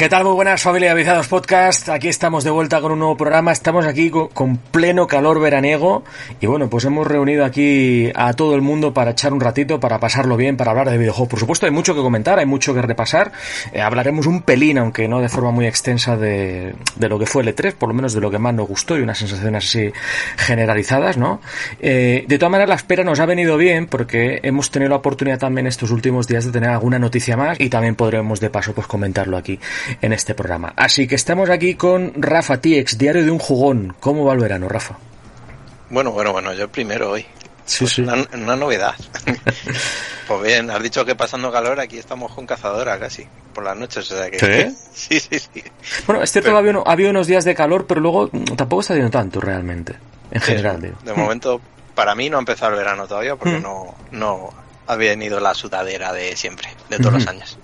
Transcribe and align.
¿Qué 0.00 0.08
tal? 0.08 0.24
Muy 0.24 0.32
buenas 0.32 0.62
familia 0.62 0.92
Avizados 0.92 1.28
Podcast. 1.28 1.90
Aquí 1.90 2.08
estamos 2.08 2.42
de 2.42 2.48
vuelta 2.48 2.80
con 2.80 2.92
un 2.92 3.00
nuevo 3.00 3.18
programa. 3.18 3.52
Estamos 3.52 3.84
aquí 3.84 4.08
con, 4.08 4.56
pleno 4.56 5.06
calor 5.06 5.38
veraniego 5.38 6.04
y 6.40 6.46
bueno, 6.46 6.70
pues 6.70 6.86
hemos 6.86 7.06
reunido 7.06 7.44
aquí 7.44 8.10
a 8.14 8.32
todo 8.32 8.54
el 8.54 8.62
mundo 8.62 8.94
para 8.94 9.10
echar 9.10 9.34
un 9.34 9.42
ratito, 9.42 9.78
para 9.78 10.00
pasarlo 10.00 10.38
bien, 10.38 10.56
para 10.56 10.70
hablar 10.70 10.88
de 10.88 10.96
videojuegos. 10.96 11.28
Por 11.28 11.38
supuesto, 11.38 11.66
hay 11.66 11.72
mucho 11.72 11.94
que 11.94 12.00
comentar, 12.00 12.38
hay 12.38 12.46
mucho 12.46 12.72
que 12.72 12.80
repasar. 12.80 13.30
Eh, 13.74 13.82
hablaremos 13.82 14.24
un 14.24 14.40
pelín, 14.40 14.78
aunque 14.78 15.06
no 15.06 15.20
de 15.20 15.28
forma 15.28 15.50
muy 15.50 15.66
extensa, 15.66 16.16
de, 16.16 16.74
de, 16.96 17.08
lo 17.10 17.18
que 17.18 17.26
fue 17.26 17.42
el 17.42 17.54
E3, 17.54 17.74
por 17.74 17.90
lo 17.90 17.94
menos 17.94 18.14
de 18.14 18.22
lo 18.22 18.30
que 18.30 18.38
más 18.38 18.54
nos 18.54 18.68
gustó 18.68 18.96
y 18.96 19.02
unas 19.02 19.18
sensaciones 19.18 19.66
así 19.66 19.92
generalizadas, 20.38 21.18
¿no? 21.18 21.42
Eh, 21.78 22.24
de 22.26 22.38
todas 22.38 22.52
maneras, 22.52 22.70
la 22.70 22.76
espera 22.76 23.04
nos 23.04 23.20
ha 23.20 23.26
venido 23.26 23.58
bien 23.58 23.86
porque 23.86 24.40
hemos 24.44 24.70
tenido 24.70 24.88
la 24.88 24.96
oportunidad 24.96 25.38
también 25.38 25.66
estos 25.66 25.90
últimos 25.90 26.26
días 26.26 26.46
de 26.46 26.52
tener 26.52 26.70
alguna 26.70 26.98
noticia 26.98 27.36
más 27.36 27.60
y 27.60 27.68
también 27.68 27.96
podremos 27.96 28.40
de 28.40 28.48
paso 28.48 28.72
pues 28.72 28.86
comentarlo 28.86 29.36
aquí 29.36 29.60
en 30.00 30.12
este 30.12 30.34
programa. 30.34 30.72
Así 30.76 31.06
que 31.06 31.14
estamos 31.14 31.50
aquí 31.50 31.74
con 31.74 32.12
Rafa 32.16 32.60
TX, 32.60 32.98
Diario 32.98 33.24
de 33.24 33.30
un 33.30 33.38
Jugón. 33.38 33.94
¿Cómo 34.00 34.24
va 34.24 34.34
el 34.34 34.40
verano, 34.40 34.68
Rafa? 34.68 34.96
Bueno, 35.90 36.12
bueno, 36.12 36.32
bueno, 36.32 36.52
yo 36.54 36.70
primero 36.70 37.10
hoy. 37.10 37.26
Sí, 37.64 37.78
pues 37.80 37.92
sí. 37.92 38.02
Una, 38.02 38.14
una 38.34 38.56
novedad. 38.56 38.94
pues 40.28 40.42
bien, 40.42 40.70
has 40.70 40.82
dicho 40.82 41.04
que 41.04 41.14
pasando 41.14 41.52
calor 41.52 41.78
aquí 41.80 41.98
estamos 41.98 42.32
con 42.32 42.46
cazadora 42.46 42.98
casi 42.98 43.26
por 43.54 43.64
las 43.64 43.76
noches. 43.76 44.10
O 44.10 44.16
sea 44.16 44.30
que, 44.30 44.38
¿Sí? 44.38 44.76
sí, 45.20 45.20
sí, 45.20 45.38
sí. 45.52 45.62
Bueno, 46.06 46.22
es 46.22 46.32
cierto 46.32 46.50
que 46.50 46.82
había, 46.84 47.10
unos 47.10 47.26
días 47.26 47.44
de 47.44 47.54
calor, 47.54 47.86
pero 47.86 48.00
luego 48.00 48.28
tampoco 48.56 48.80
está 48.80 48.94
haciendo 48.94 49.10
tanto 49.10 49.40
realmente. 49.40 49.94
En 50.30 50.40
general, 50.40 50.80
digo. 50.80 50.96
De 51.04 51.12
momento, 51.12 51.60
para 51.94 52.14
mí 52.14 52.30
no 52.30 52.36
ha 52.36 52.40
empezado 52.40 52.72
el 52.72 52.78
verano 52.78 53.06
todavía 53.06 53.36
porque 53.36 53.58
Mm. 53.58 53.62
no, 53.62 53.94
no 54.12 54.50
ha 54.86 54.96
venido 54.96 55.38
la 55.40 55.54
sudadera 55.54 56.12
de 56.12 56.36
siempre, 56.36 56.68
de 56.88 56.98
todos 56.98 57.14
los 57.14 57.26
años. 57.26 57.58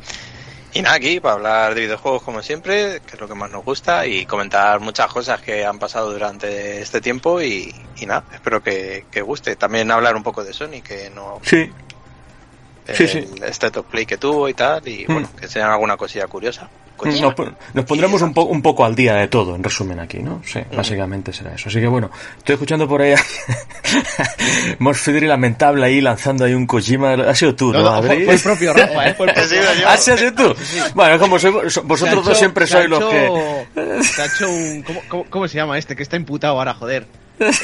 Y 0.76 0.82
nada, 0.82 0.96
aquí 0.96 1.20
para 1.20 1.34
hablar 1.34 1.74
de 1.74 1.82
videojuegos 1.82 2.22
como 2.22 2.42
siempre, 2.42 3.00
que 3.06 3.14
es 3.14 3.20
lo 3.20 3.26
que 3.28 3.34
más 3.34 3.50
nos 3.50 3.64
gusta, 3.64 4.06
y 4.06 4.26
comentar 4.26 4.78
muchas 4.80 5.10
cosas 5.12 5.40
que 5.40 5.64
han 5.64 5.78
pasado 5.78 6.12
durante 6.12 6.80
este 6.82 7.00
tiempo 7.00 7.40
y, 7.40 7.74
y 7.96 8.06
nada, 8.06 8.24
espero 8.32 8.62
que, 8.62 9.06
que 9.10 9.22
guste. 9.22 9.56
También 9.56 9.90
hablar 9.90 10.16
un 10.16 10.22
poco 10.22 10.44
de 10.44 10.52
Sony, 10.52 10.82
que 10.84 11.10
no 11.10 11.40
Sí, 11.42 11.70
Sí, 12.94 13.02
el 13.02 13.08
sí. 13.08 13.26
State 13.46 13.80
of 13.80 13.86
Play 13.86 14.06
que 14.06 14.16
tuvo 14.16 14.48
y 14.48 14.54
tal, 14.54 14.86
y 14.86 15.04
Mm. 15.08 15.12
bueno, 15.12 15.28
que 15.40 15.48
sean 15.48 15.70
alguna 15.70 15.96
cosilla 15.96 16.26
curiosa. 16.28 16.68
Nos, 17.04 17.34
pon- 17.34 17.56
nos 17.74 17.84
pondremos 17.84 18.22
un, 18.22 18.32
po- 18.34 18.44
un 18.44 18.62
poco 18.62 18.84
al 18.84 18.94
día 18.94 19.14
de 19.14 19.28
todo, 19.28 19.54
en 19.54 19.62
resumen 19.62 20.00
aquí, 20.00 20.18
¿no? 20.18 20.42
Sí, 20.44 20.60
básicamente 20.74 21.32
será 21.32 21.54
eso. 21.54 21.68
Así 21.68 21.80
que 21.80 21.86
bueno, 21.86 22.10
estoy 22.38 22.54
escuchando 22.54 22.88
por 22.88 23.02
ahí 23.02 23.12
a 23.12 23.18
Mosfidri 24.78 25.26
lamentable 25.26 25.84
ahí 25.86 26.00
lanzando 26.00 26.44
ahí 26.44 26.54
un 26.54 26.66
Kojima. 26.66 27.14
Ha 27.14 27.34
sido 27.34 27.54
tú, 27.54 27.72
¿no, 27.72 27.78
No, 27.80 27.84
no, 27.84 27.94
Adri? 27.96 28.24
fue, 28.24 28.24
fue 28.24 28.34
el 28.34 28.40
propio 28.40 28.72
Rafa, 28.74 29.08
¿eh? 29.08 29.14
Fue 29.14 29.26
el 29.26 29.34
propio 29.34 29.60
yo. 29.62 29.88
¿Ah, 29.88 29.96
sí, 29.96 30.10
has 30.10 30.20
sido 30.20 30.32
tú? 30.34 30.54
Bueno, 30.94 31.18
como 31.18 31.38
soy- 31.38 31.52
vosotros 31.84 32.24
dos 32.24 32.38
siempre 32.38 32.66
sois 32.66 32.88
los 32.88 33.04
que... 33.04 33.64
Se 34.02 34.22
ha 34.22 34.26
hecho 34.26 34.48
un... 34.48 34.82
¿cómo, 34.82 35.00
cómo, 35.08 35.24
cómo 35.28 35.48
se 35.48 35.56
llama 35.56 35.78
este? 35.78 35.96
Que 35.96 36.02
está 36.02 36.16
imputado 36.16 36.58
ahora, 36.58 36.74
joder. 36.74 37.06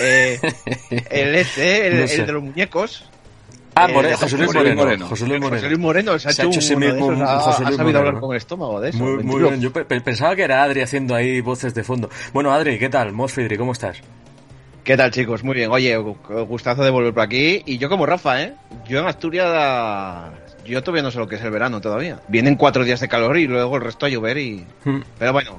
Eh, 0.01 0.39
el 1.11 1.35
este, 1.35 1.87
el, 1.87 1.99
No 2.01 2.05
el 2.05 2.27
de 2.27 2.33
los 2.33 2.43
muñecos. 2.43 3.09
Ah, 3.75 3.87
eh, 3.88 3.93
More- 3.94 4.09
de 4.09 4.16
José 4.16 4.37
Luis 4.38 4.55
Moreno. 4.55 4.83
Moreno. 4.83 5.06
José 5.09 5.27
Luis 5.27 5.41
Moreno. 5.41 5.56
José 5.56 5.69
Luis 5.69 5.78
Moreno 5.81 6.19
se 6.19 6.28
ha 6.28 6.33
Se 6.33 6.43
ha 6.43 6.44
hecho, 6.47 6.59
esos, 6.59 6.77
un 6.77 6.83
ha, 7.22 7.38
José 7.41 7.62
ha 7.62 7.66
Luis 7.66 7.77
sabido 7.77 7.99
hablar 7.99 8.15
Moreno. 8.15 8.21
con 8.21 8.31
el 8.33 8.37
estómago 8.37 8.81
de 8.81 8.91
eso. 8.91 8.99
Muy, 8.99 9.43
bien, 9.43 9.60
yo 9.60 9.72
pe- 9.72 9.84
pe- 9.84 10.00
pensaba 10.03 10.37
que 10.37 10.43
era 10.43 10.62
Adri 10.62 10.83
haciendo 10.83 11.15
ahí 11.15 11.41
voces 11.41 11.75
de 11.75 11.82
fondo. 11.82 12.11
Bueno, 12.34 12.53
Adri, 12.53 12.78
¿qué 12.78 12.88
tal? 12.91 13.12
Mosfidri, 13.12 13.56
¿cómo 13.56 13.72
estás? 13.72 13.99
¿Qué 14.84 14.97
tal, 14.97 15.11
chicos? 15.11 15.43
Muy 15.44 15.55
bien. 15.55 15.71
Oye, 15.71 15.97
gu- 15.99 16.47
gustazo 16.47 16.82
de 16.84 16.91
volver 16.91 17.15
por 17.15 17.22
aquí. 17.22 17.62
Y 17.65 17.78
yo 17.78 17.88
como 17.88 18.05
Rafa, 18.05 18.43
¿eh? 18.43 18.55
Yo 18.88 18.99
en 19.00 19.06
Asturias... 19.06 20.32
Yo 20.66 20.82
todavía 20.82 21.03
no 21.03 21.11
sé 21.11 21.19
lo 21.19 21.27
que 21.28 21.37
es 21.37 21.43
el 21.43 21.50
verano 21.50 21.81
todavía. 21.81 22.21
Vienen 22.28 22.56
cuatro 22.56 22.84
días 22.84 23.00
de 23.00 23.09
calor 23.09 23.37
y 23.38 23.47
luego 23.47 23.77
el 23.77 23.82
resto 23.82 24.06
a 24.06 24.09
llover 24.09 24.38
y... 24.38 24.65
Hmm. 24.84 25.00
Pero 25.19 25.32
bueno, 25.32 25.59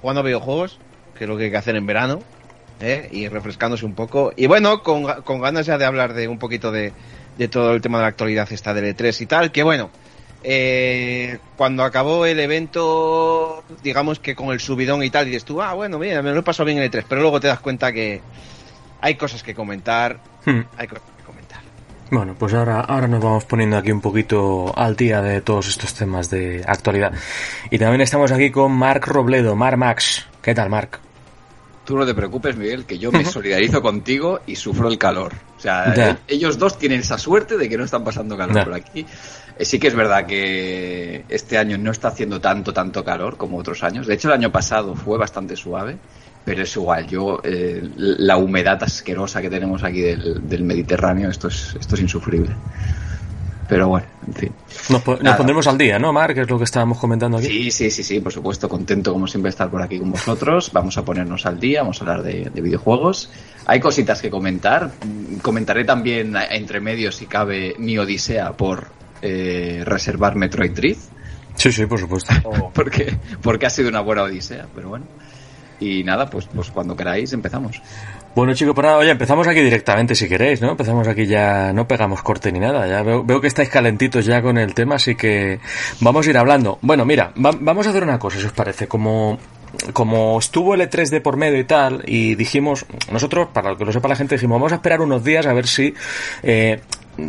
jugando 0.00 0.20
a 0.20 0.24
videojuegos, 0.24 0.78
que 1.16 1.24
es 1.24 1.28
lo 1.30 1.36
que 1.36 1.44
hay 1.44 1.50
que 1.50 1.56
hacer 1.56 1.76
en 1.76 1.86
verano, 1.86 2.20
¿eh? 2.80 3.08
y 3.12 3.28
refrescándose 3.28 3.84
un 3.84 3.94
poco. 3.94 4.32
Y 4.36 4.46
bueno, 4.46 4.82
con 4.82 5.40
ganas 5.40 5.66
ya 5.66 5.76
de 5.78 5.84
hablar 5.84 6.14
de 6.14 6.26
un 6.28 6.38
poquito 6.38 6.72
de, 6.72 6.92
de 7.38 7.48
todo 7.48 7.72
el 7.74 7.80
tema 7.80 7.98
de 7.98 8.02
la 8.02 8.08
actualidad 8.08 8.50
esta 8.52 8.74
del 8.74 8.96
E3 8.96 9.20
y 9.20 9.26
tal, 9.26 9.50
que 9.52 9.62
bueno, 9.62 9.90
eh, 10.42 11.38
cuando 11.56 11.84
acabó 11.84 12.26
el 12.26 12.38
evento, 12.40 13.62
digamos 13.82 14.18
que 14.20 14.34
con 14.34 14.48
el 14.50 14.60
subidón 14.60 15.02
y 15.02 15.10
tal, 15.10 15.26
y 15.26 15.30
dices 15.30 15.44
tú, 15.44 15.60
ah, 15.62 15.74
bueno, 15.74 15.98
mira, 15.98 16.22
me 16.22 16.32
lo 16.32 16.40
he 16.40 16.42
pasado 16.42 16.66
bien 16.66 16.78
en 16.78 16.84
el 16.84 16.90
E3, 16.90 17.04
pero 17.08 17.20
luego 17.20 17.40
te 17.40 17.48
das 17.48 17.60
cuenta 17.60 17.92
que 17.92 18.20
hay 19.00 19.14
cosas 19.16 19.42
que 19.42 19.54
comentar, 19.54 20.20
Hmm. 20.44 20.60
hay 20.76 20.86
cosas 20.86 21.04
que 21.18 21.24
comentar. 21.24 21.60
Bueno, 22.10 22.34
pues 22.38 22.54
ahora, 22.54 22.80
ahora 22.80 23.06
nos 23.06 23.22
vamos 23.22 23.44
poniendo 23.44 23.76
aquí 23.76 23.92
un 23.92 24.00
poquito 24.00 24.72
al 24.76 24.96
día 24.96 25.20
de 25.20 25.42
todos 25.42 25.68
estos 25.68 25.94
temas 25.94 26.30
de 26.30 26.64
actualidad. 26.66 27.12
Y 27.70 27.78
también 27.78 28.00
estamos 28.00 28.32
aquí 28.32 28.50
con 28.50 28.72
Marc 28.72 29.06
Robledo, 29.06 29.54
Mar 29.54 29.76
Max. 29.76 30.26
¿Qué 30.42 30.54
tal, 30.54 30.70
Marc? 30.70 30.98
Tú 31.90 31.96
no 31.96 32.06
te 32.06 32.14
preocupes, 32.14 32.56
Miguel, 32.56 32.84
que 32.84 33.00
yo 33.00 33.10
me 33.10 33.24
solidarizo 33.24 33.82
contigo 33.82 34.42
y 34.46 34.54
sufro 34.54 34.86
el 34.86 34.96
calor. 34.96 35.32
O 35.58 35.60
sea, 35.60 35.92
eh, 35.92 36.16
ellos 36.28 36.56
dos 36.56 36.78
tienen 36.78 37.00
esa 37.00 37.18
suerte 37.18 37.58
de 37.58 37.68
que 37.68 37.76
no 37.76 37.82
están 37.82 38.04
pasando 38.04 38.36
calor 38.36 38.62
por 38.62 38.74
aquí. 38.74 39.04
Eh, 39.58 39.64
sí 39.64 39.80
que 39.80 39.88
es 39.88 39.96
verdad 39.96 40.24
que 40.24 41.24
este 41.28 41.58
año 41.58 41.78
no 41.78 41.90
está 41.90 42.06
haciendo 42.06 42.40
tanto, 42.40 42.72
tanto 42.72 43.02
calor 43.02 43.36
como 43.36 43.58
otros 43.58 43.82
años. 43.82 44.06
De 44.06 44.14
hecho, 44.14 44.28
el 44.28 44.34
año 44.34 44.52
pasado 44.52 44.94
fue 44.94 45.18
bastante 45.18 45.56
suave, 45.56 45.98
pero 46.44 46.62
es 46.62 46.76
igual. 46.76 47.08
Yo, 47.08 47.40
eh, 47.42 47.82
la 47.96 48.36
humedad 48.36 48.80
asquerosa 48.84 49.42
que 49.42 49.50
tenemos 49.50 49.82
aquí 49.82 50.00
del, 50.00 50.48
del 50.48 50.62
Mediterráneo, 50.62 51.28
esto 51.28 51.48
es, 51.48 51.74
esto 51.74 51.96
es 51.96 52.02
insufrible. 52.02 52.54
Pero 53.70 53.88
bueno, 53.88 54.06
en 54.26 54.34
fin. 54.34 54.52
Nos, 54.90 55.00
po- 55.00 55.12
nos 55.14 55.22
Nada. 55.22 55.36
pondremos 55.38 55.66
al 55.68 55.78
día, 55.78 55.98
¿no, 55.98 56.12
Marc? 56.12 56.34
Que 56.34 56.40
es 56.42 56.50
lo 56.50 56.58
que 56.58 56.64
estábamos 56.64 56.98
comentando 56.98 57.38
aquí. 57.38 57.46
Sí, 57.46 57.70
sí, 57.70 57.90
sí, 57.90 58.02
sí, 58.02 58.20
por 58.20 58.32
supuesto, 58.32 58.68
contento 58.68 59.12
como 59.12 59.26
siempre 59.28 59.48
estar 59.48 59.70
por 59.70 59.80
aquí 59.80 59.98
con 59.98 60.10
vosotros. 60.10 60.70
Vamos 60.72 60.98
a 60.98 61.04
ponernos 61.04 61.46
al 61.46 61.58
día, 61.60 61.82
vamos 61.82 61.98
a 61.98 62.04
hablar 62.04 62.22
de, 62.24 62.50
de 62.50 62.60
videojuegos. 62.60 63.30
Hay 63.66 63.78
cositas 63.80 64.20
que 64.20 64.28
comentar. 64.28 64.90
Mm, 65.06 65.36
Comentaré 65.38 65.84
también 65.84 66.34
entre 66.50 66.80
medios, 66.80 67.14
si 67.16 67.26
cabe, 67.26 67.76
mi 67.78 67.96
odisea 67.96 68.52
por 68.52 68.88
eh, 69.22 69.82
reservar 69.86 70.34
Metroid 70.36 70.72
Dread, 70.72 70.96
Sí, 71.54 71.70
sí, 71.72 71.86
por 71.86 72.00
supuesto. 72.00 72.32
porque, 72.74 73.16
porque 73.42 73.66
ha 73.66 73.70
sido 73.70 73.88
una 73.88 74.00
buena 74.00 74.22
odisea, 74.24 74.66
pero 74.74 74.88
bueno. 74.88 75.04
Y 75.78 76.02
nada, 76.04 76.28
pues, 76.28 76.46
pues 76.52 76.70
cuando 76.70 76.96
queráis 76.96 77.32
empezamos. 77.32 77.80
Bueno, 78.34 78.54
chicos, 78.54 78.74
pues 78.74 78.84
nada, 78.84 78.98
oye, 78.98 79.10
empezamos 79.10 79.46
aquí 79.48 79.60
directamente 79.60 80.14
si 80.14 80.28
queréis, 80.28 80.60
¿no? 80.60 80.70
Empezamos 80.70 81.06
aquí 81.08 81.26
ya, 81.26 81.72
no 81.72 81.88
pegamos 81.88 82.22
corte 82.22 82.52
ni 82.52 82.60
nada. 82.60 82.86
Ya 82.86 83.02
veo, 83.02 83.24
veo 83.24 83.40
que 83.40 83.48
estáis 83.48 83.68
calentitos 83.68 84.24
ya 84.24 84.40
con 84.40 84.56
el 84.56 84.72
tema, 84.72 84.94
así 84.94 85.16
que 85.16 85.58
vamos 86.00 86.26
a 86.26 86.30
ir 86.30 86.38
hablando. 86.38 86.78
Bueno, 86.80 87.04
mira, 87.04 87.32
va- 87.44 87.56
vamos 87.58 87.86
a 87.86 87.90
hacer 87.90 88.04
una 88.04 88.18
cosa, 88.20 88.38
si 88.38 88.46
os 88.46 88.52
parece. 88.52 88.86
Como, 88.86 89.36
como 89.92 90.38
estuvo 90.38 90.74
el 90.74 90.80
E3 90.82 91.08
de 91.10 91.20
por 91.20 91.36
medio 91.36 91.58
y 91.58 91.64
tal, 91.64 92.02
y 92.06 92.36
dijimos, 92.36 92.86
nosotros, 93.10 93.48
para 93.52 93.74
que 93.76 93.84
lo 93.84 93.92
sepa 93.92 94.06
la 94.08 94.16
gente, 94.16 94.36
dijimos, 94.36 94.56
vamos 94.56 94.72
a 94.72 94.76
esperar 94.76 95.00
unos 95.00 95.24
días 95.24 95.44
a 95.46 95.52
ver 95.52 95.66
si, 95.66 95.92
eh, 96.44 96.80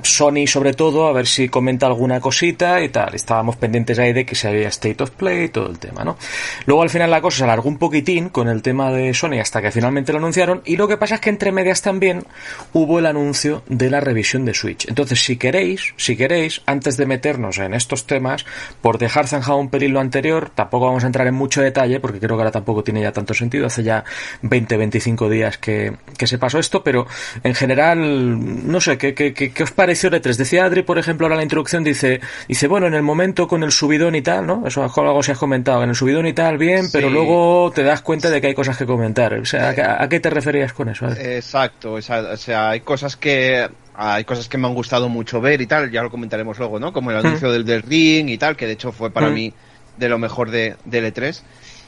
Sony 0.03 0.47
sobre 0.47 0.73
todo, 0.73 1.07
a 1.07 1.13
ver 1.13 1.27
si 1.27 1.49
comenta 1.49 1.85
alguna 1.85 2.19
cosita 2.19 2.81
y 2.81 2.89
tal. 2.89 3.15
Estábamos 3.15 3.55
pendientes 3.55 3.99
ahí 3.99 4.13
de 4.13 4.25
que 4.25 4.35
se 4.35 4.47
había 4.47 4.69
State 4.69 5.03
of 5.03 5.11
Play 5.11 5.45
y 5.45 5.49
todo 5.49 5.69
el 5.69 5.79
tema, 5.79 6.03
¿no? 6.03 6.17
Luego 6.65 6.83
al 6.83 6.89
final 6.89 7.11
la 7.11 7.21
cosa 7.21 7.39
se 7.39 7.43
alargó 7.43 7.69
un 7.69 7.77
poquitín 7.77 8.29
con 8.29 8.47
el 8.47 8.61
tema 8.61 8.91
de 8.91 9.13
Sony 9.13 9.39
hasta 9.41 9.61
que 9.61 9.71
finalmente 9.71 10.11
lo 10.11 10.19
anunciaron 10.19 10.61
y 10.65 10.77
lo 10.77 10.87
que 10.87 10.97
pasa 10.97 11.15
es 11.15 11.21
que 11.21 11.29
entre 11.29 11.51
medias 11.51 11.81
también 11.81 12.23
hubo 12.73 12.99
el 12.99 13.05
anuncio 13.05 13.63
de 13.67 13.89
la 13.89 13.99
revisión 13.99 14.45
de 14.45 14.53
Switch. 14.53 14.87
Entonces, 14.87 15.23
si 15.23 15.37
queréis, 15.37 15.93
si 15.97 16.15
queréis, 16.15 16.61
antes 16.65 16.97
de 16.97 17.05
meternos 17.05 17.57
en 17.57 17.73
estos 17.73 18.07
temas, 18.07 18.45
por 18.81 18.97
dejar 18.97 19.27
zanjado 19.27 19.57
un 19.57 19.69
pelín 19.69 19.93
lo 19.93 19.99
anterior, 19.99 20.51
tampoco 20.53 20.85
vamos 20.85 21.03
a 21.03 21.07
entrar 21.07 21.27
en 21.27 21.33
mucho 21.33 21.61
detalle 21.61 21.99
porque 21.99 22.19
creo 22.19 22.35
que 22.35 22.41
ahora 22.41 22.51
tampoco 22.51 22.83
tiene 22.83 23.01
ya 23.01 23.11
tanto 23.11 23.33
sentido. 23.33 23.67
Hace 23.67 23.83
ya 23.83 24.03
20, 24.41 24.77
25 24.77 25.29
días 25.29 25.57
que, 25.57 25.93
que 26.17 26.27
se 26.27 26.37
pasó 26.37 26.59
esto, 26.59 26.83
pero 26.83 27.07
en 27.43 27.55
general, 27.55 28.67
no 28.69 28.81
sé, 28.81 28.97
¿qué, 28.97 29.13
qué, 29.13 29.33
qué, 29.33 29.51
qué 29.51 29.63
os 29.63 29.71
pareció 29.81 30.09
el 30.09 30.21
E3? 30.21 30.35
Decía 30.35 30.65
Adri, 30.65 30.83
por 30.83 30.97
ejemplo, 30.99 31.25
ahora 31.25 31.35
en 31.35 31.39
la 31.39 31.43
introducción, 31.43 31.83
dice, 31.83 32.21
dice, 32.47 32.67
bueno, 32.67 32.85
en 32.87 32.93
el 32.93 33.01
momento 33.01 33.47
con 33.47 33.63
el 33.63 33.71
subidón 33.71 34.15
y 34.15 34.21
tal, 34.21 34.45
¿no? 34.45 34.63
Eso 34.67 34.85
es 34.85 34.97
algo 34.97 35.23
si 35.23 35.31
has 35.31 35.37
comentado, 35.37 35.83
en 35.83 35.89
el 35.89 35.95
subidón 35.95 36.27
y 36.27 36.33
tal, 36.33 36.57
bien, 36.57 36.85
pero 36.91 37.09
luego 37.09 37.71
te 37.73 37.83
das 37.83 38.01
cuenta 38.01 38.29
de 38.29 38.39
que 38.41 38.47
hay 38.47 38.53
cosas 38.53 38.77
que 38.77 38.85
comentar. 38.85 39.33
O 39.33 39.45
sea, 39.45 39.69
¿a, 39.69 39.75
qué- 39.75 39.81
a 39.81 40.07
qué 40.09 40.19
te 40.19 40.29
referías 40.29 40.73
con 40.73 40.89
eso? 40.89 41.07
Adri? 41.07 41.19
Exacto, 41.23 41.93
o 41.93 42.01
sea, 42.01 42.19
o 42.21 42.37
sea, 42.37 42.69
hay 42.69 42.81
cosas 42.81 43.15
que 43.15 43.67
hay 43.93 44.23
cosas 44.23 44.47
que 44.47 44.57
me 44.57 44.67
han 44.67 44.73
gustado 44.73 45.09
mucho 45.09 45.41
ver 45.41 45.59
y 45.61 45.67
tal, 45.67 45.91
ya 45.91 46.01
lo 46.01 46.09
comentaremos 46.09 46.57
luego, 46.59 46.79
¿no? 46.79 46.93
Como 46.93 47.11
el 47.11 47.17
anuncio 47.17 47.51
del, 47.51 47.65
del 47.65 47.81
ring 47.81 48.29
y 48.29 48.37
tal, 48.37 48.55
que 48.55 48.65
de 48.67 48.73
hecho 48.73 48.91
fue 48.91 49.11
para 49.11 49.29
Mm. 49.29 49.33
mí 49.33 49.53
de 49.97 50.09
lo 50.09 50.17
mejor 50.17 50.49
de, 50.51 50.75
del 50.85 51.13
E3 51.13 51.41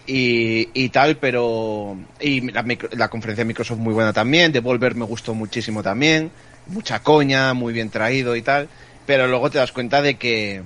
y, 0.06 0.69
y 0.74 0.90
tal, 0.90 1.16
pero 1.18 1.95
y 2.19 2.51
la, 2.51 2.66
la 2.92 3.07
conferencia 3.07 3.44
de 3.44 3.48
Microsoft 3.48 3.78
muy 3.80 3.94
buena 3.94 4.12
también, 4.13 4.51
Devolver 4.51 4.95
me 4.95 5.06
gustó 5.06 5.34
muchísimo 5.34 5.81
también, 5.81 6.30
mucha 6.68 7.00
coña, 7.00 7.54
muy 7.54 7.74
bien 7.74 7.89
traído 7.89 8.36
y 8.36 8.42
tal, 8.42 8.69
pero 9.06 9.27
luego 9.27 9.50
te 9.50 9.57
das 9.57 9.71
cuenta 9.71 10.01
de 10.01 10.15
que 10.15 10.62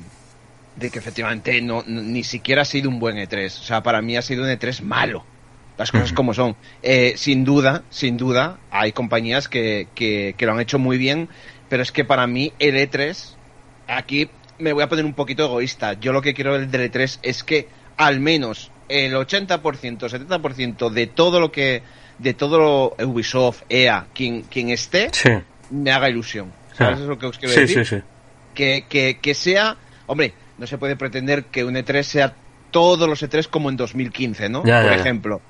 de 0.76 0.92
que 0.92 1.00
efectivamente 1.00 1.60
no, 1.62 1.84
no- 1.88 2.04
ni 2.04 2.24
siquiera 2.24 2.62
ha 2.62 2.66
sido 2.66 2.90
un 2.90 3.00
buen 3.00 3.18
E3, 3.18 3.48
o 3.48 3.64
sea, 3.64 3.82
para 3.82 4.00
mí 4.02 4.16
ha 4.16 4.22
sido 4.22 4.44
un 4.44 4.50
E3 4.50 4.82
malo 4.84 5.26
las 5.78 5.92
cosas 5.92 6.12
como 6.14 6.34
son. 6.34 6.56
Eh, 6.84 7.14
sin 7.18 7.44
duda, 7.44 7.84
sin 7.90 8.18
duda, 8.18 8.58
hay 8.72 8.92
compañías 8.94 9.48
que, 9.48 9.88
que, 9.96 10.34
que 10.38 10.46
lo 10.46 10.54
han 10.54 10.60
hecho 10.60 10.78
muy 10.80 10.98
bien, 10.98 11.30
pero 11.70 11.84
es 11.84 11.92
que 11.92 12.04
para 12.04 12.26
mí 12.28 12.52
el 12.60 12.76
E3, 12.76 13.36
aquí 13.88 14.30
me 14.60 14.74
voy 14.74 14.84
a 14.84 14.90
poner 14.90 15.06
un 15.06 15.14
poquito 15.14 15.46
egoísta. 15.46 15.94
Yo 15.94 16.14
lo 16.14 16.22
que 16.22 16.34
quiero 16.34 16.58
del 16.60 16.92
E3 16.92 17.20
es 17.22 17.44
que 17.44 17.70
al 17.96 18.20
menos 18.20 18.72
el 18.90 19.14
80%, 19.16 20.10
70% 20.10 20.90
de 20.90 21.08
todo 21.08 21.40
lo 21.40 21.52
que, 21.52 21.82
de 22.20 22.34
todo 22.34 22.58
lo 22.98 23.06
Ubisoft, 23.08 23.62
EA, 23.70 24.08
quien, 24.14 24.44
quien 24.44 24.70
esté, 24.70 25.10
Sí. 25.14 25.30
Me 25.72 25.92
haga 25.92 26.10
ilusión. 26.10 26.52
¿Sabes 26.74 27.00
lo 27.00 27.18
que 27.18 27.26
os 27.26 27.38
quiero 27.38 27.54
Sí, 27.54 27.62
decir? 27.62 27.86
sí, 27.86 27.96
sí. 27.98 28.02
Que, 28.54 28.86
que, 28.90 29.20
que 29.22 29.34
sea, 29.34 29.78
hombre, 30.08 30.34
no 30.58 30.68
se 30.68 30.78
puede 30.78 30.96
pretender 30.96 31.46
que 31.46 31.64
un 31.64 31.76
E3 31.76 32.04
sea 32.04 32.34
todos 32.72 33.08
los 33.08 33.22
E3 33.24 33.48
como 33.48 33.70
en 33.70 33.78
2015, 33.78 34.50
¿no? 34.50 34.64
Ya, 34.64 34.82
Por 34.82 34.92
ya, 34.92 34.96
ya. 34.96 35.02
ejemplo. 35.02 35.42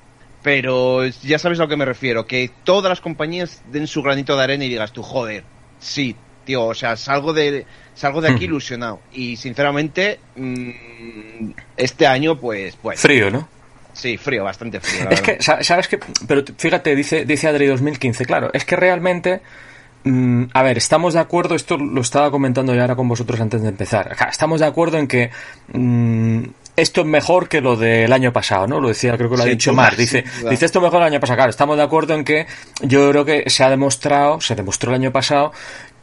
Pero 0.42 1.04
ya 1.06 1.38
sabes 1.38 1.58
a 1.58 1.64
lo 1.64 1.68
que 1.68 1.76
me 1.76 1.84
refiero, 1.84 2.26
que 2.26 2.50
todas 2.64 2.88
las 2.88 3.00
compañías 3.00 3.60
den 3.72 3.86
su 3.86 4.02
granito 4.02 4.36
de 4.36 4.44
arena 4.44 4.64
y 4.64 4.68
digas 4.68 4.92
tú, 4.92 5.02
joder, 5.02 5.42
sí, 5.80 6.14
tío, 6.44 6.64
o 6.66 6.74
sea, 6.74 6.96
salgo 6.96 7.32
de, 7.32 7.66
salgo 7.94 8.20
de 8.20 8.28
aquí 8.28 8.44
Hmm. 8.44 8.50
ilusionado. 8.50 9.00
Y 9.12 9.36
sinceramente, 9.36 10.20
mm, 10.36 11.50
este 11.76 12.06
año, 12.06 12.38
pues, 12.38 12.76
pues, 12.80 13.00
Frío, 13.00 13.30
¿no? 13.30 13.48
sí, 13.92 14.16
frío, 14.16 14.44
bastante 14.44 14.80
frío. 14.80 15.00
Es 15.00 15.04
verdad. 15.08 15.22
que, 15.22 15.42
sa- 15.42 15.62
¿sabes 15.62 15.88
qué? 15.88 15.98
Pero 16.26 16.44
fíjate, 16.56 16.94
dice, 16.94 17.24
dice 17.24 17.48
Adri 17.48 17.66
2015, 17.66 18.24
claro, 18.24 18.50
es 18.52 18.64
que 18.64 18.76
realmente, 18.76 19.40
mm, 20.04 20.44
a 20.52 20.62
ver, 20.62 20.78
estamos 20.78 21.14
de 21.14 21.20
acuerdo, 21.20 21.54
esto 21.54 21.76
lo 21.76 22.00
estaba 22.00 22.30
comentando 22.30 22.74
ya 22.74 22.82
ahora 22.82 22.96
con 22.96 23.08
vosotros 23.08 23.40
antes 23.40 23.62
de 23.62 23.68
empezar, 23.68 24.14
estamos 24.30 24.60
de 24.60 24.66
acuerdo 24.66 24.98
en 24.98 25.06
que 25.06 25.30
mm, 25.72 26.42
esto 26.78 27.00
es 27.00 27.06
mejor 27.06 27.48
que 27.48 27.60
lo 27.60 27.76
del 27.76 28.12
año 28.12 28.32
pasado, 28.32 28.68
¿no? 28.68 28.80
Lo 28.80 28.88
decía, 28.88 29.16
creo 29.16 29.28
que 29.28 29.36
lo 29.36 29.42
ha 29.42 29.46
dicho 29.46 29.72
Mar, 29.72 29.96
dice, 29.96 30.24
dice 30.48 30.66
esto 30.66 30.78
es 30.78 30.82
mejor 30.82 31.00
el 31.00 31.08
año 31.08 31.20
pasado, 31.20 31.36
claro, 31.36 31.50
estamos 31.50 31.76
de 31.76 31.82
acuerdo 31.82 32.14
en 32.14 32.24
que 32.24 32.46
yo 32.82 33.10
creo 33.10 33.24
que 33.24 33.50
se 33.50 33.64
ha 33.64 33.70
demostrado, 33.70 34.40
se 34.40 34.54
demostró 34.54 34.90
el 34.90 34.96
año 34.96 35.10
pasado, 35.10 35.52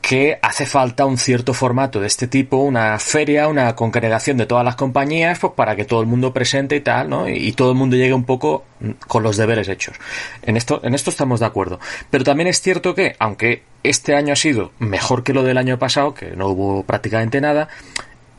que 0.05 0.37
hace 0.39 0.67
falta 0.67 1.07
un 1.07 1.17
cierto 1.17 1.55
formato 1.55 1.99
de 1.99 2.05
este 2.05 2.27
tipo, 2.27 2.57
una 2.57 2.99
feria, 2.99 3.47
una 3.47 3.75
congregación 3.75 4.37
de 4.37 4.45
todas 4.45 4.63
las 4.63 4.75
compañías, 4.75 5.39
pues 5.39 5.53
para 5.53 5.75
que 5.75 5.83
todo 5.83 5.99
el 5.99 6.05
mundo 6.05 6.31
presente 6.31 6.75
y 6.75 6.81
tal, 6.81 7.09
¿no? 7.09 7.27
Y, 7.27 7.53
todo 7.53 7.71
el 7.71 7.75
mundo 7.75 7.95
llegue 7.95 8.13
un 8.13 8.23
poco 8.23 8.65
mm, 8.81 8.91
con 9.07 9.23
los 9.23 9.35
deberes 9.35 9.67
hechos. 9.67 9.95
En 10.43 10.57
esto, 10.57 10.79
en 10.83 10.93
esto 10.93 11.09
estamos 11.09 11.39
de 11.39 11.47
acuerdo. 11.47 11.79
Pero 12.11 12.23
también 12.23 12.45
es 12.45 12.61
cierto 12.61 12.93
que, 12.93 13.15
aunque 13.17 13.63
este 13.81 14.13
año 14.13 14.33
ha 14.33 14.35
sido 14.35 14.73
mejor 14.77 15.23
que 15.23 15.33
lo 15.33 15.41
del 15.41 15.57
año 15.57 15.79
pasado, 15.79 16.13
que 16.13 16.35
no 16.35 16.49
hubo 16.49 16.83
prácticamente 16.83 17.41
nada, 17.41 17.67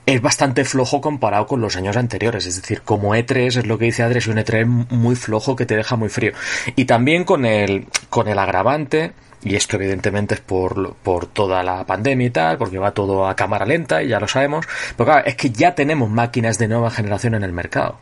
es 0.06 0.22
bastante 0.22 0.64
flojo 0.64 1.00
comparado 1.00 1.48
con 1.48 1.60
los 1.60 1.74
años 1.74 1.96
anteriores. 1.96 2.46
Es 2.46 2.62
decir, 2.62 2.82
como 2.82 3.16
E3 3.16 3.58
es 3.58 3.66
lo 3.66 3.76
que 3.76 3.86
dice 3.86 4.04
Adri, 4.04 4.18
es 4.18 4.28
un 4.28 4.36
E3 4.36 4.66
muy 4.66 5.16
flojo 5.16 5.56
que 5.56 5.66
te 5.66 5.74
deja 5.74 5.96
muy 5.96 6.10
frío. 6.10 6.30
Y 6.76 6.84
también 6.84 7.24
con 7.24 7.44
el, 7.44 7.88
con 8.08 8.28
el 8.28 8.38
agravante, 8.38 9.14
y 9.46 9.54
esto 9.54 9.76
evidentemente 9.76 10.34
es 10.34 10.40
por, 10.40 10.94
por 10.96 11.26
toda 11.26 11.62
la 11.62 11.86
pandemia 11.86 12.26
y 12.26 12.30
tal, 12.30 12.58
porque 12.58 12.78
va 12.78 12.90
todo 12.90 13.28
a 13.28 13.36
cámara 13.36 13.64
lenta 13.64 14.02
y 14.02 14.08
ya 14.08 14.18
lo 14.18 14.26
sabemos, 14.26 14.66
pero 14.96 15.06
claro, 15.06 15.24
es 15.24 15.36
que 15.36 15.50
ya 15.50 15.76
tenemos 15.76 16.10
máquinas 16.10 16.58
de 16.58 16.66
nueva 16.66 16.90
generación 16.90 17.34
en 17.34 17.44
el 17.44 17.52
mercado. 17.52 17.96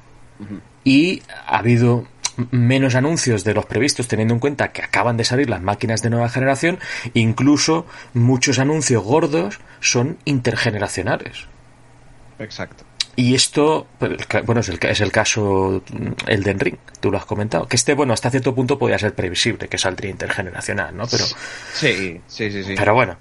Y 0.85 1.23
ha 1.47 1.59
habido 1.59 2.07
menos 2.51 2.95
anuncios 2.95 3.45
de 3.45 3.53
los 3.53 3.67
previstos 3.67 4.09
teniendo 4.09 4.33
en 4.33 4.41
cuenta 4.41 4.73
que 4.73 4.83
acaban 4.83 5.19
de 5.19 5.25
salir 5.25 5.51
las 5.51 5.61
máquinas 5.61 6.01
de 6.01 6.09
nueva 6.09 6.31
generación, 6.31 6.79
incluso 7.13 7.87
muchos 8.15 8.59
anuncios 8.59 9.05
gordos 9.05 9.61
son 9.81 10.17
intergeneracionales. 10.25 11.47
Exacto. 12.39 12.85
Y 13.17 13.35
esto, 13.35 13.87
pues, 13.99 14.13
bueno, 14.45 14.61
es 14.61 14.69
el, 14.69 14.79
ca- 14.79 14.91
es 14.91 15.01
el 15.01 15.13
caso 15.13 15.83
mm, 15.93 16.13
Elden 16.29 16.59
Ring, 16.61 16.77
tú 17.01 17.11
lo 17.11 17.19
has 17.19 17.25
comentado. 17.25 17.67
Que 17.67 17.77
este, 17.77 17.95
bueno, 17.95 18.13
hasta 18.13 18.31
cierto 18.31 18.55
punto 18.55 18.79
podía 18.79 18.99
ser 18.99 19.15
previsible 19.15 19.69
que 19.69 19.79
saldría 19.79 20.11
intergeneracional, 20.11 20.97
¿no? 20.97 21.07
Pero, 21.07 21.25
Sí, 21.75 22.21
sí, 22.27 22.51
sí, 22.51 22.65
sí. 22.65 22.75
pero 22.77 22.95
bueno. 22.95 23.17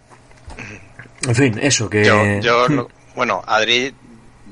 En 1.27 1.35
fin, 1.35 1.59
eso 1.61 1.89
que. 1.89 2.03
Yo, 2.03 2.23
yo 2.41 2.67
lo- 2.67 2.89
bueno, 3.15 3.41
Adri, 3.45 3.93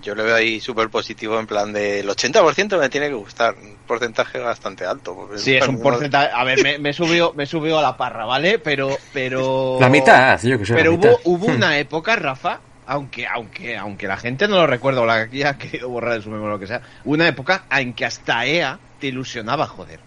yo 0.01 0.15
le 0.15 0.23
veo 0.23 0.35
ahí 0.35 0.59
súper 0.59 0.89
positivo 0.89 1.39
en 1.39 1.47
plan 1.47 1.73
del 1.73 2.07
80% 2.07 2.79
me 2.79 2.89
tiene 2.89 3.07
que 3.09 3.13
gustar, 3.15 3.55
un 3.55 3.75
porcentaje 3.87 4.39
bastante 4.39 4.85
alto. 4.85 5.29
Sí, 5.35 5.55
es 5.55 5.67
un 5.67 5.81
porcentaje. 5.81 6.29
A 6.33 6.43
ver, 6.43 6.61
me, 6.63 6.77
me 6.79 6.93
subió, 6.93 7.33
me 7.33 7.45
subió 7.45 7.79
a 7.79 7.81
la 7.81 7.97
parra, 7.97 8.25
¿vale? 8.25 8.59
Pero, 8.59 8.95
pero. 9.11 9.77
La 9.79 9.89
mitad, 9.89 10.39
yo 10.43 10.57
que 10.59 10.65
sé. 10.65 10.73
Pero 10.75 10.91
la 10.91 10.97
hubo, 10.97 11.07
mitad. 11.07 11.19
hubo 11.25 11.47
Hmm. 11.49 11.55
una 11.55 11.77
época, 11.77 12.15
Rafa, 12.15 12.59
aunque, 12.91 13.25
aunque, 13.25 13.77
aunque 13.77 14.05
la 14.07 14.17
gente 14.17 14.47
no 14.49 14.57
lo 14.57 14.67
recuerda 14.67 14.99
o 15.01 15.05
la 15.05 15.29
que 15.29 15.45
ha 15.45 15.57
querido 15.57 15.87
borrar 15.87 16.15
de 16.15 16.21
su 16.21 16.29
memoria 16.29 16.49
o 16.49 16.53
lo 16.55 16.59
que 16.59 16.67
sea, 16.67 16.81
una 17.05 17.25
época 17.27 17.63
en 17.71 17.93
que 17.93 18.05
hasta 18.05 18.45
EA 18.45 18.79
te 18.99 19.07
ilusionaba, 19.07 19.65
joder. 19.65 19.99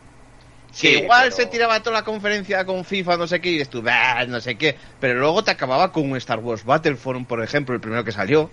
Sí, 0.71 0.89
que 0.89 0.99
igual 1.05 1.25
pero- 1.31 1.37
se 1.37 1.47
tiraba 1.47 1.81
toda 1.83 1.97
la 1.97 2.05
conferencia 2.05 2.65
con 2.67 2.85
FIFA, 2.85 3.17
no 3.17 3.27
sé 3.27 3.41
qué, 3.41 3.49
y 3.49 3.53
dices 3.53 3.71
tú, 3.71 3.81
"Bah, 3.81 4.25
no 4.27 4.39
sé 4.41 4.57
qué, 4.57 4.77
pero 5.01 5.19
luego 5.19 5.43
te 5.43 5.51
acababa 5.51 5.93
con 5.93 6.11
un 6.11 6.17
Star 6.19 6.41
Wars 6.41 6.65
Battlefront, 6.65 7.27
por 7.27 7.43
ejemplo, 7.43 7.75
el 7.75 7.81
primero 7.81 8.05
que 8.05 8.13
salió. 8.13 8.51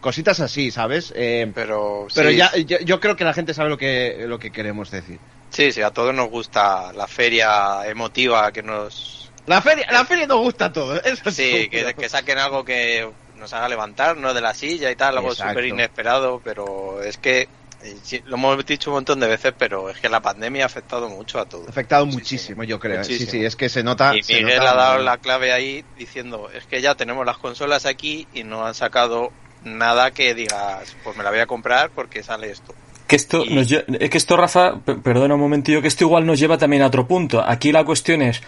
Cositas 0.00 0.40
así, 0.40 0.70
¿sabes? 0.70 1.12
Eh, 1.16 1.50
Pero, 1.54 2.08
pero 2.14 2.30
sí, 2.30 2.36
ya, 2.36 2.50
yo, 2.56 2.78
yo 2.80 2.98
creo 3.00 3.14
que 3.16 3.24
la 3.24 3.32
gente 3.34 3.54
sabe 3.54 3.70
lo 3.70 3.78
que, 3.78 4.24
lo 4.26 4.38
que 4.38 4.50
queremos 4.50 4.90
decir. 4.90 5.18
Sí, 5.50 5.70
sí, 5.72 5.80
a 5.80 5.90
todos 5.92 6.12
nos 6.14 6.28
gusta 6.28 6.92
la 6.92 7.06
feria 7.06 7.86
emotiva 7.86 8.50
que 8.52 8.62
nos... 8.62 9.30
La 9.46 9.62
feria, 9.62 9.86
la 9.92 10.04
feria 10.04 10.26
nos 10.26 10.38
gusta 10.38 10.66
a 10.66 10.72
todos, 10.72 11.00
eso 11.04 11.30
Sí, 11.30 11.68
que, 11.70 11.94
que 11.94 12.08
saquen 12.08 12.38
algo 12.38 12.64
que 12.64 13.08
nos 13.44 13.52
haga 13.52 13.68
levantarnos 13.68 14.34
de 14.34 14.40
la 14.40 14.54
silla 14.54 14.90
y 14.90 14.96
tal, 14.96 15.18
algo 15.18 15.34
súper 15.34 15.66
inesperado, 15.66 16.40
pero 16.42 17.02
es 17.02 17.18
que, 17.18 17.42
eh, 17.82 17.96
sí, 18.02 18.22
lo 18.24 18.36
hemos 18.36 18.64
dicho 18.64 18.88
un 18.90 18.94
montón 18.94 19.20
de 19.20 19.28
veces, 19.28 19.52
pero 19.58 19.90
es 19.90 19.98
que 19.98 20.08
la 20.08 20.20
pandemia 20.20 20.62
ha 20.62 20.66
afectado 20.66 21.10
mucho 21.10 21.38
a 21.38 21.44
todos. 21.44 21.66
Ha 21.66 21.70
afectado 21.70 22.06
Muchísimo. 22.06 22.56
muchísimo, 22.56 22.64
yo 22.64 22.80
creo. 22.80 23.00
¿eh? 23.02 23.04
Sí, 23.04 23.12
Muchísimo. 23.12 23.30
sí, 23.32 23.44
es 23.44 23.54
que 23.54 23.68
se 23.68 23.82
nota. 23.82 24.16
Y 24.16 24.22
se 24.22 24.36
Miguel 24.36 24.58
nota 24.58 24.72
ha 24.72 24.74
dado 24.76 24.98
la 25.00 25.18
clave 25.18 25.52
ahí 25.52 25.84
diciendo, 25.98 26.48
es 26.54 26.64
que 26.64 26.80
ya 26.80 26.94
tenemos 26.94 27.26
las 27.26 27.36
consolas 27.36 27.84
aquí 27.84 28.26
y 28.32 28.44
no 28.44 28.64
han 28.66 28.74
sacado 28.74 29.30
nada 29.62 30.10
que 30.10 30.34
digas, 30.34 30.96
pues 31.04 31.14
me 31.16 31.22
la 31.22 31.30
voy 31.30 31.40
a 31.40 31.46
comprar 31.46 31.90
porque 31.90 32.22
sale 32.22 32.50
esto. 32.50 32.74
Que 33.06 33.16
esto, 33.16 33.44
Y- 33.44 33.54
nos 33.54 33.68
que 33.68 34.16
esto, 34.18 34.36
Rafa, 34.36 34.76
perdona 35.02 35.34
un 35.34 35.40
momentillo, 35.40 35.82
que 35.82 35.88
esto 35.88 36.04
igual 36.04 36.24
nos 36.24 36.38
lleva 36.38 36.56
también 36.56 36.82
a 36.82 36.86
otro 36.86 37.06
punto. 37.06 37.42
Aquí 37.46 37.70
la 37.70 37.84
cuestión 37.84 38.22
es 38.22 38.40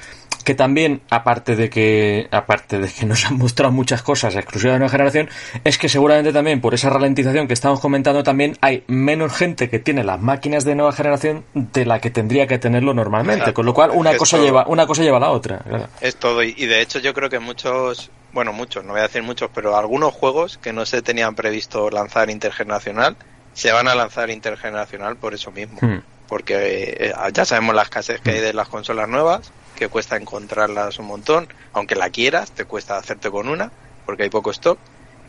que 0.44 0.54
también, 0.54 1.02
aparte 1.10 1.56
de 1.56 1.68
que, 1.68 2.28
aparte 2.30 2.78
de 2.78 2.88
que 2.88 3.04
nos 3.04 3.26
han 3.26 3.36
mostrado 3.36 3.72
muchas 3.72 4.02
cosas 4.02 4.34
exclusivas 4.36 4.75
de 4.75 4.78
nueva 4.78 4.90
generación, 4.90 5.28
es 5.64 5.76
que 5.76 5.88
seguramente 5.88 6.32
también 6.32 6.60
por 6.60 6.72
esa 6.72 6.88
ralentización 6.88 7.48
que 7.48 7.52
estamos 7.54 7.80
comentando 7.80 8.22
también 8.22 8.56
hay 8.62 8.84
menos 8.86 9.32
gente 9.36 9.68
que 9.68 9.78
tiene 9.80 10.04
las 10.04 10.20
máquinas 10.20 10.64
de 10.64 10.75
nueva 10.76 10.92
generación 10.92 11.44
de 11.52 11.84
la 11.84 12.00
que 12.00 12.10
tendría 12.10 12.46
que 12.46 12.58
tenerlo 12.58 12.94
normalmente. 12.94 13.40
Exacto. 13.40 13.54
Con 13.54 13.66
lo 13.66 13.75
cual 13.75 13.90
una 13.92 14.12
Es 14.12 14.18
cosa 14.18 14.36
todo. 14.36 14.46
lleva, 14.46 14.64
una 14.68 14.86
cosa 14.86 15.02
lleva 15.02 15.16
a 15.18 15.20
la 15.20 15.30
otra. 15.32 15.58
claro. 15.58 15.88
Es 16.00 16.16
todo. 16.16 16.42
Y, 16.44 16.54
y 16.56 16.66
de 16.66 16.80
hecho 16.80 16.98
yo 17.00 17.12
creo 17.12 17.28
que 17.28 17.40
muchos, 17.40 18.10
bueno, 18.32 18.52
muchos, 18.52 18.84
no 18.84 18.92
voy 18.92 19.00
a 19.00 19.04
decir 19.08 19.22
muchos, 19.25 19.50
pero 19.52 19.76
algunos 19.76 20.14
juegos 20.14 20.58
que 20.58 20.72
no 20.72 20.86
se 20.86 21.02
tenían 21.02 21.34
previsto 21.34 21.90
lanzar 21.90 22.30
intergeneracional, 22.30 23.16
se 23.56 23.72
van 23.72 23.88
a 23.88 23.94
lanzar 23.94 24.28
intergeneracional 24.28 25.16
por 25.16 25.32
eso 25.34 25.50
mismo. 25.50 25.78
Hmm. 25.80 26.02
Porque 26.28 26.96
eh, 27.00 27.12
ya 27.32 27.44
sabemos 27.44 27.75
las 27.75 27.84
escasez 27.84 28.20
que 28.20 28.32
hay 28.32 28.40
de 28.40 28.52
las 28.52 28.68
consolas 28.68 29.08
nuevas, 29.08 29.50
que 29.76 29.88
cuesta 29.88 30.16
encontrarlas 30.16 30.98
un 30.98 31.06
montón, 31.06 31.48
aunque 31.72 31.94
la 31.94 32.10
quieras, 32.10 32.50
te 32.50 32.64
cuesta 32.66 32.98
hacerte 32.98 33.30
con 33.30 33.48
una, 33.48 33.70
porque 34.04 34.25
hay 34.25 34.28
poco 34.30 34.50
stock. 34.50 34.78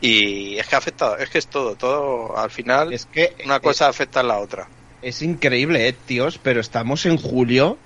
Y 0.01 0.57
es 0.57 0.67
que 0.67 0.75
afecta, 0.75 1.15
es 1.19 1.29
que 1.29 1.37
es 1.37 1.47
todo, 1.47 1.75
todo 1.75 2.37
al 2.37 2.49
final, 2.51 2.91
Es 2.93 3.05
que 3.05 3.35
una 3.45 3.59
cosa 3.59 3.87
afecta 3.87 4.19
a 4.19 4.23
la 4.23 4.39
otra. 4.39 4.67
es 5.01 5.21
increíble, 5.21 5.87
eh, 5.87 5.93
tíos, 5.93 6.39
pero 6.41 6.59
estamos 6.61 7.05
en 7.05 7.17
julio 7.17 7.77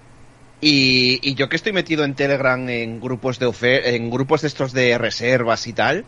y, 0.62 1.20
y 1.22 1.36
yo 1.36 1.50
que 1.50 1.56
estoy 1.58 1.74
metido 1.74 2.04
en 2.06 2.16
Telegram 2.16 2.68
en 2.70 3.00
grupos 3.02 3.40
de 3.40 3.46
ofer 3.46 3.86
en 3.88 4.10
grupos 4.10 4.42
de 4.42 4.48
estos 4.48 4.72
de 4.74 4.98
reservas 4.98 5.68
y 5.68 5.74
tal, 5.74 6.06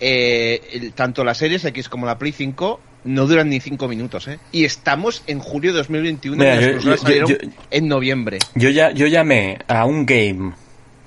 eh, 0.00 0.60
el- 0.72 0.92
tanto 0.92 1.24
la 1.24 1.34
Series 1.34 1.64
X 1.64 1.88
como 1.88 2.06
la 2.06 2.18
Play 2.18 2.32
5 2.32 2.80
no 3.04 3.26
duran 3.26 3.48
ni 3.50 3.60
5 3.60 3.86
minutos, 3.88 4.28
¿eh? 4.28 4.38
Y 4.52 4.64
estamos 4.64 5.22
en 5.26 5.38
julio 5.40 5.72
de 5.72 5.78
2021 5.78 6.36
Mira, 6.38 6.54
y 6.54 6.56
las 6.56 6.64
yo- 6.64 6.72
consolas 6.72 7.00
yo- 7.00 7.02
salieron 7.06 7.28
yo- 7.30 7.36
en 7.70 7.88
noviembre. 7.88 8.38
Yo 8.54 8.70
ya, 8.70 8.90
yo 8.92 9.06
llamé 9.06 9.58
a 9.68 9.84
un 9.84 10.06
game 10.06 10.52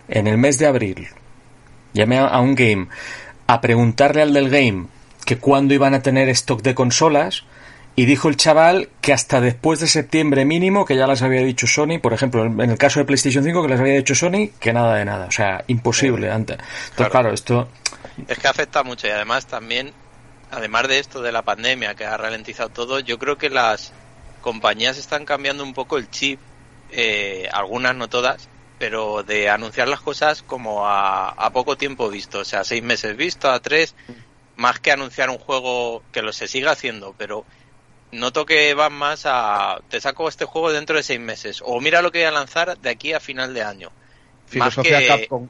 en 0.07 0.27
el 0.27 0.37
mes 0.37 0.59
de 0.59 0.67
abril. 0.67 1.07
Llamé 1.93 2.17
a, 2.19 2.27
a 2.27 2.39
un 2.41 2.55
game 2.55 2.87
a 3.47 3.61
preguntarle 3.61 4.21
al 4.21 4.33
del 4.33 4.49
game 4.49 4.85
que 5.25 5.37
cuándo 5.37 5.73
iban 5.73 5.93
a 5.93 6.01
tener 6.01 6.29
stock 6.29 6.61
de 6.61 6.75
consolas 6.75 7.43
y 7.95 8.05
dijo 8.05 8.29
el 8.29 8.37
chaval 8.37 8.89
que 9.01 9.11
hasta 9.11 9.41
después 9.41 9.79
de 9.79 9.87
septiembre 9.87 10.45
mínimo, 10.45 10.85
que 10.85 10.95
ya 10.95 11.07
las 11.07 11.23
había 11.23 11.41
dicho 11.41 11.65
Sony, 11.65 11.97
por 11.99 12.13
ejemplo, 12.13 12.45
en 12.45 12.59
el 12.69 12.77
caso 12.77 12.99
de 12.99 13.05
PlayStation 13.05 13.43
5 13.43 13.63
que 13.63 13.69
les 13.69 13.79
había 13.79 13.95
dicho 13.95 14.13
Sony, 14.13 14.49
que 14.59 14.71
nada 14.71 14.95
de 14.97 15.05
nada, 15.05 15.25
o 15.25 15.31
sea, 15.31 15.63
imposible 15.67 16.29
antes. 16.31 16.57
Entonces, 16.59 16.91
Claro. 16.95 17.11
claro, 17.11 17.33
esto 17.33 17.69
Es 18.27 18.37
que 18.37 18.47
afecta 18.47 18.83
mucho 18.83 19.07
y 19.07 19.09
además 19.09 19.47
también, 19.47 19.91
además 20.51 20.87
de 20.87 20.99
esto 20.99 21.21
de 21.21 21.31
la 21.31 21.43
pandemia 21.43 21.95
que 21.95 22.05
ha 22.05 22.17
ralentizado 22.17 22.69
todo, 22.69 22.99
yo 22.99 23.17
creo 23.17 23.37
que 23.37 23.49
las 23.49 23.93
compañías 24.41 24.97
están 24.97 25.25
cambiando 25.25 25.63
un 25.63 25.73
poco 25.73 25.97
el 25.97 26.09
chip, 26.09 26.39
eh, 26.89 27.49
algunas 27.51 27.95
no 27.95 28.07
todas, 28.07 28.49
pero 28.77 29.23
de 29.23 29.49
anunciar 29.49 29.87
las 29.87 30.01
cosas 30.01 30.41
como 30.43 30.87
a, 30.87 31.29
a 31.29 31.51
poco 31.51 31.75
tiempo 31.75 32.09
visto, 32.09 32.39
o 32.39 32.45
sea, 32.45 32.63
seis 32.63 32.83
meses 32.83 33.17
visto, 33.17 33.49
a 33.49 33.59
tres, 33.59 33.95
más 34.55 34.79
que 34.79 34.91
anunciar 34.91 35.29
un 35.29 35.37
juego 35.37 36.03
que 36.11 36.21
lo 36.21 36.31
se 36.31 36.47
siga 36.47 36.71
haciendo, 36.71 37.13
pero 37.17 37.45
noto 38.11 38.45
que 38.45 38.73
van 38.73 38.93
más 38.93 39.23
a 39.25 39.81
te 39.89 39.99
saco 39.99 40.29
este 40.29 40.45
juego 40.45 40.71
dentro 40.71 40.95
de 40.95 41.03
seis 41.03 41.19
meses 41.19 41.61
o 41.63 41.79
mira 41.81 42.01
lo 42.01 42.11
que 42.11 42.19
voy 42.19 42.27
a 42.27 42.31
lanzar 42.31 42.77
de 42.77 42.89
aquí 42.89 43.13
a 43.13 43.19
final 43.19 43.53
de 43.53 43.63
año. 43.63 43.89
Más 43.89 44.73
Filosofía 44.75 44.99
que- 44.99 45.07
Capcom. 45.07 45.47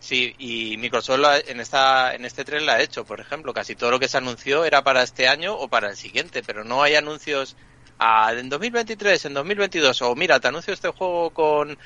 Sí, 0.00 0.34
y 0.38 0.78
Microsoft 0.78 1.20
en 1.46 1.60
esta 1.60 2.14
en 2.14 2.24
este 2.24 2.44
tren 2.44 2.64
la 2.64 2.74
ha 2.74 2.82
hecho, 2.82 3.04
por 3.04 3.20
ejemplo, 3.20 3.52
casi 3.52 3.76
todo 3.76 3.90
lo 3.90 4.00
que 4.00 4.08
se 4.08 4.16
anunció 4.16 4.64
era 4.64 4.82
para 4.82 5.02
este 5.02 5.28
año 5.28 5.54
o 5.54 5.68
para 5.68 5.90
el 5.90 5.96
siguiente, 5.96 6.42
pero 6.42 6.64
no 6.64 6.82
hay 6.82 6.94
anuncios 6.94 7.54
ah, 7.98 8.32
en 8.34 8.48
2023, 8.48 9.26
en 9.26 9.34
2022 9.34 10.02
o 10.02 10.14
mira, 10.16 10.40
te 10.40 10.48
anuncio 10.48 10.72
este 10.72 10.88
juego 10.88 11.30
con 11.30 11.78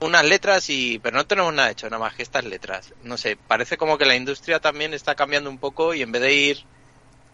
unas 0.00 0.24
letras 0.24 0.68
y 0.70 0.98
pero 0.98 1.16
no 1.16 1.26
tenemos 1.26 1.54
nada 1.54 1.70
hecho, 1.70 1.88
nada 1.88 2.02
más 2.02 2.14
que 2.14 2.24
estas 2.24 2.44
letras. 2.44 2.92
No 3.04 3.16
sé, 3.16 3.36
parece 3.36 3.76
como 3.76 3.96
que 3.96 4.06
la 4.06 4.16
industria 4.16 4.58
también 4.58 4.92
está 4.92 5.14
cambiando 5.14 5.48
un 5.48 5.58
poco 5.58 5.94
y 5.94 6.02
en 6.02 6.12
vez 6.12 6.22
de 6.22 6.34
ir 6.34 6.64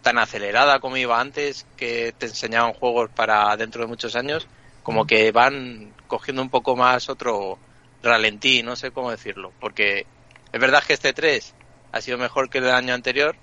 tan 0.02 0.18
acelerada 0.18 0.80
como 0.80 0.96
iba 0.98 1.20
antes, 1.20 1.66
que 1.76 2.12
te 2.18 2.26
enseñaban 2.26 2.74
juegos 2.74 3.10
para 3.10 3.56
dentro 3.56 3.82
de 3.82 3.88
muchos 3.88 4.14
años, 4.16 4.46
como 4.82 5.06
que 5.06 5.32
van 5.32 5.94
cogiendo 6.06 6.42
un 6.42 6.50
poco 6.50 6.76
más 6.76 7.08
otro 7.08 7.58
ralentí, 8.02 8.62
no 8.62 8.76
sé 8.76 8.90
cómo 8.92 9.10
decirlo, 9.10 9.54
porque 9.58 10.06
es 10.52 10.60
verdad 10.60 10.82
que 10.84 10.94
este 10.94 11.12
3 11.12 11.54
ha 11.92 12.00
sido 12.00 12.18
mejor 12.18 12.50
que 12.50 12.58
el 12.58 12.64
del 12.64 12.74
año 12.74 12.94
anterior, 12.94 13.36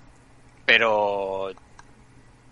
pero 0.64 1.52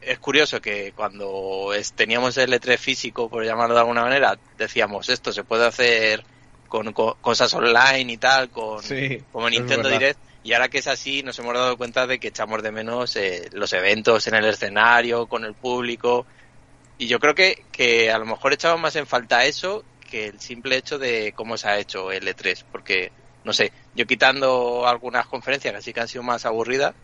es 0.01 0.19
curioso 0.19 0.61
que 0.61 0.93
cuando 0.93 1.71
teníamos 1.95 2.37
el 2.37 2.53
E3 2.53 2.79
físico, 2.79 3.29
por 3.29 3.45
llamarlo 3.45 3.75
de 3.75 3.81
alguna 3.81 4.03
manera, 4.03 4.39
decíamos 4.57 5.09
esto 5.09 5.33
se 5.33 5.45
puede 5.45 5.67
hacer 5.67 6.25
con, 6.69 6.93
co- 6.93 7.19
cosas 7.21 7.53
online 7.55 8.13
y 8.13 8.17
tal, 8.19 8.51
con 8.51 8.81
Sí, 8.83 9.25
como 9.33 9.51
Nintendo. 9.51 9.89
Direct. 9.89 10.21
Y 10.43 10.53
ahora 10.53 10.69
que 10.69 10.79
es 10.79 10.87
así, 10.87 11.23
nos 11.23 11.39
hemos 11.39 11.53
dado 11.55 11.77
cuenta 11.77 12.07
de 12.07 12.21
que 12.21 12.29
echamos 12.29 12.63
de 12.63 12.71
menos 12.71 13.17
eh, 13.17 13.49
los 13.53 13.73
eventos 13.73 14.27
en 14.29 14.35
el 14.35 14.45
escenario, 14.47 15.27
con 15.27 15.45
el 15.45 15.55
público. 15.55 16.27
Y 16.97 17.09
yo 17.09 17.19
creo 17.19 17.35
que, 17.35 17.67
que 17.73 18.11
a 18.11 18.19
lo 18.19 18.25
mejor 18.27 18.53
echamos 18.53 18.81
más 18.81 18.97
en 18.97 19.07
falta 19.07 19.45
eso 19.47 19.85
que 20.09 20.27
el 20.27 20.41
simple 20.41 20.77
hecho 20.77 20.99
de 20.99 21.33
cómo 21.37 21.57
se 21.57 21.69
ha 21.69 21.79
hecho 21.79 22.11
el 22.11 22.27
E3. 22.27 22.65
Porque, 22.73 23.13
no 23.45 23.53
sé, 23.53 23.73
yo 23.95 24.07
quitando 24.07 24.87
algunas 24.87 25.27
conferencias 25.27 25.75
que 25.75 25.83
sí 25.83 25.93
que 25.93 26.01
han 26.01 26.09
sido 26.09 26.23
más 26.23 26.47
aburridas, 26.47 26.95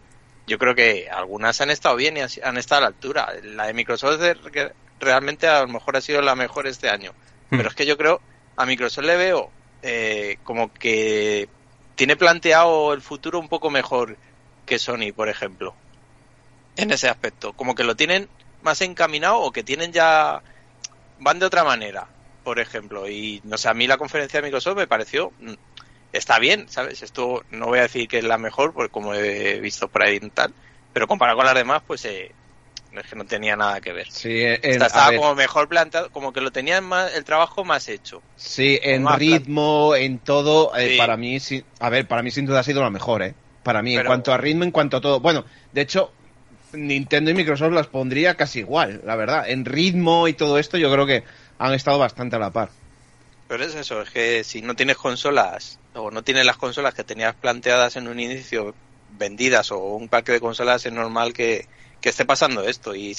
yo 0.46 0.58
creo 0.58 0.74
que 0.74 1.08
algunas 1.10 1.60
han 1.60 1.70
estado 1.70 1.96
bien 1.96 2.16
y 2.16 2.20
han, 2.20 2.56
estado 2.56 2.78
a 2.78 2.82
la 2.82 2.86
altura. 2.88 3.32
La 3.42 3.66
de 3.66 3.74
Microsoft 3.74 4.20
realmente 5.00 5.46
a 5.46 5.62
lo 5.62 5.68
mejor 5.68 5.96
ha 5.96 6.00
sido 6.00 6.20
la 6.22 6.34
mejor 6.34 6.66
este 6.66 6.88
año. 6.88 7.12
Hmm. 7.50 7.56
Pero 7.58 7.68
es 7.68 7.74
que 7.74 7.86
yo 7.86 7.96
creo, 7.96 8.20
a 8.56 8.66
Microsoft 8.66 9.04
le 9.04 9.16
veo 9.16 9.50
eh, 9.82 10.38
como 10.44 10.72
que 10.72 11.48
tiene 11.94 12.16
planteado 12.16 12.92
el 12.92 13.02
futuro 13.02 13.38
un 13.38 13.48
poco 13.48 13.70
mejor 13.70 14.16
que 14.66 14.78
Sony, 14.78 15.12
por 15.14 15.28
ejemplo. 15.28 15.74
En 16.76 16.90
ese 16.90 17.08
aspecto. 17.08 17.52
Como 17.52 17.74
que 17.74 17.84
lo 17.84 17.94
tienen 17.94 18.28
más 18.62 18.80
encaminado 18.80 19.38
o 19.38 19.52
que 19.52 19.62
tienen 19.62 19.92
ya... 19.92 20.42
Van 21.20 21.38
de 21.38 21.46
otra 21.46 21.62
manera, 21.62 22.08
por 22.44 22.60
ejemplo. 22.60 23.08
Y 23.08 23.40
no 23.44 23.58
sé, 23.58 23.68
a 23.68 23.74
mí 23.74 23.86
la 23.88 23.96
conferencia 23.96 24.40
de 24.40 24.46
Microsoft 24.46 24.76
me 24.76 24.86
pareció... 24.86 25.32
mm, 25.40 25.54
Está 26.12 26.38
bien, 26.38 26.66
¿sabes? 26.68 27.02
Esto 27.02 27.42
no 27.50 27.66
voy 27.66 27.80
a 27.80 27.82
decir 27.82 28.06
que 28.06 28.18
es 28.18 28.24
la 28.24 28.38
mejor, 28.38 28.72
porque 28.72 28.88
como 28.88 29.14
he 29.14 29.58
visto 29.58 29.88
por 29.88 30.04
ahí 30.04 30.20
y 30.22 30.30
tal. 30.30 30.54
Pero 30.92 31.08
comparado 31.08 31.36
con 31.38 31.44
las 31.44 31.56
demás, 31.56 31.82
pues 31.84 32.04
eh, 32.04 32.30
es 32.92 33.06
que 33.10 33.16
no 33.16 33.24
tenía 33.24 33.56
nada 33.56 33.80
que 33.80 33.92
ver. 33.92 34.06
Sí, 34.12 34.42
en, 34.42 34.60
Esta 34.62 34.86
estaba 34.86 35.10
ver, 35.10 35.18
como 35.18 35.34
mejor 35.34 35.66
planteado, 35.68 36.12
como 36.12 36.32
que 36.32 36.40
lo 36.40 36.52
tenían 36.52 36.84
más, 36.84 37.12
el 37.16 37.24
trabajo 37.24 37.64
más 37.64 37.88
hecho. 37.88 38.22
sí, 38.36 38.78
en 38.80 39.08
ritmo, 39.08 39.96
en 39.96 40.20
todo, 40.20 40.70
eh, 40.76 40.90
Sí. 40.90 40.98
para 40.98 41.16
mí, 41.16 41.40
sí, 41.40 41.64
a 41.80 41.90
ver, 41.90 42.06
para 42.06 42.22
mí 42.22 42.30
sin 42.30 42.46
duda 42.46 42.60
ha 42.60 42.62
sido 42.62 42.80
la 42.80 42.90
mejor, 42.90 43.22
¿eh? 43.24 43.34
Para 43.64 43.82
mí, 43.82 43.96
en 43.96 44.06
cuanto 44.06 44.32
a 44.32 44.36
ritmo, 44.36 44.62
en 44.62 44.70
cuanto 44.70 44.98
a 44.98 45.00
todo. 45.00 45.18
Bueno, 45.18 45.44
de 45.72 45.80
hecho, 45.80 46.12
Nintendo 46.74 47.32
y 47.32 47.34
Microsoft 47.34 47.72
las 47.72 47.88
pondría 47.88 48.36
casi 48.36 48.60
igual, 48.60 49.00
la 49.04 49.16
verdad. 49.16 49.48
En 49.50 49.64
ritmo 49.64 50.28
y 50.28 50.34
todo 50.34 50.60
esto, 50.60 50.76
yo 50.78 50.92
creo 50.92 51.06
que 51.06 51.24
han 51.58 51.74
estado 51.74 51.98
bastante 51.98 52.36
a 52.36 52.38
la 52.38 52.50
par. 52.50 52.70
Pero 53.48 53.64
es 53.64 53.74
eso, 53.74 54.00
es 54.02 54.10
que 54.10 54.42
si 54.44 54.62
no 54.62 54.74
tienes 54.74 54.96
consolas 54.96 55.78
o 55.94 56.10
no 56.10 56.22
tienes 56.22 56.46
las 56.46 56.56
consolas 56.56 56.94
que 56.94 57.04
tenías 57.04 57.34
planteadas 57.34 57.96
en 57.96 58.08
un 58.08 58.18
inicio 58.18 58.74
vendidas 59.18 59.70
o 59.70 59.78
un 59.78 60.08
parque 60.08 60.32
de 60.32 60.40
consolas, 60.40 60.84
es 60.86 60.92
normal 60.92 61.32
que, 61.32 61.66
que 62.00 62.08
esté 62.08 62.24
pasando 62.24 62.62
esto. 62.66 62.94
Y 62.94 63.14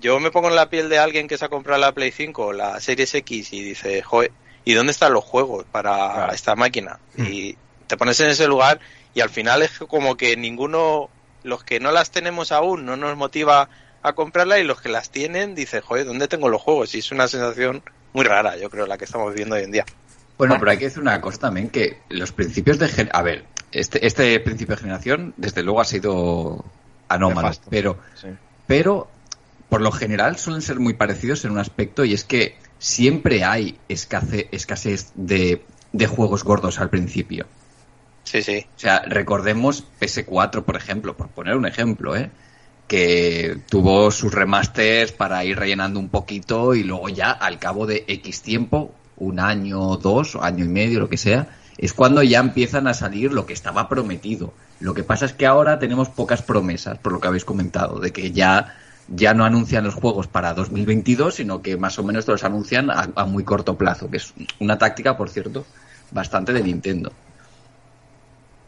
yo 0.00 0.18
me 0.20 0.30
pongo 0.30 0.48
en 0.48 0.56
la 0.56 0.68
piel 0.68 0.88
de 0.88 0.98
alguien 0.98 1.28
que 1.28 1.38
se 1.38 1.44
ha 1.44 1.48
comprado 1.48 1.80
la 1.80 1.92
Play 1.92 2.10
5 2.10 2.46
o 2.46 2.52
la 2.52 2.80
Series 2.80 3.14
X 3.14 3.52
y 3.52 3.62
dice, 3.62 4.02
joder, 4.02 4.32
¿y 4.64 4.74
dónde 4.74 4.92
están 4.92 5.12
los 5.12 5.24
juegos 5.24 5.64
para 5.70 5.94
Claro. 5.94 6.32
esta 6.32 6.54
máquina? 6.56 6.98
Mm. 7.16 7.26
Y 7.26 7.56
te 7.86 7.96
pones 7.96 8.18
en 8.20 8.30
ese 8.30 8.48
lugar 8.48 8.80
y 9.14 9.20
al 9.20 9.30
final 9.30 9.62
es 9.62 9.78
como 9.78 10.16
que 10.16 10.36
ninguno, 10.36 11.08
los 11.44 11.62
que 11.64 11.78
no 11.80 11.92
las 11.92 12.10
tenemos 12.10 12.50
aún, 12.52 12.84
no 12.84 12.96
nos 12.96 13.16
motiva 13.16 13.68
a 14.02 14.12
comprarla 14.14 14.58
y 14.58 14.64
los 14.64 14.80
que 14.80 14.88
las 14.88 15.10
tienen 15.10 15.54
dicen, 15.54 15.80
joder, 15.80 16.06
¿dónde 16.06 16.28
tengo 16.28 16.48
los 16.48 16.60
juegos? 16.60 16.94
Y 16.94 16.98
es 16.98 17.12
una 17.12 17.28
sensación 17.28 17.82
muy 18.12 18.24
rara, 18.24 18.56
yo 18.56 18.68
creo, 18.70 18.86
la 18.86 18.98
que 18.98 19.04
estamos 19.04 19.30
viviendo 19.32 19.54
hoy 19.56 19.62
en 19.62 19.72
día. 19.72 19.84
Bueno, 20.38 20.56
pero 20.58 20.70
hay 20.72 20.78
que 20.78 20.86
decir 20.86 21.00
una 21.00 21.20
cosa 21.20 21.38
también, 21.38 21.68
que 21.70 21.98
los 22.08 22.32
principios 22.32 22.78
de... 22.78 23.08
A 23.12 23.22
ver, 23.22 23.44
este, 23.70 24.04
este 24.06 24.38
principio 24.40 24.74
de 24.74 24.80
generación, 24.82 25.34
desde 25.36 25.62
luego, 25.62 25.80
ha 25.80 25.84
sido 25.84 26.64
anómalo, 27.08 27.50
pero, 27.70 27.98
Sí. 28.20 28.28
pero 28.66 29.08
por 29.68 29.80
lo 29.80 29.92
general 29.92 30.36
suelen 30.36 30.62
ser 30.62 30.80
muy 30.80 30.94
parecidos 30.94 31.44
en 31.44 31.52
un 31.52 31.58
aspecto 31.58 32.04
y 32.04 32.12
es 32.12 32.24
que 32.24 32.56
siempre 32.78 33.44
hay 33.44 33.78
escasez, 33.88 34.46
escasez 34.50 35.12
de, 35.14 35.62
de 35.92 36.06
juegos 36.06 36.42
gordos 36.44 36.80
al 36.80 36.90
principio. 36.90 37.46
Sí, 38.24 38.42
sí. 38.42 38.66
O 38.76 38.78
sea, 38.78 39.02
recordemos 39.06 39.84
PS4, 40.00 40.64
por 40.64 40.76
ejemplo, 40.76 41.16
por 41.16 41.28
poner 41.28 41.56
un 41.56 41.66
ejemplo, 41.66 42.16
¿eh? 42.16 42.30
Que 42.86 43.58
tuvo 43.68 44.10
sus 44.10 44.32
remasters 44.32 45.12
para 45.12 45.44
ir 45.44 45.58
rellenando 45.58 45.98
un 45.98 46.08
poquito 46.08 46.74
y 46.74 46.82
luego 46.82 47.08
ya 47.08 47.30
al 47.30 47.58
cabo 47.58 47.86
de 47.86 48.04
X 48.06 48.42
tiempo, 48.42 48.94
un 49.16 49.40
año, 49.40 49.96
dos, 49.96 50.36
año 50.36 50.64
y 50.64 50.68
medio, 50.68 51.00
lo 51.00 51.08
que 51.08 51.16
sea, 51.16 51.48
es 51.78 51.94
cuando 51.94 52.22
ya 52.22 52.40
empiezan 52.40 52.86
a 52.86 52.94
salir 52.94 53.32
lo 53.32 53.46
que 53.46 53.52
estaba 53.52 53.88
prometido. 53.88 54.52
Lo 54.80 54.94
que 54.94 55.04
pasa 55.04 55.24
es 55.24 55.32
que 55.32 55.46
ahora 55.46 55.78
tenemos 55.78 56.08
pocas 56.08 56.42
promesas, 56.42 56.98
por 56.98 57.12
lo 57.12 57.20
que 57.20 57.28
habéis 57.28 57.44
comentado, 57.44 57.98
de 57.98 58.12
que 58.12 58.32
ya, 58.32 58.76
ya 59.08 59.32
no 59.32 59.44
anuncian 59.44 59.84
los 59.84 59.94
juegos 59.94 60.26
para 60.26 60.54
2022, 60.54 61.36
sino 61.36 61.62
que 61.62 61.76
más 61.76 61.98
o 61.98 62.02
menos 62.02 62.26
los 62.28 62.44
anuncian 62.44 62.90
a 62.90 63.24
muy 63.24 63.44
corto 63.44 63.78
plazo, 63.78 64.10
que 64.10 64.18
es 64.18 64.34
una 64.58 64.76
táctica, 64.76 65.16
por 65.16 65.30
cierto, 65.30 65.64
bastante 66.10 66.52
de 66.52 66.62
Nintendo 66.62 67.12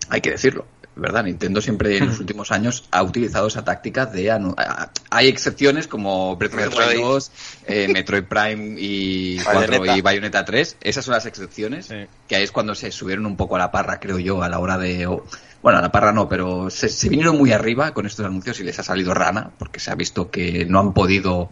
hay 0.08 0.20
que 0.20 0.30
decirlo, 0.30 0.66
¿verdad? 0.96 1.24
Nintendo 1.24 1.60
siempre 1.60 1.96
en 1.98 2.06
los 2.06 2.20
últimos 2.20 2.52
años 2.52 2.86
ha 2.90 3.02
utilizado 3.02 3.46
esa 3.48 3.64
táctica 3.64 4.06
de... 4.06 4.26
anu- 4.30 4.54
a- 4.56 4.90
Hay 5.10 5.28
excepciones 5.28 5.88
como 5.88 6.36
Breath 6.36 6.54
of 6.54 6.60
the 6.60 6.66
Wild 6.68 6.78
Metroid. 6.78 7.00
2, 7.00 7.32
eh, 7.66 7.88
Metroid 7.88 8.24
Prime 8.24 8.76
y 8.78 9.38
4 9.42 9.60
Bayonetta. 9.60 9.96
y 9.96 10.00
Bayonetta 10.00 10.44
3. 10.44 10.76
Esas 10.80 11.04
son 11.04 11.14
las 11.14 11.26
excepciones, 11.26 11.86
Sí. 11.86 11.96
que 12.28 12.36
ahí 12.36 12.44
es 12.44 12.52
cuando 12.52 12.74
se 12.74 12.92
subieron 12.92 13.26
un 13.26 13.36
poco 13.36 13.56
a 13.56 13.58
la 13.58 13.70
parra, 13.72 13.98
creo 13.98 14.18
yo, 14.18 14.42
a 14.42 14.48
la 14.48 14.58
hora 14.58 14.78
de... 14.78 15.06
o- 15.06 15.24
bueno, 15.62 15.78
a 15.78 15.82
la 15.82 15.90
parra 15.90 16.12
no, 16.12 16.28
pero 16.28 16.68
se, 16.70 16.88
se 16.90 17.08
vinieron 17.08 17.38
muy 17.38 17.50
arriba 17.50 17.92
con 17.94 18.04
estos 18.06 18.26
anuncios 18.26 18.60
y 18.60 18.64
les 18.64 18.78
ha 18.78 18.82
salido 18.82 19.14
rana, 19.14 19.50
porque 19.58 19.80
se 19.80 19.90
ha 19.90 19.94
visto 19.94 20.30
que 20.30 20.66
no 20.66 20.78
han 20.78 20.92
podido 20.92 21.50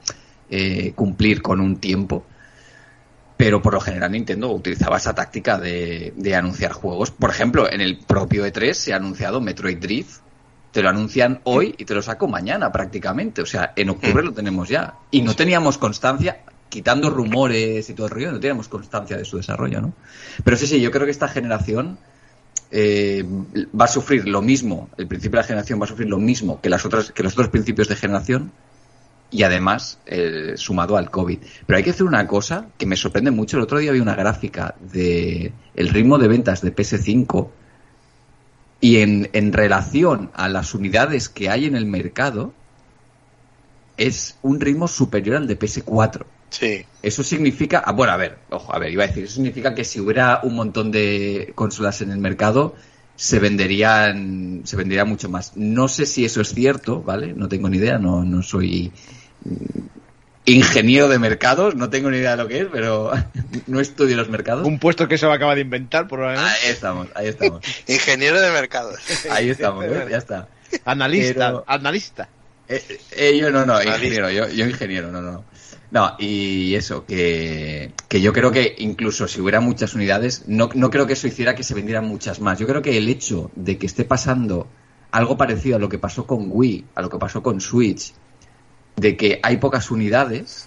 eh, 0.51 0.93
cumplir 0.95 1.41
con 1.41 1.61
un 1.61 1.77
tiempo 1.79 2.27
pero 3.43 3.61
por 3.61 3.75
lo 3.75 3.81
general 3.81 4.13
Nintendo 4.13 4.53
utilizaba 4.53 4.99
esa 4.99 5.17
táctica 5.17 5.59
de, 5.59 6.13
de 6.17 6.37
anunciar 6.37 6.71
juegos. 6.71 7.11
Por 7.11 7.29
ejemplo, 7.29 7.69
en 7.69 7.81
el 7.81 7.99
propio 7.99 8.47
E3 8.47 8.73
se 8.73 8.93
ha 8.93 8.97
anunciado 8.99 9.41
Metroid 9.41 9.79
Drift. 9.79 10.21
Te 10.71 10.81
lo 10.81 10.89
anuncian 10.89 11.41
hoy 11.43 11.75
y 11.77 11.85
te 11.85 11.93
lo 11.93 12.03
saco 12.03 12.29
mañana 12.29 12.71
prácticamente. 12.71 13.43
O 13.43 13.47
sea, 13.47 13.73
en 13.75 13.91
octubre 13.91 14.23
lo 14.23 14.31
tenemos 14.33 14.69
ya. 14.69 14.95
Y 15.11 15.23
no 15.23 15.35
teníamos 15.35 15.77
constancia, 15.77 16.43
quitando 16.69 17.11
rumores 17.11 17.91
y 17.91 17.95
todo 17.95 18.07
el 18.07 18.13
rollo, 18.13 18.31
no 18.31 18.39
teníamos 18.39 18.69
constancia 18.69 19.17
de 19.17 19.25
su 19.25 19.39
desarrollo, 19.39 19.81
¿no? 19.81 19.93
Pero 20.45 20.57
sí, 20.57 20.69
sí, 20.69 20.81
yo 20.81 20.93
creo 20.93 21.05
que 21.05 21.11
esta 21.11 21.27
generación 21.27 21.99
eh, 22.71 23.25
va 23.29 23.87
a 23.87 23.89
sufrir 23.89 24.29
lo 24.29 24.41
mismo, 24.41 24.89
el 24.97 25.09
principio 25.09 25.39
de 25.39 25.43
la 25.43 25.49
generación 25.49 25.81
va 25.81 25.87
a 25.87 25.89
sufrir 25.89 26.09
lo 26.09 26.19
mismo 26.19 26.61
que, 26.61 26.71
las 26.71 26.87
otras, 26.87 27.11
que 27.11 27.25
los 27.25 27.33
otros 27.33 27.49
principios 27.49 27.89
de 27.89 27.97
generación, 27.97 28.53
y 29.33 29.43
además 29.43 29.99
eh, 30.07 30.53
sumado 30.57 30.97
al 30.97 31.11
COVID. 31.11 31.39
Pero 31.67 31.77
hay 31.77 31.83
que 31.83 31.91
hacer 31.91 32.07
una 32.07 32.27
cosa 32.29 32.69
que 32.79 32.87
me 32.87 32.97
sorprende 32.97 33.31
mucho. 33.31 33.57
El 33.57 33.65
otro 33.65 33.79
día 33.79 33.91
vi 33.93 34.01
una 34.01 34.15
gráfica 34.15 34.75
de 34.93 35.53
el 35.75 35.89
ritmo 35.89 36.19
de 36.19 36.29
ventas 36.29 36.61
de 36.61 36.75
PS5 36.75 37.49
y 38.81 38.99
en, 38.99 39.31
en 39.33 39.53
relación 39.53 40.31
a 40.35 40.49
las 40.49 40.75
unidades 40.75 41.29
que 41.29 41.49
hay 41.49 41.65
en 41.65 41.77
el 41.77 41.87
mercado 41.87 42.53
es 43.97 44.37
un 44.43 44.61
ritmo 44.61 44.87
superior 44.87 45.37
al 45.37 45.47
de 45.47 45.59
PS4. 45.59 46.25
Sí. 46.51 46.85
Eso 47.03 47.23
significa, 47.23 47.83
ah, 47.85 47.93
bueno, 47.93 48.13
a 48.13 48.17
ver, 48.17 48.39
ojo, 48.51 48.75
a 48.75 48.79
ver, 48.79 48.93
iba 48.93 49.05
a 49.05 49.07
decir, 49.07 49.25
eso 49.25 49.35
significa 49.35 49.75
que 49.75 49.85
si 49.85 50.01
hubiera 50.01 50.41
un 50.43 50.55
montón 50.55 50.91
de 50.91 51.53
consolas 51.55 52.03
en 52.03 52.11
el 52.11 52.19
mercado, 52.19 52.75
se 53.17 53.39
venderían, 53.39 54.63
se 54.65 54.77
vendería 54.77 55.05
mucho 55.05 55.31
más. 55.31 55.57
No 55.57 55.89
sé 55.89 56.05
si 56.05 56.25
eso 56.25 56.41
es 56.41 56.53
cierto, 56.53 57.03
¿vale? 57.03 57.33
No 57.35 57.49
tengo 57.49 57.69
ni 57.69 57.79
idea, 57.79 57.99
no, 57.99 58.25
no 58.25 58.43
soy 58.43 58.93
ingeniero 60.45 61.09
de 61.09 61.19
mercados, 61.19 61.75
no 61.77 61.89
tengo 61.91 62.11
ni 62.11 62.19
idea 62.19 62.33
de 62.33 62.37
lo 62.43 62.49
que 62.49 62.61
es, 62.61 62.67
pero 62.73 63.13
no 63.67 63.81
estudio 63.81 64.17
los 64.17 64.29
mercados. 64.29 64.67
Un 64.67 64.79
puesto 64.79 65.07
que 65.09 65.19
se 65.19 65.27
va 65.27 65.35
a 65.35 65.37
acabar 65.37 65.55
de 65.57 65.63
inventar, 65.63 66.09
probablemente. 66.09 66.51
Ahí 66.65 66.71
estamos, 66.71 67.09
ahí 67.15 67.29
estamos, 67.29 67.61
Ingeniero 67.89 68.41
de 68.41 68.51
mercados. 68.51 68.99
ahí 69.31 69.51
estamos, 69.51 69.87
¿ves? 69.89 70.09
ya 70.11 70.19
está. 70.19 70.49
Analista, 70.85 71.47
Pero- 71.47 71.65
analista. 71.67 72.29
Eh, 72.69 72.83
eh, 73.17 73.39
yo 73.39 73.51
no, 73.51 73.67
no, 73.67 73.83
ingeniero, 73.83 74.31
yo, 74.31 74.49
yo 74.49 74.67
ingeniero, 74.67 75.11
no, 75.11 75.21
no. 75.21 75.45
No, 75.91 76.17
y 76.19 76.75
eso, 76.75 77.05
que, 77.05 77.93
que 78.09 78.23
yo 78.23 78.33
creo 78.33 78.51
que 78.51 78.75
incluso 78.79 79.29
si 79.29 79.43
hubiera 79.43 79.61
muchas 79.61 79.93
unidades, 79.95 80.45
no, 80.47 80.71
no 80.75 80.89
creo 80.89 81.07
que 81.07 81.13
eso 81.13 81.27
hiciera 81.27 81.55
que 81.55 81.65
se 81.65 81.75
vendieran 81.75 82.07
muchas 82.07 82.41
más. 82.41 82.59
Yo 82.59 82.67
creo 82.67 82.81
que 82.81 82.97
el 82.97 83.11
hecho 83.11 83.51
de 83.57 83.77
que 83.77 83.85
esté 83.85 84.07
pasando 84.07 84.67
algo 85.11 85.37
parecido 85.37 85.77
a 85.77 85.79
lo 85.79 85.91
que 85.91 85.99
pasó 85.99 86.27
con 86.27 86.47
Wii, 86.51 86.87
a 86.95 87.03
lo 87.03 87.11
que 87.11 87.19
pasó 87.19 87.43
con 87.43 87.61
Switch, 87.61 88.15
de 88.97 89.17
que 89.17 89.41
hay 89.43 89.57
pocas 89.59 89.91
unidades, 89.91 90.67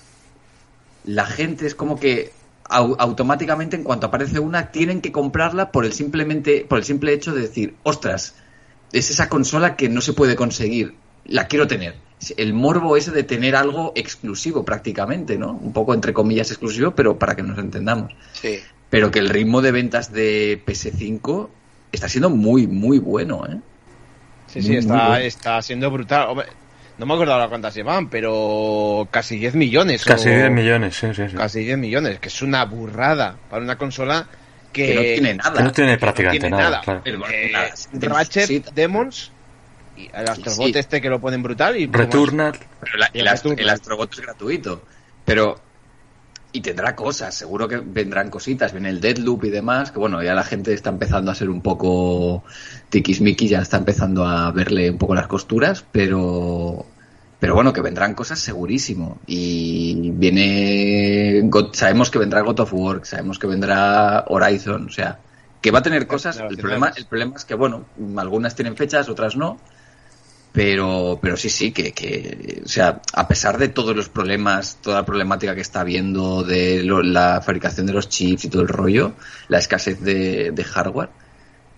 la 1.03 1.25
gente 1.25 1.67
es 1.67 1.75
como 1.75 2.00
que 2.00 2.32
au- 2.67 2.96
automáticamente 2.98 3.75
en 3.75 3.84
cuanto 3.84 4.08
aparece 4.08 4.39
una 4.39 4.72
tienen 4.72 5.01
que 5.01 5.12
comprarla 5.12 5.72
por 5.72 5.86
el 5.86 5.94
simplemente 5.94 6.65
por 6.67 6.79
el 6.79 6.84
simple 6.84 7.13
hecho 7.13 7.34
de 7.34 7.41
decir, 7.41 7.75
ostras, 7.84 8.36
es 8.91 9.10
esa 9.12 9.29
consola 9.29 9.75
que 9.75 9.89
no 9.89 10.01
se 10.01 10.13
puede 10.13 10.36
conseguir, 10.36 10.96
la 11.25 11.48
quiero 11.48 11.67
tener. 11.67 11.96
El 12.38 12.53
morbo 12.53 12.96
ese 12.98 13.12
de 13.12 13.24
tener 13.24 13.55
algo 13.55 13.91
exclusivo 13.96 14.63
prácticamente, 14.63 15.38
¿no? 15.38 15.51
Un 15.51 15.74
poco 15.74 15.94
entre 15.94 16.13
comillas 16.13 16.50
exclusivo, 16.50 16.91
pero 16.91 17.20
para 17.20 17.36
que 17.36 17.44
nos 17.44 17.60
entendamos. 17.60 18.13
Sí. 18.34 18.60
Pero 18.89 19.12
que 19.12 19.20
el 19.20 19.29
ritmo 19.29 19.62
de 19.62 19.72
ventas 19.72 20.12
de 20.13 20.62
PS5 20.65 21.50
está 21.91 22.08
siendo 22.08 22.29
muy, 22.29 22.67
muy 22.67 23.00
bueno, 23.00 23.46
¿eh? 23.48 23.60
Sí, 24.48 24.62
sí, 24.62 24.70
muy 24.70 24.77
está, 24.77 25.08
bueno. 25.10 25.15
está 25.25 25.62
siendo 25.62 25.91
brutal. 25.91 26.29
Hombre, 26.29 26.48
no 26.98 27.06
me 27.06 27.14
acuerdo 27.14 27.34
ahora 27.34 27.48
cuántas 27.48 27.74
llevan, 27.75 28.10
pero 28.10 29.08
casi 29.12 29.38
10 29.38 29.56
millones. 29.56 30.04
Casi 30.06 30.30
o- 30.30 30.32
10 30.34 30.52
millones, 30.52 30.96
sí, 30.96 31.08
sí, 31.14 31.24
sí. 31.30 31.36
Casi 31.36 31.60
10 31.64 31.78
millones, 31.78 32.20
que 32.20 32.30
es 32.30 32.42
una 32.42 32.64
burrada 32.66 33.36
para 33.50 33.62
una 33.64 33.78
consola 33.78 34.28
que, 34.72 34.88
Que 34.88 34.96
no 34.96 35.02
tiene 35.02 35.34
nada. 35.36 35.54
Que 35.58 35.64
no 35.64 35.72
tiene 35.72 35.98
prácticamente 35.98 36.42
tiene 36.48 36.58
nada, 36.58 36.70
nada. 36.70 36.82
claro. 36.82 37.02
Pero, 37.04 37.20
Eh, 37.30 37.50
nada, 37.52 37.70
Ratchet, 38.16 38.46
sí, 38.48 38.64
Demons 38.74 39.32
y 39.98 40.10
el 40.14 40.28
Astrobot 40.30 40.74
sí. 40.74 40.80
este 40.80 41.02
que 41.02 41.10
lo 41.10 41.20
ponen 41.22 41.42
brutal 41.42 41.78
y. 41.78 41.88
Returnal. 41.88 42.54
Pero 42.82 42.98
la- 42.98 43.10
el, 43.14 43.28
el 43.60 43.70
Astrobot 43.70 44.12
es 44.14 44.20
gratuito. 44.22 44.84
Pero. 45.24 45.60
Y 46.56 46.62
tendrá 46.62 46.96
cosas, 46.96 47.36
seguro 47.36 47.68
que 47.68 47.78
vendrán 47.78 48.30
cositas. 48.30 48.72
Viene 48.72 48.90
el 48.90 49.02
Deadloop 49.02 49.44
y 49.44 49.50
demás. 49.50 49.92
Que 49.92 50.00
bueno, 50.00 50.24
ya 50.24 50.34
la 50.34 50.44
gente 50.46 50.74
está 50.74 50.90
empezando 50.90 51.30
a 51.30 51.36
ser 51.36 51.50
un 51.50 51.60
poco 51.62 52.44
tiquismiquis, 52.90 53.50
ya 53.50 53.60
está 53.60 53.76
empezando 53.76 54.26
a 54.26 54.52
verle 54.52 54.90
un 54.90 54.98
poco 54.98 55.16
las 55.16 55.28
costuras. 55.28 55.84
Pero. 55.92 56.86
Pero 57.38 57.54
bueno, 57.56 57.74
que 57.74 57.82
vendrán 57.82 58.14
cosas 58.14 58.40
segurísimo. 58.40 59.20
Y 59.28 60.12
viene. 60.12 61.42
God- 61.44 61.74
sabemos 61.74 62.10
que 62.10 62.20
vendrá 62.20 62.40
God 62.40 62.62
of 62.62 62.74
War, 62.74 63.02
sabemos 63.04 63.38
que 63.38 63.48
vendrá 63.48 64.24
Horizon. 64.30 64.86
O 64.88 64.92
sea, 64.92 65.20
que 65.62 65.72
va 65.72 65.80
a 65.80 65.84
tener 65.84 66.08
cosas. 66.08 66.38
El 66.40 66.56
problema, 66.58 66.94
el 66.96 67.06
problema 67.06 67.34
es 67.36 67.44
que, 67.44 67.56
bueno, 67.56 67.84
algunas 68.16 68.56
tienen 68.56 68.78
fechas, 68.78 69.10
otras 69.10 69.36
no. 69.36 69.58
Pero, 70.56 71.20
pero 71.22 71.36
sí, 71.36 71.50
sí, 71.50 71.74
que, 71.74 71.92
que, 71.92 72.62
o 72.64 72.68
sea, 72.68 73.02
a 73.14 73.28
pesar 73.28 73.58
de 73.58 73.68
todos 73.68 73.94
los 73.94 74.08
problemas, 74.08 74.78
toda 74.82 75.02
la 75.02 75.06
problemática 75.06 75.54
que 75.54 75.60
está 75.60 75.82
habiendo 75.82 76.44
de 76.44 76.82
lo- 76.82 77.04
la 77.04 77.42
fabricación 77.42 77.86
de 77.86 77.92
los 77.94 78.08
chips 78.08 78.46
y 78.46 78.50
todo 78.50 78.62
el 78.62 78.70
rollo, 78.70 79.16
la 79.50 79.58
escasez 79.58 80.00
de, 80.00 80.54
hardware, 80.63 81.10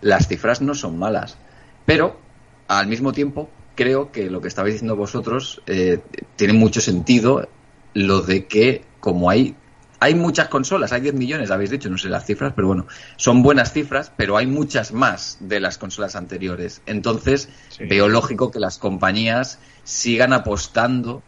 las 0.02 0.28
cifras 0.28 0.62
no 0.62 0.76
son 0.76 1.00
malas. 1.00 1.38
Pero, 1.86 2.20
al 2.68 2.88
mismo 2.88 3.14
tiempo, 3.14 3.50
creo 3.76 4.12
que 4.12 4.30
lo 4.30 4.42
que 4.42 4.48
estabais 4.50 4.76
diciendo 4.76 4.96
vosotros 4.96 5.62
eh, 5.66 6.00
tiene 6.36 6.54
mucho 6.54 6.82
sentido 6.82 7.50
lo 7.96 8.22
de 8.22 8.46
que, 8.46 8.84
como 9.00 9.30
hay 9.32 9.56
hay 10.00 10.14
muchas 10.16 10.48
consolas, 10.50 10.92
hay 10.92 11.02
10 11.02 11.16
millones, 11.16 11.50
habéis 11.52 11.70
dicho, 11.72 11.90
no 11.90 11.98
sé 11.98 12.08
las 12.10 12.26
cifras, 12.26 12.54
pero 12.56 12.68
bueno, 12.68 12.86
son 13.16 13.42
buenas 13.42 13.74
cifras, 13.74 14.12
pero 14.16 14.38
hay 14.38 14.46
muchas 14.46 14.92
más 14.92 15.38
de 15.40 15.60
las 15.60 15.78
consolas 15.78 16.16
anteriores. 16.16 16.82
Entonces, 16.86 17.50
Sí. 17.70 17.86
veo 17.86 18.08
lógico 18.08 18.52
que 18.52 18.60
las 18.60 18.78
compañías 18.78 19.60
sigan 19.84 20.34
apostando 20.34 21.22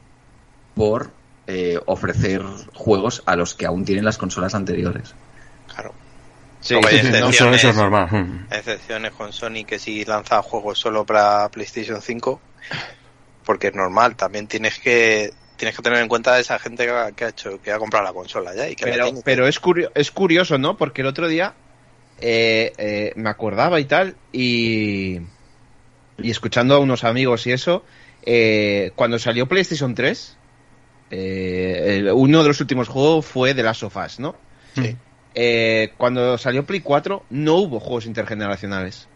por 0.76 1.12
eh, 1.52 1.80
ofrecer 1.88 2.44
juegos 2.76 3.24
a 3.26 3.36
los 3.36 3.56
que 3.56 3.66
aún 3.66 3.84
tienen 3.84 4.06
las 4.06 4.20
consolas 4.20 4.54
anteriores. 4.54 5.16
Claro. 5.74 5.94
Sí, 6.62 6.76
hay 6.76 6.82
no, 6.82 6.90
Eso, 6.90 7.00
eso 7.00 7.50
es 7.50 7.64
excepciones, 7.64 7.76
normal. 7.76 8.48
excepciones 8.52 9.12
con 9.14 9.34
Sony 9.34 9.64
que 9.66 9.80
sí 9.80 10.06
lanza 10.06 10.44
juegos 10.44 10.78
solo 10.78 11.06
para 11.06 11.50
PlayStation 11.50 12.02
5, 12.02 12.40
porque 13.46 13.68
es 13.70 13.74
normal. 13.76 14.16
También 14.16 14.46
tienes 14.48 14.78
que 14.78 15.32
tienes 15.60 15.76
que 15.76 15.84
tener 15.84 16.00
en 16.00 16.08
cuenta 16.08 16.34
a 16.34 16.39
esa 16.39 16.58
gente 16.58 16.86
que 16.86 16.91
ha, 16.91 17.12
que 17.12 17.26
ha 17.26 17.30
hecho 17.30 17.62
que 17.62 17.72
ha 17.72 17.78
comprado 17.78 18.06
la 18.06 18.13
consola 18.13 18.56
ya 18.56 18.67
y 18.69 18.76
que 18.76 18.86
pero, 18.86 19.06
pero 19.24 19.48
es, 19.48 19.60
curio- 19.62 19.91
es 19.93 20.10
curioso, 20.10 20.58
¿no? 20.58 20.78
Porque 20.78 21.02
el 21.02 21.08
otro 21.08 21.28
día 21.28 21.54
eh, 22.22 22.74
eh, 22.78 23.12
me 23.15 23.30
acordaba 23.30 23.80
y 23.80 23.86
tal, 23.86 24.15
y, 24.32 25.19
y 26.17 26.32
escuchando 26.32 26.76
a 26.76 26.80
unos 26.80 27.04
amigos 27.04 27.45
y 27.45 27.52
eso, 27.52 27.84
eh, 28.24 28.91
cuando 28.95 29.19
salió 29.19 29.48
PlayStation 29.48 29.93
3, 29.93 30.38
eh, 31.12 31.98
el- 32.00 32.12
uno 32.12 32.41
de 32.41 32.48
los 32.48 32.60
últimos 32.62 32.88
juegos 32.88 33.26
fue 33.26 33.54
The 33.54 33.63
Last 33.63 33.84
of 33.84 33.95
Us, 33.98 34.19
¿no? 34.19 34.36
Sí. 34.76 34.95
Eh, 35.36 35.93
cuando 35.98 36.38
salió 36.38 36.65
Play 36.65 36.80
4 36.82 37.24
no 37.30 37.56
hubo 37.56 37.80
juegos 37.80 38.06
intergeneracionales. 38.06 39.08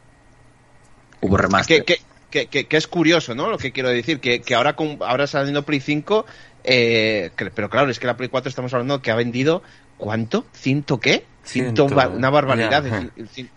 Hubo 1.21 1.37
remaster. 1.37 1.83
Que, 1.85 1.95
que, 1.95 2.01
que, 2.33 2.47
que- 2.47 2.65
que 2.65 2.77
es 2.77 2.87
curioso, 2.87 3.35
¿no? 3.35 3.47
Lo 3.51 3.59
que 3.59 3.71
quiero 3.71 3.89
decir, 3.89 4.19
que, 4.19 4.41
que 4.41 4.55
ahora, 4.55 4.75
con, 4.75 4.97
ahora 5.01 5.27
saliendo 5.27 5.61
Play 5.61 5.79
5, 5.79 6.25
eh, 6.63 7.29
que- 7.37 7.51
pero 7.51 7.69
claro, 7.69 7.91
es 7.91 7.99
que 7.99 8.07
la 8.07 8.17
Play 8.17 8.27
4 8.29 8.49
estamos 8.49 8.73
hablando 8.73 9.03
que 9.03 9.11
ha 9.11 9.15
vendido, 9.15 9.61
¿cuánto? 9.97 10.43
¿Ciento 10.51 10.99
qué? 10.99 11.25
Ciento, 11.43 11.85
una 11.85 12.29
barbaridad. 12.31 12.83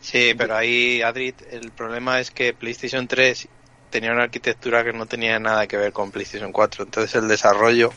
Sí, 0.03 0.35
pero 0.37 0.55
ahí, 0.57 1.01
Adrit, 1.01 1.41
el 1.51 1.71
problema 1.71 2.21
es 2.21 2.31
que 2.31 2.53
PlayStation 2.53 3.09
3 3.09 3.49
tenía 3.89 4.13
una 4.13 4.25
arquitectura 4.25 4.85
que 4.85 4.93
no 4.93 5.07
tenía 5.07 5.39
nada 5.39 5.67
que 5.67 5.79
ver 5.79 5.93
con 5.93 6.11
PlayStation 6.11 6.53
4. 6.53 6.85
Entonces 6.85 7.15
el 7.15 7.29
desarrollo 7.29 7.93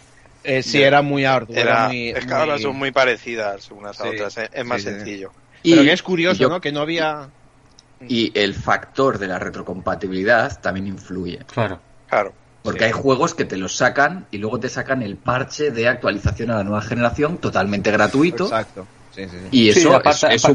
eh, 0.45 0.63
sí, 0.63 0.81
era 0.81 1.01
muy 1.01 1.25
arduo. 1.25 1.57
Era, 1.57 1.71
era... 1.71 1.87
muy, 1.87 2.09
es 2.11 2.25
que 2.25 2.33
ahora 2.33 2.53
muy- 2.53 2.61
son 2.61 2.75
muy 2.77 2.91
parecidas 2.91 3.69
unas 3.71 3.99
a 3.99 4.03
Sí, 4.03 4.09
otras. 4.11 4.37
Es, 4.37 4.49
es 4.53 4.65
más 4.65 4.81
sí, 4.81 4.87
sí. 4.87 4.95
sencillo. 4.95 5.31
Pero 5.61 5.81
Y- 5.81 5.85
que 5.87 5.91
es 5.91 6.03
curioso, 6.03 6.39
yo- 6.39 6.47
¿no? 6.49 6.61
Que 6.61 6.71
no 6.71 6.79
había... 6.81 7.27
Y 8.07 8.31
el 8.39 8.53
factor 8.53 9.17
de 9.19 9.27
la 9.27 9.39
retrocompatibilidad 9.39 10.59
también 10.61 10.87
influye. 10.87 11.39
Claro. 11.53 11.79
Claro. 12.07 12.33
Porque 12.63 12.79
Sí. 12.79 12.85
hay 12.85 12.91
juegos 12.91 13.33
que 13.33 13.45
te 13.45 13.57
los 13.57 13.75
sacan 13.75 14.25
y 14.31 14.37
luego 14.37 14.59
te 14.59 14.69
sacan 14.69 15.01
el 15.01 15.15
parche 15.17 15.71
de 15.71 15.87
actualización 15.87 16.51
a 16.51 16.55
la 16.57 16.63
nueva 16.63 16.81
generación 16.81 17.37
totalmente 17.37 17.89
gratuito. 17.91 18.45
Exacto. 18.45 18.85
Sí, 19.15 19.23
sí, 19.25 19.29
sí. 19.31 19.47
Y 19.51 19.69
eso 19.69 19.95
aparte- 19.95 20.35
es, 20.35 20.43
un 20.45 20.51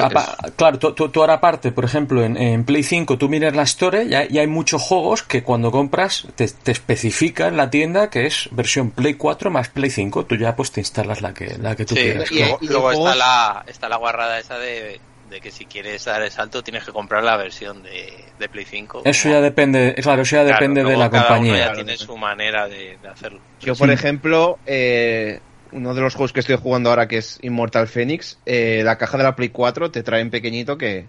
aparte- 0.00 0.52
claro, 0.56 0.78
tú, 0.78 0.92
tú- 0.94 1.08
tú 1.08 1.20
ahora 1.20 1.34
aparte, 1.34 1.72
por 1.72 1.84
ejemplo, 1.84 2.22
en, 2.22 2.36
en 2.36 2.64
Play 2.64 2.82
5 2.82 3.18
tú 3.18 3.28
miras 3.28 3.54
la 3.56 3.62
Store 3.64 4.04
y 4.04 4.14
hay, 4.14 4.28
y 4.30 4.38
hay 4.38 4.46
muchos 4.46 4.80
juegos 4.80 5.22
que 5.22 5.42
cuando 5.42 5.70
compras 5.72 6.26
te, 6.36 6.46
te 6.48 6.72
especifica 6.72 7.48
en 7.48 7.56
la 7.56 7.68
tienda 7.68 8.08
que 8.08 8.26
es 8.26 8.48
versión 8.52 8.90
Play 8.90 9.14
4 9.14 9.50
más 9.50 9.68
Play 9.70 9.90
5. 9.90 10.24
Tú 10.24 10.36
ya 10.36 10.54
pues 10.54 10.70
te 10.70 10.80
instalas 10.80 11.20
la 11.20 11.34
que, 11.34 11.58
la 11.58 11.74
que 11.74 11.84
tú 11.84 11.94
Sí, 11.94 12.02
quieras. 12.02 12.30
y- 12.30 12.38
luego, 12.38 12.58
y 12.60 12.66
luego 12.68 12.82
juegos- 12.92 13.12
está, 13.12 13.16
la, 13.16 13.64
está 13.66 13.88
la 13.88 13.96
guarrada 13.96 14.38
esa 14.38 14.56
de, 14.58 15.00
de 15.36 15.40
que 15.42 15.50
si 15.50 15.66
quieres 15.66 16.04
dar 16.06 16.22
el 16.22 16.30
salto 16.30 16.62
tienes 16.62 16.84
que 16.84 16.92
comprar 16.92 17.22
la 17.22 17.36
versión 17.36 17.82
de, 17.82 18.24
de 18.38 18.48
Play 18.48 18.64
5. 18.64 19.02
Eso 19.04 19.28
ya 19.28 19.40
depende, 19.42 19.94
claro, 20.02 20.22
eso 20.22 20.36
ya 20.36 20.42
Claro, 20.44 20.58
depende 20.58 20.82
de 20.82 20.96
la 20.96 21.10
cada 21.10 21.22
uno 21.24 21.28
compañía. 21.28 21.56
ya 21.58 21.64
Claro, 21.64 21.76
tiene 21.84 21.96
su 21.98 22.16
manera 22.16 22.66
de, 22.68 22.96
de 23.02 23.08
hacerlo. 23.08 23.40
Yo, 23.60 23.74
por 23.76 23.88
Sí. 23.88 23.94
ejemplo, 23.94 24.58
eh, 24.64 25.40
uno 25.72 25.92
de 25.94 26.00
los 26.00 26.14
juegos 26.14 26.32
que 26.32 26.40
estoy 26.40 26.56
jugando 26.56 26.88
ahora, 26.90 27.06
que 27.06 27.18
es 27.18 27.38
Immortal 27.42 27.86
Phoenix, 27.86 28.38
eh, 28.46 28.80
la 28.84 28.96
caja 28.96 29.18
de 29.18 29.24
la 29.24 29.36
Play 29.36 29.50
4 29.50 29.90
te 29.90 30.02
trae 30.02 30.22
en 30.22 30.30
pequeñito 30.30 30.78
que 30.78 31.06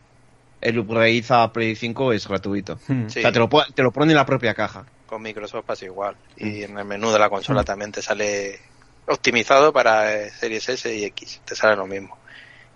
el 0.60 0.80
upgrade 0.80 1.24
a 1.30 1.54
Play 1.54 1.76
5 1.76 2.12
es 2.14 2.28
gratuito. 2.28 2.80
Hmm. 2.88 3.08
Sí. 3.08 3.20
O 3.20 3.22
sea, 3.22 3.32
te 3.32 3.40
lo, 3.40 3.48
te 3.74 3.82
lo 3.84 3.92
pone 3.92 4.12
en 4.12 4.18
la 4.18 4.26
propia 4.26 4.54
caja. 4.54 4.86
Con 5.06 5.22
Microsoft 5.22 5.64
pasa 5.66 5.86
igual. 5.86 6.18
Y 6.36 6.64
en 6.64 6.78
el 6.78 6.84
menú 6.84 7.12
de 7.12 7.20
la 7.20 7.30
consola 7.30 7.64
también 7.64 7.94
te 7.94 8.02
sale 8.02 8.60
optimizado 9.08 9.72
para 9.72 10.14
eh, 10.14 10.32
Series 10.32 10.68
S 10.68 10.94
y 10.94 11.06
X. 11.06 11.40
Te 11.46 11.56
sale 11.56 11.78
lo 11.78 11.88
mismo. 11.88 12.18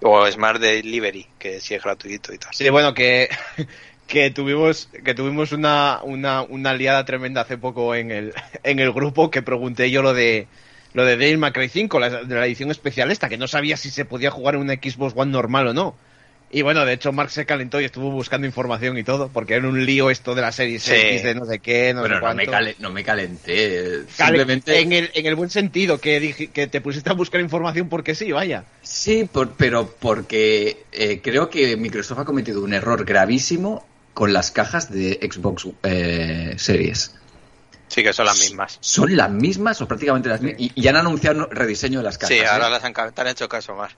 O 0.02 0.30
Smart 0.30 0.60
Delivery, 0.60 1.28
que 1.38 1.60
sí 1.60 1.76
es 1.76 1.84
gratuito 1.84 2.34
y 2.34 2.38
tal. 2.38 2.54
Sí, 2.54 2.70
bueno, 2.70 2.94
que, 2.94 3.30
que 4.08 4.32
tuvimos, 4.32 4.90
que 5.04 5.14
tuvimos 5.14 5.52
una, 5.52 6.00
una, 6.04 6.42
una 6.42 6.74
liada 6.74 7.06
tremenda 7.06 7.42
hace 7.42 7.58
poco 7.58 7.94
en 7.96 8.12
el, 8.12 8.34
en 8.64 8.80
el 8.80 8.92
grupo 8.92 9.30
que 9.30 9.42
pregunté 9.42 9.92
yo 9.92 10.02
lo 10.02 10.14
de 10.14 10.48
lo 10.94 11.06
de 11.06 11.38
May 11.38 11.52
Cry 11.54 11.70
5, 11.70 12.00
la, 12.00 12.10
de 12.10 12.36
la 12.36 12.46
edición 12.46 12.70
especial 12.70 13.12
esta, 13.12 13.30
que 13.30 13.38
no 13.38 13.48
sabía 13.48 13.78
si 13.78 13.90
se 13.90 14.04
podía 14.04 14.30
jugar 14.30 14.56
en 14.56 14.62
una 14.62 14.74
Xbox 14.74 15.14
One 15.16 15.32
normal 15.32 15.68
o 15.68 15.74
no. 15.74 15.96
Y 16.54 16.64
bueno, 16.64 16.84
de 16.86 16.94
hecho 16.94 17.14
Mark 17.14 17.30
se 17.32 17.46
calentó 17.46 17.80
y 17.80 17.86
estuvo 17.86 18.12
buscando 18.12 18.46
información 18.46 18.98
y 18.98 19.04
todo, 19.04 19.30
porque 19.30 19.54
era 19.54 19.68
un 19.70 19.86
lío 19.86 20.10
esto 20.10 20.36
de 20.36 20.42
la 20.42 20.52
serie 20.52 20.80
Sí. 20.80 20.92
X, 20.94 21.24
de 21.24 21.36
no 21.36 21.46
sé 21.46 21.60
qué, 21.60 21.94
no 21.94 22.02
Pero 22.04 22.16
sé 22.16 22.22
no 22.26 22.34
me, 22.36 22.46
cuánto. 22.46 22.72
no 22.80 22.90
me 22.92 23.04
calenté. 23.04 24.04
Cale- 24.18 24.36
Simplemente. 24.36 24.80
En 24.82 24.92
el, 24.92 25.10
en 25.14 25.26
el 25.26 25.36
buen 25.36 25.50
sentido, 25.50 26.00
que, 26.02 26.20
dije, 26.20 26.48
que 26.48 26.68
te 26.68 26.82
pusiste 26.82 27.10
a 27.10 27.14
buscar 27.14 27.40
información 27.40 27.88
porque 27.88 28.16
sí, 28.16 28.32
vaya. 28.34 28.66
Sí, 28.82 29.30
por- 29.32 29.54
pero 29.54 29.96
porque 30.00 30.84
eh, 30.92 31.22
creo 31.24 31.50
que 31.50 31.78
Microsoft 31.78 32.20
ha 32.20 32.26
cometido 32.26 32.62
un 32.64 32.74
error 32.74 33.06
gravísimo 33.06 33.86
con 34.14 34.34
las 34.34 34.52
cajas 34.52 34.92
de 34.92 35.20
Xbox 35.22 35.68
eh, 35.84 36.56
Series. 36.58 37.16
Sí, 37.92 38.04
que 38.04 38.14
son 38.14 38.26
las 38.26 38.40
mismas. 38.40 38.78
Son 38.80 39.18
las 39.18 39.30
mismas 39.30 39.82
o 39.82 39.88
prácticamente 39.88 40.30
las 40.30 40.40
mismas. 40.40 40.62
Y, 40.62 40.72
y 40.76 40.88
han 40.88 40.96
anunciado 40.96 41.40
un 41.46 41.52
rediseño 41.52 42.00
de 42.00 42.06
las 42.06 42.18
cajas. 42.18 42.38
Sí, 42.38 42.40
ahora 42.42 42.68
¿eh? 42.68 42.72
las 42.72 42.84
han, 42.86 42.94
ca- 42.94 43.12
te 43.12 43.20
han 43.20 43.28
hecho 43.28 43.50
caso 43.50 43.76
más. 43.76 43.92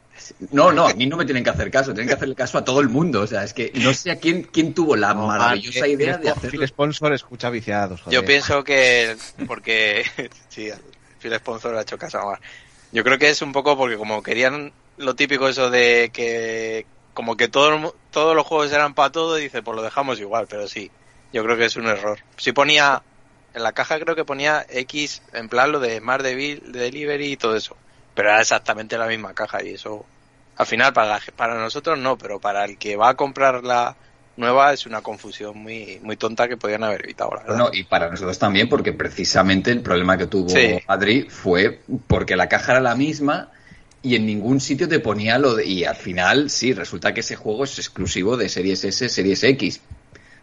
No, 0.49 0.71
no, 0.71 0.88
a 0.88 0.93
mí 0.95 1.06
no 1.06 1.15
me 1.15 1.25
tienen 1.25 1.43
que 1.43 1.51
hacer 1.51 1.69
caso, 1.69 1.93
tienen 1.93 2.08
que 2.08 2.15
hacerle 2.15 2.34
caso 2.34 2.58
a 2.58 2.65
todo 2.65 2.79
el 2.82 2.89
mundo. 2.89 3.21
O 3.21 3.27
sea, 3.27 3.43
es 3.43 3.53
que 3.53 3.71
no 3.75 3.93
sé 3.93 4.10
a 4.10 4.17
quién, 4.17 4.43
quién 4.51 4.73
tuvo 4.73 4.95
la 4.95 5.13
maravillosa 5.13 5.86
Ah, 5.86 5.88
idea 5.88 6.17
de 6.17 6.32
hacerlo. 6.32 6.49
Phil 6.49 6.67
Sponsor 6.67 7.13
escucha 7.13 7.51
viciados, 7.51 8.01
joder. 8.01 8.19
Yo 8.19 8.25
pienso 8.25 8.63
que 8.63 9.15
porque 9.45 10.03
sí, 10.49 10.71
Phil 11.19 11.36
Sponsor 11.36 11.75
ha 11.77 11.82
hecho 11.82 11.99
caso 11.99 12.17
a 12.17 12.25
Mark. 12.25 12.41
Yo 12.91 13.03
creo 13.03 13.19
que 13.19 13.29
es 13.29 13.43
un 13.43 13.51
poco 13.51 13.77
porque 13.77 13.97
como 13.97 14.23
querían 14.23 14.73
lo 14.97 15.15
típico 15.15 15.47
eso 15.47 15.69
de 15.69 16.10
que 16.12 16.88
como 17.13 17.38
que 17.38 17.47
todo, 17.47 17.95
todos 18.10 18.36
los 18.36 18.45
juegos 18.47 18.71
eran 18.71 18.95
para 18.95 19.12
todo, 19.12 19.36
dice, 19.36 19.62
pues 19.62 19.75
lo 19.75 19.84
dejamos 19.84 20.19
igual, 20.19 20.47
pero 20.49 20.67
sí, 20.67 20.89
yo 21.32 21.43
creo 21.43 21.58
que 21.58 21.65
es 21.65 21.75
un 21.75 21.86
error. 21.88 22.17
Si 22.38 22.51
ponía, 22.53 23.03
en 23.53 23.63
la 23.63 23.71
caja 23.73 23.99
creo 23.99 24.15
que 24.15 24.25
ponía 24.25 24.65
X, 24.69 25.21
en 25.33 25.49
plan 25.49 25.71
lo 25.71 25.79
de 25.79 25.99
Smart 25.99 26.23
Delivery 26.23 27.33
y 27.33 27.37
todo 27.37 27.55
eso, 27.55 27.77
pero 28.15 28.29
era 28.29 28.41
exactamente 28.41 28.97
la 28.97 29.07
misma 29.07 29.33
caja 29.33 29.63
y 29.63 29.73
eso, 29.73 30.05
al 30.57 30.65
final 30.65 30.93
para, 30.93 31.19
para 31.35 31.55
nosotros 31.55 31.97
no, 31.97 32.17
pero 32.17 32.39
para 32.39 32.65
el 32.65 32.77
que 32.77 32.95
va 32.95 33.09
a 33.09 33.15
comprar 33.15 33.63
la 33.63 33.95
nueva 34.35 34.73
es 34.73 34.85
una 34.85 35.01
confusión 35.01 35.57
muy, 35.57 35.99
muy 36.01 36.17
tonta 36.17 36.47
que 36.47 36.57
podían 36.57 36.83
haber 36.83 37.03
evitado. 37.03 37.31
La 37.35 37.41
verdad. 37.41 37.57
No, 37.57 37.69
y 37.71 37.83
para 37.83 38.09
nosotros 38.09 38.37
también, 38.39 38.67
porque 38.67 38.93
precisamente 38.93 39.71
el 39.71 39.81
problema 39.81 40.17
que 40.17 40.27
tuvo 40.27 40.49
Sí. 40.49 40.79
Adri 40.87 41.23
fue 41.29 41.81
porque 42.07 42.35
la 42.35 42.49
caja 42.49 42.73
era 42.73 42.81
la 42.81 42.95
misma 42.95 43.51
y 44.01 44.15
en 44.15 44.25
ningún 44.25 44.59
sitio 44.59 44.87
te 44.87 44.99
ponía 44.99 45.37
lo 45.37 45.55
de... 45.55 45.65
Y 45.65 45.85
al 45.85 45.95
final, 45.95 46.49
sí, 46.49 46.73
resulta 46.73 47.13
que 47.13 47.21
ese 47.21 47.35
juego 47.35 47.63
es 47.63 47.77
exclusivo 47.77 48.35
de 48.35 48.49
Series 48.49 48.83
S, 48.83 49.07
Series 49.07 49.43
X. 49.43 49.81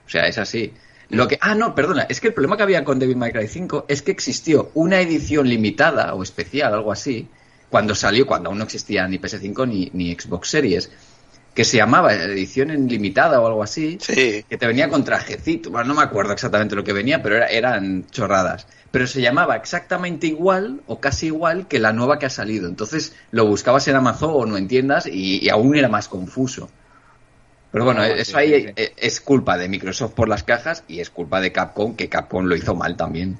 O 0.06 0.08
sea, 0.08 0.26
es 0.26 0.38
así. 0.38 0.72
Lo 1.10 1.26
que... 1.28 1.38
Ah, 1.40 1.54
no, 1.54 1.74
perdona. 1.74 2.02
Es 2.08 2.20
que 2.20 2.28
el 2.28 2.34
problema 2.34 2.56
que 2.56 2.62
había 2.62 2.84
con 2.84 2.98
Devil 2.98 3.16
May 3.16 3.32
Cry 3.32 3.48
5 3.48 3.86
es 3.88 4.02
que 4.02 4.12
existió 4.12 4.70
una 4.74 5.00
edición 5.00 5.48
limitada 5.48 6.14
o 6.14 6.22
especial, 6.22 6.72
algo 6.72 6.92
así, 6.92 7.28
cuando 7.68 7.94
salió, 7.94 8.26
cuando 8.26 8.48
aún 8.48 8.58
no 8.58 8.64
existía 8.64 9.06
ni 9.08 9.18
PS5 9.18 9.66
ni, 9.68 9.90
ni 9.92 10.14
Xbox 10.14 10.48
Series, 10.48 10.90
que 11.54 11.64
se 11.64 11.78
llamaba 11.78 12.14
edición 12.14 12.70
en 12.70 12.86
limitada 12.88 13.40
o 13.40 13.46
algo 13.46 13.62
así, 13.62 13.98
Sí, 14.00 14.44
que 14.48 14.56
te 14.56 14.66
venía 14.68 14.88
con 14.88 15.02
trajecito. 15.04 15.70
Bueno, 15.70 15.88
no 15.88 15.94
me 15.94 16.02
acuerdo 16.02 16.32
exactamente 16.32 16.76
lo 16.76 16.84
que 16.84 16.92
venía, 16.92 17.22
pero 17.22 17.36
era- 17.36 17.48
eran 17.48 18.06
chorradas. 18.10 18.66
Pero 18.92 19.06
se 19.06 19.20
llamaba 19.20 19.56
exactamente 19.56 20.26
igual 20.28 20.80
o 20.86 21.00
casi 21.00 21.26
igual 21.26 21.66
que 21.68 21.78
la 21.80 21.92
nueva 21.92 22.18
que 22.20 22.26
ha 22.26 22.30
salido. 22.30 22.68
Entonces 22.68 23.14
lo 23.32 23.46
buscabas 23.46 23.86
en 23.88 23.96
Amazon 23.96 24.52
o 24.52 24.56
en 24.56 24.68
tiendas 24.68 25.06
y, 25.06 25.44
y 25.44 25.48
aún 25.48 25.76
era 25.76 25.88
más 25.88 26.08
confuso. 26.08 26.70
Pero 27.72 27.84
bueno, 27.84 28.04
eso 28.04 28.32
sí, 28.32 28.36
ahí 28.36 28.74
es 28.96 29.20
culpa 29.20 29.56
de 29.56 29.68
Microsoft 29.68 30.12
por 30.14 30.28
las 30.28 30.42
cajas 30.42 30.82
y 30.88 31.00
es 31.00 31.10
culpa 31.10 31.40
de 31.40 31.52
Capcom, 31.52 31.94
que 31.94 32.08
Capcom 32.08 32.44
lo 32.46 32.56
hizo 32.56 32.74
mal 32.74 32.96
también. 32.96 33.38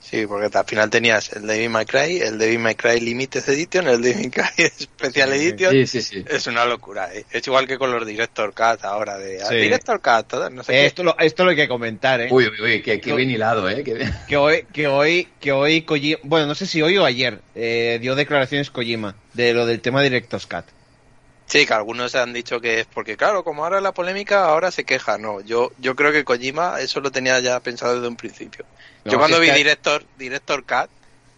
sí, 0.00 0.26
porque 0.26 0.56
al 0.56 0.64
final 0.64 0.88
tenías 0.90 1.32
el 1.34 1.46
Devil 1.46 1.70
May 1.70 1.84
Cry, 1.86 2.18
el 2.20 2.38
Devil 2.38 2.58
May 2.60 2.74
Cry 2.74 2.98
Limited 2.98 3.48
Edition, 3.48 3.86
el 3.88 4.00
Devil 4.02 4.16
May 4.22 4.30
Cry 4.30 4.64
Special. 4.78 5.32
Edition. 5.34 5.70
Sí, 5.72 5.86
sí, 5.86 6.02
sí. 6.02 6.24
Es 6.28 6.46
una 6.48 6.64
locura, 6.64 7.14
¿eh? 7.14 7.26
Es 7.30 7.46
igual 7.46 7.66
que 7.68 7.78
con 7.78 7.92
los 7.92 8.04
Director 8.06 8.52
Cut 8.54 8.84
ahora, 8.84 9.18
de 9.18 9.42
ah, 9.42 9.46
Sí. 9.46 9.56
Director 9.56 10.00
Cut, 10.00 10.26
todo, 10.28 10.50
no 10.50 10.64
sé 10.64 10.72
Eh, 10.72 10.80
qué. 10.80 10.86
esto, 10.86 11.04
lo, 11.04 11.16
esto 11.18 11.44
lo 11.44 11.50
hay 11.50 11.56
que 11.56 11.68
comentar, 11.68 12.20
¿eh? 12.20 12.28
Uy, 12.30 12.46
uy, 12.48 12.60
uy, 12.60 12.82
qué, 12.82 13.00
qué 13.00 13.12
bien 13.14 13.30
hilado, 13.30 13.68
¿eh? 13.68 13.84
Qué- 13.84 14.08
Que 14.26 14.36
hoy, 14.36 14.64
que 14.72 14.86
hoy, 14.88 15.28
que 15.40 15.52
hoy 15.52 15.82
Kojima, 15.82 16.18
bueno, 16.24 16.46
no 16.46 16.54
sé 16.56 16.66
si 16.66 16.80
hoy 16.82 16.96
o 16.96 17.04
ayer, 17.04 17.40
eh, 17.54 17.98
dio 18.00 18.14
declaraciones 18.16 18.70
Kojima 18.70 19.14
de 19.34 19.52
lo 19.54 19.64
del 19.66 19.80
tema 19.80 20.02
Directos 20.02 20.46
Cat. 20.46 20.64
Sí, 21.48 21.64
que 21.64 21.72
algunos 21.72 22.14
han 22.14 22.34
dicho 22.34 22.60
que 22.60 22.80
es 22.80 22.86
porque, 22.86 23.16
claro, 23.16 23.42
como 23.42 23.64
ahora 23.64 23.80
la 23.80 23.92
polémica, 23.92 24.44
ahora 24.44 24.70
se 24.70 24.84
queja. 24.84 25.16
No, 25.16 25.40
yo, 25.40 25.72
yo 25.80 25.96
creo 25.96 26.12
que 26.12 26.22
Kojima 26.22 26.78
eso 26.80 27.00
lo 27.00 27.10
tenía 27.10 27.40
ya 27.40 27.58
pensado 27.60 27.94
desde 27.94 28.08
un 28.08 28.16
principio. 28.16 28.66
No, 29.04 29.12
yo 29.12 29.18
cuando 29.18 29.40
vi 29.40 29.46
que- 29.48 29.54
Director, 29.54 30.04
Director 30.18 30.62
Cut, 30.64 30.90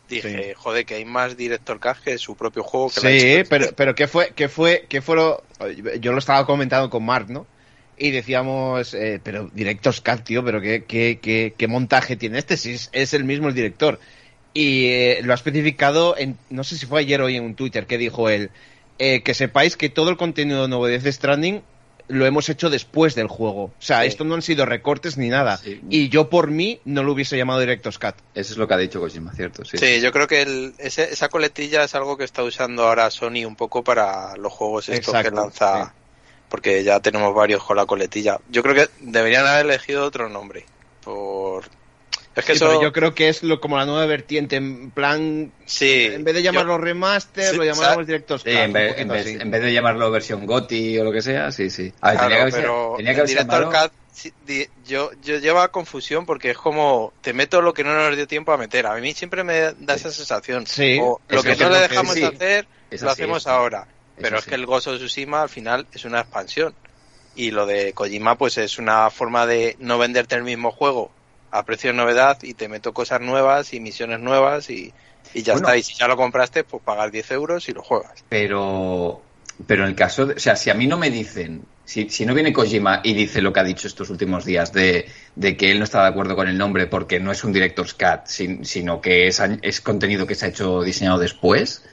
dije, 0.08 0.48
Sí. 0.48 0.52
joder, 0.56 0.84
que 0.84 0.96
hay 0.96 1.04
más 1.04 1.36
Director 1.36 1.78
Cut 1.78 1.98
que 2.04 2.18
su 2.18 2.34
propio 2.34 2.64
juego 2.64 2.90
que 2.90 3.00
Sí, 3.00 3.48
pero, 3.48 3.68
pero 3.76 3.94
¿qué 3.94 4.08
fue, 4.08 4.32
qué 4.34 4.48
fue, 4.48 4.84
qué 4.88 5.00
fue 5.00 5.14
lo, 5.14 5.44
yo 6.00 6.10
lo 6.12 6.18
estaba 6.18 6.44
comentando 6.44 6.90
con 6.90 7.04
Mark, 7.04 7.26
¿no? 7.30 7.46
Y 7.96 8.10
decíamos, 8.10 8.94
eh, 8.94 9.20
pero 9.22 9.48
Directos 9.52 10.00
Cat, 10.00 10.24
tío, 10.24 10.44
pero 10.44 10.60
qué, 10.60 10.84
qué, 10.84 11.20
qué, 11.22 11.54
qué 11.56 11.68
montaje 11.68 12.16
tiene 12.16 12.38
este, 12.38 12.56
si 12.56 12.72
es, 12.72 12.88
es 12.92 13.14
el 13.14 13.22
mismo 13.24 13.46
el 13.48 13.54
director. 13.54 14.00
Y 14.52 14.86
eh, 14.86 15.20
lo 15.22 15.32
ha 15.32 15.36
especificado 15.36 16.16
en, 16.18 16.36
no 16.48 16.64
sé 16.64 16.76
si 16.76 16.86
fue 16.86 17.00
ayer 17.00 17.20
o 17.20 17.26
hoy 17.26 17.36
en 17.36 17.44
un 17.44 17.54
Twitter, 17.54 17.86
que 17.86 17.98
dijo 17.98 18.28
él, 18.28 18.50
eh, 19.00 19.22
que 19.24 19.34
sepáis 19.34 19.76
que 19.76 19.88
todo 19.88 20.10
el 20.10 20.16
contenido 20.16 20.68
nuevo 20.68 20.86
de 20.86 20.98
Death 21.00 21.12
Stranding 21.14 21.62
lo 22.08 22.26
hemos 22.26 22.48
hecho 22.48 22.70
después 22.70 23.14
del 23.14 23.28
juego. 23.28 23.64
O 23.64 23.72
sea, 23.78 24.00
Sí. 24.02 24.08
esto 24.08 24.24
no 24.24 24.34
han 24.34 24.42
sido 24.42 24.66
recortes 24.66 25.16
ni 25.16 25.28
nada. 25.28 25.56
Sí. 25.58 25.80
Y 25.90 26.08
yo 26.08 26.28
por 26.28 26.50
mí 26.50 26.80
no 26.84 27.02
lo 27.04 27.12
hubiese 27.12 27.36
llamado 27.36 27.60
Directos 27.60 27.98
Cat. 28.00 28.16
Eso 28.34 28.52
es 28.52 28.58
lo 28.58 28.66
que 28.68 28.74
ha 28.74 28.78
dicho 28.78 28.98
Kojima, 29.00 29.32
¿cierto? 29.32 29.64
Sí. 29.64 29.78
Sí, 29.78 30.00
yo 30.00 30.10
creo 30.12 30.26
que 30.26 30.42
el- 30.42 30.74
ese- 30.78 31.12
esa 31.12 31.28
coletilla 31.28 31.84
es 31.84 31.94
algo 31.94 32.16
que 32.16 32.24
está 32.24 32.42
usando 32.42 32.84
ahora 32.86 33.10
Sony 33.10 33.44
un 33.46 33.54
poco 33.56 33.82
para 33.84 34.36
los 34.36 34.52
juegos 34.52 34.88
estos 34.88 35.14
Exacto, 35.14 35.30
que 35.30 35.36
lanza, 35.36 35.84
sí. 35.86 35.90
porque 36.48 36.82
ya 36.82 36.98
tenemos 37.00 37.32
varios 37.34 37.62
con 37.62 37.76
la 37.76 37.86
coletilla. 37.86 38.38
Yo 38.50 38.62
creo 38.64 38.74
que 38.74 38.88
deberían 39.00 39.46
haber 39.46 39.66
elegido 39.66 40.04
otro 40.04 40.28
nombre. 40.28 40.66
Por 41.04 41.64
es 42.36 42.44
que 42.44 42.52
Sí, 42.52 42.56
eso 42.56 42.66
pero 42.68 42.82
yo 42.82 42.92
creo 42.92 43.14
que 43.14 43.28
es 43.28 43.42
lo, 43.42 43.60
como 43.60 43.76
la 43.76 43.86
nueva 43.86 44.06
vertiente, 44.06 44.56
en 44.56 44.90
plan, 44.90 45.52
sí, 45.66 46.04
en 46.04 46.24
vez 46.24 46.34
de 46.34 46.42
llamarlo 46.42 46.78
remaster, 46.78 47.50
Sí, 47.50 47.56
lo 47.56 47.64
llamaremos 47.64 48.06
Directos 48.06 48.42
Sí, 48.42 48.50
en, 48.50 48.72
vez, 48.72 48.92
poquito 48.92 49.02
en, 49.02 49.08
vez, 49.08 49.26
así. 49.26 49.38
en 49.40 49.50
vez 49.50 49.62
de 49.62 49.72
llamarlo 49.72 50.10
versión 50.10 50.46
GOTI 50.46 50.98
o 50.98 51.04
lo 51.04 51.12
que 51.12 51.22
sea, 51.22 51.50
sí, 51.52 51.70
sí. 51.70 51.92
A 52.00 52.10
ver, 52.10 52.18
Claro, 52.18 52.30
tenía 52.30 52.44
que 52.46 52.52
pero 52.52 52.94
tenía 52.96 53.14
que 53.14 53.22
Director 53.24 53.90
di- 54.46 54.66
yo, 54.86 55.10
yo 55.22 55.38
lleva 55.38 55.68
confusión 55.68 56.26
porque 56.26 56.50
es 56.50 56.56
como 56.58 57.12
te 57.20 57.32
meto 57.32 57.62
lo 57.62 57.72
que 57.72 57.84
no 57.84 57.94
nos 57.94 58.16
dio 58.16 58.26
tiempo 58.26 58.52
a 58.52 58.56
meter. 58.58 58.86
A 58.86 58.94
mí 58.96 59.12
siempre 59.12 59.44
me 59.44 59.72
da 59.78 59.94
esa 59.94 60.10
sensación. 60.10 60.66
Sí, 60.66 60.98
o 61.00 61.20
lo 61.28 61.38
es 61.38 61.44
que 61.44 61.56
que 61.56 61.64
no 61.64 61.70
le 61.70 61.76
que- 61.76 61.88
dejamos 61.88 62.14
sí, 62.14 62.24
hacer, 62.24 62.66
es 62.90 63.02
lo 63.02 63.10
así, 63.10 63.22
hacemos 63.22 63.42
es. 63.42 63.46
ahora. 63.46 63.86
Pero 64.20 64.38
es 64.38 64.44
que 64.44 64.54
el 64.54 64.66
Gozo 64.66 64.92
de 64.92 64.98
Tsushima 64.98 65.42
al 65.42 65.48
final 65.48 65.86
es 65.92 66.04
una 66.04 66.20
expansión. 66.20 66.74
Y 67.34 67.52
lo 67.52 67.64
de 67.64 67.92
Kojima 67.94 68.36
pues 68.36 68.58
es 68.58 68.78
una 68.78 69.08
forma 69.10 69.46
de 69.46 69.76
no 69.78 69.98
venderte 69.98 70.34
el 70.34 70.42
mismo 70.42 70.70
juego 70.72 71.10
a 71.50 71.64
precio 71.64 71.90
de 71.90 71.96
novedad 71.96 72.38
y 72.42 72.54
te 72.54 72.68
meto 72.68 72.92
cosas 72.94 73.20
nuevas 73.20 73.72
y 73.72 73.80
misiones 73.80 74.20
nuevas 74.20 74.70
y, 74.70 74.94
y 75.32 75.42
ya 75.42 75.52
Bueno. 75.52 75.54
está. 75.54 75.76
Y 75.76 75.82
si 75.82 75.94
ya 75.98 76.08
lo 76.08 76.16
compraste, 76.16 76.64
pues 76.64 76.82
pagar 76.82 77.10
10 77.10 77.30
euros 77.32 77.68
y 77.68 77.72
lo 77.72 77.82
juegas. 77.82 78.24
Pero, 78.28 79.22
pero 79.66 79.82
en 79.84 79.90
el 79.90 79.96
caso, 79.96 80.26
de, 80.26 80.34
o 80.34 80.38
sea, 80.38 80.56
si 80.56 80.70
a 80.70 80.74
mí 80.74 80.86
no 80.86 80.96
me 80.96 81.10
dicen, 81.10 81.68
si, 81.84 82.08
si 82.10 82.24
no 82.24 82.34
viene 82.34 82.52
Kojima 82.52 83.00
y 83.04 83.14
dice 83.14 83.42
lo 83.42 83.52
que 83.52 83.60
ha 83.60 83.64
dicho 83.64 83.88
estos 83.88 84.10
últimos 84.10 84.44
días 84.44 84.72
de, 84.72 85.10
de 85.34 85.56
que 85.56 85.70
él 85.70 85.78
no 85.78 85.84
está 85.84 86.02
de 86.02 86.08
acuerdo 86.08 86.36
con 86.36 86.48
el 86.48 86.56
nombre 86.58 86.86
porque 86.86 87.18
no 87.20 87.32
es 87.32 87.42
un 87.44 87.52
Director's 87.52 87.94
Cut, 87.94 88.26
sin- 88.26 88.64
sino 88.64 89.00
que 89.00 89.26
es, 89.26 89.40
es 89.62 89.80
contenido 89.80 90.26
que 90.26 90.34
se 90.36 90.46
ha 90.46 90.48
hecho 90.48 90.82
diseñado 90.82 91.18
después, 91.18 91.84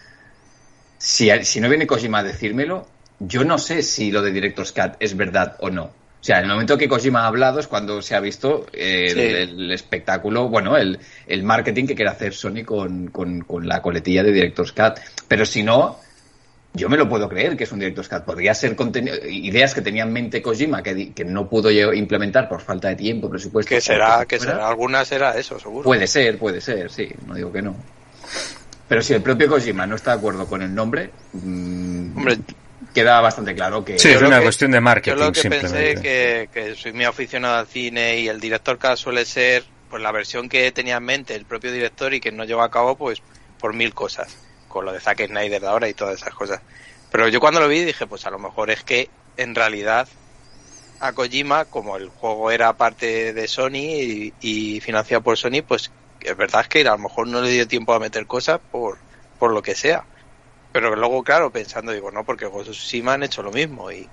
si, 0.97 1.29
si 1.45 1.59
no 1.59 1.69
viene 1.69 1.87
Kojima 1.87 2.19
a 2.19 2.23
decírmelo, 2.23 2.95
yo 3.19 3.43
no 3.43 3.57
sé 3.57 3.81
si 3.83 4.11
lo 4.11 4.21
de 4.21 4.31
Director's 4.31 4.71
Cut 4.71 4.95
es 4.99 5.15
verdad 5.15 5.55
o 5.59 5.69
no. 5.69 5.97
O 6.19 6.23
sea, 6.27 6.39
el 6.39 6.47
momento 6.47 6.77
que 6.77 6.89
Kojima 6.89 7.21
ha 7.23 7.27
hablado 7.27 7.59
es 7.59 7.67
cuando 7.67 8.01
se 8.01 8.15
ha 8.15 8.19
visto 8.19 8.65
eh, 8.73 9.09
Sí. 9.13 9.19
el, 9.19 9.71
espectáculo, 9.71 10.49
bueno, 10.49 10.75
el, 10.75 10.99
el 11.27 11.43
marketing 11.43 11.85
que 11.85 11.95
quiere 11.95 12.11
hacer 12.11 12.33
Sony 12.33 12.63
con, 12.65 13.07
con- 13.09 13.41
con 13.41 13.67
la 13.67 13.81
coletilla 13.81 14.23
de 14.23 14.31
Director's 14.33 14.71
Cut. 14.73 14.95
Pero 15.27 15.45
si 15.45 15.63
no, 15.63 15.99
yo 16.73 16.89
me 16.89 16.97
lo 16.97 17.07
puedo 17.07 17.29
creer 17.29 17.55
que 17.55 17.63
es 17.63 17.71
un 17.71 17.79
Director's 17.79 18.09
Cut. 18.09 18.23
Podría 18.23 18.53
ser 18.55 18.75
contenido, 18.75 19.15
ideas 19.29 19.73
que 19.73 19.81
tenía 19.81 20.03
en 20.03 20.11
mente 20.11 20.41
Kojima 20.41 20.81
que, 20.83 21.13
que 21.13 21.23
no 21.23 21.47
pudo 21.47 21.71
implementar 21.93 22.49
por 22.49 22.61
falta 22.61 22.89
de 22.89 22.95
tiempo, 22.95 23.29
presupuesto. 23.29 23.69
Que 23.69 23.79
será, 23.79 24.25
que 24.25 24.37
fuera. 24.37 24.53
será, 24.53 24.67
algunas 24.67 25.07
será 25.07 25.37
eso, 25.37 25.59
seguro. 25.59 25.83
Puede 25.83 26.07
ser, 26.07 26.37
puede 26.39 26.59
ser, 26.61 26.89
sí, 26.91 27.07
no 27.25 27.35
digo 27.35 27.51
que 27.53 27.61
no. 27.61 27.75
Pero 28.89 29.01
si 29.01 29.13
el 29.13 29.21
propio 29.21 29.47
Kojima 29.47 29.85
no 29.85 29.95
está 29.95 30.11
de 30.11 30.17
acuerdo 30.17 30.45
con 30.47 30.61
el 30.61 30.73
nombre, 30.73 31.11
mm, 31.33 32.17
Hombre, 32.17 32.37
queda 33.01 33.21
bastante 33.21 33.53
claro 33.55 33.83
que... 33.85 33.97
Sí, 33.99 34.09
Yo 34.09 34.15
es 34.17 34.21
una 34.23 34.37
que- 34.37 34.43
cuestión 34.43 34.71
de 34.71 34.77
Yo 34.77 34.81
marketing 34.81 35.17
lo 35.19 35.31
que 35.31 35.41
simplemente. 35.41 35.93
pensé 35.93 36.01
que, 36.01 36.49
que 36.53 36.75
soy 36.75 36.93
muy 36.93 37.05
aficionado 37.05 37.55
al 37.57 37.67
cine 37.67 38.19
y 38.19 38.27
el 38.27 38.39
director 38.39 38.77
Cut 38.79 38.95
suele 38.97 39.25
ser 39.25 39.63
pues 39.89 40.01
la 40.01 40.11
versión 40.11 40.49
que 40.49 40.71
tenía 40.71 40.97
en 40.97 41.03
mente 41.03 41.35
el 41.35 41.45
propio 41.45 41.71
director 41.71 42.13
y 42.13 42.19
que 42.19 42.31
no 42.31 42.43
llevó 42.43 42.61
a 42.63 42.71
cabo 42.71 42.97
pues 42.97 43.21
por 43.59 43.73
mil 43.73 43.93
cosas, 43.93 44.35
con 44.67 44.85
lo 44.85 44.91
de 44.91 44.99
Zack 44.99 45.27
Snyder 45.27 45.61
de 45.61 45.67
ahora 45.67 45.87
y 45.89 45.93
todas 45.93 46.15
esas 46.21 46.33
cosas. 46.33 46.61
Pero 47.11 47.27
yo 47.29 47.39
cuando 47.39 47.59
lo 47.59 47.67
vi 47.67 47.85
dije, 47.85 48.05
pues 48.07 48.25
a 48.25 48.29
lo 48.29 48.37
mejor 48.39 48.69
es 48.69 48.83
que 48.83 49.09
en 49.37 49.55
realidad 49.55 50.07
a 50.99 51.13
Kojima, 51.13 51.65
como 51.65 51.95
el 51.97 52.09
juego 52.09 52.51
era 52.51 52.73
parte 52.73 53.31
de 53.33 53.47
Sony 53.47 53.75
y, 53.75 54.33
y 54.41 54.79
financiado 54.81 55.21
por 55.23 55.37
Sony, 55.37 55.61
pues 55.65 55.91
es 56.21 56.35
verdad 56.35 56.61
es 56.61 56.67
que 56.67 56.81
a 56.81 56.91
lo 56.91 56.97
mejor 56.97 57.27
no 57.27 57.41
le 57.41 57.49
dio 57.51 57.67
tiempo 57.67 57.93
a 57.93 57.99
meter 57.99 58.25
cosas 58.27 58.59
por, 58.71 58.97
por 59.39 59.53
lo 59.53 59.61
que 59.61 59.75
sea. 59.75 60.03
Pero 60.79 60.95
luego, 60.95 61.23
claro, 61.23 61.49
pensando, 61.49 61.91
digo, 61.91 62.11
no, 62.11 62.23
porque 62.23 62.45
Ghost 62.45 62.69
of 62.69 62.75
Tsushima 62.75 63.13
han 63.13 63.23
hecho 63.23 63.41
lo 63.41 63.51
mismo 63.51 63.91
y 63.91 64.07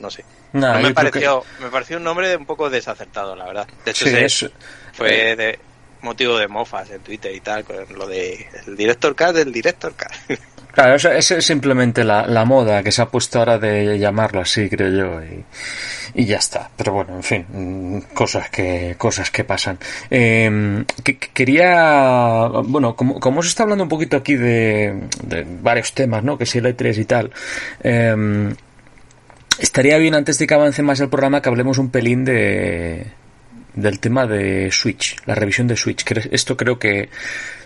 no 0.00 0.10
sé. 0.10 0.24
Nah, 0.52 0.72
No 0.72 0.80
me 0.80 0.88
que- 0.88 0.94
pareció, 0.94 1.44
me 1.60 1.68
pareció 1.68 1.96
un 1.98 2.02
nombre 2.02 2.34
un 2.36 2.44
poco 2.44 2.68
desacertado, 2.68 3.36
la 3.36 3.44
verdad. 3.46 3.68
De 3.84 3.92
hecho, 3.92 4.04
Sí, 4.04 4.10
se- 4.10 4.24
es- 4.24 4.50
fue 4.94 5.36
de 5.36 5.60
motivo 6.02 6.36
de 6.38 6.48
mofas 6.48 6.90
en 6.90 7.00
Twitter 7.00 7.34
y 7.34 7.40
tal, 7.40 7.64
con 7.64 7.76
lo 7.96 8.06
de 8.06 8.46
el 8.66 8.76
director 8.76 9.14
Cut 9.16 9.34
del 9.34 9.52
director 9.52 9.92
Cut. 9.94 10.38
Claro, 10.70 10.94
eso, 10.94 11.10
es 11.10 11.44
simplemente 11.44 12.04
la, 12.04 12.24
la 12.28 12.44
moda 12.44 12.84
que 12.84 12.92
se 12.92 13.02
ha 13.02 13.06
puesto 13.06 13.40
ahora 13.40 13.58
de 13.58 13.98
llamarlo 13.98 14.42
así, 14.42 14.68
creo 14.68 14.90
yo, 15.20 15.20
y, 16.14 16.24
ya 16.24 16.36
está. 16.36 16.70
Pero 16.76 16.92
bueno, 16.92 17.16
en 17.16 17.22
fin, 17.24 17.46
mm, 17.48 18.14
cosas 18.14 18.48
que 18.48 18.94
cosas 18.96 19.28
que 19.32 19.42
pasan. 19.42 19.78
Eh, 20.08 20.84
que- 21.02 21.18
que 21.18 21.30
quería, 21.32 22.46
bueno, 22.64 22.94
como, 22.94 23.18
como 23.18 23.42
se 23.42 23.48
está 23.48 23.64
hablando 23.64 23.82
un 23.84 23.88
poquito 23.88 24.16
aquí 24.18 24.36
de, 24.36 25.08
varios 25.62 25.94
temas, 25.94 26.22
¿no? 26.22 26.38
Que 26.38 26.46
si 26.46 26.58
el 26.58 26.66
E3 26.66 26.96
y 26.98 27.04
tal. 27.06 27.32
eh, 27.82 28.54
estaría 29.58 29.98
bien 29.98 30.14
antes 30.14 30.38
de 30.38 30.46
que 30.46 30.54
avance 30.54 30.82
más 30.82 31.00
el 31.00 31.08
programa 31.08 31.42
que 31.42 31.48
hablemos 31.48 31.78
un 31.78 31.90
pelín 31.90 32.24
de 32.24 33.06
del 33.80 34.00
tema 34.00 34.26
de 34.26 34.70
Switch, 34.72 35.16
la 35.26 35.34
revisión 35.34 35.66
de 35.66 35.76
Switch. 35.76 36.04
Esto 36.30 36.56
creo 36.56 36.78
que, 36.78 37.08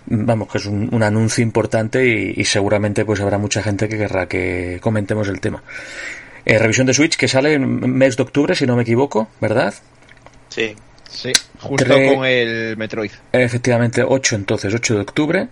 vamos, 0.05 0.51
que 0.51 0.57
es 0.59 0.65
un, 0.65 1.03
anuncio 1.03 1.43
importante 1.43 2.05
y, 2.05 2.45
seguramente 2.45 3.05
pues 3.05 3.19
habrá 3.19 3.37
mucha 3.37 3.63
gente 3.63 3.89
que 3.89 3.97
querrá 3.97 4.27
que 4.27 4.79
comentemos 4.81 5.27
el 5.27 5.39
tema. 5.39 5.63
Eh, 6.45 6.59
revisión 6.59 6.87
de 6.87 6.93
Switch 6.93 7.15
que 7.15 7.27
sale 7.27 7.53
en 7.53 7.65
mes 7.97 8.17
de 8.17 8.23
octubre, 8.23 8.55
si 8.55 8.65
no 8.65 8.75
me 8.75 8.83
equivoco, 8.83 9.29
¿verdad? 9.41 9.73
Sí. 10.49 10.75
Sí, 11.09 11.31
justo 11.59 11.93
con 11.93 12.25
el 12.25 12.75
Metroid. 12.75 13.11
Efectivamente, 13.31 14.03
8 14.03 14.35
entonces, 14.35 14.73
8 14.73 14.95
de 14.95 15.01
octubre, 15.01 15.47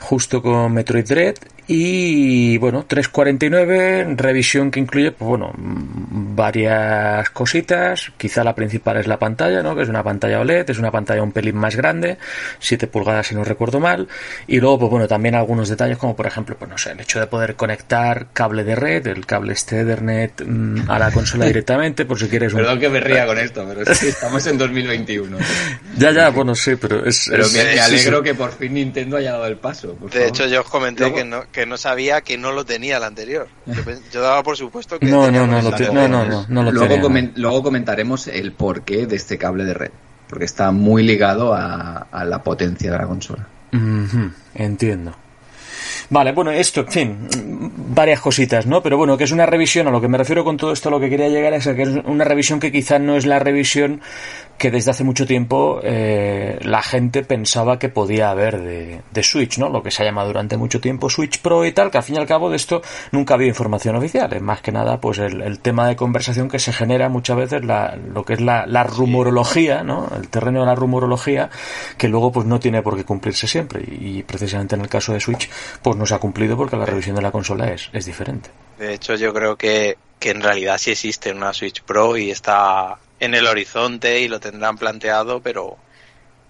justo 0.00 0.42
con 0.42 0.72
Metroid 0.72 1.04
Dread 1.06 1.36
y 1.68 2.58
bueno, 2.58 2.84
349, 2.86 4.14
revisión 4.16 4.70
que 4.70 4.78
incluye, 4.78 5.10
pues 5.10 5.28
bueno, 5.28 5.52
varias 5.56 7.28
cositas. 7.30 8.12
Quizá 8.16 8.44
la 8.44 8.54
principal 8.54 8.98
es 8.98 9.08
la 9.08 9.18
pantalla, 9.18 9.62
¿no? 9.62 9.74
Que 9.74 9.82
es 9.82 9.88
una 9.88 10.04
pantalla 10.04 10.40
OLED, 10.40 10.70
es 10.70 10.78
una 10.78 10.92
pantalla 10.92 11.22
un 11.22 11.32
pelín 11.32 11.56
más 11.56 11.74
grande, 11.74 12.18
7 12.60 12.86
pulgadas 12.86 13.26
si 13.26 13.34
no 13.34 13.42
recuerdo 13.42 13.80
mal. 13.80 14.06
Y 14.46 14.60
luego, 14.60 14.78
pues 14.78 14.90
bueno, 14.92 15.08
también 15.08 15.34
algunos 15.34 15.68
detalles 15.68 15.98
como 15.98 16.14
por 16.14 16.26
ejemplo, 16.26 16.56
pues 16.56 16.70
no 16.70 16.78
sé, 16.78 16.92
el 16.92 17.00
hecho 17.00 17.18
de 17.18 17.26
poder 17.26 17.56
conectar 17.56 18.28
cable 18.32 18.62
de 18.62 18.76
red, 18.76 19.06
el 19.08 19.26
cable 19.26 19.52
este 19.54 19.80
Ethernet 19.80 20.44
mm, 20.46 20.88
a 20.88 21.00
la 21.00 21.10
consola 21.10 21.46
directamente, 21.46 22.04
por 22.04 22.18
si 22.18 22.28
quieres 22.28 22.52
un... 22.52 22.60
Perdón 22.60 22.78
que 22.78 22.88
me 22.88 23.00
ría 23.00 23.26
con 23.26 23.38
esto, 23.38 23.66
pero 23.66 23.82
estamos 23.90 24.46
en 24.46 24.56
2021. 24.56 25.36
ya, 25.96 26.12
ya, 26.12 26.28
bueno, 26.28 26.54
sí, 26.54 26.76
pero 26.76 27.04
es... 27.04 27.26
Pero 27.28 27.44
me, 27.48 27.80
alegro 27.80 28.22
que 28.22 28.34
por 28.34 28.52
fin 28.52 28.74
Nintendo 28.74 29.16
haya 29.16 29.32
dado 29.32 29.46
el 29.46 29.56
paso. 29.56 29.98
de 30.12 30.28
hecho, 30.28 30.46
yo 30.46 30.60
os 30.60 30.70
comenté 30.70 31.12
que 31.12 31.24
no 31.24 31.44
que 31.56 31.64
no 31.64 31.78
sabía 31.78 32.20
que 32.20 32.36
no 32.36 32.52
lo 32.52 32.66
tenía 32.66 32.98
el 32.98 33.02
anterior. 33.02 33.48
Yo, 34.12 34.20
daba 34.20 34.42
por 34.42 34.58
supuesto 34.58 34.98
que. 34.98 35.06
No, 35.06 35.30
no, 35.30 35.46
no, 35.46 35.62
lo 35.62 35.70
no, 35.70 36.06
no, 36.06 36.46
no, 36.48 36.62
lo 36.64 36.70
luego, 36.70 37.08
luego 37.34 37.62
comentaremos 37.62 38.28
el 38.28 38.52
porqué 38.52 39.06
de 39.06 39.16
este 39.16 39.38
cable 39.38 39.64
de 39.64 39.72
red. 39.72 39.90
Porque 40.28 40.44
está 40.44 40.70
muy 40.70 41.02
ligado 41.02 41.54
a, 41.54 42.06
la 42.26 42.42
potencia 42.42 42.92
de 42.92 42.98
la 42.98 43.06
consola. 43.06 43.46
Entiendo. 44.54 45.16
Vale, 46.08 46.32
bueno, 46.32 46.50
esto, 46.50 46.80
en 46.80 46.88
fin, 46.88 47.28
varias 47.88 48.20
cositas, 48.20 48.66
¿no? 48.66 48.82
Pero 48.82 48.96
bueno, 48.96 49.16
que 49.16 49.24
es 49.24 49.32
una 49.32 49.46
revisión, 49.46 49.88
a 49.88 49.90
lo 49.90 50.00
que 50.00 50.08
me 50.08 50.18
refiero 50.18 50.44
con 50.44 50.56
todo 50.56 50.72
esto, 50.72 50.90
lo 50.90 51.00
que 51.00 51.10
quería 51.10 51.28
llegar 51.28 51.54
es 51.54 51.66
a 51.66 51.74
que 51.74 51.82
es 51.82 51.88
una 52.04 52.24
revisión 52.24 52.60
que 52.60 52.70
quizá 52.70 52.98
no 52.98 53.16
es 53.16 53.26
la 53.26 53.38
revisión 53.38 54.00
que 54.58 54.70
desde 54.70 54.90
hace 54.90 55.04
mucho 55.04 55.26
tiempo 55.26 55.80
eh, 55.82 56.58
la 56.62 56.82
gente 56.82 57.22
pensaba 57.22 57.78
que 57.78 57.88
podía 57.88 58.30
haber 58.30 58.60
de, 58.60 59.02
de, 59.10 59.22
Switch, 59.22 59.58
¿no? 59.58 59.68
Lo 59.68 59.82
que 59.82 59.90
se 59.90 60.02
ha 60.02 60.06
llamado 60.06 60.28
durante 60.28 60.56
mucho 60.56 60.80
tiempo 60.80 61.10
Switch 61.10 61.40
Pro 61.40 61.64
y 61.66 61.72
tal, 61.72 61.90
que 61.90 61.98
al 61.98 62.04
fin 62.04 62.16
y 62.16 62.18
al 62.18 62.26
cabo 62.26 62.48
de 62.48 62.56
esto 62.56 62.80
nunca 63.12 63.34
había 63.34 63.48
información 63.48 63.96
oficial. 63.96 64.32
Es 64.32 64.42
más 64.42 64.62
que 64.62 64.72
nada, 64.72 65.00
pues 65.00 65.18
el, 65.18 65.42
el 65.42 65.58
tema 65.60 65.86
de 65.88 65.96
conversación 65.96 66.48
que 66.48 66.58
se 66.58 66.72
genera 66.72 67.08
muchas 67.08 67.36
veces, 67.36 67.64
la, 67.64 67.96
lo 67.96 68.24
que 68.24 68.34
es 68.34 68.40
la, 68.40 68.66
la, 68.66 68.84
rumorología, 68.84 69.82
¿no? 69.82 70.08
El 70.16 70.28
terreno 70.28 70.60
de 70.60 70.66
la 70.66 70.74
rumorología, 70.74 71.50
que 71.98 72.08
luego 72.08 72.32
pues 72.32 72.46
no 72.46 72.58
tiene 72.58 72.82
por 72.82 72.96
qué 72.96 73.04
cumplirse 73.04 73.46
siempre. 73.46 73.82
Y, 73.86 74.22
precisamente 74.22 74.74
en 74.74 74.80
el 74.80 74.88
caso 74.88 75.12
de 75.12 75.20
Switch, 75.20 75.50
pues 75.82 75.95
no 75.96 76.06
se 76.06 76.14
ha 76.14 76.18
cumplido 76.18 76.56
porque 76.56 76.76
la 76.76 76.86
revisión 76.86 77.16
de 77.16 77.22
la 77.22 77.32
consola 77.32 77.72
es, 77.72 77.90
es 77.92 78.06
diferente. 78.06 78.50
De 78.78 78.94
hecho, 78.94 79.14
yo 79.14 79.32
creo 79.32 79.56
que, 79.56 79.98
que 80.18 80.30
en 80.30 80.42
realidad 80.42 80.78
sí 80.78 80.92
existe 80.92 81.32
una 81.32 81.52
Switch 81.52 81.82
Pro 81.82 82.16
y 82.16 82.30
está 82.30 82.98
en 83.20 83.34
el 83.34 83.46
horizonte 83.46 84.20
y 84.20 84.28
lo 84.28 84.40
tendrán 84.40 84.76
planteado, 84.76 85.40
pero 85.40 85.78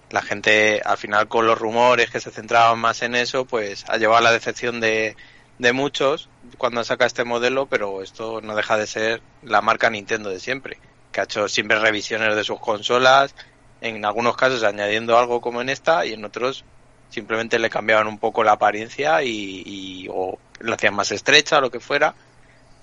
la 0.09 0.21
gente 0.21 0.81
al 0.83 0.97
final 0.97 1.27
con 1.27 1.45
los 1.45 1.57
rumores 1.57 2.09
que 2.09 2.19
se 2.19 2.31
centraban 2.31 2.79
más 2.79 3.01
en 3.01 3.15
eso, 3.15 3.45
pues 3.45 3.85
ha 3.87 3.97
llevado 3.97 4.19
a 4.19 4.21
la 4.21 4.31
decepción 4.31 4.79
de, 4.79 5.15
de 5.59 5.73
muchos 5.73 6.29
cuando 6.57 6.83
saca 6.83 7.05
este 7.05 7.23
modelo, 7.23 7.65
pero 7.65 8.01
esto 8.01 8.41
no 8.41 8.55
deja 8.55 8.77
de 8.77 8.87
ser 8.87 9.21
la 9.43 9.61
marca 9.61 9.89
Nintendo 9.89 10.29
de 10.29 10.39
siempre, 10.39 10.79
que 11.11 11.21
ha 11.21 11.23
hecho 11.23 11.47
siempre 11.47 11.79
revisiones 11.79 12.35
de 12.35 12.43
sus 12.43 12.59
consolas, 12.59 13.35
en 13.81 14.03
algunos 14.05 14.35
casos 14.35 14.63
añadiendo 14.63 15.17
algo 15.17 15.41
como 15.41 15.61
en 15.61 15.69
esta 15.69 16.05
y 16.05 16.13
en 16.13 16.25
otros 16.25 16.63
simplemente 17.09 17.59
le 17.59 17.69
cambiaban 17.69 18.07
un 18.07 18.19
poco 18.19 18.43
la 18.43 18.53
apariencia 18.53 19.23
y, 19.23 19.63
y 19.65 20.07
o 20.09 20.37
la 20.59 20.75
hacían 20.75 20.95
más 20.95 21.11
estrecha 21.11 21.57
o 21.57 21.61
lo 21.61 21.71
que 21.71 21.79
fuera, 21.79 22.15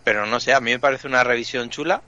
pero 0.04 0.26
no 0.26 0.40
sé, 0.40 0.52
a 0.54 0.60
mí 0.60 0.70
me 0.70 0.78
parece 0.78 1.06
una 1.06 1.24
revisión 1.24 1.70
chula 1.70 2.02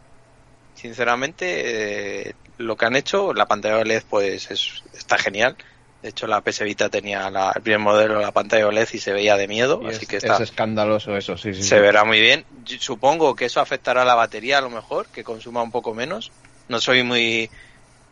sinceramente, 0.77 2.29
eh, 2.29 2.35
lo 2.59 2.77
que 2.77 2.87
han 2.87 2.97
hecho, 2.97 3.35
la 3.35 3.47
pantalla 3.47 3.79
OLED 3.79 4.05
pues 4.09 4.51
es, 4.51 4.85
está 4.97 5.19
genial. 5.19 5.57
De 6.03 6.11
hecho, 6.11 6.27
la 6.27 6.43
PS 6.43 6.63
Vita 6.63 6.89
tenía 6.89 7.27
el 7.27 7.63
primer 7.63 7.81
modelo, 7.81 8.21
la 8.21 8.31
pantalla 8.31 8.69
OLED 8.69 8.89
y 8.93 8.99
se 8.99 9.13
veía 9.13 9.37
de 9.37 9.49
miedo, 9.49 9.81
así 9.89 10.07
que 10.07 10.19
está, 10.19 10.35
es 10.35 10.43
escandaloso 10.43 11.17
eso, 11.17 11.37
sí, 11.37 11.53
sí. 11.53 11.63
Se 11.63 11.81
verá 11.81 12.05
muy 12.05 12.21
bien. 12.21 12.45
supongo 12.79 13.35
que 13.35 13.47
eso 13.47 13.61
afectará 13.61 14.03
a 14.03 14.05
la 14.05 14.15
batería 14.15 14.59
a 14.59 14.61
lo 14.61 14.71
mejor, 14.71 15.07
que 15.09 15.25
consuma 15.25 15.63
un 15.63 15.73
poco 15.73 15.95
menos. 15.95 16.31
No 16.69 16.81
soy 16.81 17.03
muy 17.03 17.51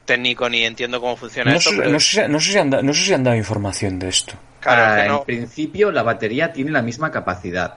técnico 0.04 0.48
ni 0.48 0.64
entiendo 0.64 1.00
cómo 1.00 1.16
funciona 1.16 1.54
esto. 1.54 1.72
no, 1.72 2.00
sé, 2.00 2.10
si 2.10 2.20
han, 2.58 2.70
no 2.70 2.92
sé 2.94 3.04
si 3.04 3.12
han 3.12 3.24
dado 3.24 3.36
información 3.36 3.98
de 3.98 4.08
esto. 4.08 4.34
Claro, 4.60 5.20
En 5.20 5.24
principio, 5.24 5.90
la 5.90 6.02
batería 6.02 6.52
tiene 6.52 6.70
la 6.70 6.82
misma 6.82 7.10
capacidad. 7.10 7.76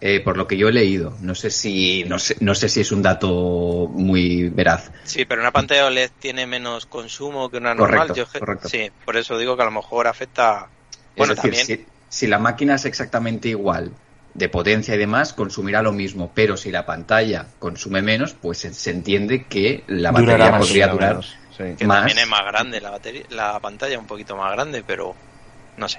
Eh, 0.00 0.20
por 0.20 0.36
lo 0.36 0.46
que 0.46 0.56
yo 0.56 0.68
he 0.68 0.72
leído. 0.72 1.16
No 1.20 1.34
sé 1.34 1.50
si 1.50 2.04
no 2.04 2.18
sé, 2.18 2.36
no 2.40 2.54
sé 2.54 2.68
si 2.68 2.80
es 2.80 2.92
un 2.92 3.00
dato 3.00 3.88
muy 3.90 4.50
veraz. 4.50 4.90
Sí, 5.04 5.24
pero 5.24 5.40
una 5.40 5.50
pantalla 5.50 5.86
OLED 5.86 6.10
tiene 6.18 6.46
menos 6.46 6.84
consumo 6.84 7.48
que 7.48 7.56
una 7.56 7.74
normal. 7.74 8.08
Correcto, 8.08 8.68
Sí, 8.68 8.90
por 9.04 9.16
eso 9.16 9.38
digo 9.38 9.56
que 9.56 9.62
a 9.62 9.66
lo 9.66 9.70
mejor 9.70 10.06
afecta. 10.06 10.68
Bueno, 11.16 11.34
también... 11.34 11.86
si, 12.08 12.26
la 12.26 12.38
máquina 12.38 12.74
es 12.74 12.84
exactamente 12.84 13.48
igual 13.48 13.92
de 14.34 14.48
potencia 14.48 14.94
y 14.94 14.98
demás, 14.98 15.32
consumirá 15.32 15.80
lo 15.80 15.92
mismo, 15.92 16.32
pero 16.34 16.56
si 16.56 16.70
la 16.70 16.84
pantalla 16.84 17.46
consume 17.58 18.02
menos, 18.02 18.34
pues 18.34 18.58
se, 18.58 18.90
entiende 18.90 19.44
que 19.44 19.84
la 19.86 20.10
batería 20.10 20.58
podría 20.58 20.88
durar 20.88 21.20
más. 21.58 21.76
Que 21.76 21.86
también 21.86 22.18
es 22.18 22.26
más 22.26 22.44
grande 22.44 22.80
la 22.80 22.90
batería, 22.90 23.24
la 23.30 23.60
pantalla 23.60 23.98
un 23.98 24.06
poquito 24.06 24.36
más 24.36 24.52
grande, 24.52 24.82
pero 24.86 25.14
no 25.76 25.88
sé. 25.88 25.98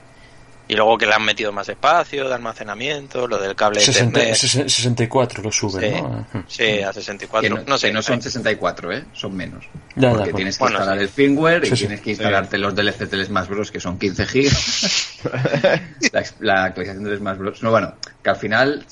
Y 0.67 0.73
luego 0.73 0.97
que 0.97 1.05
le 1.05 1.13
han 1.13 1.23
metido 1.23 1.51
más 1.51 1.69
espacio 1.69 2.27
de 2.27 2.33
almacenamiento, 2.33 3.27
lo 3.27 3.37
del 3.37 3.55
cable 3.55 3.79
64 3.79 5.43
lo 5.43 5.51
sube, 5.51 5.95
sí, 5.95 6.01
¿no? 6.01 6.25
Sí, 6.47 6.81
a 6.81 6.91
64. 6.91 7.63
no, 7.67 7.77
sé. 7.77 7.93
no 7.93 8.01
son 8.01 8.19
64, 8.19 8.91
¿eh? 8.91 9.05
Son 9.13 9.35
menos. 9.35 9.65
porque 9.93 10.33
tienes 10.33 10.57
que 10.57 10.63
instalar 10.63 10.97
el 10.97 11.09
firmware 11.09 11.65
y 11.65 11.71
tienes 11.71 12.01
que 12.01 12.09
instalarte 12.11 12.57
los 12.57 12.73
DLC 12.73 13.07
del 13.07 13.25
Smash 13.25 13.47
Bros. 13.47 13.71
que 13.71 13.79
son 13.79 13.99
15 13.99 14.25
gigas. 14.25 15.19
la, 16.39 16.63
actualización 16.63 17.03
del 17.03 17.19
Smash 17.19 17.37
Bros. 17.37 17.61
No, 17.61 17.69
bueno, 17.69 17.93
que 18.23 18.29
al 18.31 18.37
final, 18.37 18.87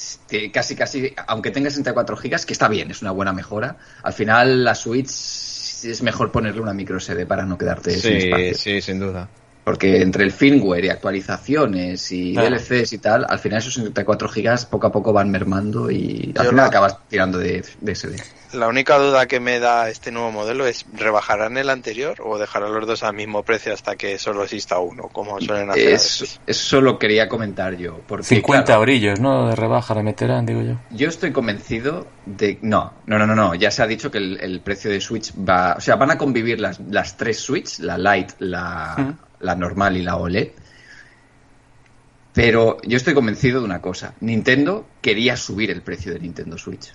casi, 0.53 0.75
casi, 0.75 1.11
aunque 1.25 1.49
tenga 1.49 1.71
64 1.71 2.17
gigas, 2.17 2.45
que 2.45 2.53
está 2.53 2.67
bien, 2.67 2.91
es 2.91 3.01
una 3.01 3.09
buena 3.09 3.33
mejora, 3.33 3.77
al 4.03 4.13
final 4.13 4.63
la 4.63 4.75
Switch 4.75 5.09
es 5.91 6.01
mejor 6.01 6.31
ponerle 6.31 6.61
una 6.61 6.73
micro 6.73 6.99
SD 6.99 7.25
para 7.25 7.45
no 7.45 7.57
quedarte 7.57 7.91
sin 7.91 8.13
espacio. 8.13 8.55
Sí, 8.55 8.81
sin 8.81 8.99
duda. 8.99 9.29
Porque 9.63 10.01
entre 10.01 10.25
el 10.25 10.31
firmware 10.31 10.85
y 10.85 10.89
actualizaciones 10.89 12.11
y 12.11 12.33
DLCs 12.33 12.93
y 12.93 12.97
tal, 12.97 13.25
al 13.27 13.39
final 13.39 13.59
esos 13.59 13.75
64 13.75 14.27
gigas 14.27 14.65
poco 14.65 14.87
a 14.87 14.91
poco 14.91 15.13
van 15.13 15.31
mermando 15.31 15.89
y 15.89 16.33
al 16.37 16.47
final 16.47 16.65
acabas 16.65 16.97
tirando 17.07 17.37
de, 17.37 17.63
de, 17.79 17.95
SD. 17.95 18.21
La 18.53 18.67
única 18.67 18.97
duda 18.97 19.25
que 19.25 19.39
me 19.39 19.59
da 19.59 19.89
este 19.89 20.11
nuevo 20.11 20.31
modelo 20.31 20.67
es, 20.67 20.85
¿rebajarán 20.93 21.57
el 21.57 21.69
anterior 21.69 22.17
o 22.21 22.37
dejarán 22.37 22.73
los 22.73 22.85
dos 22.85 23.03
al 23.03 23.15
mismo 23.15 23.43
precio 23.43 23.73
hasta 23.73 23.95
que 23.95 24.19
solo 24.19 24.43
exista 24.43 24.79
uno, 24.79 25.07
como 25.07 25.39
suelen 25.39 25.69
hacer? 25.69 25.93
eso 26.45 26.81
lo 26.81 26.99
quería 26.99 27.29
comentar 27.29 27.77
yo. 27.77 28.01
Porque, 28.05 28.25
50 28.25 28.77
orillos, 28.77 29.19
¿no? 29.19 29.47
De 29.47 29.55
rebaja 29.55 29.95
le 29.95 30.03
meterán, 30.03 30.45
digo 30.45 30.61
yo. 30.61 30.75
Yo 30.91 31.07
estoy 31.07 31.31
convencido 31.31 32.05
de... 32.25 32.59
No, 32.61 32.93
no, 33.05 33.17
no, 33.17 33.25
no, 33.25 33.35
no. 33.35 33.55
Ya 33.55 33.71
se 33.71 33.81
ha 33.81 33.87
dicho 33.87 34.11
que 34.11 34.17
el, 34.17 34.61
precio 34.61 34.91
de 34.91 34.99
Switch 34.99 35.33
va... 35.33 35.75
O 35.77 35.81
sea, 35.81 35.95
van 35.95 36.11
a 36.11 36.17
convivir 36.17 36.59
las, 36.59 36.79
las 36.79 37.17
tres 37.17 37.39
Switch, 37.39 37.79
la 37.79 37.97
Lite, 37.97 38.35
la 38.39 39.15
la 39.43 39.55
normal 39.55 39.97
y 39.97 40.01
la 40.01 40.17
OLED. 40.17 40.49
Pero 42.33 42.81
yo 42.81 42.97
estoy 42.97 43.13
convencido 43.13 43.59
de 43.59 43.65
una 43.65 43.81
cosa. 43.81 44.15
Nintendo 44.21 44.87
quería 45.01 45.37
subir 45.37 45.69
el 45.69 45.83
precio 45.83 46.13
de 46.13 46.19
Nintendo 46.19 46.57
Switch. 46.57 46.91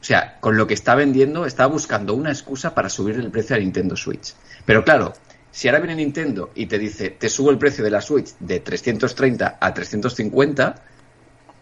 O 0.00 0.04
sea, 0.06 0.38
con 0.40 0.56
lo 0.56 0.66
que 0.66 0.74
está 0.74 0.94
vendiendo, 0.94 1.46
está 1.46 1.66
buscando 1.66 2.14
una 2.14 2.30
excusa 2.30 2.74
para 2.74 2.88
subir 2.88 3.16
el 3.16 3.30
precio 3.30 3.56
de 3.56 3.62
Nintendo 3.62 3.96
Switch. 3.96 4.34
Pero 4.66 4.84
claro, 4.84 5.14
si 5.50 5.68
ahora 5.68 5.78
viene 5.78 5.94
Nintendo 5.94 6.50
y 6.54 6.66
te 6.66 6.78
dice, 6.78 7.10
te 7.10 7.28
subo 7.28 7.50
el 7.50 7.58
precio 7.58 7.84
de 7.84 7.90
la 7.90 8.00
Switch 8.00 8.34
de 8.40 8.60
330 8.60 9.58
a 9.60 9.72
350, 9.72 10.74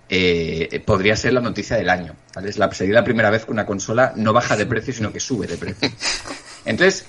eh, 0.08 0.82
podría 0.84 1.14
ser 1.14 1.34
la 1.34 1.40
noticia 1.40 1.76
del 1.76 1.90
año. 1.90 2.16
La, 2.56 2.72
sería 2.72 2.94
la 2.94 3.04
primera 3.04 3.30
vez 3.30 3.44
que 3.44 3.52
una 3.52 3.66
consola 3.66 4.12
no 4.16 4.32
baja 4.32 4.56
de 4.56 4.66
precio, 4.66 4.92
sino 4.94 5.12
que 5.12 5.20
sube 5.20 5.46
de 5.46 5.56
precio. 5.58 5.90
Entonces, 6.64 7.06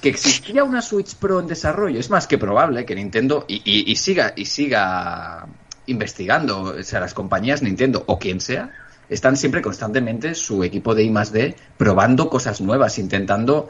que 0.00 0.08
existía 0.08 0.64
una 0.64 0.82
Switch 0.82 1.16
Pro 1.16 1.40
en 1.40 1.46
desarrollo. 1.46 1.98
Es 1.98 2.10
más 2.10 2.26
que 2.26 2.38
probable 2.38 2.84
que 2.84 2.94
Nintendo 2.94 3.44
y, 3.48 3.96
siga 3.96 4.32
y 4.36 4.44
siga 4.44 5.46
investigando, 5.86 6.62
o 6.62 6.82
sea, 6.82 7.00
las 7.00 7.14
compañías 7.14 7.62
Nintendo 7.62 8.04
o 8.06 8.18
quien 8.18 8.40
sea, 8.40 8.70
están 9.08 9.36
siempre 9.36 9.62
constantemente 9.62 10.34
su 10.34 10.62
equipo 10.62 10.94
de 10.94 11.04
I 11.04 11.14
D 11.32 11.56
probando 11.76 12.28
cosas 12.28 12.60
nuevas, 12.60 12.98
intentando 12.98 13.68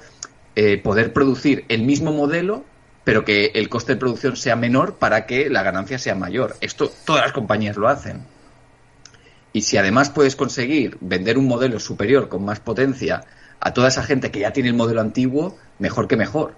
eh, 0.57 0.79
poder 0.79 1.13
producir 1.13 1.65
el 1.69 1.83
mismo 1.83 2.13
modelo, 2.13 2.65
pero 3.05 3.25
que 3.25 3.53
el 3.55 3.69
coste 3.69 3.95
de 3.95 4.01
producción 4.01 4.37
sea 4.37 4.57
menor 4.57 4.97
para 4.97 5.25
que 5.25 5.49
la 5.49 5.63
ganancia 5.63 5.99
sea 5.99 6.15
mayor. 6.15 6.57
Esto 6.61 6.91
todas 7.07 7.23
las 7.23 7.33
compañías 7.33 7.77
lo 7.77 7.89
hacen. 7.89 8.23
Y 9.53 9.63
si 9.63 9.79
además 9.79 10.11
puedes 10.11 10.37
conseguir 10.37 10.99
vender 11.01 11.39
un 11.39 11.47
modelo 11.47 11.81
superior 11.81 12.29
con 12.29 12.45
más 12.45 12.61
potencia 12.61 13.25
a 13.61 13.73
toda 13.73 13.89
esa 13.89 14.03
gente 14.03 14.31
que 14.31 14.41
ya 14.41 14.53
tiene 14.53 14.69
el 14.69 14.75
modelo 14.75 15.01
antiguo, 15.01 15.57
mejor 15.79 16.09
que 16.09 16.17
mejor. 16.17 16.55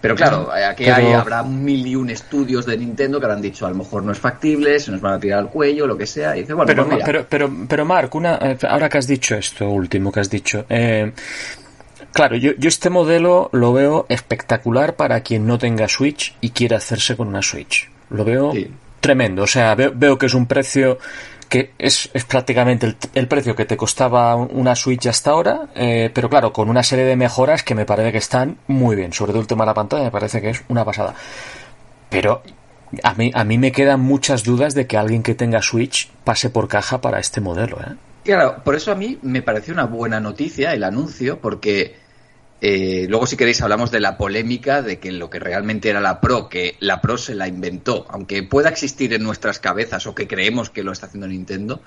Pero 0.00 0.14
claro, 0.14 0.48
aquí 0.52 0.84
hay, 0.84 1.12
habrá 1.12 1.42
mil 1.42 1.84
y 1.84 1.96
un 1.96 2.08
estudios 2.10 2.64
de 2.66 2.76
Nintendo 2.78 3.18
que 3.18 3.26
habrán 3.26 3.42
dicho 3.42 3.66
a 3.66 3.70
lo 3.70 3.74
mejor 3.74 4.04
no 4.04 4.12
es 4.12 4.18
factible, 4.18 4.78
se 4.78 4.92
nos 4.92 5.00
van 5.00 5.14
a 5.14 5.20
tirar 5.20 5.40
al 5.40 5.50
cuello, 5.50 5.88
lo 5.88 5.98
que 5.98 6.06
sea. 6.06 6.36
Y 6.36 6.40
dice, 6.40 6.54
bueno, 6.54 6.68
pero, 6.68 6.88
pues 6.88 7.02
pero, 7.04 7.26
pero, 7.28 7.50
pero, 7.68 7.84
Mark, 7.84 8.14
una, 8.14 8.36
eh, 8.36 8.58
ahora 8.68 8.88
que 8.88 8.98
has 8.98 9.08
dicho 9.08 9.34
esto 9.34 9.68
último 9.68 10.12
que 10.12 10.20
has 10.20 10.30
dicho, 10.30 10.64
eh, 10.68 11.12
claro, 12.12 12.36
yo, 12.36 12.52
yo 12.56 12.68
este 12.68 12.90
modelo 12.90 13.50
lo 13.52 13.72
veo 13.72 14.06
espectacular 14.08 14.94
para 14.94 15.20
quien 15.22 15.48
no 15.48 15.58
tenga 15.58 15.88
Switch 15.88 16.36
y 16.40 16.50
quiera 16.50 16.76
hacerse 16.76 17.16
con 17.16 17.26
una 17.26 17.42
Switch. 17.42 17.90
Lo 18.10 18.24
veo 18.24 18.52
tremendo. 19.00 19.42
O 19.42 19.48
sea, 19.48 19.74
veo, 19.74 19.92
veo 19.94 20.16
que 20.16 20.26
es 20.26 20.34
un 20.34 20.46
precio 20.46 20.98
que 21.48 21.72
es, 21.78 22.10
es 22.12 22.24
prácticamente 22.24 22.94
el, 23.14 23.28
precio 23.28 23.56
que 23.56 23.64
te 23.64 23.76
costaba 23.76 24.36
una 24.36 24.76
Switch 24.76 25.06
hasta 25.06 25.30
ahora, 25.30 25.68
eh, 25.74 26.10
pero 26.12 26.28
claro, 26.28 26.52
con 26.52 26.68
una 26.68 26.82
serie 26.82 27.04
de 27.04 27.16
mejoras 27.16 27.62
que 27.62 27.74
me 27.74 27.86
parece 27.86 28.12
que 28.12 28.18
están 28.18 28.58
muy 28.66 28.96
bien. 28.96 29.12
Sobre 29.12 29.32
todo 29.32 29.40
el 29.40 29.46
tema 29.46 29.64
de 29.64 29.70
la 29.70 29.74
pantalla 29.74 30.04
me 30.04 30.10
parece 30.10 30.40
que 30.40 30.50
es 30.50 30.62
una 30.68 30.84
pasada. 30.84 31.14
Pero 32.10 32.42
a 33.02 33.14
mí, 33.14 33.30
a 33.34 33.44
mí 33.44 33.58
me 33.58 33.72
quedan 33.72 34.00
muchas 34.00 34.44
dudas 34.44 34.74
de 34.74 34.86
que 34.86 34.96
alguien 34.96 35.22
que 35.22 35.34
tenga 35.34 35.62
Switch 35.62 36.10
pase 36.24 36.50
por 36.50 36.68
caja 36.68 37.00
para 37.00 37.18
este 37.18 37.40
modelo. 37.40 37.78
¿eh? 37.80 37.94
Claro, 38.24 38.62
por 38.62 38.74
eso 38.74 38.92
a 38.92 38.94
mí 38.94 39.18
me 39.22 39.42
pareció 39.42 39.72
una 39.72 39.86
buena 39.86 40.20
noticia 40.20 40.72
el 40.72 40.84
anuncio, 40.84 41.38
porque 41.40 41.96
eh, 42.60 43.06
luego, 43.08 43.26
si 43.26 43.36
queréis, 43.36 43.62
hablamos 43.62 43.90
de 43.90 44.00
la 44.00 44.16
polémica 44.16 44.82
de 44.82 44.98
que 44.98 45.12
lo 45.12 45.30
que 45.30 45.38
realmente 45.38 45.90
era 45.90 46.00
la 46.00 46.20
Pro, 46.20 46.48
que 46.48 46.76
la 46.80 47.00
Pro 47.00 47.16
se 47.16 47.34
la 47.34 47.46
inventó, 47.46 48.06
aunque 48.10 48.42
pueda 48.42 48.68
existir 48.68 49.12
en 49.14 49.22
nuestras 49.22 49.60
cabezas 49.60 50.06
o 50.06 50.14
que 50.14 50.26
creemos 50.26 50.70
que 50.70 50.82
lo 50.82 50.90
está 50.90 51.06
haciendo 51.06 51.28
Nintendo, 51.28 51.80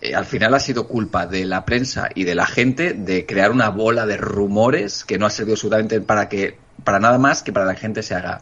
eh, 0.00 0.14
al 0.14 0.24
final 0.24 0.54
ha 0.54 0.60
sido 0.60 0.88
culpa 0.88 1.26
de 1.26 1.44
la 1.44 1.66
prensa 1.66 2.08
y 2.14 2.24
de 2.24 2.34
la 2.34 2.46
gente 2.46 2.94
de 2.94 3.26
crear 3.26 3.50
una 3.50 3.68
bola 3.68 4.06
de 4.06 4.16
rumores 4.16 5.04
que 5.04 5.18
no 5.18 5.26
ha 5.26 5.30
servido 5.30 5.54
absolutamente 5.54 6.00
para 6.00 6.30
que 6.30 6.56
para 6.82 6.98
nada 6.98 7.18
más 7.18 7.42
que 7.42 7.52
para 7.52 7.66
la 7.66 7.74
gente 7.74 8.02
se 8.02 8.14
haga 8.14 8.40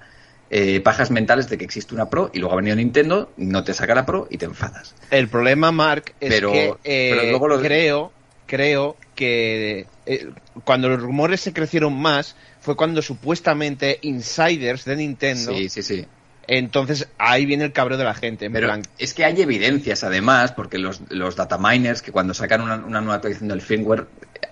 eh, 0.50 0.80
pajas 0.80 1.10
mentales 1.10 1.48
de 1.48 1.58
que 1.58 1.64
existe 1.64 1.92
una 1.92 2.08
Pro 2.08 2.30
y 2.32 2.38
luego 2.38 2.54
ha 2.54 2.58
venido 2.58 2.76
Nintendo, 2.76 3.32
no 3.36 3.64
te 3.64 3.74
saca 3.74 3.96
la 3.96 4.06
Pro 4.06 4.28
y 4.30 4.38
te 4.38 4.44
enfadas. 4.44 4.94
El 5.10 5.26
problema, 5.26 5.72
Mark, 5.72 6.14
es 6.20 6.34
que 6.34 6.40
luego 6.40 7.58
creo, 7.58 8.12
creo 8.46 8.96
que 9.18 9.88
eh, 10.06 10.30
cuando 10.62 10.88
los 10.88 11.02
rumores 11.02 11.40
se 11.40 11.52
crecieron 11.52 12.00
más 12.00 12.36
fue 12.60 12.76
cuando 12.76 13.02
supuestamente 13.02 13.98
insiders 14.02 14.84
de 14.84 14.94
Nintendo. 14.94 15.52
Sí, 15.52 15.68
sí, 15.68 15.82
sí. 15.82 16.06
Entonces 16.46 17.08
ahí 17.18 17.44
viene 17.44 17.64
el 17.64 17.72
cabreo 17.72 17.98
de 17.98 18.04
la 18.04 18.14
gente. 18.14 18.48
Pero 18.48 18.72
es 18.96 19.14
que 19.14 19.24
hay 19.24 19.42
evidencias 19.42 20.04
además, 20.04 20.52
porque 20.52 20.78
los, 20.78 21.02
los 21.08 21.34
dataminers 21.34 22.00
que 22.00 22.12
cuando 22.12 22.32
sacan 22.32 22.60
una, 22.60 22.76
nueva 22.76 23.14
actualización 23.14 23.48
del 23.48 23.60
firmware, 23.60 24.06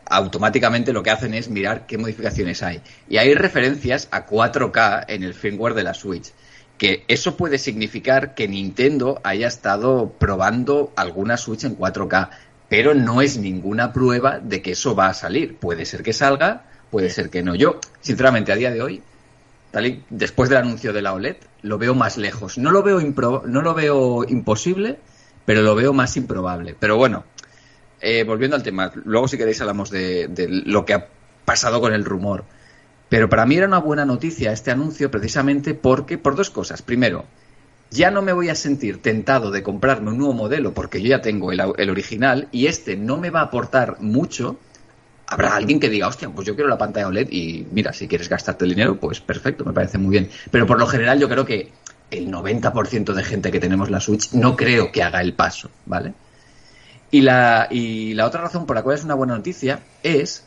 automáticamente 0.07 0.92
lo 0.92 1.05
que 1.05 1.11
hacen 1.11 1.33
es 1.33 1.48
mirar 1.48 1.87
qué 1.87 1.96
modificaciones 1.96 2.64
hay. 2.64 2.81
Y 3.09 3.18
hay 3.18 3.33
referencias 3.35 4.09
a 4.11 4.26
4K 4.26 5.05
en 5.07 5.22
el 5.22 5.33
firmware 5.33 5.74
de 5.74 5.85
la 5.85 5.94
Switch. 5.94 6.33
Que 6.76 7.05
eso 7.07 7.37
puede 7.37 7.57
significar 7.59 8.35
que 8.35 8.48
Nintendo 8.48 9.20
haya 9.22 9.46
estado 9.46 10.12
probando 10.18 10.92
alguna 10.96 11.37
Switch 11.37 11.62
en 11.62 11.79
4K 11.79 12.31
pero 12.68 12.94
no 12.94 13.22
es 13.22 13.38
ninguna 13.38 13.92
prueba 13.92 14.40
de 14.40 14.62
que 14.62 14.72
eso 14.72 14.94
va 14.94 15.09
a 15.09 15.14
salir. 15.14 15.57
Puede 15.57 15.85
ser 15.85 16.02
que 16.02 16.12
salga, 16.12 16.64
puede 16.90 17.11
ser 17.11 17.31
que 17.31 17.42
no. 17.42 17.55
Yo, 17.55 17.81
sinceramente, 18.00 18.52
a 18.52 18.57
día 18.57 18.70
de 18.70 18.83
hoy, 18.83 19.02
tal 19.70 20.02
después 20.11 20.48
del 20.48 20.59
anuncio 20.59 20.92
de 20.92 21.02
la 21.02 21.14
OLED, 21.14 21.37
lo 21.62 21.79
veo 21.79 21.94
más 21.94 22.16
lejos. 22.16 22.59
No 22.59 22.70
lo 22.70 22.83
veo, 22.83 23.00
no 23.00 23.62
lo 23.62 23.74
veo 23.74 24.24
imposible, 24.29 24.98
pero 25.44 25.62
lo 25.62 25.74
veo 25.74 25.92
más 25.92 26.16
improbable. 26.16 26.76
Pero 26.79 26.96
bueno, 26.96 27.24
eh, 28.00 28.24
volviendo 28.24 28.57
al 28.57 28.62
tema, 28.62 28.90
luego 29.05 29.29
si 29.29 29.38
queréis 29.38 29.61
hablamos 29.61 29.90
de, 29.90 30.29
de 30.29 30.48
lo 30.48 30.85
que 30.85 30.94
ha 30.94 31.09
pasado 31.44 31.81
con 31.81 31.92
el 31.92 32.05
rumor. 32.05 32.44
Pero 33.09 33.29
para 33.29 33.46
mí 33.46 33.57
era 33.57 33.68
una 33.68 33.79
buena 33.79 34.05
noticia 34.05 34.50
este 34.50 34.72
anuncio 34.72 35.11
precisamente 35.12 35.74
porque, 35.74 36.18
por 36.18 36.35
dos 36.35 36.50
cosas. 36.50 36.83
Primero, 36.83 37.24
ya 37.90 38.11
no 38.11 38.22
me 38.22 38.33
voy 38.33 38.49
a 38.49 38.55
sentir 38.55 39.01
tentado 39.01 39.51
de 39.51 39.62
comprarme 39.62 40.11
un 40.11 40.18
nuevo 40.18 40.35
modelo 40.35 40.75
porque 40.75 41.01
yo 41.01 41.09
ya 41.09 41.20
tengo 41.20 41.53
el, 41.53 41.90
original 41.90 42.49
y 42.53 42.66
este 42.66 42.96
no 42.96 43.16
me 43.16 43.31
va 43.31 43.40
a 43.40 43.44
aportar 43.44 44.01
mucho, 44.01 44.59
habrá 45.27 45.55
alguien 45.55 45.81
que 45.81 45.88
diga, 45.88 46.09
hostia, 46.09 46.29
pues 46.31 46.46
yo 46.46 46.55
quiero 46.55 46.68
la 46.68 46.79
pantalla 46.79 47.09
OLED 47.09 47.29
y 47.31 47.66
mira, 47.70 47.92
si 47.92 48.09
quieres 48.09 48.29
gastarte 48.29 48.64
el 48.64 48.70
dinero, 48.70 48.99
pues 48.99 49.20
perfecto, 49.20 49.64
me 49.64 49.72
parece 49.72 49.99
muy 49.99 50.11
bien. 50.11 50.31
Pero 50.51 50.66
por 50.66 50.79
lo 50.79 50.87
general 50.87 51.18
yo 51.18 51.29
creo 51.29 51.44
que 51.44 51.72
el 52.11 52.31
90% 52.31 53.12
de 53.12 53.25
gente 53.25 53.51
que 53.51 53.61
tenemos 53.61 53.90
la 53.90 54.01
Switch 54.01 54.33
no 54.33 54.57
creo 54.57 54.92
que 54.92 55.03
haga 55.03 55.20
el 55.20 55.35
paso, 55.35 55.70
¿vale? 55.87 56.14
Y 57.11 57.20
la, 57.20 57.68
y 57.70 58.14
la 58.14 58.27
otra 58.27 58.42
razón 58.42 58.66
por 58.66 58.77
la 58.77 58.83
cual 58.83 58.96
es 58.96 59.05
una 59.05 59.14
buena 59.14 59.37
noticia 59.37 59.81
es 60.03 60.45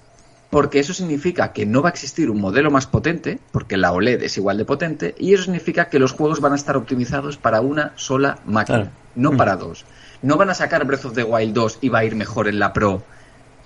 porque 0.50 0.80
eso 0.80 0.94
significa 0.94 1.54
que 1.54 1.66
no 1.66 1.82
va 1.82 1.90
a 1.90 1.92
existir 1.92 2.30
un 2.30 2.42
modelo 2.42 2.72
más 2.72 2.88
potente, 2.88 3.40
porque 3.52 3.78
la 3.78 3.92
OLED 3.92 4.24
es 4.24 4.38
igual 4.38 4.58
de 4.58 4.66
potente, 4.66 5.16
y 5.18 5.34
eso 5.34 5.44
significa 5.44 5.90
que 5.90 6.00
los 6.00 6.14
juegos 6.14 6.42
van 6.42 6.54
a 6.54 6.56
estar 6.56 6.76
optimizados 6.76 7.38
para 7.38 7.62
una 7.62 7.94
sola 7.96 8.40
máquina, 8.46 8.92
no 9.16 9.38
para 9.38 9.56
mm. 9.56 9.60
dos. 9.60 9.86
No 10.22 10.38
van 10.38 10.50
a 10.50 10.54
sacar 10.54 10.86
Breath 10.86 11.06
of 11.06 11.14
the 11.14 11.24
Wild 11.24 11.54
2 11.54 11.80
y 11.82 11.90
va 11.90 12.00
a 12.00 12.06
ir 12.06 12.16
mejor 12.16 12.48
en 12.48 12.60
la 12.60 12.74
Pro 12.74 13.04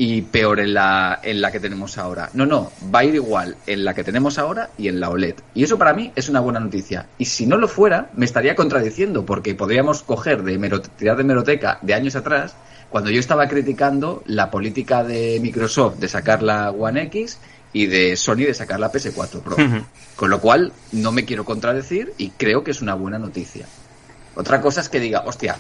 y 0.06 0.22
peor 0.22 0.60
en 0.60 0.74
la, 0.74 1.22
en 1.24 1.39
la 1.39 1.50
que 1.50 1.62
tenemos 1.62 1.98
ahora. 1.98 2.30
No, 2.34 2.46
no, 2.46 2.74
va 2.94 3.00
a 3.00 3.06
ir 3.06 3.16
igual 3.16 3.56
en 3.66 3.86
la 3.86 3.94
que 3.94 4.04
tenemos 4.04 4.38
ahora 4.38 4.70
y 4.78 4.89
en 4.89 5.00
la 5.00 5.10
OLED. 5.10 5.36
Y 5.56 5.63
eso 5.63 5.78
para 5.78 5.94
mí 5.94 6.12
es 6.13 6.28
una 6.28 6.42
buena 6.42 6.60
noticia. 6.60 7.08
Y 7.18 7.24
si 7.24 7.46
no 7.46 7.56
lo 7.56 7.70
fuera, 7.70 8.10
me 8.13 8.26
estaría 8.26 8.54
contradiciendo, 8.54 9.26
porque 9.26 9.56
podríamos 9.56 10.04
coger 10.04 10.44
de 10.44 10.82
tirar 10.98 11.16
de 11.16 11.24
meroteca 11.24 11.80
de 11.82 11.94
años 11.94 12.18
atrás 12.18 12.54
cuando 12.89 13.12
yo 13.12 13.20
estaba 13.22 13.48
criticando 13.48 14.24
la 14.26 14.52
política 14.52 15.06
de 15.06 15.39
Microsoft 15.42 16.00
de 16.00 16.10
sacar 16.10 16.44
la 16.44 16.72
One 16.72 17.04
X 17.04 17.39
y 17.72 17.86
de 17.86 18.18
Sony 18.18 18.44
de 18.46 18.54
sacar 18.54 18.82
la 18.82 18.92
PS4 18.92 19.39
Pro. 19.39 19.56
Con 20.18 20.30
lo 20.30 20.42
cual, 20.42 20.74
no 20.92 21.13
me 21.13 21.24
quiero 21.24 21.46
contradecir 21.46 22.13
y 22.18 22.32
creo 22.32 22.66
que 22.66 22.72
es 22.72 22.82
una 22.82 22.96
buena 22.96 23.20
noticia. 23.20 23.68
Otra 24.36 24.60
cosa 24.60 24.82
es 24.82 24.89
que 24.89 25.00
diga, 25.00 25.24
hostia, 25.26 25.56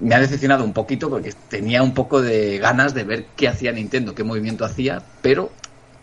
me 0.00 0.14
ha 0.14 0.20
decepcionado 0.20 0.64
un 0.64 0.72
poquito 0.72 1.08
porque 1.08 1.32
tenía 1.48 1.82
un 1.82 1.94
poco 1.94 2.20
de 2.22 2.58
ganas 2.58 2.94
de 2.94 3.04
ver 3.04 3.26
qué 3.36 3.48
hacía 3.48 3.72
Nintendo, 3.72 4.14
qué 4.14 4.24
movimiento 4.24 4.64
hacía, 4.64 5.02
pero 5.22 5.52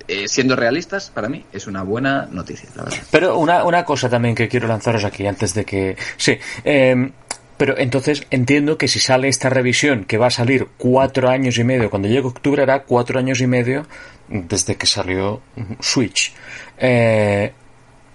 eh, 0.08 0.28
siendo 0.28 0.56
realistas, 0.56 1.10
para 1.10 1.30
mí 1.30 1.46
es 1.52 1.68
una 1.68 1.84
buena 1.84 2.28
noticia, 2.32 2.70
la 2.76 2.84
verdad. 2.84 3.00
Pero 3.12 3.38
una, 3.38 3.64
una 3.64 3.84
cosa 3.84 4.10
también 4.10 4.36
que 4.36 4.48
quiero 4.48 4.68
lanzaros 4.68 5.04
aquí 5.04 5.26
antes 5.26 5.54
de 5.54 5.66
que... 5.66 5.98
Sí, 6.16 6.38
eh, 6.64 7.12
pero 7.58 7.76
entonces 7.78 8.26
entiendo 8.30 8.78
que 8.78 8.88
si 8.88 9.00
sale 9.00 9.28
esta 9.28 9.50
revisión, 9.50 10.06
que 10.06 10.18
va 10.18 10.28
a 10.28 10.32
salir 10.32 10.68
cuatro 10.78 11.28
años 11.28 11.58
y 11.58 11.64
medio, 11.64 11.90
cuando 11.90 12.08
llegue 12.08 12.28
octubre 12.28 12.62
hará 12.62 12.84
cuatro 12.84 13.18
años 13.18 13.42
y 13.42 13.48
medio 13.48 13.88
desde 14.28 14.76
que 14.76 14.86
salió 14.86 15.42
Switch. 15.80 16.34
Eh, 16.78 17.52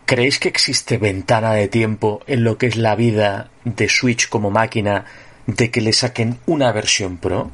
¿Creéis 0.07 0.39
que 0.39 0.49
existe 0.49 0.97
ventana 0.97 1.53
de 1.55 1.69
tiempo 1.69 2.23
en 2.27 2.45
lo 2.45 2.57
que 2.57 2.67
es 2.67 2.77
la 2.77 2.95
vida 2.95 3.51
de 3.65 3.89
Switch 3.89 4.29
como 4.29 4.51
máquina 4.51 5.05
de 5.47 5.71
que 5.71 5.81
le 5.81 5.93
saquen 5.93 6.39
una 6.47 6.73
versión 6.73 7.19
Pro? 7.19 7.51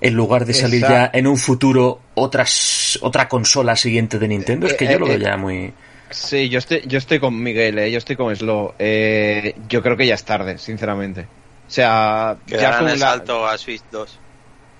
En 0.00 0.14
lugar 0.14 0.46
de 0.46 0.54
salir 0.54 0.80
ya 0.80 1.10
en 1.12 1.26
un 1.26 1.36
futuro 1.36 2.00
otras, 2.14 2.98
otra 3.02 3.28
consola 3.28 3.76
siguiente 3.76 4.18
de 4.18 4.28
Nintendo. 4.28 4.66
Es 4.66 4.74
que 4.74 4.86
yo 4.86 4.98
lo 4.98 5.06
veo 5.06 5.16
eh, 5.16 5.20
ya 5.20 5.36
muy... 5.36 5.74
Sí, 6.08 6.48
yo 6.48 6.58
estoy, 6.58 6.82
yo 6.86 6.96
estoy 6.96 7.20
con 7.20 7.40
Miguel, 7.40 7.78
¿eh? 7.78 7.90
yo 7.90 7.98
estoy 7.98 8.16
con 8.16 8.34
Slow. 8.34 8.74
Eh, 8.78 9.54
yo 9.68 9.82
creo 9.82 9.96
que 9.98 10.06
ya 10.06 10.14
es 10.14 10.24
tarde, 10.24 10.56
sinceramente. 10.56 11.26
O 11.68 11.70
sea, 11.70 12.36
ya 12.46 12.78
con 12.78 12.88
el 12.88 12.98
salto 12.98 13.46
a 13.46 13.58
Switch 13.58 13.82
2. 13.92 14.18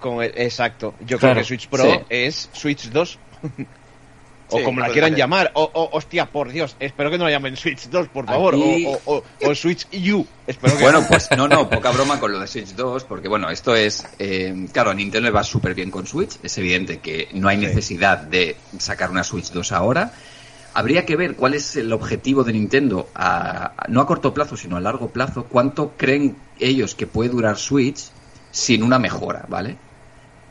Con 0.01 0.25
exacto. 0.25 0.95
Yo 1.07 1.19
creo 1.19 1.35
que 1.35 1.45
Switch 1.45 1.69
Pro 1.69 2.05
es 2.09 2.49
Switch 2.53 2.89
2. 2.89 3.19
o 4.51 4.63
como 4.63 4.81
la 4.81 4.89
quieran 4.91 5.15
llamar. 5.15 5.51
O, 5.55 5.91
hostia, 5.93 6.27
por 6.27 6.51
Dios, 6.51 6.77
espero 6.81 7.11
que 7.11 7.19
no 7.19 7.25
la 7.25 7.31
llamen 7.31 7.57
Switch 7.57 7.89
2, 7.89 8.09
por 8.09 8.27
favor. 8.27 8.57
O, 9.07 9.55
Switch 9.55 9.87
U. 10.13 10.27
Espero 10.47 10.77
que 10.77 10.83
bueno, 10.83 11.05
pues 11.09 11.29
no, 11.37 11.49
no, 11.49 11.69
poca 11.71 11.91
broma 11.91 12.21
con 12.21 12.33
lo 12.33 12.41
de 12.41 12.47
Switch 12.47 12.75
2, 12.75 13.05
porque 13.05 13.29
bueno, 13.29 13.51
esto 13.51 13.75
es. 13.75 14.07
Eh, 14.19 14.67
claro, 14.73 14.91
a 14.91 14.95
Nintendo 14.95 15.29
le 15.29 15.33
va 15.33 15.43
súper 15.43 15.75
bien 15.75 15.91
con 15.91 16.07
Switch. 16.07 16.39
Es 16.43 16.57
evidente 16.59 16.99
que 16.99 17.29
no 17.33 17.49
hay 17.49 17.57
necesidad 17.57 18.19
de 18.19 18.57
sacar 18.79 19.11
una 19.11 19.25
Switch 19.25 19.51
2 19.51 19.73
ahora. 19.73 20.13
Habría 20.73 21.05
que 21.05 21.17
ver 21.17 21.35
cuál 21.35 21.55
es 21.55 21.75
el 21.77 21.93
objetivo 21.93 22.45
de 22.45 22.53
Nintendo, 22.53 23.09
a, 23.15 23.73
no 23.89 24.01
a 24.01 24.07
corto 24.07 24.33
plazo, 24.33 24.57
sino 24.57 24.77
a 24.77 24.81
largo 24.81 25.09
plazo, 25.09 25.45
cuánto 25.45 25.95
creen 25.97 26.37
ellos 26.61 26.95
que 26.95 27.09
puede 27.09 27.31
durar 27.31 27.57
Switch 27.57 28.11
sin 28.53 28.83
una 28.83 28.99
mejora, 28.99 29.47
¿vale? 29.49 29.77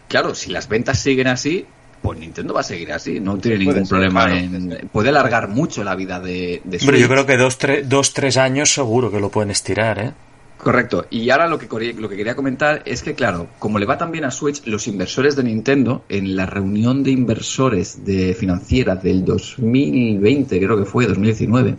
Claro, 0.09 0.35
si 0.35 0.49
las 0.49 0.67
ventas 0.67 0.99
siguen 0.99 1.27
así, 1.27 1.65
pues 2.01 2.19
Nintendo 2.19 2.53
va 2.53 2.61
a 2.61 2.63
seguir 2.63 2.91
así, 2.91 3.19
no 3.19 3.37
tiene 3.37 3.59
ningún 3.59 3.87
problema 3.87 4.37
en... 4.37 4.89
Puede 4.91 5.09
alargar 5.09 5.47
mucho 5.49 5.83
la 5.83 5.95
vida 5.95 6.19
de, 6.19 6.61
de 6.63 6.79
Switch. 6.79 6.89
Pero 6.89 6.97
yo 6.97 7.09
creo 7.09 7.25
que 7.25 7.37
dos, 7.37 7.57
dos, 7.85 8.13
tres 8.13 8.37
años 8.37 8.73
seguro 8.73 9.11
que 9.11 9.19
lo 9.19 9.29
pueden 9.29 9.51
estirar, 9.51 9.99
¿eh? 9.99 10.13
Correcto. 10.57 11.05
Y 11.09 11.29
ahora 11.29 11.47
lo 11.47 11.57
que, 11.57 11.93
lo 11.93 12.09
que 12.09 12.17
quería 12.17 12.35
comentar 12.35 12.81
es 12.85 13.01
que, 13.01 13.13
claro, 13.13 13.47
como 13.59 13.79
le 13.79 13.85
va 13.85 13.97
tan 13.97 14.11
bien 14.11 14.25
a 14.25 14.31
Switch, 14.31 14.65
los 14.65 14.89
inversores 14.89 15.37
de 15.37 15.43
Nintendo, 15.43 16.03
en 16.09 16.35
la 16.35 16.45
reunión 16.45 17.01
de 17.01 17.11
inversores 17.11 18.03
de 18.03 18.33
financiera 18.33 18.95
del 18.97 19.23
2020, 19.23 20.59
creo 20.59 20.77
que 20.77 20.83
fue, 20.83 21.07
2019, 21.07 21.71
no 21.71 21.77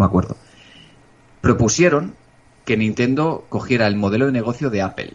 me 0.00 0.04
acuerdo, 0.04 0.36
propusieron 1.40 2.14
que 2.64 2.76
Nintendo 2.76 3.46
cogiera 3.48 3.88
el 3.88 3.96
modelo 3.96 4.26
de 4.26 4.32
negocio 4.32 4.70
de 4.70 4.82
Apple, 4.82 5.14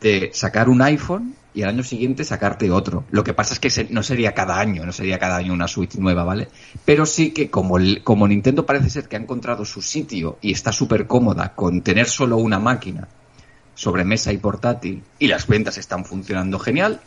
de 0.00 0.30
sacar 0.32 0.68
un 0.68 0.82
iPhone 0.82 1.36
y 1.54 1.62
al 1.62 1.70
año 1.70 1.82
siguiente 1.82 2.24
sacarte 2.24 2.70
otro. 2.70 3.04
Lo 3.10 3.24
que 3.24 3.34
pasa 3.34 3.54
es 3.54 3.60
que 3.60 3.88
no 3.90 4.02
sería 4.02 4.32
cada 4.32 4.58
año, 4.58 4.84
no 4.86 4.92
sería 4.92 5.18
cada 5.18 5.36
año 5.36 5.52
una 5.52 5.68
Switch 5.68 5.96
nueva, 5.96 6.24
¿vale? 6.24 6.48
Pero 6.84 7.06
sí 7.06 7.30
que 7.30 7.50
como, 7.50 7.78
como 8.04 8.28
Nintendo 8.28 8.66
parece 8.66 8.90
ser 8.90 9.08
que 9.08 9.16
ha 9.16 9.20
encontrado 9.20 9.64
su 9.64 9.82
sitio 9.82 10.38
y 10.40 10.52
está 10.52 10.72
súper 10.72 11.06
cómoda 11.06 11.54
con 11.54 11.82
tener 11.82 12.08
solo 12.08 12.36
una 12.36 12.58
máquina 12.58 13.08
sobre 13.74 14.04
mesa 14.04 14.32
y 14.32 14.38
portátil 14.38 15.02
y 15.18 15.28
las 15.28 15.46
ventas 15.46 15.78
están 15.78 16.04
funcionando 16.04 16.58
genial, 16.58 17.00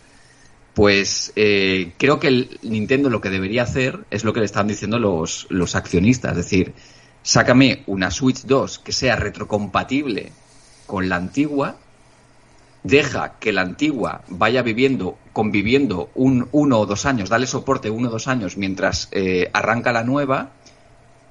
pues 0.73 1.31
eh, 1.35 1.93
creo 1.97 2.19
que 2.19 2.27
el 2.27 2.59
Nintendo 2.63 3.09
lo 3.09 3.21
que 3.21 3.29
debería 3.29 3.63
hacer 3.63 4.05
es 4.09 4.23
lo 4.23 4.33
que 4.33 4.39
le 4.39 4.47
están 4.47 4.67
diciendo 4.67 4.97
los, 4.97 5.45
los 5.49 5.75
accionistas, 5.75 6.31
es 6.31 6.37
decir, 6.37 6.73
sácame 7.21 7.83
una 7.85 8.11
Switch 8.11 8.41
2 8.43 8.79
que 8.79 8.91
sea 8.91 9.15
retrocompatible 9.15 10.31
con 10.87 11.09
la 11.09 11.15
antigua 11.15 11.77
deja 12.83 13.33
que 13.39 13.53
la 13.53 13.61
antigua 13.61 14.21
vaya 14.27 14.61
viviendo, 14.61 15.17
conviviendo 15.31 16.09
un 16.15 16.49
uno 16.51 16.79
o 16.79 16.85
dos 16.85 17.05
años, 17.05 17.29
dale 17.29 17.47
soporte 17.47 17.89
uno 17.89 18.09
o 18.09 18.11
dos 18.11 18.27
años 18.27 18.57
mientras 18.57 19.07
eh, 19.11 19.49
arranca 19.53 19.91
la 19.91 20.03
nueva 20.03 20.51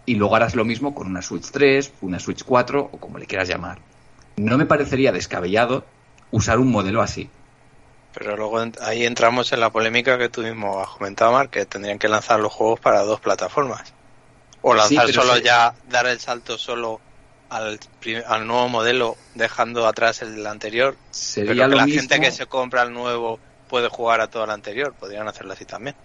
y 0.07 0.17
luego 0.17 0.35
harás 0.37 0.55
lo 0.55 0.65
mismo 0.65 0.95
con 0.95 1.07
una 1.07 1.23
Switch 1.23 1.51
3, 1.51 1.93
una 2.01 2.19
Switch 2.19 2.45
4 2.45 2.91
o 2.93 2.99
como 2.99 3.19
le 3.19 3.27
quieras 3.27 3.49
llamar. 3.49 3.79
No 4.37 4.59
me 4.59 4.67
parecería 4.67 5.13
descabellado 5.13 5.85
usar 6.31 6.59
un 6.59 6.71
modelo 6.71 7.03
así. 7.03 7.29
Pero 8.15 8.37
luego 8.37 8.59
ahí 8.81 9.05
entramos 9.05 9.53
en 9.53 9.61
la 9.61 9.71
polémica 9.71 10.19
que 10.19 10.29
tú 10.29 10.43
mismo 10.43 10.81
has 10.81 10.91
comentado, 10.91 11.33
Mark, 11.33 11.51
que 11.51 11.65
tendrían 11.65 11.99
que 11.99 12.09
lanzar 12.09 12.41
los 12.41 12.53
juegos 12.53 12.81
para 12.81 13.03
dos 13.03 13.21
plataformas. 13.21 13.93
O 14.61 14.75
lanzar 14.75 15.11
solo 15.13 15.39
ya, 15.39 15.75
dar 15.89 16.07
el 16.07 16.21
salto 16.21 16.59
solo 16.59 17.01
al, 17.53 17.79
al, 18.27 18.47
nuevo 18.47 18.69
modelo 18.69 19.17
dejando 19.35 19.87
atrás 19.87 20.23
el 20.23 20.47
anterior. 20.47 20.97
Sería 21.11 21.67
pero 21.67 21.71
que 21.71 21.77
la 21.77 21.87
gente 21.87 22.21
que 22.21 22.31
se 22.31 22.47
compra 22.47 22.83
el 22.83 22.93
nuevo 22.93 23.39
puede 23.69 23.89
jugar 23.89 24.21
a 24.21 24.29
todo 24.29 24.45
el 24.45 24.51
anterior. 24.51 24.95
Podrían 24.99 25.29
hacerlo 25.29 25.53
así 25.53 25.65
también. 25.65 25.97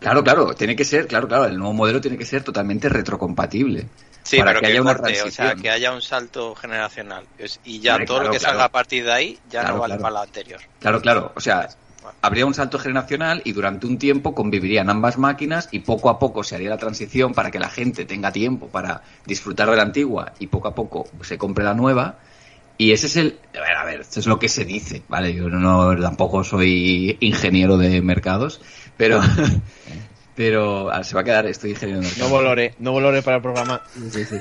Claro, 0.00 0.22
claro, 0.22 0.54
tiene 0.54 0.76
que 0.76 0.84
ser, 0.84 1.06
claro, 1.06 1.26
claro, 1.28 1.46
el 1.46 1.56
nuevo 1.56 1.72
modelo 1.72 2.00
tiene 2.00 2.18
que 2.18 2.26
ser 2.26 2.42
totalmente 2.42 2.88
retrocompatible. 2.88 3.88
Sí, 4.22 4.38
para 4.38 4.58
que, 4.58 4.66
haya 4.66 4.80
una 4.80 4.92
o 4.92 5.30
sea, 5.30 5.54
que 5.54 5.70
haya 5.70 5.92
un 5.92 6.00
salto 6.00 6.54
generacional. 6.54 7.26
Y 7.64 7.80
ya 7.80 8.04
todo 8.04 8.22
lo 8.22 8.30
que 8.30 8.40
salga 8.40 8.64
a 8.64 8.70
partir 8.70 9.04
de 9.04 9.12
ahí 9.12 9.38
ya 9.50 9.64
no 9.64 9.78
vale 9.78 9.96
para 9.96 10.14
la 10.14 10.22
anterior. 10.22 10.60
Claro, 10.80 11.00
claro, 11.00 11.32
o 11.34 11.40
sea, 11.40 11.68
habría 12.20 12.46
un 12.46 12.54
salto 12.54 12.78
generacional 12.78 13.42
y 13.44 13.52
durante 13.52 13.86
un 13.86 13.98
tiempo 13.98 14.34
convivirían 14.34 14.90
ambas 14.90 15.18
máquinas 15.18 15.68
y 15.72 15.80
poco 15.80 16.10
a 16.10 16.18
poco 16.18 16.42
se 16.42 16.54
haría 16.54 16.70
la 16.70 16.78
transición 16.78 17.34
para 17.34 17.50
que 17.50 17.58
la 17.58 17.68
gente 17.68 18.04
tenga 18.04 18.32
tiempo 18.32 18.68
para 18.68 19.02
disfrutar 19.26 19.70
de 19.70 19.76
la 19.76 19.82
antigua 19.82 20.32
y 20.38 20.46
poco 20.46 20.68
a 20.68 20.74
poco 20.74 21.06
se 21.22 21.38
compre 21.38 21.64
la 21.64 21.74
nueva. 21.74 22.18
Y 22.76 22.92
ese 22.92 23.06
es 23.06 23.16
el. 23.16 23.38
A 23.56 23.60
ver, 23.60 23.76
a 23.76 23.84
ver, 23.84 24.00
eso 24.00 24.20
es 24.20 24.26
lo 24.26 24.38
que 24.38 24.48
se 24.48 24.64
dice, 24.64 25.02
¿vale? 25.08 25.32
Yo 25.32 25.48
no, 25.48 25.96
tampoco 25.96 26.42
soy 26.42 27.16
ingeniero 27.20 27.76
de 27.76 28.02
mercados, 28.02 28.60
pero. 28.96 29.20
pero 30.34 30.90
se 31.04 31.14
va 31.14 31.20
a 31.20 31.24
quedar, 31.24 31.46
estoy 31.46 31.70
ingeniero 31.70 32.00
de 32.00 32.06
mercados. 32.08 32.30
No 32.30 32.36
volore, 32.36 32.74
no 32.80 32.90
volore 32.90 33.22
para 33.22 33.36
el 33.36 33.42
programa. 33.42 33.80
Sí, 34.10 34.24
sí. 34.24 34.38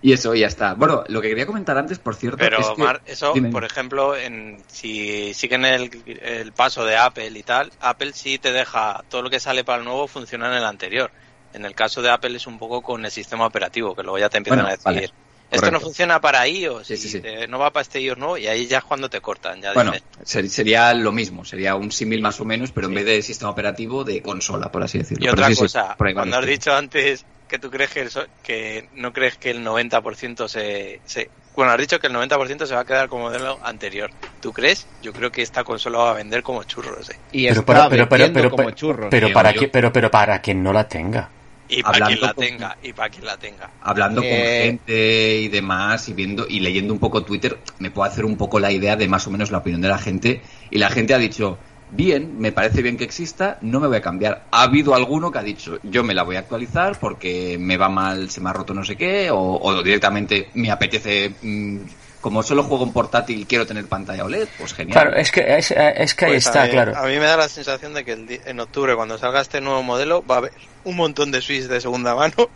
Y 0.00 0.12
eso 0.12 0.34
ya 0.34 0.46
está. 0.46 0.74
Bueno, 0.74 1.02
lo 1.08 1.20
que 1.20 1.28
quería 1.28 1.46
comentar 1.46 1.76
antes, 1.76 1.98
por 1.98 2.14
cierto. 2.14 2.38
Pero, 2.38 2.58
eso, 3.06 3.34
por 3.50 3.64
ejemplo, 3.64 4.16
en, 4.16 4.62
si 4.68 5.34
siguen 5.34 5.64
el, 5.64 5.90
el 6.22 6.52
paso 6.52 6.84
de 6.84 6.96
Apple 6.96 7.32
y 7.36 7.42
tal, 7.42 7.72
Apple 7.80 8.12
sí 8.14 8.38
te 8.38 8.52
deja 8.52 9.02
todo 9.08 9.22
lo 9.22 9.30
que 9.30 9.40
sale 9.40 9.64
para 9.64 9.78
el 9.78 9.84
nuevo 9.84 10.06
funciona 10.06 10.48
en 10.48 10.54
el 10.54 10.64
anterior. 10.64 11.10
En 11.52 11.64
el 11.64 11.74
caso 11.74 12.02
de 12.02 12.10
Apple 12.10 12.36
es 12.36 12.46
un 12.46 12.58
poco 12.58 12.82
con 12.82 13.04
el 13.04 13.10
sistema 13.10 13.46
operativo, 13.46 13.94
que 13.94 14.02
luego 14.02 14.18
ya 14.18 14.28
te 14.28 14.38
empiezan 14.38 14.66
a 14.66 14.76
decir. 14.76 15.12
Esto 15.50 15.70
no 15.70 15.80
funciona 15.80 16.20
para 16.20 16.46
iOS, 16.46 16.88
sí, 16.88 17.22
no 17.48 17.58
va 17.58 17.72
para 17.72 17.80
este 17.80 18.02
iOS 18.02 18.18
no, 18.18 18.36
y 18.36 18.46
ahí 18.46 18.66
ya 18.66 18.78
es 18.78 18.84
cuando 18.84 19.08
te 19.08 19.22
cortan. 19.22 19.62
Ya 19.62 19.72
bueno, 19.72 19.92
sería 20.22 20.92
lo 20.92 21.10
mismo, 21.10 21.44
sería 21.46 21.74
un 21.74 21.90
símil 21.90 22.20
más 22.20 22.38
o 22.40 22.44
menos, 22.44 22.70
pero 22.70 22.88
en 22.88 22.94
vez 22.94 23.06
de 23.06 23.22
sistema 23.22 23.50
operativo, 23.50 24.04
de 24.04 24.20
consola, 24.20 24.70
por 24.70 24.82
así 24.82 24.98
decirlo. 24.98 25.24
Y 25.24 25.28
otra 25.30 25.48
cosa, 25.54 25.96
cuando 25.96 26.36
has 26.36 26.46
dicho 26.46 26.74
antes 26.74 27.24
que 27.48 27.58
tú 27.58 27.70
crees 27.70 27.90
que, 27.90 28.08
que 28.42 28.88
no 28.94 29.12
crees 29.12 29.36
que 29.36 29.50
el 29.50 29.64
90% 29.64 30.48
se, 30.48 31.00
se, 31.04 31.30
Bueno, 31.56 31.72
has 31.72 31.78
dicho 31.78 31.98
que 31.98 32.06
el 32.06 32.14
90% 32.14 32.66
se 32.66 32.74
va 32.74 32.82
a 32.82 32.84
quedar 32.84 33.08
como 33.08 33.24
modelo 33.24 33.58
anterior. 33.64 34.10
¿Tú 34.40 34.52
crees? 34.52 34.86
Yo 35.02 35.12
creo 35.12 35.32
que 35.32 35.42
esta 35.42 35.64
consola 35.64 35.98
va 35.98 36.10
a 36.10 36.14
vender 36.14 36.42
como 36.42 36.62
churros. 36.64 37.10
¿eh? 37.10 37.16
Y 37.32 37.48
pero, 37.48 37.64
para, 37.64 37.88
pero, 37.88 38.08
pero, 38.08 38.50
como 38.50 38.70
churros. 38.72 39.08
Pero, 39.10 39.32
para, 39.32 39.52
que, 39.52 39.68
pero, 39.68 39.92
pero 39.92 40.10
para 40.10 40.40
quien 40.40 40.62
no 40.62 40.72
la 40.72 40.86
tenga. 40.86 41.30
Y 41.70 41.82
para 41.82 42.06
quien 42.06 42.20
la 42.20 42.32
tenga, 42.32 42.78
y 42.82 42.92
para 42.94 43.10
quien 43.10 43.26
la 43.26 43.36
tenga. 43.36 43.70
Hablando 43.82 44.22
con 44.22 44.30
eh, 44.30 44.62
gente 44.64 45.36
y 45.36 45.48
demás, 45.48 46.08
y 46.08 46.14
viendo 46.14 46.46
y 46.48 46.60
leyendo 46.60 46.94
un 46.94 46.98
poco 46.98 47.24
Twitter, 47.24 47.58
me 47.78 47.90
puedo 47.90 48.10
hacer 48.10 48.24
un 48.24 48.38
poco 48.38 48.58
la 48.58 48.72
idea 48.72 48.96
de 48.96 49.06
más 49.06 49.26
o 49.26 49.30
menos 49.30 49.50
la 49.50 49.58
opinión 49.58 49.82
de 49.82 49.88
la 49.88 49.98
gente. 49.98 50.40
Y 50.70 50.78
la 50.78 50.88
gente 50.88 51.12
ha 51.12 51.18
dicho, 51.18 51.58
bien, 51.90 52.38
me 52.38 52.52
parece 52.52 52.82
bien 52.82 52.96
que 52.96 53.04
exista, 53.04 53.58
no 53.60 53.80
me 53.80 53.88
voy 53.88 53.96
a 53.96 54.02
cambiar. 54.02 54.44
Ha 54.50 54.62
habido 54.62 54.94
alguno 54.94 55.30
que 55.30 55.38
ha 55.38 55.42
dicho, 55.42 55.78
yo 55.82 56.04
me 56.04 56.14
la 56.14 56.22
voy 56.22 56.36
a 56.36 56.40
actualizar 56.40 56.98
porque 56.98 57.56
me 57.58 57.76
va 57.76 57.88
mal, 57.88 58.30
se 58.30 58.40
me 58.40 58.50
ha 58.50 58.52
roto 58.52 58.74
no 58.74 58.84
sé 58.84 58.96
qué, 58.96 59.28
o, 59.32 59.82
directamente 59.82 60.50
me 60.54 60.70
apetece, 60.70 61.34
mm, 61.42 61.78
como 62.20 62.42
solo 62.42 62.64
juego 62.64 62.84
en 62.84 62.92
portátil, 62.92 63.46
quiero 63.46 63.66
tener 63.66 63.86
pantalla 63.86 64.24
OLED, 64.24 64.48
pues 64.58 64.74
genial. 64.74 65.00
Claro, 65.00 65.16
es 65.16 65.30
que, 65.30 65.56
es, 65.56 65.68
que 66.14 66.24
ahí 66.24 66.32
pues 66.32 66.46
está, 66.46 66.68
claro. 66.68 66.96
A 66.96 67.06
mí 67.06 67.18
me 67.18 67.26
da 67.26 67.36
la 67.36 67.48
sensación 67.48 67.94
de 67.94 68.04
que 68.04 68.40
en 68.44 68.60
octubre, 68.60 68.94
cuando 68.94 69.18
salga 69.18 69.40
este 69.40 69.60
nuevo 69.60 69.82
modelo, 69.82 70.24
va 70.26 70.36
a 70.36 70.38
haber 70.38 70.52
un 70.84 70.96
montón 70.96 71.30
de 71.30 71.40
Switch 71.40 71.64
de 71.64 71.80
segunda 71.80 72.14
mano. 72.14 72.34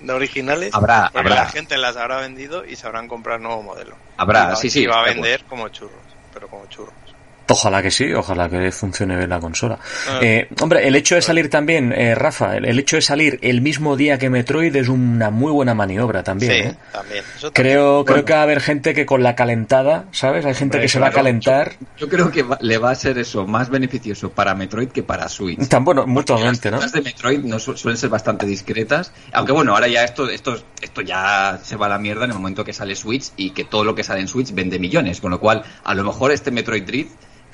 De 0.00 0.14
originales, 0.14 0.72
habrá, 0.72 1.10
porque 1.12 1.28
la 1.28 1.44
gente 1.50 1.76
las 1.76 1.94
habrá 1.94 2.20
vendido 2.20 2.64
y 2.64 2.74
sabrán 2.74 3.06
comprar 3.06 3.38
nuevo 3.38 3.62
modelo. 3.62 3.96
Habrá, 4.16 4.56
sí, 4.56 4.70
sí. 4.70 4.84
Y 4.84 4.86
va 4.86 5.02
a 5.02 5.04
vender 5.04 5.44
como 5.44 5.68
churros, 5.68 6.00
pero 6.32 6.48
como 6.48 6.64
churros. 6.68 7.09
Ojalá 7.50 7.82
que 7.82 7.90
sí, 7.90 8.12
ojalá 8.12 8.48
que 8.48 8.70
funcione 8.70 9.16
bien 9.16 9.28
la 9.28 9.40
consola. 9.40 9.76
Ah. 10.08 10.20
Eh, 10.22 10.48
hombre, 10.60 10.86
el 10.86 10.94
hecho 10.94 11.16
de 11.16 11.22
salir 11.22 11.50
también, 11.50 11.92
eh, 11.92 12.14
Rafa, 12.14 12.56
el, 12.56 12.78
hecho 12.78 12.94
de 12.94 13.02
salir 13.02 13.40
el 13.42 13.60
mismo 13.60 13.96
día 13.96 14.18
que 14.18 14.30
Metroid 14.30 14.74
es 14.76 14.88
una 14.88 15.30
muy 15.30 15.50
buena 15.50 15.74
maniobra 15.74 16.22
también. 16.22 16.52
Sí, 16.52 16.58
¿eh? 16.68 16.76
también. 16.92 17.24
creo, 17.52 18.04
creo 18.04 18.24
que 18.24 18.32
va 18.32 18.38
a 18.38 18.42
haber 18.44 18.60
gente 18.60 18.94
que 18.94 19.04
con 19.04 19.24
la 19.24 19.34
calentada, 19.34 20.04
¿sabes? 20.12 20.44
Hay 20.44 20.54
gente 20.54 20.80
que 20.80 20.88
se 20.88 21.00
va 21.00 21.08
a 21.08 21.10
calentar. 21.10 21.72
Yo, 21.96 22.08
creo 22.08 22.30
que 22.30 22.44
le 22.60 22.78
va 22.78 22.92
a 22.92 22.94
ser 22.94 23.18
eso 23.18 23.44
más 23.48 23.68
beneficioso 23.68 24.30
para 24.30 24.54
Metroid 24.54 24.90
que 24.90 25.02
para 25.02 25.28
Switch. 25.28 25.66
Tan 25.66 25.84
bueno, 25.84 26.06
mutuamente, 26.06 26.70
¿no? 26.70 26.78
Las 26.78 26.92
de 26.92 27.02
Metroid 27.02 27.40
no 27.40 27.58
suelen 27.58 27.96
ser 27.96 28.10
bastante 28.10 28.46
discretas, 28.46 29.12
aunque 29.32 29.50
bueno, 29.50 29.74
ahora 29.74 29.88
ya 29.88 30.04
esto, 30.04 30.28
esto, 30.30 30.56
esto 30.80 31.00
ya 31.00 31.58
se 31.64 31.74
va 31.74 31.86
a 31.86 31.88
la 31.88 31.98
mierda 31.98 32.26
en 32.26 32.30
el 32.30 32.36
momento 32.36 32.64
que 32.64 32.72
sale 32.72 32.94
Switch 32.94 33.32
y 33.36 33.50
que 33.50 33.64
todo 33.64 33.82
lo 33.82 33.96
que 33.96 34.04
sale 34.04 34.20
en 34.20 34.28
Switch 34.28 34.54
vende 34.54 34.78
millones, 34.78 35.20
con 35.20 35.32
lo 35.32 35.40
cual 35.40 35.64
a 35.82 35.94
lo 35.94 36.04
mejor 36.04 36.30
este 36.30 36.52
Metroid 36.52 36.84
Dread 36.84 37.06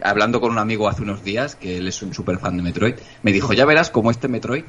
hablando 0.03 0.41
con 0.41 0.51
un 0.53 0.59
amigo 0.59 0.89
hace 0.89 1.03
unos 1.03 1.25
días, 1.25 1.57
que 1.57 1.79
él 1.79 1.89
es 1.89 2.03
un 2.03 2.15
super 2.15 2.39
fan 2.39 2.57
de 2.57 2.63
Metroid, 2.63 2.95
me 3.23 3.33
dijo, 3.33 3.53
ya 3.53 3.65
verás 3.65 3.91
cómo 3.91 4.11
este 4.11 4.29
Metroid 4.29 4.65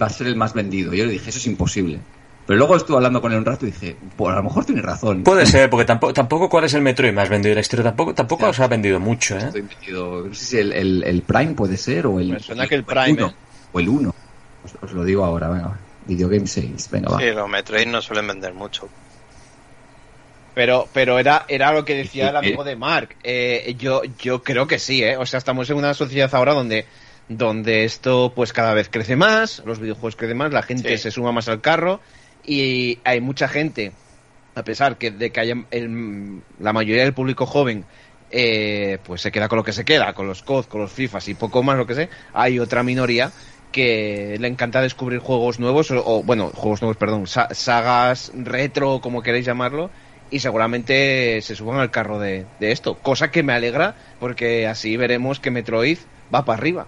va 0.00 0.06
a 0.06 0.10
ser 0.10 0.26
el 0.26 0.36
más 0.36 0.54
vendido. 0.54 0.94
Y 0.94 0.98
yo 0.98 1.06
le 1.06 1.12
dije, 1.12 1.30
eso 1.30 1.38
es 1.38 1.46
imposible. 1.46 2.00
Pero 2.46 2.56
luego 2.58 2.76
estuve 2.76 2.96
hablando 2.96 3.20
con 3.20 3.30
él 3.30 3.38
un 3.38 3.44
rato 3.44 3.66
y 3.66 3.72
dije, 3.72 3.94
pues 4.16 4.32
a 4.32 4.36
lo 4.36 4.44
mejor 4.44 4.64
tiene 4.64 4.80
razón. 4.80 5.22
Puede 5.22 5.44
ser, 5.44 5.68
porque 5.68 5.84
tampoco, 5.84 6.14
tampoco 6.14 6.48
cuál 6.48 6.64
es 6.64 6.72
el 6.72 6.80
Metroid 6.80 7.12
más 7.12 7.28
vendido 7.28 7.50
de 7.50 7.56
la 7.56 7.60
historia, 7.60 7.84
tampoco, 7.84 8.14
tampoco 8.14 8.50
se 8.54 8.62
ha 8.62 8.68
vendido 8.68 8.98
mucho, 8.98 9.36
¿eh? 9.36 9.50
no 9.92 10.34
sé 10.34 10.44
si 10.44 10.56
el, 10.56 11.04
el, 11.04 11.22
Prime 11.22 11.52
puede 11.52 11.76
ser, 11.76 12.06
o 12.06 12.18
el... 12.18 12.40
suena 12.40 12.66
que 12.66 12.76
el 12.76 12.84
Prime, 12.84 13.22
¿eh? 13.22 13.34
O 13.70 13.80
el 13.80 13.88
1. 13.90 14.14
Os, 14.80 14.92
lo 14.92 15.04
digo 15.04 15.26
ahora, 15.26 15.48
venga, 15.48 15.78
Video 16.06 16.30
Game 16.30 16.46
6, 16.46 16.88
venga, 16.90 17.10
va. 17.10 17.18
Sí, 17.18 17.26
los 17.26 17.48
Metroid 17.50 17.86
no 17.86 18.00
suelen 18.00 18.26
vender 18.26 18.54
mucho. 18.54 18.88
Pero, 20.58 20.88
pero 20.92 21.20
era, 21.20 21.44
era 21.46 21.72
lo 21.72 21.84
que 21.84 21.94
decía 21.94 22.30
el 22.30 22.36
amigo 22.36 22.64
de 22.64 22.74
Mark. 22.74 23.14
Eh, 23.22 23.76
yo, 23.78 24.02
yo 24.20 24.42
creo 24.42 24.66
que 24.66 24.80
sí, 24.80 25.04
¿eh? 25.04 25.16
O 25.16 25.24
sea, 25.24 25.38
estamos 25.38 25.70
en 25.70 25.76
una 25.76 25.94
sociedad 25.94 26.34
ahora 26.34 26.52
donde, 26.52 26.84
donde 27.28 27.84
esto 27.84 28.32
pues 28.34 28.52
cada 28.52 28.74
vez 28.74 28.88
crece 28.88 29.14
más, 29.14 29.62
los 29.64 29.78
videojuegos 29.78 30.16
crecen 30.16 30.36
más, 30.36 30.52
la 30.52 30.64
gente 30.64 30.98
se 30.98 31.12
suma 31.12 31.30
más 31.30 31.48
al 31.48 31.60
carro 31.60 32.00
y 32.44 32.98
hay 33.04 33.20
mucha 33.20 33.46
gente, 33.46 33.92
a 34.56 34.64
pesar 34.64 34.98
que 34.98 35.12
de 35.12 35.30
que 35.30 35.38
haya 35.38 35.54
la 36.58 36.72
mayoría 36.72 37.04
del 37.04 37.14
público 37.14 37.46
joven 37.46 37.84
eh, 38.32 38.98
pues 39.04 39.20
se 39.20 39.30
queda 39.30 39.46
con 39.46 39.58
lo 39.58 39.64
que 39.64 39.72
se 39.72 39.84
queda, 39.84 40.12
con 40.12 40.26
los 40.26 40.42
COD, 40.42 40.64
con 40.64 40.80
los 40.80 40.90
FIFAs 40.90 41.28
y 41.28 41.34
poco 41.34 41.62
más 41.62 41.76
lo 41.76 41.86
que 41.86 41.94
sé, 41.94 42.08
hay 42.32 42.58
otra 42.58 42.82
minoría 42.82 43.30
que 43.70 44.36
le 44.40 44.48
encanta 44.48 44.82
descubrir 44.82 45.20
juegos 45.20 45.60
nuevos, 45.60 45.92
o, 45.92 46.02
o 46.04 46.22
bueno, 46.24 46.50
juegos 46.52 46.82
nuevos, 46.82 46.96
perdón, 46.96 47.28
sagas 47.28 48.32
retro, 48.34 49.00
como 49.00 49.22
queréis 49.22 49.46
llamarlo, 49.46 49.90
y 50.30 50.40
seguramente 50.40 51.40
se 51.42 51.56
suban 51.56 51.80
al 51.80 51.90
carro 51.90 52.18
de, 52.18 52.46
esto, 52.60 52.94
cosa 52.94 53.30
que 53.30 53.42
me 53.42 53.52
alegra 53.52 53.94
porque 54.20 54.66
así 54.66 54.96
veremos 54.96 55.40
que 55.40 55.50
Metroid 55.50 55.98
va 56.34 56.44
para 56.44 56.58
arriba. 56.58 56.86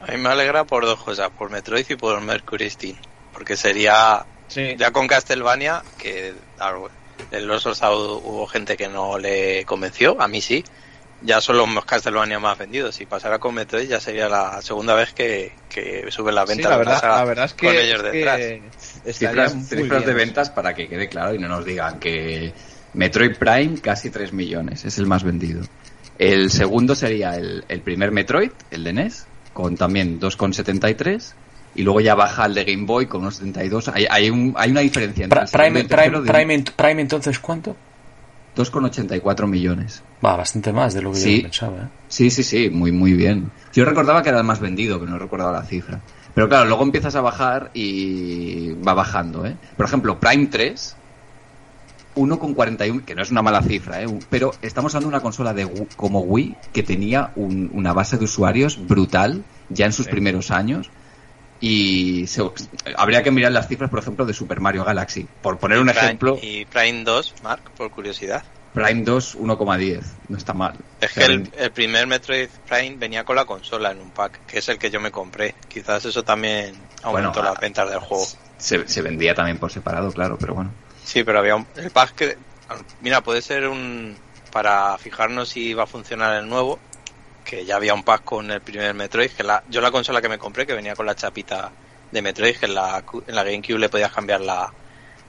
A 0.00 0.12
mí 0.12 0.18
me 0.18 0.28
alegra 0.28 0.64
por 0.64 0.84
dos 0.84 1.02
cosas, 1.02 1.30
por 1.30 1.50
Metroid 1.50 1.86
y 1.88 1.96
por 1.96 2.20
Mercury 2.20 2.68
Steam, 2.68 2.96
porque 3.32 3.56
sería 3.56 4.26
ya 4.76 4.90
con 4.92 5.08
Castlevania, 5.08 5.82
que 5.98 6.34
en 7.30 7.46
los 7.46 7.66
hubo 7.66 8.46
gente 8.46 8.76
que 8.76 8.88
no 8.88 9.18
le 9.18 9.64
convenció, 9.64 10.20
a 10.20 10.28
mí 10.28 10.40
sí, 10.40 10.64
ya 11.22 11.40
son 11.40 11.56
los 11.56 11.84
Castlevania 11.84 12.38
más 12.38 12.58
vendidos. 12.58 12.94
Si 12.94 13.06
pasara 13.06 13.38
con 13.38 13.54
Metroid 13.54 13.88
ya 13.88 14.00
sería 14.00 14.28
la 14.28 14.60
segunda 14.62 14.94
vez 14.94 15.12
que, 15.12 15.52
que 15.68 16.10
sube 16.10 16.32
la 16.32 16.44
venta 16.44 16.68
la, 16.68 16.76
verdad, 16.76 17.00
la, 17.02 17.24
verdad, 17.24 17.44
es 17.46 17.54
que, 17.54 17.66
con 17.66 17.76
ellos 17.76 18.02
detrás. 18.02 18.40
cifras, 19.16 20.06
de 20.06 20.12
ventas 20.12 20.50
para 20.50 20.74
que 20.74 20.86
quede 20.88 21.08
claro 21.08 21.34
y 21.34 21.38
no 21.38 21.48
nos 21.48 21.64
digan 21.64 21.98
que 21.98 22.52
Metroid 22.94 23.36
Prime 23.36 23.78
casi 23.80 24.10
3 24.10 24.32
millones, 24.32 24.84
es 24.84 24.98
el 24.98 25.06
más 25.06 25.22
vendido. 25.24 25.62
El 26.18 26.50
segundo 26.50 26.94
sería 26.94 27.36
el, 27.36 27.64
el 27.68 27.80
primer 27.80 28.12
Metroid, 28.12 28.50
el 28.70 28.84
de 28.84 28.92
NES, 28.92 29.26
con 29.52 29.76
también 29.76 30.20
2,73. 30.20 31.32
Y 31.76 31.82
luego 31.82 32.00
ya 32.00 32.14
baja 32.14 32.46
el 32.46 32.54
de 32.54 32.64
Game 32.64 32.86
Boy 32.86 33.06
con 33.06 33.22
unos 33.22 33.34
72. 33.36 33.88
Hay, 33.88 34.06
hay, 34.08 34.30
un, 34.30 34.54
hay 34.56 34.70
una 34.70 34.80
diferencia 34.80 35.24
entre 35.24 35.40
el 35.42 35.48
Prime, 35.48 35.80
el 35.80 35.88
tercero 35.88 36.22
Prime, 36.22 36.24
de 36.24 36.32
Prime, 36.62 36.64
Prime, 36.76 37.02
entonces, 37.02 37.38
¿cuánto? 37.40 37.74
2,84 38.56 39.46
millones. 39.48 40.02
Va, 40.24 40.36
bastante 40.36 40.72
más 40.72 40.94
de 40.94 41.02
lo 41.02 41.10
que 41.10 41.18
Sí. 41.18 41.36
yo 41.38 41.42
pensaba, 41.48 41.76
¿eh? 41.78 41.88
Sí, 42.08 42.30
sí, 42.30 42.44
sí, 42.44 42.70
muy, 42.70 42.92
muy 42.92 43.12
bien. 43.14 43.50
Yo 43.72 43.84
recordaba 43.84 44.22
que 44.22 44.28
era 44.28 44.38
el 44.38 44.44
más 44.44 44.60
vendido, 44.60 45.00
pero 45.00 45.10
no 45.10 45.18
recordaba 45.18 45.50
la 45.50 45.64
cifra. 45.64 46.00
Pero 46.32 46.48
claro, 46.48 46.66
luego 46.66 46.84
empiezas 46.84 47.14
a 47.16 47.20
bajar 47.20 47.70
y 47.74 48.72
va 48.74 48.94
bajando, 48.94 49.44
¿eh? 49.44 49.56
Por 49.76 49.86
ejemplo, 49.86 50.18
Prime 50.20 50.46
3, 50.46 50.96
1,41, 52.14 53.04
que 53.04 53.14
no 53.14 53.22
es 53.22 53.30
una 53.30 53.42
mala 53.42 53.62
cifra, 53.62 54.02
¿eh? 54.02 54.06
Pero 54.30 54.52
estamos 54.62 54.94
hablando 54.94 55.10
de 55.10 55.16
una 55.16 55.22
consola 55.22 55.52
de 55.54 55.66
Wii- 55.66 55.88
como 55.96 56.20
Wii 56.20 56.56
que 56.72 56.82
tenía 56.82 57.32
un- 57.36 57.70
una 57.72 57.92
base 57.92 58.16
de 58.18 58.24
usuarios 58.24 58.86
brutal 58.86 59.44
ya 59.68 59.86
en 59.86 59.92
sus 59.92 60.06
primeros 60.06 60.50
años. 60.50 60.90
Y 61.60 62.26
se- 62.26 62.42
habría 62.96 63.22
que 63.22 63.30
mirar 63.30 63.52
las 63.52 63.68
cifras, 63.68 63.88
por 63.88 63.98
ejemplo, 64.00 64.26
de 64.26 64.34
Super 64.34 64.60
Mario 64.60 64.84
Galaxy. 64.84 65.26
Por 65.40 65.58
poner 65.58 65.78
un 65.78 65.86
Prime- 65.86 66.00
ejemplo, 66.00 66.38
Y 66.42 66.64
Prime 66.66 67.04
2, 67.04 67.34
Mark, 67.42 67.62
por 67.76 67.90
curiosidad. 67.90 68.44
Prime 68.74 69.02
2, 69.02 69.36
1,10. 69.36 70.04
No 70.28 70.36
está 70.36 70.52
mal. 70.52 70.74
Es 71.00 71.12
que 71.12 71.24
el, 71.24 71.50
el 71.56 71.70
primer 71.70 72.06
Metroid 72.08 72.48
Prime 72.68 72.96
venía 72.96 73.24
con 73.24 73.36
la 73.36 73.44
consola 73.44 73.92
en 73.92 74.00
un 74.00 74.10
pack, 74.10 74.40
que 74.46 74.58
es 74.58 74.68
el 74.68 74.78
que 74.78 74.90
yo 74.90 75.00
me 75.00 75.12
compré. 75.12 75.54
Quizás 75.68 76.04
eso 76.04 76.24
también 76.24 76.74
aumentó 77.02 77.34
Bueno, 77.34 77.50
las 77.50 77.60
ventas 77.60 77.88
del 77.88 78.00
juego. 78.00 78.24
se, 78.58 78.86
se 78.88 79.00
vendía 79.02 79.34
también 79.34 79.58
por 79.58 79.70
separado, 79.70 80.10
claro, 80.12 80.36
pero 80.38 80.54
bueno. 80.54 80.72
Sí, 81.04 81.22
pero 81.22 81.38
había 81.38 81.56
un 81.56 81.66
el 81.76 81.90
pack 81.90 82.14
que 82.14 82.38
mira, 83.00 83.20
puede 83.20 83.42
ser 83.42 83.68
un 83.68 84.16
para 84.50 84.96
fijarnos 84.98 85.48
si 85.48 85.74
va 85.74 85.84
a 85.84 85.86
funcionar 85.86 86.40
el 86.40 86.48
nuevo, 86.48 86.78
que 87.44 87.64
ya 87.64 87.76
había 87.76 87.94
un 87.94 88.02
pack 88.02 88.24
con 88.24 88.50
el 88.50 88.60
primer 88.60 88.94
Metroid, 88.94 89.30
que 89.30 89.42
la 89.42 89.62
yo 89.68 89.80
la 89.80 89.90
consola 89.90 90.22
que 90.22 90.28
me 90.28 90.38
compré 90.38 90.66
que 90.66 90.74
venía 90.74 90.94
con 90.94 91.06
la 91.06 91.14
chapita 91.14 91.70
de 92.10 92.22
Metroid, 92.22 92.56
que 92.56 92.66
en 92.66 92.74
la 92.74 93.04
en 93.26 93.34
la 93.34 93.44
GameCube 93.44 93.78
le 93.78 93.88
podías 93.88 94.12
cambiar 94.12 94.40
la 94.40 94.72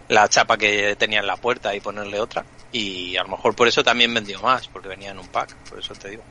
la 0.08 0.28
chapa 0.30 0.58
que 0.58 0.96
tenía 0.96 1.20
en 1.20 1.28
la 1.28 1.38
puerta 1.38 1.76
y 1.76 1.80
ponerle 1.80 2.20
otra 2.20 2.46
y 2.72 3.16
a 3.16 3.24
lo 3.24 3.30
mejor 3.30 3.56
por 3.56 3.68
eso 3.68 3.84
también 3.84 4.14
vendió 4.14 4.42
más, 4.42 4.68
porque 4.68 4.90
venía 4.90 5.12
en 5.12 5.20
un 5.20 5.28
pack, 5.28 5.56
por 5.70 5.80
eso 5.80 5.94
te 5.96 6.10
digo. 6.10 6.24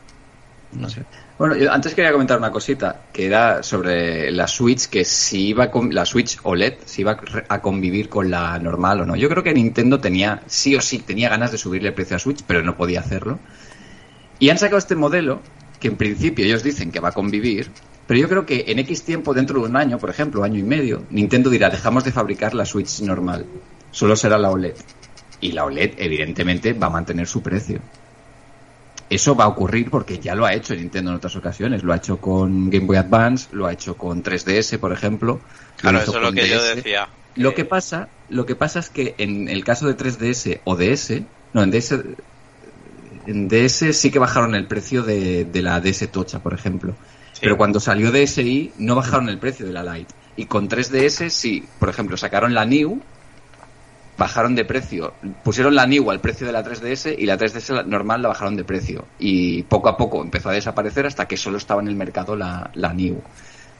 No 0.74 0.88
sé. 0.88 1.02
Bueno, 1.38 1.56
yo 1.56 1.72
antes 1.72 1.94
quería 1.94 2.12
comentar 2.12 2.38
una 2.38 2.50
cosita, 2.50 3.06
que 3.12 3.26
era 3.26 3.62
sobre 3.62 4.30
la 4.30 4.46
Switch, 4.46 4.88
que 4.88 5.04
si 5.04 5.48
iba 5.48 5.70
con 5.70 5.94
la 5.94 6.04
Switch 6.04 6.38
OLED, 6.42 6.74
si 6.84 7.02
iba 7.02 7.18
a 7.48 7.60
convivir 7.60 8.08
con 8.08 8.30
la 8.30 8.58
normal 8.58 9.00
o 9.00 9.06
no. 9.06 9.16
Yo 9.16 9.28
creo 9.28 9.42
que 9.42 9.52
Nintendo 9.52 10.00
tenía, 10.00 10.42
sí 10.46 10.76
o 10.76 10.80
sí, 10.80 11.00
tenía 11.00 11.28
ganas 11.28 11.52
de 11.52 11.58
subirle 11.58 11.88
el 11.88 11.94
precio 11.94 12.16
a 12.16 12.20
Switch, 12.20 12.42
pero 12.46 12.62
no 12.62 12.76
podía 12.76 13.00
hacerlo. 13.00 13.38
Y 14.38 14.50
han 14.50 14.58
sacado 14.58 14.78
este 14.78 14.96
modelo, 14.96 15.40
que 15.80 15.88
en 15.88 15.96
principio 15.96 16.44
ellos 16.44 16.62
dicen 16.62 16.90
que 16.90 17.00
va 17.00 17.08
a 17.08 17.12
convivir, 17.12 17.70
pero 18.06 18.20
yo 18.20 18.28
creo 18.28 18.46
que 18.46 18.64
en 18.68 18.78
X 18.80 19.04
tiempo, 19.04 19.32
dentro 19.32 19.60
de 19.60 19.66
un 19.66 19.76
año, 19.76 19.98
por 19.98 20.10
ejemplo, 20.10 20.44
año 20.44 20.58
y 20.58 20.62
medio, 20.62 21.04
Nintendo 21.10 21.50
dirá, 21.50 21.70
dejamos 21.70 22.04
de 22.04 22.12
fabricar 22.12 22.54
la 22.54 22.66
Switch 22.66 23.00
normal, 23.00 23.46
solo 23.90 24.14
será 24.14 24.38
la 24.38 24.50
OLED. 24.50 24.74
Y 25.40 25.52
la 25.52 25.64
OLED, 25.64 25.94
evidentemente, 25.98 26.72
va 26.74 26.86
a 26.88 26.90
mantener 26.90 27.26
su 27.26 27.42
precio. 27.42 27.80
Eso 29.14 29.36
va 29.36 29.44
a 29.44 29.46
ocurrir 29.48 29.90
porque 29.90 30.18
ya 30.18 30.34
lo 30.34 30.44
ha 30.44 30.54
hecho 30.54 30.74
Nintendo 30.74 31.12
en 31.12 31.18
otras 31.18 31.36
ocasiones. 31.36 31.84
Lo 31.84 31.92
ha 31.92 31.96
hecho 31.98 32.16
con 32.16 32.68
Game 32.68 32.84
Boy 32.84 32.96
Advance, 32.96 33.46
lo 33.52 33.66
ha 33.66 33.72
hecho 33.72 33.96
con 33.96 34.24
3DS, 34.24 34.78
por 34.80 34.92
ejemplo. 34.92 35.40
Claro, 35.76 36.00
eso 36.00 36.16
es 36.16 36.20
lo 36.20 36.32
que 36.32 36.48
yo 36.48 36.60
decía. 36.60 37.08
Lo 37.36 37.54
que 37.54 37.64
pasa, 37.64 38.08
lo 38.28 38.44
que 38.44 38.56
pasa 38.56 38.80
es 38.80 38.90
que 38.90 39.14
en 39.18 39.48
el 39.48 39.62
caso 39.62 39.86
de 39.86 39.96
3DS 39.96 40.62
o 40.64 40.74
DS, 40.74 41.22
no, 41.52 41.62
en 41.62 41.70
DS, 41.70 41.94
en 43.28 43.46
DS 43.46 43.96
sí 43.96 44.10
que 44.10 44.18
bajaron 44.18 44.56
el 44.56 44.66
precio 44.66 45.04
de, 45.04 45.44
de 45.44 45.62
la 45.62 45.80
DS 45.80 46.10
Tocha, 46.10 46.40
por 46.40 46.52
ejemplo. 46.52 46.96
Sí. 47.34 47.40
Pero 47.42 47.56
cuando 47.56 47.78
salió 47.78 48.10
DSi 48.10 48.72
no 48.78 48.96
bajaron 48.96 49.28
el 49.28 49.38
precio 49.38 49.64
de 49.64 49.72
la 49.72 49.84
Lite. 49.84 50.12
Y 50.34 50.46
con 50.46 50.68
3DS 50.68 51.28
sí, 51.28 51.64
por 51.78 51.88
ejemplo, 51.88 52.16
sacaron 52.16 52.52
la 52.52 52.64
New, 52.64 53.00
bajaron 54.16 54.54
de 54.54 54.64
precio, 54.64 55.14
pusieron 55.42 55.74
la 55.74 55.86
New 55.86 56.10
al 56.10 56.20
precio 56.20 56.46
de 56.46 56.52
la 56.52 56.62
3DS 56.64 57.14
y 57.18 57.26
la 57.26 57.36
3DS 57.36 57.72
la- 57.74 57.82
normal 57.82 58.22
la 58.22 58.28
bajaron 58.28 58.56
de 58.56 58.64
precio. 58.64 59.06
Y 59.18 59.62
poco 59.64 59.88
a 59.88 59.96
poco 59.96 60.22
empezó 60.22 60.50
a 60.50 60.52
desaparecer 60.52 61.06
hasta 61.06 61.26
que 61.26 61.36
solo 61.36 61.56
estaba 61.58 61.80
en 61.82 61.88
el 61.88 61.96
mercado 61.96 62.36
la, 62.36 62.70
la 62.74 62.92
New. 62.92 63.20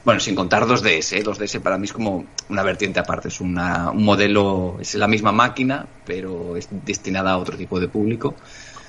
Bueno, 0.03 0.19
sin 0.19 0.35
contar 0.35 0.65
2DS, 0.65 1.13
¿eh? 1.17 1.23
2DS 1.23 1.61
para 1.61 1.77
mí 1.79 1.85
es 1.85 1.93
como 1.93 2.25
una 2.49 2.61
vertiente 2.63 2.99
aparte, 2.99 3.29
es 3.29 3.41
una, 3.41 3.89
un 3.89 4.03
modelo, 4.05 4.77
es 4.79 4.93
la 4.95 5.07
misma 5.07 5.31
máquina, 5.31 5.85
pero 6.05 6.55
es 6.57 6.67
destinada 6.71 7.31
a 7.31 7.37
otro 7.37 7.57
tipo 7.57 7.79
de 7.79 7.87
público. 7.87 8.35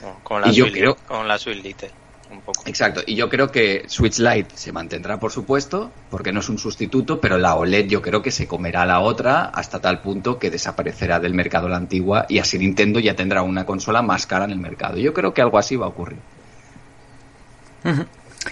Con, 0.03 0.15
con 0.23 0.41
la 0.43 0.49
Y 0.51 0.55
yo 0.57 0.65
Switch, 0.67 0.77
creo- 0.77 0.97
con 1.07 1.27
la 1.27 1.39
Switch 1.39 1.63
Lite, 1.63 1.91
un 2.31 2.41
poco. 2.43 2.63
Exacto, 2.67 3.03
y 3.07 3.15
yo 3.15 3.29
creo 3.29 3.51
que 3.51 3.85
Switch 3.89 4.19
Lite 4.19 4.57
se 4.57 4.73
mantendrá, 4.73 5.19
por 5.19 5.31
supuesto, 5.33 5.93
porque 6.11 6.33
no 6.33 6.41
es 6.41 6.49
un 6.49 6.59
sustituto, 6.59 7.21
pero 7.21 7.39
la 7.39 7.55
OLED 7.55 7.87
yo 7.87 8.03
creo 8.03 8.23
que 8.23 8.31
se 8.31 8.47
comerá 8.47 8.85
la 8.87 9.01
otra 9.01 9.45
hasta 9.47 9.81
tal 9.81 10.01
punto 10.01 10.39
que 10.39 10.51
desaparecerá 10.51 11.21
del 11.21 11.35
mercado 11.35 11.69
la 11.69 11.77
antigua 11.77 12.27
y 12.29 12.39
así 12.39 12.59
Nintendo 12.59 12.99
ya 13.01 13.15
tendrá 13.15 13.43
una 13.43 13.65
consola 13.67 14.03
más 14.03 14.27
cara 14.27 14.45
en 14.45 14.51
el 14.53 14.59
mercado. 14.59 14.97
Yo 14.99 15.13
creo 15.15 15.33
que 15.35 15.43
algo 15.43 15.59
así 15.59 15.77
va 15.77 15.87
a 15.87 15.91
ocurrir. 15.91 16.19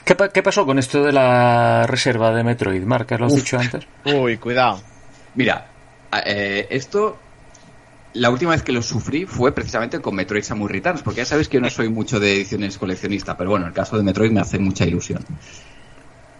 ¿Qué, 0.04 0.14
pa- 0.14 0.28
qué 0.28 0.42
pasó 0.42 0.64
con 0.66 0.78
esto 0.78 1.02
de 1.02 1.12
la 1.12 1.86
reserva 1.86 2.32
de 2.32 2.44
Metroid, 2.44 2.82
Mark? 2.84 3.06
¿Lo 3.18 3.26
has 3.26 3.32
Uf. 3.32 3.38
dicho 3.40 3.58
antes? 3.58 3.86
Uy, 4.04 4.36
cuidado. 4.38 4.80
Mira, 5.34 5.66
eh, 6.24 6.66
esto 6.70 7.18
la 8.14 8.30
última 8.30 8.52
vez 8.52 8.62
que 8.62 8.72
lo 8.72 8.80
sufrí 8.80 9.26
fue 9.26 9.52
precisamente 9.52 10.00
con 10.00 10.14
Metroid 10.14 10.42
Samus 10.42 10.70
Returns, 10.70 11.02
porque 11.02 11.18
ya 11.18 11.24
sabes 11.26 11.48
que 11.48 11.56
yo 11.56 11.60
no 11.60 11.68
soy 11.68 11.88
mucho 11.88 12.20
de 12.20 12.34
ediciones 12.36 12.78
coleccionista, 12.78 13.36
pero 13.36 13.50
bueno, 13.50 13.66
el 13.66 13.72
caso 13.72 13.96
de 13.96 14.04
Metroid 14.04 14.30
me 14.30 14.40
hace 14.40 14.58
mucha 14.58 14.86
ilusión. 14.86 15.24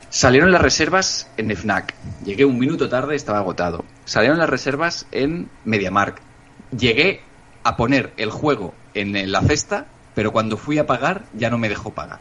Salieron 0.09 0.53
las 0.53 0.62
reservas 0.62 1.29
en 1.37 1.51
FNAC. 1.51 1.93
Llegué 2.25 2.45
un 2.45 2.61
minuto 2.61 2.89
tarde, 2.89 3.16
estaba 3.16 3.39
agotado. 3.39 3.85
Salieron 4.05 4.39
las 4.39 4.49
reservas 4.49 5.09
en 5.11 5.51
MediaMark. 5.64 6.20
Llegué 6.79 7.22
a 7.64 7.77
poner 7.77 8.12
el 8.16 8.31
juego 8.31 8.72
en 8.95 9.33
la 9.33 9.43
cesta, 9.43 9.87
pero 10.14 10.31
cuando 10.31 10.57
fui 10.57 10.79
a 10.79 10.87
pagar 10.87 11.25
ya 11.35 11.51
no 11.51 11.59
me 11.59 11.68
dejó 11.68 11.91
pagar. 11.91 12.20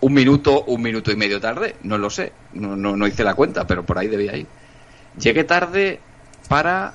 Un 0.00 0.14
minuto, 0.14 0.64
un 0.64 0.80
minuto 0.80 1.12
y 1.12 1.16
medio 1.16 1.38
tarde, 1.40 1.76
no 1.82 1.98
lo 1.98 2.08
sé. 2.08 2.32
No, 2.54 2.74
no, 2.76 2.96
no 2.96 3.06
hice 3.06 3.24
la 3.24 3.34
cuenta, 3.34 3.66
pero 3.66 3.84
por 3.84 3.98
ahí 3.98 4.08
debía 4.08 4.34
ir. 4.34 4.46
Llegué 5.18 5.44
tarde 5.44 6.00
para 6.48 6.94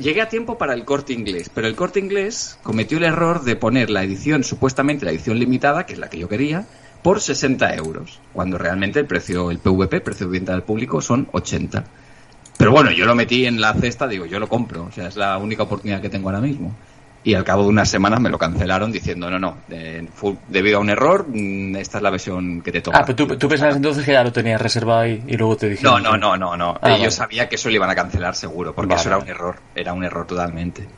Llegué 0.00 0.22
a 0.22 0.30
tiempo 0.30 0.56
para 0.56 0.72
el 0.72 0.86
corte 0.86 1.12
inglés, 1.12 1.50
pero 1.52 1.66
el 1.66 1.76
corte 1.76 2.00
inglés 2.00 2.58
cometió 2.62 2.96
el 2.96 3.04
error 3.04 3.42
de 3.42 3.54
poner 3.54 3.90
la 3.90 4.02
edición, 4.02 4.44
supuestamente 4.44 5.04
la 5.04 5.10
edición 5.10 5.38
limitada, 5.38 5.84
que 5.84 5.92
es 5.92 5.98
la 5.98 6.08
que 6.08 6.18
yo 6.18 6.26
quería, 6.26 6.66
por 7.02 7.20
60 7.20 7.74
euros, 7.74 8.18
cuando 8.32 8.56
realmente 8.56 8.98
el 8.98 9.06
precio, 9.06 9.50
el 9.50 9.58
PVP, 9.58 9.96
el 9.96 10.02
precio 10.02 10.26
de 10.26 10.32
venta 10.32 10.54
al 10.54 10.62
público, 10.62 11.02
son 11.02 11.28
80. 11.32 11.84
Pero 12.56 12.70
bueno, 12.72 12.90
yo 12.90 13.04
lo 13.04 13.14
metí 13.14 13.44
en 13.44 13.60
la 13.60 13.74
cesta, 13.74 14.08
digo, 14.08 14.24
yo 14.24 14.38
lo 14.38 14.48
compro, 14.48 14.84
o 14.84 14.92
sea, 14.92 15.06
es 15.06 15.16
la 15.16 15.36
única 15.36 15.64
oportunidad 15.64 16.00
que 16.00 16.08
tengo 16.08 16.30
ahora 16.30 16.40
mismo. 16.40 16.74
Y 17.22 17.34
al 17.34 17.44
cabo 17.44 17.64
de 17.64 17.68
unas 17.68 17.88
semanas 17.90 18.18
me 18.18 18.30
lo 18.30 18.38
cancelaron 18.38 18.90
diciendo, 18.90 19.28
no, 19.30 19.38
no, 19.38 19.58
eh, 19.68 20.08
fue 20.14 20.36
debido 20.48 20.78
a 20.78 20.80
un 20.80 20.88
error, 20.88 21.26
mm, 21.28 21.76
esta 21.76 21.98
es 21.98 22.02
la 22.02 22.08
versión 22.08 22.62
que 22.62 22.72
te 22.72 22.80
toca. 22.80 22.98
Ah, 22.98 23.02
pero 23.04 23.14
tú, 23.14 23.36
tú 23.36 23.46
pensabas 23.46 23.76
entonces 23.76 24.06
que 24.06 24.12
ya 24.12 24.24
lo 24.24 24.32
tenías 24.32 24.58
reservado 24.60 25.00
ahí 25.00 25.22
y 25.26 25.36
luego 25.36 25.54
te 25.56 25.66
No, 25.66 25.70
dijeron... 25.72 26.02
no, 26.02 26.16
no, 26.16 26.36
no, 26.38 26.56
no. 26.56 26.78
Ah, 26.80 26.88
Eh, 26.88 26.92
Yo 26.94 26.98
vale. 27.00 27.10
sabía 27.10 27.46
que 27.46 27.56
eso 27.56 27.68
lo 27.68 27.74
iban 27.74 27.90
a 27.90 27.94
cancelar 27.94 28.34
seguro, 28.34 28.74
porque 28.74 28.88
Vale. 28.94 29.00
eso 29.00 29.10
era 29.10 29.18
un 29.18 29.28
error, 29.28 29.56
era 29.74 29.92
un 29.92 30.02
error 30.02 30.26
totalmente. 30.26 30.88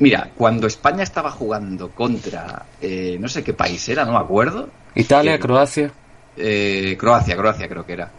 Mira, 0.00 0.30
cuando 0.36 0.66
España 0.66 1.04
estaba 1.04 1.30
jugando 1.30 1.90
contra, 1.90 2.64
eh, 2.80 3.16
no 3.20 3.28
sé 3.28 3.44
qué 3.44 3.54
país 3.54 3.88
era, 3.88 4.04
no 4.04 4.10
me 4.12 4.18
acuerdo. 4.18 4.68
Italia, 4.96 5.38
Croacia... 5.38 5.92
eh, 6.36 6.96
Croacia, 6.98 7.36
Croacia 7.36 7.68
creo 7.68 7.86
que 7.86 7.92
era. 7.92 8.10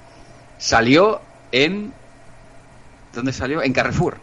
Salió 0.57 1.19
en... 1.51 1.91
¿Dónde 3.13 3.33
salió? 3.33 3.61
En 3.61 3.73
Carrefour. 3.73 4.17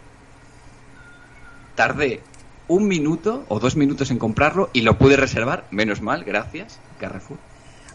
Tardé 1.75 2.21
un 2.67 2.87
minuto 2.87 3.45
o 3.49 3.59
dos 3.59 3.75
minutos 3.75 4.11
en 4.11 4.17
comprarlo 4.19 4.69
y 4.73 4.81
lo 4.81 4.97
pude 4.97 5.17
reservar, 5.17 5.65
menos 5.71 6.01
mal, 6.01 6.23
gracias, 6.23 6.79
Carrefour. 6.99 7.37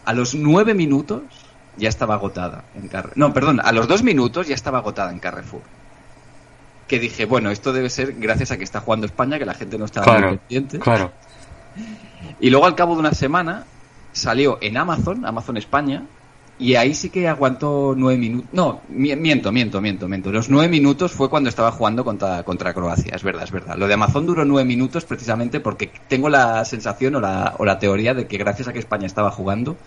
A 0.05 0.13
los 0.13 0.35
nueve 0.35 0.73
minutos 0.73 1.23
ya 1.77 1.89
estaba 1.89 2.15
agotada 2.15 2.65
en 2.75 2.87
Carrefour. 2.87 3.17
No, 3.17 3.33
perdón, 3.33 3.61
a 3.63 3.71
los 3.71 3.87
dos 3.87 4.03
minutos 4.03 4.47
ya 4.47 4.55
estaba 4.55 4.79
agotada 4.79 5.11
en 5.11 5.19
Carrefour. 5.19 5.61
Que 6.87 6.99
dije, 6.99 7.25
bueno, 7.25 7.51
esto 7.51 7.71
debe 7.73 7.89
ser 7.89 8.13
gracias 8.13 8.51
a 8.51 8.57
que 8.57 8.63
está 8.63 8.79
jugando 8.81 9.05
España, 9.05 9.37
que 9.39 9.45
la 9.45 9.53
gente 9.53 9.77
no 9.77 9.85
muy 9.85 9.91
Claro, 10.19 10.37
pendiente. 10.39 10.79
claro. 10.79 11.11
Y 12.39 12.49
luego 12.49 12.65
al 12.65 12.75
cabo 12.75 12.93
de 12.95 12.99
una 12.99 13.13
semana 13.13 13.65
salió 14.11 14.57
en 14.61 14.75
Amazon, 14.77 15.25
Amazon 15.25 15.57
España, 15.57 16.03
y 16.59 16.75
ahí 16.75 16.93
sí 16.93 17.09
que 17.09 17.27
aguantó 17.27 17.95
nueve 17.97 18.19
minutos. 18.19 18.49
No, 18.51 18.81
mi- 18.89 19.15
miento, 19.15 19.51
miento, 19.51 19.79
miento, 19.81 20.07
miento. 20.07 20.31
Los 20.31 20.49
nueve 20.49 20.67
minutos 20.69 21.11
fue 21.13 21.29
cuando 21.29 21.49
estaba 21.49 21.71
jugando 21.71 22.03
contra, 22.03 22.43
contra 22.43 22.73
Croacia, 22.73 23.15
es 23.15 23.23
verdad, 23.23 23.43
es 23.45 23.51
verdad. 23.51 23.77
Lo 23.77 23.87
de 23.87 23.93
Amazon 23.93 24.25
duró 24.25 24.43
nueve 24.45 24.67
minutos 24.67 25.05
precisamente 25.05 25.59
porque 25.61 25.91
tengo 26.07 26.29
la 26.29 26.63
sensación 26.65 27.15
o 27.15 27.21
la, 27.21 27.55
o 27.57 27.65
la 27.65 27.79
teoría 27.79 28.13
de 28.13 28.27
que 28.27 28.37
gracias 28.37 28.67
a 28.67 28.73
que 28.73 28.79
España 28.79 29.07
estaba 29.07 29.31
jugando, 29.31 29.77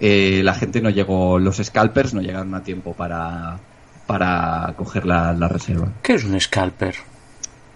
eh, 0.00 0.42
la 0.44 0.54
gente 0.54 0.80
no 0.80 0.90
llegó, 0.90 1.38
los 1.38 1.56
scalpers 1.56 2.14
no 2.14 2.20
llegaron 2.20 2.54
a 2.54 2.62
tiempo 2.62 2.94
para, 2.94 3.58
para 4.06 4.74
coger 4.76 5.06
la, 5.06 5.32
la 5.32 5.48
reserva. 5.48 5.88
¿Qué 6.02 6.14
es 6.14 6.24
un 6.24 6.38
scalper? 6.40 6.94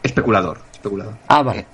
Especulador, 0.03 0.59
especulador. 0.73 1.15
Ah, 1.29 1.43
vale. 1.43 1.65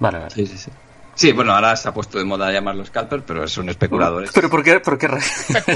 Vale, 0.00 0.18
vale. 0.18 0.30
Sí, 0.34 0.46
sí, 0.46 0.58
sí. 0.58 0.70
Sí, 1.14 1.32
bueno, 1.32 1.54
ahora 1.54 1.76
se 1.76 1.88
ha 1.88 1.94
puesto 1.94 2.18
de 2.18 2.24
moda 2.24 2.50
llamarlo 2.50 2.84
scalper, 2.84 3.22
pero 3.22 3.46
son 3.46 3.68
especuladores. 3.68 4.30
Pero 4.32 4.48
¿por 4.48 4.62
qué? 4.62 4.80
¿Por 4.80 4.98
qué? 4.98 5.08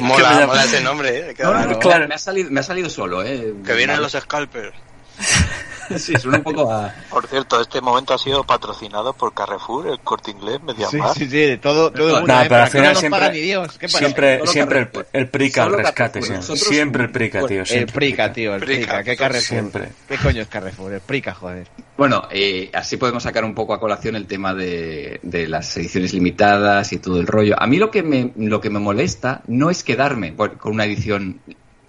mola, 0.00 0.46
mola 0.46 0.64
ese 0.64 0.80
nombre, 0.80 1.30
¿eh? 1.30 1.34
No, 1.38 1.52
no, 1.52 1.66
no, 1.66 1.78
claro. 1.78 2.08
me, 2.08 2.14
ha 2.14 2.18
salido, 2.18 2.50
me 2.50 2.60
ha 2.60 2.62
salido 2.62 2.88
solo, 2.88 3.22
¿eh? 3.22 3.54
Que 3.64 3.74
vienen 3.74 4.00
los 4.00 4.12
scalpers. 4.12 4.74
sí, 5.96 6.14
suena 6.18 6.38
un 6.38 6.44
poco 6.44 6.70
a... 6.70 6.92
Por 7.10 7.26
cierto, 7.26 7.60
este 7.60 7.80
momento 7.80 8.14
ha 8.14 8.18
sido 8.18 8.44
patrocinado 8.44 9.12
por 9.12 9.32
Carrefour, 9.34 9.88
el 9.88 10.00
Corte 10.00 10.30
Inglés, 10.30 10.60
Mediamar. 10.62 11.14
Sí, 11.14 11.26
sí, 11.26 11.30
sí, 11.30 11.58
todo, 11.58 11.90
todo 11.90 12.20
no, 12.20 12.26
pero 12.26 12.56
al 12.56 12.70
final 12.70 12.96
siempre, 12.96 13.30
Dios. 13.30 13.78
siempre, 13.86 14.46
siempre 14.46 14.78
el, 14.80 15.06
el, 15.12 15.28
prica 15.28 15.64
al 15.64 15.72
rescate, 15.72 16.20
siempre 16.42 17.04
el 17.04 17.10
prica, 17.10 17.46
tío. 17.46 17.62
El 17.68 17.86
prica, 17.86 18.32
tío, 18.32 18.54
el 18.54 18.60
prica, 18.60 19.02
¿qué 19.02 19.16
Carrefour? 19.16 19.42
Siempre. 19.42 19.88
¿Qué 20.08 20.18
coño 20.18 20.42
es 20.42 20.48
Carrefour? 20.48 20.92
El 20.92 21.00
prica, 21.00 21.34
joder. 21.34 21.68
Bueno, 21.96 22.28
eh, 22.30 22.70
así 22.74 22.96
podemos 22.96 23.22
sacar 23.22 23.44
un 23.44 23.54
poco 23.54 23.72
a 23.72 23.80
colación 23.80 24.16
el 24.16 24.26
tema 24.26 24.54
de, 24.54 25.20
de, 25.22 25.48
las 25.48 25.76
ediciones 25.76 26.12
limitadas 26.12 26.92
y 26.92 26.98
todo 26.98 27.20
el 27.20 27.26
rollo. 27.26 27.54
A 27.58 27.66
mí 27.66 27.78
lo 27.78 27.90
que 27.90 28.02
me, 28.02 28.32
lo 28.36 28.60
que 28.60 28.70
me 28.70 28.78
molesta 28.78 29.42
no 29.46 29.70
es 29.70 29.82
quedarme 29.82 30.34
con 30.34 30.58
una 30.64 30.84
edición 30.84 31.40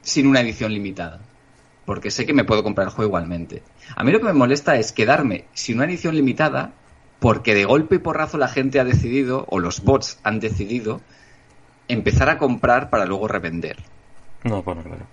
sin 0.02 0.28
una 0.28 0.40
edición 0.40 0.74
limitada 0.74 1.20
porque 1.88 2.12
sé 2.12 2.26
que 2.26 2.34
me 2.34 2.44
puedo 2.44 2.64
comprar 2.64 2.88
el 2.88 2.94
juego 2.94 3.08
igualmente. 3.08 3.64
A 3.96 4.04
mí 4.04 4.12
lo 4.12 4.20
que 4.20 4.26
me 4.26 4.34
molesta 4.34 4.76
es 4.76 4.92
quedarme 4.92 5.46
sin 5.54 5.78
una 5.78 5.86
edición 5.86 6.16
limitada 6.16 6.74
porque 7.20 7.56
de 7.56 7.64
golpe 7.64 7.96
y 7.96 8.00
porrazo 8.00 8.38
la 8.38 8.50
gente 8.50 8.82
ha 8.82 8.84
decidido, 8.84 9.46
o 9.48 9.60
los 9.60 9.82
bots 9.86 10.20
han 10.22 10.42
decidido, 10.42 11.00
empezar 11.88 12.30
a 12.30 12.38
comprar 12.38 12.90
para 12.90 13.06
luego 13.06 13.30
revender. 13.30 13.78
No, 14.44 14.62
bueno, 14.64 14.84
claro. 14.84 15.06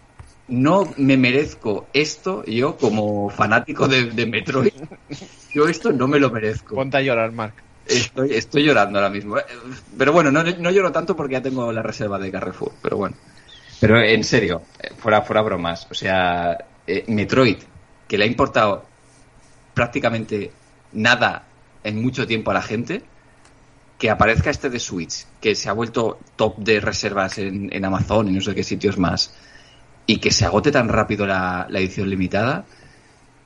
No 0.48 0.92
me 0.96 1.16
merezco 1.16 1.86
esto, 1.92 2.44
yo 2.44 2.76
como 2.76 3.30
fanático 3.30 3.86
de, 3.86 4.26
Metroid, 4.26 4.72
yo 5.54 5.68
esto 5.68 5.92
no 5.92 6.08
me 6.08 6.18
lo 6.18 6.30
merezco. 6.30 6.74
Ponte 6.74 6.96
a 6.96 7.02
llorar, 7.02 7.30
Mark. 7.30 7.54
Estoy, 7.86 8.34
estoy 8.34 8.64
llorando 8.64 8.98
ahora 8.98 9.10
mismo. 9.10 9.36
Pero 9.96 10.12
bueno, 10.12 10.32
no, 10.32 10.42
no 10.42 10.70
lloro 10.72 10.90
tanto 10.90 11.14
porque 11.14 11.34
ya 11.34 11.42
tengo 11.42 11.70
la 11.70 11.82
reserva 11.82 12.18
de 12.18 12.32
Carrefour, 12.32 12.72
pero 12.82 12.96
bueno. 12.96 13.14
Pero 13.84 14.00
en 14.00 14.24
serio, 14.24 14.62
fuera, 14.96 15.20
fuera 15.20 15.42
bromas. 15.42 15.86
O 15.90 15.94
sea, 15.94 16.56
eh, 16.86 17.04
Metroid, 17.08 17.58
que 18.08 18.16
le 18.16 18.24
ha 18.24 18.26
importado 18.26 18.82
prácticamente 19.74 20.50
nada 20.94 21.42
en 21.82 22.00
mucho 22.00 22.26
tiempo 22.26 22.50
a 22.50 22.54
la 22.54 22.62
gente, 22.62 23.02
que 23.98 24.08
aparezca 24.08 24.48
este 24.48 24.70
de 24.70 24.80
Switch, 24.80 25.26
que 25.38 25.54
se 25.54 25.68
ha 25.68 25.74
vuelto 25.74 26.18
top 26.34 26.56
de 26.60 26.80
reservas 26.80 27.36
en, 27.36 27.84
Amazon 27.84 28.28
y 28.28 28.32
no 28.32 28.40
sé 28.40 28.54
qué 28.54 28.64
sitios 28.64 28.96
más, 28.96 29.34
y 30.06 30.16
que 30.16 30.30
se 30.30 30.46
agote 30.46 30.72
tan 30.72 30.88
rápido 30.88 31.26
la, 31.26 31.66
edición 31.68 32.08
limitada, 32.08 32.64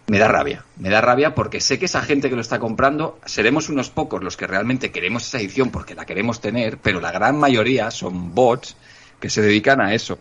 me 0.06 0.20
da 0.20 0.28
rabia. 0.28 0.64
Me 0.76 0.88
da 0.88 1.00
rabia 1.00 1.34
porque 1.34 1.60
sé 1.60 1.80
que 1.80 1.86
esa 1.86 2.02
gente 2.02 2.30
que 2.30 2.36
lo 2.36 2.42
está 2.42 2.60
comprando, 2.60 3.18
seremos 3.26 3.70
unos 3.70 3.90
pocos 3.90 4.22
los 4.22 4.36
que 4.36 4.46
realmente 4.46 4.92
queremos 4.92 5.26
esa 5.26 5.38
edición 5.38 5.72
porque 5.72 5.96
la 5.96 6.06
queremos 6.06 6.40
tener, 6.40 6.78
pero 6.78 7.00
la 7.00 7.10
gran 7.10 7.36
mayoría 7.40 7.90
son 7.90 8.36
bots 8.36 8.76
que 9.20 9.30
se 9.30 9.42
dedican 9.42 9.80
a 9.80 9.94
eso. 9.94 10.18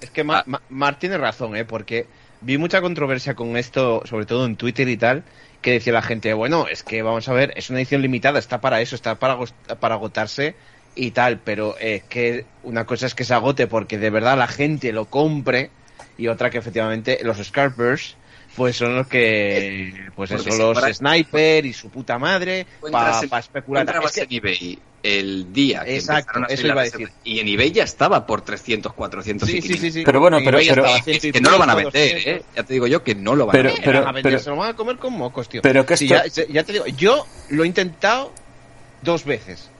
Es 0.00 0.10
que, 0.10 0.24
Mar, 0.24 0.98
tiene 0.98 1.18
razón, 1.18 1.56
¿eh? 1.56 1.64
porque 1.64 2.06
vi 2.40 2.58
mucha 2.58 2.80
controversia 2.80 3.34
con 3.34 3.56
esto, 3.56 4.02
sobre 4.06 4.26
todo 4.26 4.46
en 4.46 4.56
Twitter 4.56 4.88
y 4.88 4.96
tal, 4.96 5.24
que 5.62 5.72
decía 5.72 5.92
la 5.92 6.02
gente, 6.02 6.32
bueno, 6.34 6.66
es 6.68 6.82
que 6.82 7.02
vamos 7.02 7.28
a 7.28 7.32
ver, 7.32 7.52
es 7.56 7.70
una 7.70 7.80
edición 7.80 8.02
limitada, 8.02 8.38
está 8.38 8.60
para 8.60 8.80
eso, 8.80 8.94
está 8.94 9.16
para, 9.16 9.38
para 9.80 9.94
agotarse 9.94 10.54
y 10.94 11.12
tal, 11.12 11.38
pero 11.38 11.76
es 11.78 12.02
que 12.04 12.44
una 12.62 12.84
cosa 12.84 13.06
es 13.06 13.14
que 13.14 13.24
se 13.24 13.34
agote 13.34 13.66
porque 13.66 13.98
de 13.98 14.10
verdad 14.10 14.36
la 14.36 14.48
gente 14.48 14.92
lo 14.92 15.06
compre 15.06 15.70
y 16.16 16.28
otra 16.28 16.50
que 16.50 16.58
efectivamente 16.58 17.20
los 17.22 17.38
Scarpers 17.38 18.16
pues 18.56 18.76
son 18.76 18.96
los 18.96 19.06
que 19.06 20.08
pues 20.16 20.30
son 20.30 20.58
los 20.58 20.78
sniper 20.96 21.64
y 21.66 21.72
su 21.72 21.90
puta 21.90 22.18
madre 22.18 22.66
para 22.90 23.20
especular 23.38 23.86
el 25.02 25.52
día 25.52 25.84
que 25.84 25.96
Exacto, 25.96 26.40
eso 26.48 26.66
iba 26.66 26.80
a 26.80 26.84
decir. 26.84 27.10
Y 27.24 27.40
en 27.40 27.48
eBay 27.48 27.70
ya 27.70 27.84
estaba 27.84 28.26
por 28.26 28.40
300, 28.42 28.92
400 28.92 29.48
sí, 29.48 29.62
sí, 29.62 29.90
sí, 29.90 30.02
Pero 30.04 30.20
bueno, 30.20 30.38
pero, 30.44 30.58
que 30.58 31.40
no 31.40 31.50
lo 31.50 31.58
van 31.58 31.70
a 31.70 31.74
vender, 31.74 32.28
¿eh? 32.28 32.42
Ya 32.56 32.62
te 32.64 32.74
digo 32.74 32.86
yo 32.86 33.02
que 33.02 33.14
no 33.14 33.34
lo 33.34 33.46
van 33.46 33.56
a 33.56 33.62
vender. 33.62 33.82
Pero, 33.84 34.04
pero, 34.22 34.38
se 34.38 34.50
lo 34.50 34.56
van 34.56 34.70
a 34.70 34.76
comer 34.76 34.96
con 34.96 35.12
mocos, 35.12 35.48
tío. 35.48 35.62
Pero 35.62 35.86
que 35.86 35.96
ya, 35.96 36.26
ya, 36.26 36.64
te 36.64 36.72
digo, 36.72 36.86
yo 36.86 37.26
lo 37.50 37.64
he 37.64 37.66
intentado 37.66 38.32
dos 39.02 39.24
veces. 39.24 39.70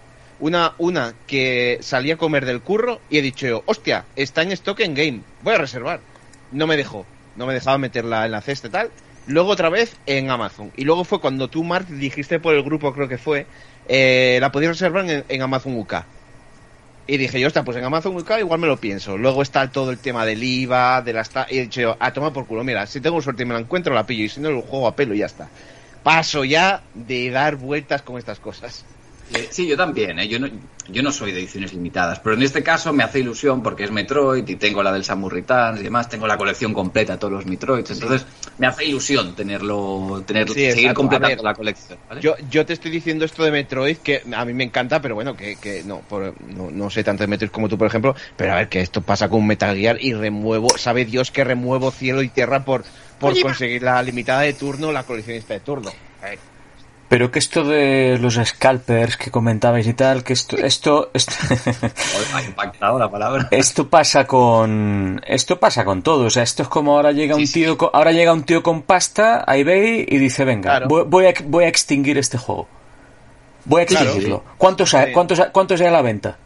Una, 0.40 0.74
una 0.78 1.14
que 1.26 1.78
salí 1.80 2.12
a 2.12 2.16
comer 2.16 2.46
del 2.46 2.60
curro 2.60 3.00
y 3.10 3.18
he 3.18 3.22
dicho 3.22 3.46
yo, 3.46 3.62
hostia, 3.66 4.04
está 4.14 4.42
en 4.42 4.52
stock 4.52 4.78
en 4.80 4.94
game, 4.94 5.20
voy 5.42 5.54
a 5.54 5.58
reservar. 5.58 6.00
No 6.52 6.68
me 6.68 6.76
dejó, 6.76 7.04
no 7.36 7.46
me 7.46 7.54
dejaba 7.54 7.76
meterla 7.76 8.24
en 8.24 8.32
la 8.32 8.40
cesta 8.40 8.68
y 8.68 8.70
tal. 8.70 8.90
Luego 9.26 9.50
otra 9.50 9.68
vez 9.68 9.96
en 10.06 10.30
Amazon. 10.30 10.72
Y 10.76 10.84
luego 10.84 11.04
fue 11.04 11.20
cuando 11.20 11.48
tú, 11.48 11.62
Mark, 11.62 11.86
dijiste 11.88 12.40
por 12.40 12.54
el 12.54 12.62
grupo, 12.62 12.94
creo 12.94 13.08
que 13.08 13.18
fue, 13.18 13.46
eh, 13.88 14.38
la 14.40 14.52
podías 14.52 14.72
reservar 14.72 15.06
en, 15.28 15.42
Amazon 15.42 15.76
UK. 15.78 15.94
Y 17.06 17.16
dije 17.16 17.40
yo, 17.40 17.48
está, 17.48 17.64
pues 17.64 17.76
en 17.78 17.84
Amazon 17.84 18.14
UK 18.16 18.32
igual 18.40 18.60
me 18.60 18.66
lo 18.66 18.76
pienso. 18.76 19.16
Luego 19.16 19.42
está 19.42 19.70
todo 19.70 19.90
el 19.90 19.98
tema 19.98 20.26
del 20.26 20.44
IVA, 20.44 21.00
de 21.00 21.14
las... 21.14 21.30
Y 21.48 21.58
he 21.58 21.62
dicho 21.62 21.80
yo, 21.80 21.96
a 21.98 22.12
tomar 22.12 22.34
por 22.34 22.46
culo, 22.46 22.64
mira, 22.64 22.86
si 22.86 23.00
tengo 23.00 23.22
suerte 23.22 23.44
y 23.44 23.46
me 23.46 23.54
la 23.54 23.60
encuentro, 23.60 23.94
la 23.94 24.04
pillo. 24.04 24.24
Y 24.24 24.28
si 24.28 24.40
no, 24.40 24.50
lo 24.50 24.60
juego 24.60 24.86
a 24.86 24.94
pelo 24.94 25.14
y 25.14 25.18
ya 25.18 25.26
está. 25.26 25.48
Paso 26.02 26.44
ya 26.44 26.82
de 26.94 27.30
dar 27.30 27.56
vueltas 27.56 28.02
con 28.02 28.18
estas 28.18 28.38
cosas. 28.38 28.84
Eh, 29.34 29.48
sí, 29.50 29.66
yo 29.66 29.76
también, 29.76 30.18
¿eh? 30.18 30.28
yo, 30.28 30.38
no, 30.38 30.48
yo 30.88 31.02
no 31.02 31.12
soy 31.12 31.32
de 31.32 31.40
ediciones 31.40 31.74
limitadas, 31.74 32.20
pero 32.20 32.34
en 32.34 32.42
este 32.42 32.62
caso 32.62 32.92
me 32.92 33.04
hace 33.04 33.20
ilusión 33.20 33.62
porque 33.62 33.84
es 33.84 33.90
Metroid 33.90 34.48
y 34.48 34.56
tengo 34.56 34.82
la 34.82 34.90
del 34.90 35.04
Samus 35.04 35.32
Returns 35.32 35.80
y 35.80 35.84
demás, 35.84 36.08
tengo 36.08 36.26
la 36.26 36.38
colección 36.38 36.72
completa 36.72 37.12
de 37.14 37.18
todos 37.18 37.32
los 37.32 37.46
Metroids, 37.46 37.90
entonces 37.90 38.24
me 38.56 38.66
hace 38.66 38.86
ilusión 38.86 39.34
tenerlo, 39.34 40.22
tener, 40.26 40.48
seguir 40.48 40.94
completando 40.94 41.42
la 41.42 41.54
colección. 41.54 41.98
Yo, 42.20 42.36
yo 42.50 42.64
te 42.64 42.72
estoy 42.72 42.90
diciendo 42.90 43.26
esto 43.26 43.44
de 43.44 43.50
Metroid 43.50 43.98
que 43.98 44.22
a 44.34 44.44
mí 44.46 44.54
me 44.54 44.64
encanta, 44.64 45.02
pero 45.02 45.14
bueno, 45.14 45.36
que, 45.36 45.56
que 45.56 45.82
no, 45.84 46.02
no, 46.56 46.70
no, 46.70 46.90
sé 46.90 47.04
tanto 47.04 47.22
de 47.22 47.26
Metroid 47.26 47.50
como 47.50 47.68
tú, 47.68 47.76
por 47.76 47.86
ejemplo, 47.86 48.14
pero 48.36 48.52
a 48.52 48.56
ver, 48.56 48.68
que 48.68 48.80
esto 48.80 49.02
pasa 49.02 49.28
con 49.28 49.46
Metal 49.46 49.76
Gear 49.76 49.98
y 50.00 50.14
remuevo, 50.14 50.78
sabe 50.78 51.04
Dios 51.04 51.30
que 51.30 51.44
remuevo 51.44 51.90
cielo 51.90 52.22
y 52.22 52.30
tierra 52.30 52.64
por, 52.64 52.84
por 53.20 53.38
conseguir 53.38 53.82
la 53.82 54.02
limitada 54.02 54.40
de 54.40 54.54
turno, 54.54 54.90
la 54.90 55.02
coleccionista 55.02 55.52
de 55.52 55.60
turno. 55.60 55.92
Pero 57.08 57.30
que 57.30 57.38
esto 57.38 57.64
de 57.64 58.18
los 58.20 58.34
scalpers 58.34 59.16
que 59.16 59.30
comentabais 59.30 59.86
y 59.86 59.94
tal, 59.94 60.22
que 60.24 60.34
esto, 60.34 60.56
esto, 60.56 61.10
esto, 61.14 61.32
ha 62.34 62.42
impactado 62.42 62.98
la 62.98 63.10
palabra. 63.10 63.48
Esto 63.50 63.88
pasa 63.88 64.26
con, 64.26 65.20
esto 65.26 65.58
pasa 65.58 65.86
con 65.86 66.02
todo. 66.02 66.26
O 66.26 66.30
sea, 66.30 66.42
esto 66.42 66.62
es 66.64 66.68
como 66.68 66.96
ahora 66.96 67.12
llega 67.12 67.34
un 67.34 67.50
tío, 67.50 67.78
ahora 67.94 68.12
llega 68.12 68.34
un 68.34 68.42
tío 68.42 68.62
con 68.62 68.82
pasta 68.82 69.42
a 69.46 69.56
eBay 69.56 70.04
y 70.06 70.18
dice, 70.18 70.44
venga, 70.44 70.80
voy, 70.86 71.26
a, 71.26 71.34
voy 71.46 71.64
a 71.64 71.68
extinguir 71.68 72.18
este 72.18 72.36
juego. 72.36 72.68
Voy 73.64 73.80
a 73.80 73.82
extinguirlo. 73.84 74.44
¿Cuántos, 74.58 74.92
hay, 74.94 75.12
cuántos, 75.12 75.40
cuántos 75.52 75.80
hay 75.80 75.86
a 75.86 75.90
la 75.90 76.02
venta? 76.02 76.36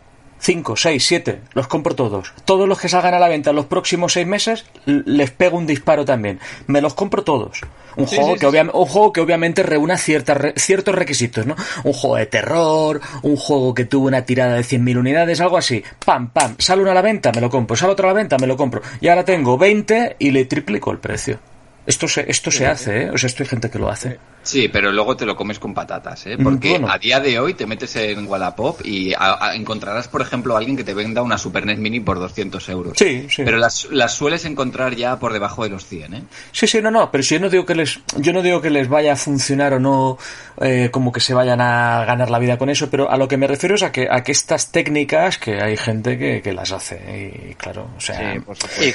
5, 0.42 0.74
6, 0.76 1.06
7, 1.06 1.40
los 1.54 1.68
compro 1.68 1.94
todos. 1.94 2.32
Todos 2.44 2.68
los 2.68 2.80
que 2.80 2.88
salgan 2.88 3.14
a 3.14 3.20
la 3.20 3.28
venta 3.28 3.50
en 3.50 3.56
los 3.56 3.66
próximos 3.66 4.14
6 4.14 4.26
meses, 4.26 4.66
les 4.86 5.30
pego 5.30 5.56
un 5.56 5.68
disparo 5.68 6.04
también. 6.04 6.40
Me 6.66 6.80
los 6.80 6.94
compro 6.94 7.22
todos. 7.22 7.60
Un, 7.94 8.06
juego, 8.06 8.34
que 8.34 8.46
un 8.46 8.86
juego 8.86 9.12
que 9.12 9.20
obviamente 9.20 9.62
reúna 9.62 9.96
ciertas, 9.96 10.54
ciertos 10.56 10.96
requisitos, 10.96 11.46
¿no? 11.46 11.54
Un 11.84 11.92
juego 11.92 12.16
de 12.16 12.26
terror, 12.26 13.00
un 13.22 13.36
juego 13.36 13.72
que 13.72 13.84
tuvo 13.84 14.08
una 14.08 14.24
tirada 14.24 14.56
de 14.56 14.62
100.000 14.62 14.98
unidades, 14.98 15.40
algo 15.40 15.58
así. 15.58 15.84
Pam, 16.04 16.30
pam, 16.30 16.56
sale 16.58 16.82
uno 16.82 16.90
a 16.90 16.94
la 16.94 17.02
venta, 17.02 17.30
me 17.32 17.40
lo 17.40 17.48
compro. 17.48 17.76
Sale 17.76 17.92
otro 17.92 18.08
a 18.08 18.12
la 18.12 18.18
venta, 18.18 18.36
me 18.36 18.48
lo 18.48 18.56
compro. 18.56 18.82
Y 19.00 19.06
ahora 19.06 19.24
tengo 19.24 19.56
20 19.56 20.16
y 20.18 20.32
le 20.32 20.46
triplico 20.46 20.90
el 20.90 20.98
precio. 20.98 21.51
Esto 21.84 22.06
se, 22.06 22.30
esto 22.30 22.50
se 22.50 22.66
hace, 22.66 23.02
¿eh? 23.02 23.10
O 23.10 23.18
sea, 23.18 23.26
esto 23.26 23.42
hay 23.42 23.48
gente 23.48 23.68
que 23.68 23.78
lo 23.78 23.90
hace. 23.90 24.18
Sí, 24.42 24.68
pero 24.68 24.90
luego 24.90 25.16
te 25.16 25.24
lo 25.24 25.36
comes 25.36 25.58
con 25.58 25.72
patatas, 25.72 26.26
¿eh? 26.26 26.36
Porque 26.42 26.80
a 26.88 26.98
día 26.98 27.20
de 27.20 27.38
hoy 27.38 27.54
te 27.54 27.66
metes 27.66 27.94
en 27.96 28.26
Wallapop 28.26 28.80
y 28.84 29.14
encontrarás, 29.54 30.08
por 30.08 30.20
ejemplo, 30.20 30.54
a 30.54 30.58
alguien 30.58 30.76
que 30.76 30.84
te 30.84 30.94
venda 30.94 31.22
una 31.22 31.38
Super 31.38 31.64
NES 31.64 31.78
Mini 31.78 32.00
por 32.00 32.18
200 32.18 32.68
euros. 32.68 32.94
Sí, 32.96 33.26
sí. 33.28 33.42
Pero 33.44 33.58
las, 33.58 33.86
las 33.90 34.14
sueles 34.14 34.44
encontrar 34.44 34.96
ya 34.96 35.18
por 35.18 35.32
debajo 35.32 35.62
de 35.62 35.70
los 35.70 35.86
100, 35.86 36.14
¿eh? 36.14 36.22
Sí, 36.50 36.66
sí, 36.66 36.82
no, 36.82 36.90
no, 36.90 37.10
pero 37.10 37.22
si 37.22 37.34
yo 37.34 37.40
no 37.40 37.50
digo 37.50 37.64
que 37.64 37.74
les, 37.74 38.00
yo 38.16 38.32
no 38.32 38.42
digo 38.42 38.60
que 38.60 38.70
les 38.70 38.88
vaya 38.88 39.12
a 39.12 39.16
funcionar 39.16 39.74
o 39.74 39.80
no, 39.80 40.18
eh, 40.60 40.88
como 40.90 41.12
que 41.12 41.20
se 41.20 41.34
vayan 41.34 41.60
a 41.60 42.04
ganar 42.04 42.30
la 42.30 42.38
vida 42.40 42.58
con 42.58 42.68
eso, 42.68 42.90
pero 42.90 43.10
a 43.10 43.16
lo 43.16 43.28
que 43.28 43.36
me 43.36 43.46
refiero 43.46 43.76
es 43.76 43.82
a 43.84 43.92
que, 43.92 44.08
a 44.10 44.22
que 44.22 44.32
estas 44.32 44.72
técnicas, 44.72 45.38
que 45.38 45.60
hay 45.62 45.76
gente 45.76 46.18
que, 46.18 46.42
que 46.42 46.52
las 46.52 46.72
hace, 46.72 47.50
y 47.50 47.54
claro, 47.54 47.90
o 47.96 48.00
sea, 48.00 48.34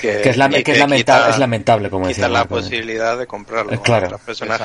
que, 0.02 0.22
es, 0.22 0.26
es, 0.28 0.38
lamentable, 0.38 1.90
como 1.90 2.08
decía. 2.08 2.28
la 2.28 2.46
posibilidad 2.78 3.18
de 3.18 3.28
comprarlo. 3.28 3.82
claro. 3.82 4.08
otras 4.08 4.22
personas 4.22 4.62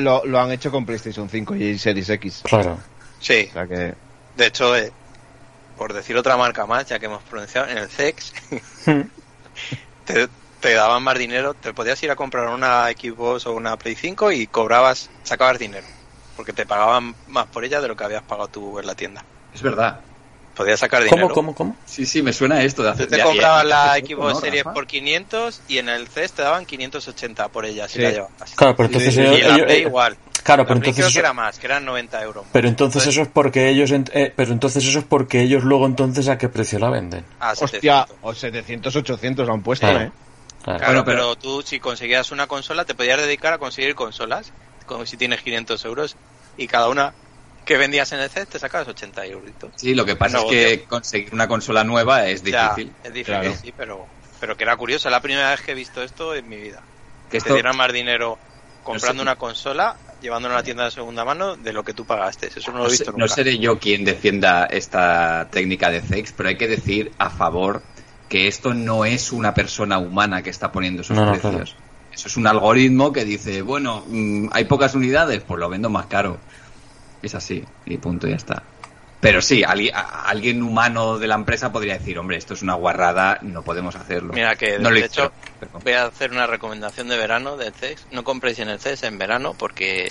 lo, 0.00 0.24
lo, 0.24 0.40
han 0.40 0.52
hecho 0.52 0.70
con 0.70 0.84
PlayStation 0.84 1.28
5 1.28 1.56
y 1.56 1.78
Series 1.78 2.08
X. 2.10 2.42
Claro. 2.44 2.78
Sí. 3.20 3.50
De 4.36 4.46
hecho, 4.46 4.76
eh, 4.76 4.92
por 5.76 5.92
decir 5.92 6.16
otra 6.16 6.36
marca 6.36 6.66
más, 6.66 6.86
ya 6.86 6.98
que 6.98 7.06
hemos 7.06 7.22
pronunciado, 7.22 7.68
en 7.68 7.78
el 7.78 7.88
CEX 7.88 8.32
hmm. 8.86 9.00
te, 10.60 10.74
daban 10.74 11.02
más 11.02 11.18
dinero, 11.18 11.54
te 11.54 11.72
podías 11.72 12.02
ir 12.02 12.10
a 12.10 12.16
comprar 12.16 12.48
una 12.48 12.86
Xbox 12.88 13.46
o 13.46 13.52
una 13.52 13.76
Play 13.76 13.94
5 13.94 14.32
y 14.32 14.46
cobrabas, 14.46 15.10
sacabas 15.22 15.58
dinero, 15.58 15.86
porque 16.36 16.52
te 16.52 16.66
pagaban 16.66 17.14
más 17.28 17.46
por 17.46 17.64
ella 17.64 17.80
de 17.80 17.88
lo 17.88 17.96
que 17.96 18.04
habías 18.04 18.22
pagado 18.22 18.48
tú 18.48 18.78
en 18.78 18.86
la 18.86 18.94
tienda. 18.94 19.24
Es 19.54 19.62
verdad. 19.62 20.00
Podías 20.56 20.80
sacar 20.80 21.04
dinero. 21.04 21.28
¿Cómo, 21.28 21.34
cómo, 21.34 21.54
cómo? 21.54 21.76
Sí, 21.84 22.06
sí, 22.06 22.22
me 22.22 22.32
suena 22.32 22.62
esto 22.62 22.82
de 22.82 22.88
hacer. 22.90 23.08
Tú 23.08 23.16
te 23.16 23.22
comprabas 23.22 23.64
la 23.66 23.94
Xbox 23.96 24.40
Series 24.40 24.64
por 24.64 24.86
500 24.86 25.60
y 25.68 25.78
en 25.78 25.88
el 25.90 26.08
CES 26.08 26.32
te 26.32 26.42
daban 26.42 26.64
580 26.64 27.48
por 27.48 27.66
ella 27.66 27.86
si 27.88 27.98
la 28.00 28.10
llevabas. 28.10 28.54
Claro, 28.54 28.74
pero 28.74 28.86
entonces 28.86 29.16
y, 29.16 29.72
igual. 29.82 30.16
Claro, 30.42 30.64
pero 30.64 30.76
entonces 30.76 30.94
creo 30.96 31.08
eso- 31.08 31.14
que 31.14 31.18
era 31.20 31.32
más, 31.32 31.58
que 31.58 31.66
eran 31.66 31.84
90 31.84 32.22
euros. 32.22 32.44
más. 32.44 32.52
Pero 32.52 32.68
entonces 32.68 33.06
eso 33.06 33.20
es 33.22 33.28
porque 33.28 33.68
ellos, 33.68 33.90
eh, 33.92 34.32
pero 34.34 34.52
entonces 34.52 34.84
eso 34.84 35.00
es 35.00 35.04
porque 35.04 35.42
ellos 35.42 35.64
luego 35.64 35.86
entonces 35.86 36.28
a 36.28 36.38
qué 36.38 36.48
precio 36.48 36.78
la 36.78 36.88
venden. 36.88 37.24
Ah, 37.40 37.50
Hostia, 37.58 38.06
700. 38.06 38.16
o 38.22 38.34
700, 38.34 38.96
800 38.96 39.46
lo 39.46 39.52
han 39.52 39.62
puesto, 39.62 39.86
Claro. 39.88 40.04
¿eh? 40.06 40.12
Claro. 40.62 40.78
Claro, 40.78 41.04
pero... 41.04 41.04
pero- 41.04 41.36
tú 41.36 41.62
si 41.62 41.80
conseguías 41.80 42.30
una 42.30 42.46
consola 42.46 42.84
te 42.84 42.94
podías 42.94 43.18
dedicar 43.20 43.52
a 43.52 43.58
conseguir 43.58 43.94
consolas, 43.94 44.52
como 44.86 45.04
si 45.04 45.16
tienes 45.16 45.42
500 45.42 45.84
euros 45.84 46.16
y 46.56 46.66
cada 46.68 46.88
una 46.88 47.12
que 47.66 47.76
vendías 47.76 48.10
en 48.12 48.20
el 48.20 48.30
CES 48.30 48.48
te 48.48 48.58
sacabas 48.58 48.88
80 48.88 49.26
euros. 49.26 49.50
Sí, 49.76 49.94
lo 49.94 50.06
que 50.06 50.16
pasa 50.16 50.38
es 50.38 50.44
que 50.44 50.86
conseguir 50.86 51.34
una 51.34 51.48
consola 51.48 51.84
nueva 51.84 52.26
es 52.26 52.42
Ya, 52.42 52.72
difícil. 52.72 52.96
es 53.02 53.12
difícil, 53.12 53.24
Claro. 53.34 53.54
sí, 53.54 53.72
pero, 53.76 54.08
pero 54.40 54.56
que 54.56 54.64
era 54.64 54.76
curioso, 54.76 55.08
es 55.08 55.12
la 55.12 55.20
primera 55.20 55.50
vez 55.50 55.60
que 55.62 55.72
he 55.72 55.74
visto 55.74 56.02
esto 56.02 56.34
en 56.34 56.48
mi 56.48 56.56
vida. 56.58 56.82
Que 57.28 57.38
esto- 57.38 57.48
te 57.48 57.54
dieran 57.54 57.76
más 57.76 57.92
dinero 57.92 58.38
comprando 58.82 59.22
No 59.22 59.24
sé. 59.24 59.30
una 59.30 59.36
consola, 59.36 59.98
llevándola 60.20 60.54
a 60.54 60.58
una 60.58 60.64
tienda 60.64 60.84
de 60.84 60.90
segunda 60.92 61.24
mano 61.24 61.56
de 61.56 61.72
lo 61.72 61.82
que 61.82 61.92
tú 61.92 62.06
pagaste. 62.06 62.46
Eso 62.54 62.70
no 62.70 62.78
lo 62.78 62.84
No, 62.84 62.88
he 62.88 62.92
visto 62.92 63.10
no 63.10 63.18
nunca. 63.18 63.34
seré 63.34 63.58
yo 63.58 63.78
quien 63.80 64.04
defienda 64.04 64.66
esta 64.66 65.48
técnica 65.50 65.90
de 65.90 66.00
CEX, 66.02 66.32
pero 66.32 66.48
hay 66.50 66.56
que 66.56 66.68
decir 66.68 67.10
a 67.18 67.30
favor 67.30 67.82
que 68.28 68.46
esto 68.48 68.74
no 68.74 69.04
es 69.04 69.32
una 69.32 69.54
persona 69.54 69.98
humana 69.98 70.42
que 70.42 70.50
está 70.50 70.70
poniendo 70.72 71.02
esos 71.02 71.16
No, 71.16 71.26
no, 71.26 71.32
precios. 71.32 71.76
Eso 72.12 72.28
es 72.28 72.36
un 72.36 72.46
algoritmo 72.46 73.12
que 73.12 73.24
dice, 73.24 73.62
bueno, 73.62 74.04
mm, 74.06 74.48
hay 74.52 74.64
pocas 74.64 74.94
unidades, 74.94 75.42
pues 75.44 75.58
lo 75.60 75.68
vendo 75.68 75.90
más 75.90 76.06
caro. 76.06 76.40
Es 77.22 77.34
así, 77.34 77.64
y 77.86 77.96
punto, 77.98 78.26
ya 78.28 78.36
está. 78.36 78.62
Pero 79.20 79.40
sí, 79.40 79.64
ali- 79.64 79.90
a- 79.90 80.22
alguien 80.28 80.62
humano 80.62 81.18
de 81.18 81.26
la 81.26 81.34
empresa 81.34 81.72
podría 81.72 81.94
decir, 81.98 82.18
hombre, 82.18 82.36
esto 82.36 82.54
es 82.54 82.62
una 82.62 82.74
guarrada, 82.74 83.38
no 83.42 83.62
podemos 83.62 83.96
hacerlo. 83.96 84.32
Mira 84.34 84.54
que 84.56 84.78
no 84.78 84.90
lo 84.90 84.94
de 84.94 85.06
hecho 85.06 85.32
hicieron, 85.32 85.32
pero- 85.58 85.80
voy 85.82 85.92
a 85.94 86.04
hacer 86.04 86.30
una 86.32 86.46
recomendación 86.46 87.08
de 87.08 87.16
verano 87.16 87.56
del 87.56 87.72
CES. 87.72 88.06
No 88.12 88.22
compréis 88.24 88.58
en 88.58 88.68
el 88.68 88.78
CES 88.78 89.02
en 89.04 89.18
verano 89.18 89.54
porque 89.58 90.08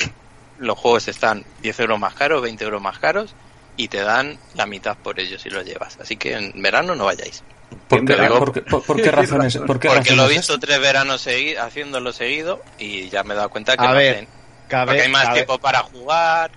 los 0.58 0.78
juegos 0.78 1.08
están 1.08 1.46
10 1.62 1.80
euros 1.80 2.00
más 2.00 2.14
caros, 2.16 2.42
20 2.42 2.64
euros 2.64 2.82
más 2.82 2.98
caros 3.00 3.36
y 3.78 3.88
te 3.90 4.00
dan 4.02 4.38
la 4.56 4.66
mitad 4.66 4.98
por 4.98 5.20
ellos 5.20 5.42
si 5.42 5.50
los 5.50 5.64
llevas. 5.66 5.98
Así 6.02 6.18
que 6.18 6.34
en 6.34 6.62
verano 6.62 6.96
no 6.96 7.06
vayáis. 7.06 7.44
¿Por 7.88 8.06
qué, 8.06 8.16
digo- 8.16 8.40
por 8.40 8.54
qué- 8.54 8.62
por- 8.64 8.84
por 8.84 9.02
qué 9.02 9.12
razones? 9.12 9.58
¿Por 9.58 9.80
qué 9.80 9.88
Porque 9.90 10.16
lo 10.16 10.26
he 10.26 10.30
visto 10.30 10.56
es? 10.56 10.60
tres 10.60 10.80
veranos 10.80 11.26
segui- 11.26 11.58
haciéndolo 11.58 12.12
seguido 12.12 12.62
y 12.80 13.10
ya 13.10 13.24
me 13.24 13.34
he 13.34 13.38
dado 13.38 13.50
cuenta 13.50 13.78
que 13.78 13.86
A 13.86 13.90
no 13.90 13.96
ver, 13.96 14.16
hacen. 14.16 14.28
Cabe, 14.68 14.86
Porque 14.88 15.02
hay 15.04 15.10
más 15.12 15.24
cabe- 15.26 15.34
tiempo 15.36 15.58
para 15.60 15.80
jugar, 15.84 16.52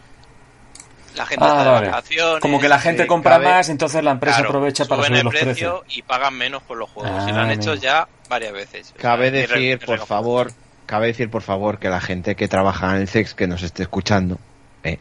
la 1.19 1.27
gente 1.27 1.45
Ah, 1.45 1.49
está 1.49 1.65
de 1.65 1.71
vale. 1.71 1.87
vacaciones. 1.89 2.41
Como 2.41 2.61
que 2.61 2.69
la 2.69 2.79
gente 2.79 3.03
sí, 3.03 3.09
compra 3.09 3.33
cabe- 3.33 3.45
más, 3.45 3.69
entonces 3.69 4.03
la 4.03 4.11
empresa 4.13 4.37
Claro, 4.39 4.49
aprovecha 4.51 4.85
para 4.87 5.03
subir 5.05 5.19
el 5.19 5.25
los 5.25 5.33
precio 5.35 5.49
precios. 5.83 5.83
y 5.99 6.03
pagan 6.03 6.35
menos 6.35 6.63
por 6.63 6.77
los 6.79 6.89
juegos. 6.91 7.29
y 7.29 7.33
lo 7.33 7.39
Ah, 7.39 7.43
han 7.43 7.51
hecho 7.51 7.71
amigo. 7.73 7.83
ya 7.83 8.09
varias 8.29 8.53
veces. 8.53 8.95
O 8.97 9.01
Cabe 9.03 9.31
sea, 9.31 9.41
mi 9.41 9.47
re- 9.47 9.61
decir, 9.61 9.87
por 9.87 9.99
favor, 10.07 10.53
cabe 10.87 11.09
decir, 11.09 11.31
por 11.31 11.43
favor, 11.43 11.79
que 11.79 11.89
la 11.91 12.01
gente 12.01 12.35
que 12.37 12.49
trabaja 12.49 12.95
en 12.97 13.03
el 13.03 13.09
CEX, 13.09 13.35
que 13.35 13.47
nos 13.47 13.63
esté 13.63 13.83
escuchando, 13.83 14.39
eh, 14.85 14.99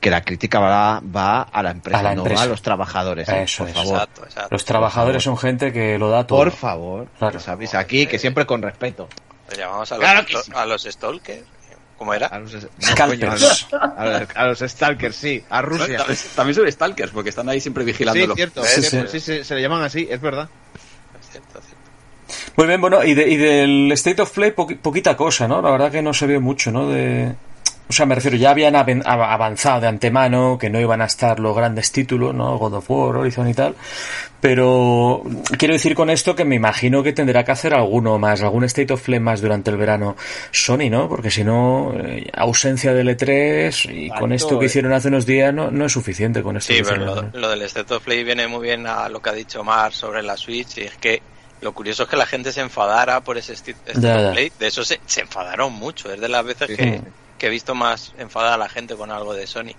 que 0.00 0.10
la 0.10 0.22
crítica 0.22 0.58
va, 0.60 1.00
va 1.00 1.42
a 1.42 1.62
la 1.62 1.70
empresa, 1.70 1.98
A 2.00 2.02
la 2.02 2.14
no 2.14 2.22
empresa. 2.22 2.40
va 2.42 2.46
a 2.46 2.48
los 2.50 2.62
trabajadores. 2.62 3.28
eh, 3.28 3.42
Eso 3.42 3.64
por 3.64 3.68
es. 3.68 3.74
favor. 3.74 3.94
Exacto, 3.94 4.24
exacto. 4.24 4.48
Los 4.52 4.64
trabajadores 4.64 5.22
son 5.22 5.36
gente 5.38 5.72
que 5.72 5.98
lo 5.98 6.08
da 6.10 6.26
todo. 6.26 6.38
Por 6.38 6.50
favor, 6.52 7.08
Claro. 7.18 7.34
lo 7.34 7.40
sabéis 7.40 7.74
aquí, 7.74 8.06
que 8.06 8.18
siempre 8.18 8.46
con 8.46 8.62
respeto. 8.62 9.08
Lo 9.50 9.56
llamamos 9.56 9.90
a 9.92 9.94
los, 9.96 10.04
Claro 10.04 10.26
que 10.26 10.36
sí. 10.38 10.52
a 10.54 10.66
los 10.66 10.82
Stalkers. 10.84 11.44
¿Cómo 11.98 12.14
era? 12.14 12.28
A 12.28 12.38
los, 12.38 12.54
no, 12.54 12.60
coño, 12.96 13.30
a 13.30 13.34
los, 13.36 13.66
a 13.72 14.04
los- 14.06 14.36
a 14.36 14.46
los 14.46 14.58
Stalkers, 14.60 15.16
sí, 15.16 15.42
a 15.50 15.60
Rusia. 15.62 15.98
También- 15.98 16.18
También 16.36 16.54
son 16.54 16.70
stalkers, 16.72 17.10
porque 17.10 17.30
están 17.30 17.48
ahí 17.48 17.60
siempre 17.60 17.82
Sí, 17.82 17.88
vigilándolo. 17.90 18.34
cierto, 18.36 18.62
Sí, 18.64 18.82
sí, 18.82 18.88
sí. 18.90 19.02
sí, 19.08 19.20
sí, 19.20 19.44
se 19.44 19.54
le 19.56 19.62
llaman 19.62 19.82
así, 19.82 20.06
es 20.08 20.20
verdad. 20.20 20.48
Cierto, 21.30 21.60
cierto. 21.60 21.76
Muy 22.56 22.66
bien, 22.68 22.80
bueno, 22.80 23.02
y, 23.04 23.14
de- 23.14 23.28
y 23.28 23.36
del 23.36 23.90
State 23.92 24.22
of 24.22 24.30
Play 24.30 24.52
poqui- 24.52 24.78
poquita 24.78 25.16
cosa, 25.16 25.48
¿no? 25.48 25.60
La 25.60 25.70
verdad 25.72 25.90
que 25.90 26.00
no 26.02 26.14
se 26.14 26.26
vio 26.28 26.40
mucho, 26.40 26.70
¿no? 26.70 26.88
De... 26.88 27.34
O 27.88 27.92
sea, 27.92 28.04
me 28.04 28.14
refiero, 28.14 28.36
ya 28.36 28.50
habían 28.50 28.76
avanzado 28.76 29.80
de 29.80 29.86
antemano 29.88 30.58
que 30.60 30.68
no 30.68 30.78
iban 30.78 31.00
a 31.00 31.06
estar 31.06 31.40
los 31.40 31.56
grandes 31.56 31.90
títulos, 31.90 32.34
¿no? 32.34 32.58
God 32.58 32.74
of 32.74 32.90
War, 32.90 33.16
Horizon 33.16 33.48
y 33.48 33.54
tal. 33.54 33.74
Pero 34.40 35.22
quiero 35.58 35.74
decir 35.74 35.94
con 35.94 36.10
esto 36.10 36.36
que 36.36 36.44
me 36.44 36.54
imagino 36.54 37.02
que 37.02 37.12
tendrá 37.12 37.44
que 37.44 37.52
hacer 37.52 37.74
alguno 37.74 38.18
más, 38.18 38.42
algún 38.42 38.64
State 38.64 38.92
of 38.92 39.02
Play 39.02 39.18
más 39.18 39.40
durante 39.40 39.70
el 39.70 39.76
verano 39.76 40.16
Sony, 40.52 40.90
¿no? 40.90 41.08
Porque 41.08 41.30
si 41.30 41.42
no, 41.42 41.92
eh, 41.98 42.30
ausencia 42.34 42.92
del 42.94 43.08
E3 43.08 43.90
y 43.92 44.10
con 44.10 44.32
esto 44.32 44.58
que 44.58 44.66
eh. 44.66 44.68
hicieron 44.68 44.92
hace 44.92 45.08
unos 45.08 45.26
días 45.26 45.52
no, 45.52 45.70
no 45.70 45.86
es 45.86 45.92
suficiente 45.92 46.42
con 46.42 46.56
esto. 46.56 46.72
Sí, 46.72 46.82
pero 46.84 47.04
lo, 47.04 47.22
lo 47.32 47.48
del 47.48 47.62
State 47.62 47.92
of 47.94 48.04
Play 48.04 48.22
viene 48.22 48.46
muy 48.46 48.62
bien 48.62 48.86
a 48.86 49.08
lo 49.08 49.20
que 49.20 49.30
ha 49.30 49.34
dicho 49.34 49.64
Mar 49.64 49.92
sobre 49.92 50.22
la 50.22 50.36
Switch 50.36 50.78
y 50.78 50.82
es 50.82 50.96
que 50.98 51.20
lo 51.60 51.72
curioso 51.72 52.04
es 52.04 52.08
que 52.08 52.16
la 52.16 52.26
gente 52.26 52.52
se 52.52 52.60
enfadara 52.60 53.20
por 53.22 53.36
ese 53.38 53.54
State 53.54 53.78
State 53.86 54.00
Ya, 54.06 54.16
of 54.16 54.22
ya. 54.22 54.32
Play. 54.32 54.52
De 54.60 54.66
eso 54.68 54.84
se, 54.84 55.00
se 55.06 55.22
enfadaron 55.22 55.72
mucho. 55.72 56.12
Es 56.12 56.20
de 56.20 56.28
las 56.28 56.44
veces 56.44 56.68
Sí, 56.68 56.76
que, 56.76 56.84
sí. 56.84 57.00
Que 57.38 57.46
he 57.46 57.50
visto 57.50 57.74
más 57.74 58.12
enfadada 58.18 58.54
a 58.54 58.58
la 58.58 58.68
gente 58.68 58.96
con 58.96 59.10
algo 59.10 59.34
de 59.34 59.46
Sony. 59.46 59.74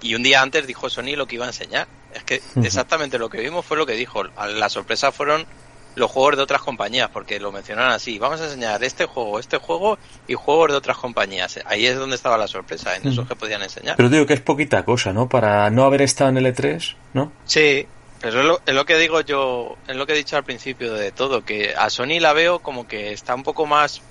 Y 0.00 0.14
un 0.14 0.22
día 0.22 0.42
antes 0.42 0.66
dijo 0.66 0.90
Sony 0.90 1.16
lo 1.16 1.26
que 1.26 1.36
iba 1.36 1.44
a 1.44 1.48
enseñar. 1.48 1.86
Es 2.12 2.24
que 2.24 2.42
exactamente 2.62 3.18
lo 3.18 3.28
que 3.28 3.40
vimos 3.40 3.64
fue 3.64 3.76
lo 3.76 3.86
que 3.86 3.94
dijo. 3.94 4.24
La 4.24 4.68
sorpresa 4.68 5.12
fueron 5.12 5.46
los 5.94 6.10
juegos 6.10 6.36
de 6.36 6.42
otras 6.42 6.60
compañías, 6.60 7.08
porque 7.10 7.38
lo 7.38 7.52
mencionaron 7.52 7.92
así. 7.92 8.18
Vamos 8.18 8.40
a 8.40 8.44
enseñar 8.44 8.82
este 8.82 9.06
juego, 9.06 9.38
este 9.38 9.58
juego 9.58 9.98
y 10.26 10.34
juegos 10.34 10.70
de 10.70 10.76
otras 10.76 10.96
compañías. 10.96 11.60
Ahí 11.66 11.86
es 11.86 11.96
donde 11.96 12.16
estaba 12.16 12.36
la 12.36 12.48
sorpresa, 12.48 12.96
en 12.96 13.08
esos 13.08 13.26
que 13.26 13.36
podían 13.36 13.62
enseñar. 13.62 13.96
Pero 13.96 14.08
digo 14.08 14.26
que 14.26 14.34
es 14.34 14.40
poquita 14.40 14.84
cosa, 14.84 15.12
¿no? 15.12 15.28
Para 15.28 15.70
no 15.70 15.84
haber 15.84 16.02
estado 16.02 16.30
en 16.30 16.38
el 16.38 16.46
E3, 16.46 16.96
¿no? 17.14 17.32
Sí, 17.44 17.86
pero 18.20 18.40
es 18.40 18.46
lo, 18.46 18.60
es 18.66 18.74
lo 18.74 18.84
que 18.84 18.96
digo 18.96 19.20
yo, 19.20 19.76
es 19.86 19.96
lo 19.96 20.06
que 20.06 20.14
he 20.14 20.16
dicho 20.16 20.36
al 20.36 20.44
principio 20.44 20.94
de 20.94 21.12
todo, 21.12 21.44
que 21.44 21.74
a 21.76 21.90
Sony 21.90 22.20
la 22.20 22.32
veo 22.32 22.58
como 22.60 22.86
que 22.86 23.12
está 23.12 23.34
un 23.34 23.42
poco 23.42 23.66
más... 23.66 24.02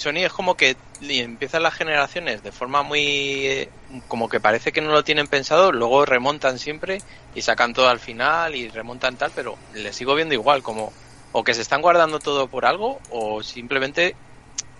Sony 0.00 0.18
es 0.24 0.32
como 0.32 0.56
que 0.56 0.76
empiezan 1.00 1.62
las 1.62 1.74
generaciones 1.74 2.42
de 2.42 2.52
forma 2.52 2.82
muy... 2.82 3.00
eh, 3.46 3.72
como 4.08 4.28
que 4.28 4.40
parece 4.40 4.72
que 4.72 4.80
no 4.80 4.90
lo 4.92 5.04
tienen 5.04 5.28
pensado, 5.28 5.72
luego 5.72 6.04
remontan 6.06 6.58
siempre 6.58 7.04
y 7.32 7.42
sacan 7.42 7.72
todo 7.74 7.88
al 7.88 8.00
final 8.00 8.54
y 8.56 8.68
remontan 8.68 9.16
tal, 9.16 9.32
pero 9.32 9.58
le 9.70 9.92
sigo 9.92 10.14
viendo 10.14 10.34
igual, 10.34 10.62
como 10.62 10.94
o 11.32 11.44
que 11.44 11.54
se 11.54 11.62
están 11.62 11.82
guardando 11.82 12.20
todo 12.20 12.48
por 12.48 12.66
algo 12.66 13.02
o 13.08 13.42
simplemente 13.42 14.16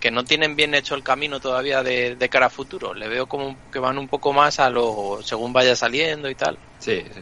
que 0.01 0.11
no 0.11 0.25
tienen 0.25 0.57
bien 0.57 0.75
hecho 0.75 0.95
el 0.95 1.03
camino 1.03 1.41
todavía 1.41 1.83
de, 1.83 2.17
de 2.17 2.29
cara 2.29 2.47
a 2.47 2.51
futuro. 2.51 2.95
Le 2.95 3.09
veo 3.09 3.27
como 3.29 3.61
que 3.71 3.79
van 3.79 3.99
un 3.99 4.09
poco 4.09 4.33
más 4.33 4.59
a 4.59 4.71
lo 4.71 5.21
según 5.23 5.53
vaya 5.53 5.77
saliendo 5.77 6.31
y 6.31 6.35
tal. 6.35 6.59
Sí, 6.79 7.05
sí. 7.13 7.21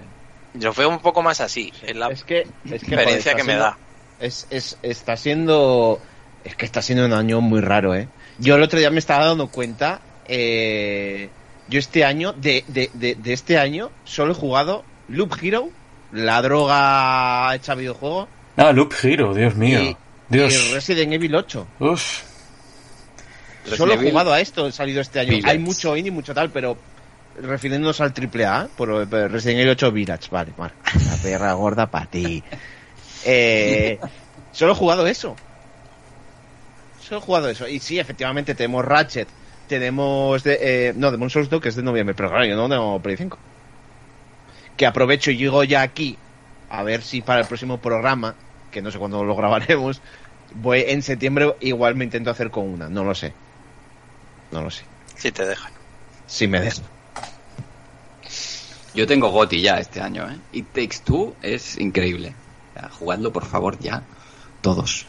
Yo 0.54 0.72
veo 0.72 0.88
un 0.88 1.00
poco 1.00 1.22
más 1.22 1.40
así. 1.40 1.72
Es 1.82 1.96
la 1.96 2.08
Es 2.08 2.24
que, 2.24 2.40
es 2.40 2.46
que 2.68 2.76
experiencia 2.76 3.32
joder, 3.32 3.36
que 3.36 3.44
me 3.44 3.52
siendo- 3.52 3.64
da. 3.64 3.80
Es, 4.18 4.46
es, 4.50 4.78
está 4.82 5.16
siendo. 5.16 6.00
Es 6.44 6.54
que 6.56 6.64
está 6.64 6.80
siendo 6.82 7.04
un 7.04 7.12
año 7.12 7.40
muy 7.40 7.60
raro, 7.60 7.94
¿eh? 7.94 8.08
Yo 8.38 8.56
el 8.56 8.62
otro 8.62 8.78
día 8.78 8.90
me 8.90 8.98
estaba 8.98 9.26
dando 9.26 9.48
cuenta. 9.48 10.00
eh, 10.26 11.28
yo 11.68 11.78
este 11.78 12.04
año, 12.04 12.32
de, 12.32 12.64
de, 12.68 12.90
de, 12.94 13.14
de 13.16 13.32
este 13.34 13.58
año, 13.58 13.90
solo 14.04 14.32
he 14.32 14.34
jugado 14.34 14.84
Loop 15.08 15.34
Hero, 15.42 15.68
la 16.12 16.40
droga 16.40 17.54
hecha 17.54 17.74
videojuego, 17.74 18.26
Ah, 18.56 18.72
Loop 18.72 18.92
Hero, 19.02 19.34
Dios 19.34 19.54
mío. 19.54 19.80
y, 19.82 19.96
Dios. 20.30 20.52
y 20.70 20.72
Resident 20.74 21.12
Evil 21.12 21.34
8. 21.34 21.66
Uf. 21.80 22.22
Solo 23.76 23.92
he 23.92 23.96
Evil- 23.96 24.10
jugado 24.10 24.32
a 24.32 24.40
esto, 24.40 24.66
he 24.66 24.72
salido 24.72 25.00
este 25.02 25.20
año. 25.20 25.30
Village. 25.30 25.50
Hay 25.50 25.58
mucho 25.58 25.94
indie, 25.96 26.10
mucho 26.10 26.32
tal, 26.34 26.48
pero 26.50 26.76
refiriéndonos 27.42 28.00
al 28.00 28.12
triple 28.14 28.46
A, 28.46 28.66
por, 28.76 29.06
por 29.08 29.30
Resident 29.30 29.58
Evil 29.60 29.70
8 29.72 29.92
Village, 29.92 30.28
vale, 30.30 30.52
vale. 30.56 30.72
La 31.06 31.16
perra 31.22 31.52
gorda 31.52 31.90
para 31.90 32.06
ti. 32.06 32.42
Eh, 33.24 33.98
solo 34.52 34.72
he 34.72 34.74
jugado 34.76 35.06
eso. 35.08 35.34
Solo 37.08 37.20
he 37.20 37.24
jugado 37.24 37.48
eso. 37.48 37.66
Y 37.66 37.78
sí, 37.78 37.98
efectivamente, 37.98 38.54
tenemos 38.54 38.84
Ratchet, 38.84 39.28
tenemos... 39.66 40.42
De, 40.44 40.58
eh, 40.60 40.92
no, 40.94 41.10
Demon 41.10 41.30
Souls 41.30 41.48
2, 41.48 41.62
que 41.62 41.70
es 41.70 41.76
de 41.76 41.82
noviembre, 41.82 42.14
pero 42.14 42.28
claro, 42.28 42.44
yo 42.44 42.54
no 42.54 42.68
tengo 42.68 43.00
Play 43.00 43.16
5. 43.16 43.38
Que 44.76 44.84
aprovecho 44.84 45.30
y 45.30 45.38
llego 45.38 45.64
ya 45.64 45.80
aquí, 45.80 46.18
a 46.68 46.82
ver 46.82 47.02
si 47.02 47.22
para 47.22 47.40
el 47.40 47.46
próximo 47.46 47.78
programa, 47.78 48.34
que 48.70 48.82
no 48.82 48.90
sé 48.90 48.98
cuándo 48.98 49.24
lo 49.24 49.34
grabaremos, 49.34 50.02
voy 50.54 50.84
en 50.86 51.02
septiembre 51.02 51.54
igual 51.60 51.94
me 51.94 52.04
intento 52.04 52.30
hacer 52.30 52.50
con 52.50 52.66
una, 52.66 52.90
no 52.90 53.04
lo 53.04 53.14
sé. 53.14 53.32
No 54.50 54.62
lo 54.62 54.70
sé. 54.70 54.84
Si 55.16 55.32
te 55.32 55.46
dejan. 55.46 55.72
Si 56.26 56.46
me 56.46 56.60
dejo. 56.60 56.82
Yo 58.94 59.06
tengo 59.06 59.30
Goti 59.30 59.62
ya 59.62 59.78
este 59.78 60.00
año, 60.00 60.28
¿eh? 60.28 60.38
It 60.52 60.66
Takes 60.72 60.98
Two 61.04 61.34
es 61.40 61.78
increíble. 61.78 62.34
O 62.74 62.80
sea, 62.80 62.88
jugadlo, 62.90 63.32
por 63.32 63.46
favor, 63.46 63.78
ya. 63.78 64.02
Todos. 64.60 65.06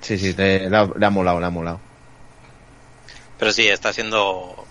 Sí, 0.00 0.18
sí, 0.18 0.32
le, 0.34 0.66
ha, 0.76 0.84
le 0.96 1.06
ha 1.06 1.10
molado, 1.10 1.40
le 1.40 1.46
ha 1.46 1.50
molado. 1.50 1.80
Pero 3.38 3.52
sí, 3.52 3.68
está 3.68 3.92
siendo 3.92 4.66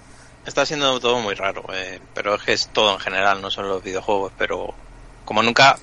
está 0.46 0.66
siendo 0.66 1.00
todo 1.00 1.20
muy 1.20 1.36
raro. 1.36 1.64
eh, 1.74 2.00
pero 2.14 2.36
es 2.36 2.44
que 2.44 2.54
es 2.54 2.68
todo 2.70 2.94
en 2.94 3.00
general, 3.00 3.42
no 3.42 3.52
solo 3.52 3.70
los 3.70 3.84
videojuegos. 3.84 4.32
Pero 4.38 4.74
como 5.26 5.44
nunca 5.44 5.78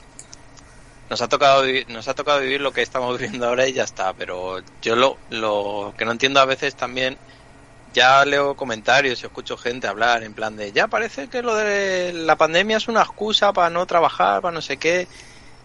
nos 1.10 1.20
ha 1.22 1.28
tocado 1.28 1.64
nos 1.88 2.08
ha 2.08 2.14
tocado 2.14 2.40
vivir 2.40 2.60
lo 2.60 2.72
que 2.72 2.82
estamos 2.82 3.18
viviendo 3.18 3.48
ahora 3.48 3.66
y 3.68 3.72
ya 3.74 3.84
está. 3.84 4.12
Pero 4.14 4.60
yo 4.82 4.96
lo, 4.96 5.18
lo 5.30 5.94
que 5.96 6.04
no 6.04 6.12
entiendo 6.12 6.40
a 6.40 6.44
veces 6.46 6.74
también 6.76 7.18
ya 7.94 8.24
leo 8.24 8.56
comentarios 8.56 9.22
y 9.22 9.26
escucho 9.26 9.56
gente 9.56 9.86
hablar 9.86 10.24
en 10.24 10.34
plan 10.34 10.56
de 10.56 10.72
ya 10.72 10.88
parece 10.88 11.28
que 11.28 11.42
lo 11.42 11.54
de 11.54 12.12
la 12.12 12.36
pandemia 12.36 12.76
es 12.78 12.88
una 12.88 13.02
excusa 13.02 13.52
para 13.52 13.70
no 13.70 13.86
trabajar, 13.86 14.42
para 14.42 14.52
no 14.54 14.62
sé 14.62 14.76
qué. 14.78 15.06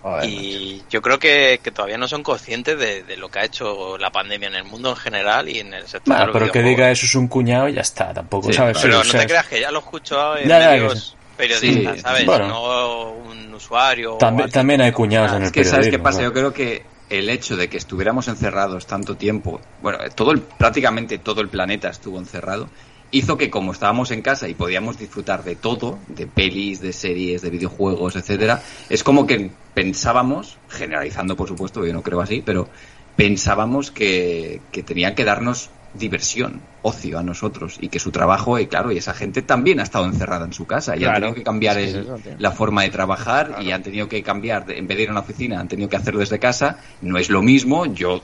Joder, 0.02 0.30
y 0.30 0.84
yo 0.90 1.02
creo 1.02 1.20
que, 1.20 1.60
que 1.62 1.72
todavía 1.72 1.98
no 1.98 2.08
son 2.08 2.24
conscientes 2.24 2.80
de, 2.80 3.04
de 3.04 3.18
lo 3.18 3.30
que 3.30 3.40
ha 3.40 3.44
hecho 3.44 3.98
la 3.98 4.12
pandemia 4.12 4.48
en 4.48 4.56
el 4.56 4.64
mundo 4.64 4.92
en 4.92 4.96
general 4.96 5.50
y 5.50 5.60
en 5.60 5.74
el 5.74 5.88
sector 5.88 6.16
Bueno, 6.16 6.32
pero 6.32 6.52
que 6.52 6.64
diga 6.64 6.90
eso 6.90 7.06
es 7.06 7.16
un 7.16 7.28
cuñado 7.28 7.68
y 7.68 7.74
ya 7.74 7.82
está, 7.82 8.14
tampoco, 8.14 8.48
Sí, 8.48 8.54
¿sabes? 8.54 8.78
Pero 8.82 9.02
Sí, 9.02 9.08
no 9.08 9.12
sea, 9.12 9.22
te 9.22 9.28
creas 9.28 9.48
que 9.48 9.60
ya 9.60 9.72
lo 9.72 9.80
escucho 9.80 10.38
en 10.38 10.48
Ya, 10.48 10.60
medios 10.72 11.18
periodistas, 11.36 11.96
Sí, 11.98 12.02
¿sabes? 12.02 12.26
bueno. 12.26 12.48
No 12.48 13.12
un 13.12 13.54
usuario. 13.54 14.18
También- 14.18 14.50
también 14.50 14.82
hay 14.82 14.92
cuñados 14.94 15.32
en 15.32 15.38
el 15.38 15.44
Es 15.44 15.52
que, 15.52 15.66
¿sabes 15.66 15.90
qué 15.90 16.00
pasa? 16.00 16.22
Yo 16.22 16.32
creo 16.32 16.54
que 16.54 16.86
el 17.10 17.30
hecho 17.30 17.58
de 17.58 17.68
que 17.70 17.78
estuviéramos 17.78 18.28
encerrados 18.28 18.86
tanto 18.88 19.16
tiempo, 19.18 19.60
bueno, 19.82 19.98
todo 20.16 20.32
el, 20.32 20.40
prácticamente 20.42 21.18
todo 21.18 21.42
el 21.42 21.50
planeta 21.50 21.90
estuvo 21.90 22.20
encerrado, 22.20 22.70
hizo 23.12 23.38
que 23.38 23.50
como 23.50 23.72
estábamos 23.72 24.12
en 24.12 24.22
casa 24.22 24.48
y 24.48 24.54
podíamos 24.54 24.98
disfrutar 25.00 25.44
de 25.44 25.56
todo, 25.56 25.98
de 26.08 26.28
pelis, 26.28 26.80
de 26.82 26.94
series, 26.94 27.42
de 27.42 27.50
videojuegos, 27.50 28.16
etcétera, 28.16 28.62
es 28.90 29.04
como 29.04 29.26
que 29.26 29.52
pensábamos, 29.74 30.58
generalizando 30.70 31.36
por 31.36 31.48
supuesto, 31.48 31.86
yo 31.86 31.94
no 31.94 32.04
creo 32.04 32.22
así, 32.22 32.42
pero 32.46 32.68
pensábamos 33.16 33.92
que, 33.92 34.62
que 34.72 34.84
tenían 34.84 35.16
que 35.16 35.24
darnos 35.26 35.70
diversión, 35.94 36.62
ocio 36.84 37.18
a 37.18 37.24
nosotros 37.24 37.78
y 37.82 37.90
que 37.90 37.98
su 38.00 38.12
trabajo, 38.12 38.60
y 38.60 38.68
claro, 38.68 38.92
y 38.92 38.98
esa 38.98 39.14
gente 39.16 39.42
también 39.42 39.80
ha 39.80 39.84
estado 39.84 40.06
encerrada 40.06 40.46
en 40.46 40.54
su 40.54 40.66
casa 40.68 40.96
y 40.96 41.00
Claro. 41.00 41.16
han 41.16 41.22
tenido 41.22 41.36
que 41.36 41.44
cambiar 41.44 41.78
Es 41.80 41.94
que 41.96 42.00
eso, 42.02 42.18
la 42.38 42.52
forma 42.52 42.84
de 42.84 42.92
trabajar 42.92 43.58
y 43.62 43.72
han 43.72 43.82
tenido 43.82 44.08
que 44.08 44.22
cambiar, 44.22 44.68
de- 44.68 44.78
en 44.78 44.88
vez 44.88 44.98
de 44.98 45.04
ir 45.04 45.10
a 45.10 45.14
una 45.14 45.22
oficina, 45.22 45.60
han 45.60 45.68
tenido 45.68 45.90
que 45.90 45.96
hacerlo 45.98 46.20
desde 46.20 46.38
casa. 46.38 46.78
No 47.02 47.18
es 47.18 47.30
lo 47.32 47.42
mismo, 47.42 47.88
yo, 47.88 48.22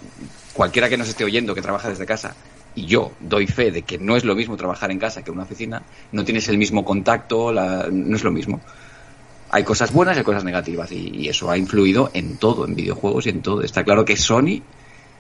cualquiera 0.54 0.88
que 0.90 0.98
nos 0.98 1.10
esté 1.10 1.24
oyendo 1.24 1.56
que 1.56 1.62
trabaja 1.64 1.90
desde 1.90 2.06
casa, 2.06 2.36
y 2.76 2.86
yo 2.86 3.12
doy 3.22 3.48
fe 3.48 3.72
de 3.72 3.84
que 3.84 3.98
no 3.98 4.16
es 4.16 4.26
lo 4.26 4.36
mismo 4.36 4.58
trabajar 4.58 4.92
en 4.92 5.00
casa 5.00 5.24
que 5.24 5.32
en 5.32 5.36
una 5.36 5.46
oficina, 5.46 5.82
no 6.12 6.24
tienes 6.26 6.48
el 6.50 6.58
mismo 6.58 6.84
contacto, 6.84 7.52
la- 7.52 7.88
no 7.92 8.16
es 8.16 8.24
lo 8.24 8.32
mismo. 8.32 8.60
Hay 9.52 9.64
cosas 9.64 9.94
buenas 9.94 10.16
y 10.18 10.20
hay 10.20 10.26
cosas 10.26 10.44
negativas 10.44 10.92
y, 10.92 11.30
eso 11.30 11.50
ha 11.50 11.58
influido 11.58 12.12
en 12.14 12.38
todo, 12.38 12.66
en 12.66 12.76
videojuegos 12.76 13.26
y 13.28 13.30
en 13.30 13.42
todo. 13.42 13.62
Está 13.62 13.84
claro 13.84 14.04
que 14.04 14.18
Sony, 14.18 14.62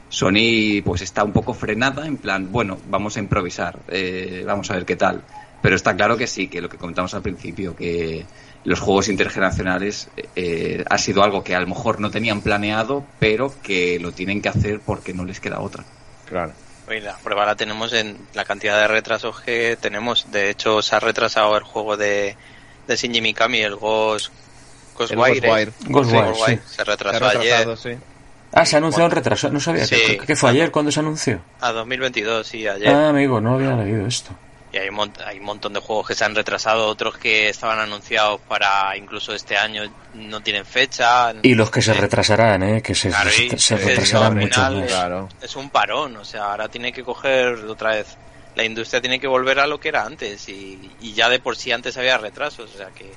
Sony 0.09 0.81
pues 0.83 1.01
está 1.01 1.23
un 1.23 1.31
poco 1.31 1.53
frenada 1.53 2.05
en 2.05 2.17
plan, 2.17 2.51
bueno, 2.51 2.77
vamos 2.89 3.15
a 3.15 3.19
improvisar, 3.19 3.79
eh, 3.87 4.43
vamos 4.45 4.69
a 4.69 4.73
ver 4.75 4.85
qué 4.85 4.97
tal. 4.97 5.21
Pero 5.61 5.75
está 5.75 5.95
claro 5.95 6.17
que 6.17 6.27
sí, 6.27 6.47
que 6.47 6.61
lo 6.61 6.69
que 6.69 6.77
comentamos 6.77 7.13
al 7.13 7.21
principio, 7.21 7.75
que 7.75 8.25
los 8.65 8.79
juegos 8.79 9.07
intergeneracionales 9.07 10.09
eh, 10.35 10.83
ha 10.87 10.97
sido 10.97 11.23
algo 11.23 11.43
que 11.43 11.55
a 11.55 11.59
lo 11.59 11.67
mejor 11.67 11.99
no 11.99 12.11
tenían 12.11 12.41
planeado, 12.41 13.05
pero 13.19 13.53
que 13.63 13.99
lo 13.99 14.11
tienen 14.11 14.41
que 14.41 14.49
hacer 14.49 14.81
porque 14.85 15.13
no 15.13 15.23
les 15.23 15.39
queda 15.39 15.61
otra. 15.61 15.83
Claro. 16.27 16.51
Oye, 16.87 17.01
la 17.01 17.17
prueba 17.17 17.45
la 17.45 17.55
tenemos 17.55 17.93
en 17.93 18.17
la 18.33 18.45
cantidad 18.45 18.79
de 18.79 18.87
retrasos 18.87 19.41
que 19.41 19.77
tenemos. 19.79 20.31
De 20.31 20.49
hecho, 20.49 20.81
se 20.81 20.95
ha 20.95 20.99
retrasado 20.99 21.57
el 21.57 21.63
juego 21.63 21.97
de, 21.97 22.35
de 22.87 22.95
Shinji 22.95 23.21
Mikami, 23.21 23.59
el 23.61 23.75
Ghost, 23.75 24.31
Ghostwire. 24.97 25.39
Ghostwire. 25.39 25.71
Ghostwire, 25.87 26.27
Ghostwire. 26.27 26.57
sí. 26.57 26.63
Se 26.67 26.75
Se 26.75 26.81
ha 26.81 26.85
retrasó 26.85 27.25
ayer 27.25 27.41
retrasado, 27.41 27.75
sí. 27.77 27.89
Ah, 28.51 28.65
se 28.65 28.75
ha 28.75 28.77
anunciado 28.77 29.05
un 29.05 29.11
retraso, 29.11 29.49
no 29.49 29.59
sabía. 29.59 29.85
Sí. 29.85 30.17
¿Qué, 30.25 30.35
fue 30.35 30.51
ayer 30.51 30.71
cuando 30.71 30.91
se 30.91 30.99
anunció? 31.01 31.41
a 31.59 31.71
2022, 31.71 32.47
sí, 32.47 32.67
ayer. 32.67 32.87
Ah, 32.87 33.09
amigo, 33.09 33.41
no 33.41 33.55
había 33.55 33.75
leído 33.75 34.07
esto. 34.07 34.31
Y 34.75 34.77
hay 34.77 34.89
un, 34.89 34.95
mont- 34.97 35.21
hay 35.25 35.39
un 35.39 35.45
montón 35.45 35.71
de 35.71 35.79
juegos 35.79 36.05
que 36.05 36.15
se 36.15 36.25
han 36.25 36.35
retrasado, 36.35 36.87
otros 36.87 37.17
que 37.17 37.47
estaban 37.47 37.79
anunciados 37.79 38.41
para 38.41 38.97
incluso 38.97 39.33
este 39.33 39.55
año 39.55 39.83
no 40.15 40.41
tienen 40.41 40.65
fecha. 40.65 41.33
Y 41.43 41.55
los 41.55 41.71
que 41.71 41.81
se 41.81 41.91
Eh, 41.91 41.93
retrasarán, 41.93 42.61
¿eh? 42.61 42.81
Que 42.81 42.93
se, 42.93 43.07
Claro, 43.07 43.29
se, 43.31 43.77
retrasarán 43.77 44.35
mucho 44.37 44.55
final 44.55 44.75
más. 44.81 44.87
Claro. 44.89 45.29
es 45.41 45.55
un 45.55 45.69
parón, 45.69 46.17
o 46.17 46.25
sea, 46.25 46.51
ahora 46.51 46.67
tiene 46.67 46.91
que 46.91 47.03
coger 47.05 47.53
otra 47.69 47.91
vez, 47.91 48.17
la 48.55 48.65
industria 48.65 48.99
tiene 48.99 49.17
que 49.17 49.27
volver 49.27 49.59
a 49.61 49.67
lo 49.67 49.79
que 49.79 49.87
era 49.87 50.03
antes 50.03 50.49
y, 50.49 50.91
y 50.99 51.13
ya 51.13 51.29
de 51.29 51.39
por 51.39 51.55
sí 51.55 51.71
antes 51.71 51.95
había 51.95 52.17
retrasos, 52.17 52.73
o 52.75 52.77
sea 52.77 52.87
que, 52.89 53.13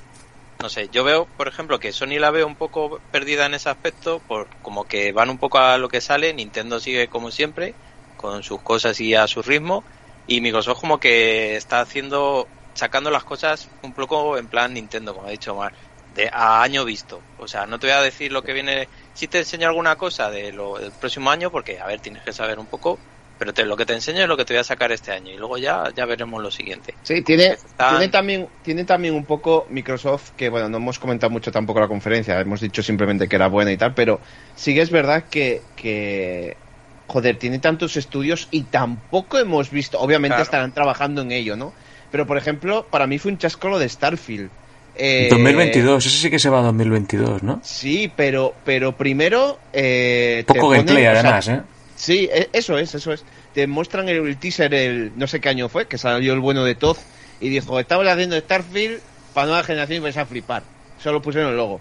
no 0.61 0.69
sé, 0.69 0.87
yo 0.93 1.03
veo, 1.03 1.27
por 1.35 1.49
ejemplo, 1.49 1.77
que 1.77 1.91
Sony 1.91 2.19
la 2.19 2.31
veo 2.31 2.47
un 2.47 2.55
poco 2.55 3.01
perdida 3.11 3.45
en 3.47 3.53
ese 3.53 3.67
aspecto, 3.67 4.21
por 4.29 4.47
como 4.61 4.85
que 4.85 5.11
van 5.11 5.29
un 5.29 5.37
poco 5.37 5.57
a 5.59 5.77
lo 5.77 5.89
que 5.89 5.99
sale, 5.99 6.33
Nintendo 6.33 6.79
sigue 6.79 7.09
como 7.09 7.31
siempre, 7.31 7.73
con 8.15 8.43
sus 8.43 8.61
cosas 8.61 8.97
y 9.01 9.13
a 9.13 9.27
su 9.27 9.41
ritmo, 9.41 9.83
y 10.29 10.41
Microsoft 10.41 10.79
como 10.81 10.99
que 10.99 11.55
está 11.55 11.81
haciendo, 11.81 12.51
sacando 12.73 13.09
las 13.11 13.23
cosas 13.23 13.71
un 13.81 13.93
poco 13.93 14.37
en 14.37 14.47
plan 14.49 14.73
Nintendo, 14.73 15.13
como 15.13 15.27
ha 15.27 15.31
dicho 15.31 15.55
Mar, 15.55 15.73
de 16.07 16.29
a 16.31 16.61
año 16.63 16.85
visto. 16.85 17.27
O 17.35 17.47
sea, 17.47 17.65
no 17.65 17.79
te 17.79 17.87
voy 17.87 17.95
a 17.95 18.01
decir 18.01 18.31
lo 18.31 18.43
que 18.43 18.53
viene, 18.53 18.89
si 19.13 19.27
te 19.27 19.39
enseño 19.39 19.67
alguna 19.67 19.95
cosa 19.95 20.29
de 20.31 20.51
lo, 20.51 20.77
del 20.79 20.93
próximo 20.93 21.31
año, 21.31 21.51
porque 21.51 21.79
a 21.79 21.87
ver, 21.87 22.01
tienes 22.01 22.23
que 22.23 22.33
saber 22.33 22.59
un 22.59 22.67
poco, 22.67 23.01
pero 23.37 23.53
te, 23.53 23.65
lo 23.65 23.75
que 23.77 23.85
te 23.85 23.93
enseño 23.93 24.21
es 24.23 24.27
lo 24.27 24.37
que 24.37 24.45
te 24.45 24.53
voy 24.53 24.59
a 24.61 24.63
sacar 24.63 24.91
este 24.91 25.11
año 25.11 25.31
y 25.33 25.37
luego 25.37 25.57
ya, 25.57 25.91
ya 25.95 26.05
veremos 26.05 26.41
lo 26.41 26.51
siguiente. 26.51 26.99
Sí, 27.01 27.23
tiene, 27.23 27.59
Están- 27.65 27.85
tiene, 27.85 28.09
también, 28.09 28.51
tiene 28.61 28.85
también 28.85 29.15
un 29.15 29.25
poco 29.25 29.65
Microsoft, 29.69 30.31
que 30.35 30.49
bueno, 30.49 30.69
no 30.69 30.77
hemos 30.77 30.99
comentado 30.99 31.31
mucho 31.31 31.51
tampoco 31.51 31.79
la 31.79 31.87
conferencia, 31.87 32.39
hemos 32.39 32.61
dicho 32.61 32.83
simplemente 32.83 33.27
que 33.27 33.35
era 33.37 33.47
buena 33.47 33.71
y 33.71 33.77
tal, 33.77 33.93
pero 33.95 34.21
sí 34.53 34.73
que 34.75 34.81
es 34.81 34.91
verdad 34.91 35.27
que, 35.29 35.71
que 35.75 36.61
joder, 37.09 37.37
tiene 37.37 37.59
tantos 37.59 37.97
estudios 37.97 38.47
y 38.51 38.63
tampoco 38.63 39.37
hemos 39.37 39.69
visto, 39.71 39.99
obviamente 39.99 40.35
Claro. 40.35 40.43
estarán 40.43 40.71
trabajando 40.73 41.21
en 41.23 41.31
ello, 41.33 41.55
¿no? 41.57 41.73
Pero 42.11 42.25
por 42.25 42.37
ejemplo, 42.37 42.85
para 42.89 43.05
mí 43.07 43.17
fue 43.19 43.31
un 43.31 43.37
chasco 43.37 43.67
lo 43.67 43.77
de 43.79 43.89
Starfield. 43.89 44.49
Eh, 44.95 45.27
2022, 45.29 46.05
ese 46.05 46.17
sí 46.17 46.29
que 46.29 46.39
se 46.39 46.49
va 46.49 46.59
a 46.59 46.63
2022, 46.63 47.43
¿no? 47.43 47.59
Sí, 47.63 48.11
pero, 48.15 48.53
pero 48.65 48.95
primero... 48.97 49.59
Eh, 49.73 50.43
te 50.47 50.53
Poco 50.53 50.67
ponen- 50.73 50.85
gameplay 50.85 51.07
o 51.07 51.11
sea, 51.11 51.19
además, 51.19 51.47
¿eh? 51.49 51.61
Sí, 51.95 52.29
e- 52.31 52.49
eso 52.53 52.77
es, 52.77 52.95
eso 52.95 53.11
es. 53.13 53.23
Te 53.53 53.65
muestran 53.67 54.07
el, 54.09 54.25
el 54.27 54.37
teaser, 54.37 54.73
el 54.73 55.11
no 55.15 55.27
sé 55.27 55.39
qué 55.41 55.49
año 55.49 55.69
fue, 55.69 55.87
que 55.87 55.97
salió 55.97 56.33
el 56.33 56.39
bueno 56.39 56.63
de 56.63 56.75
Todd 56.75 56.97
y 57.41 57.49
dijo, 57.49 57.79
estamos 57.79 58.07
haciendo 58.07 58.37
Starfield 58.39 58.99
para 59.33 59.47
nueva 59.47 59.63
generación 59.63 59.97
y 59.97 59.99
vais 60.01 60.17
a 60.17 60.25
flipar. 60.25 60.63
Solo 61.01 61.21
pusieron 61.21 61.51
el 61.51 61.57
logo. 61.57 61.79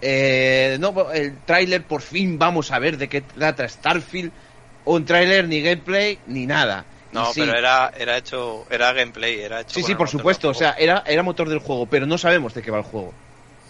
Eh, 0.00 0.76
no, 0.80 1.10
el 1.12 1.36
tráiler 1.44 1.82
por 1.82 2.02
fin 2.02 2.38
vamos 2.38 2.70
a 2.70 2.78
ver 2.78 2.96
de 2.98 3.08
qué 3.08 3.20
trata 3.20 3.68
Starfield. 3.68 4.30
Un 4.94 5.04
tráiler, 5.04 5.46
ni 5.46 5.60
gameplay, 5.60 6.18
ni 6.26 6.46
nada. 6.46 6.86
No, 7.12 7.32
sí, 7.32 7.40
pero 7.40 7.54
era, 7.56 7.90
era 7.96 8.16
hecho, 8.16 8.64
era 8.70 8.92
gameplay, 8.92 9.40
era 9.40 9.60
hecho 9.60 9.74
Sí, 9.80 9.82
sí, 9.82 9.94
por 9.94 10.08
supuesto, 10.08 10.48
o 10.48 10.54
sea, 10.54 10.74
era, 10.78 11.02
era 11.06 11.22
motor 11.22 11.48
del 11.48 11.58
juego, 11.58 11.86
pero 11.86 12.06
no 12.06 12.16
sabemos 12.16 12.54
de 12.54 12.62
qué 12.62 12.70
va 12.70 12.78
el 12.78 12.84
juego. 12.84 13.12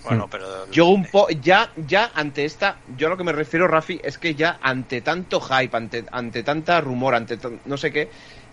bueno, 0.05 0.29
pero 0.31 0.67
Yo 0.71 0.87
un 0.87 1.05
po 1.05 1.29
ya, 1.31 1.71
ya 1.77 2.11
ante 2.15 2.45
esta, 2.45 2.79
yo 2.97 3.07
a 3.09 3.11
lo 3.11 3.17
que 3.17 3.25
me 3.25 3.33
refiero, 3.33 3.67
Rafi, 3.67 4.01
es 4.03 4.19
que 4.19 4.35
ya 4.35 4.59
ante 4.63 5.01
tanto 5.01 5.41
hype, 5.41 5.77
ante, 5.77 6.05
ante 6.13 6.43
tanta 6.43 6.81
rumor, 6.81 7.15
ante 7.15 7.39
no 7.65 7.77
sé 7.77 7.91
qué, 7.91 8.11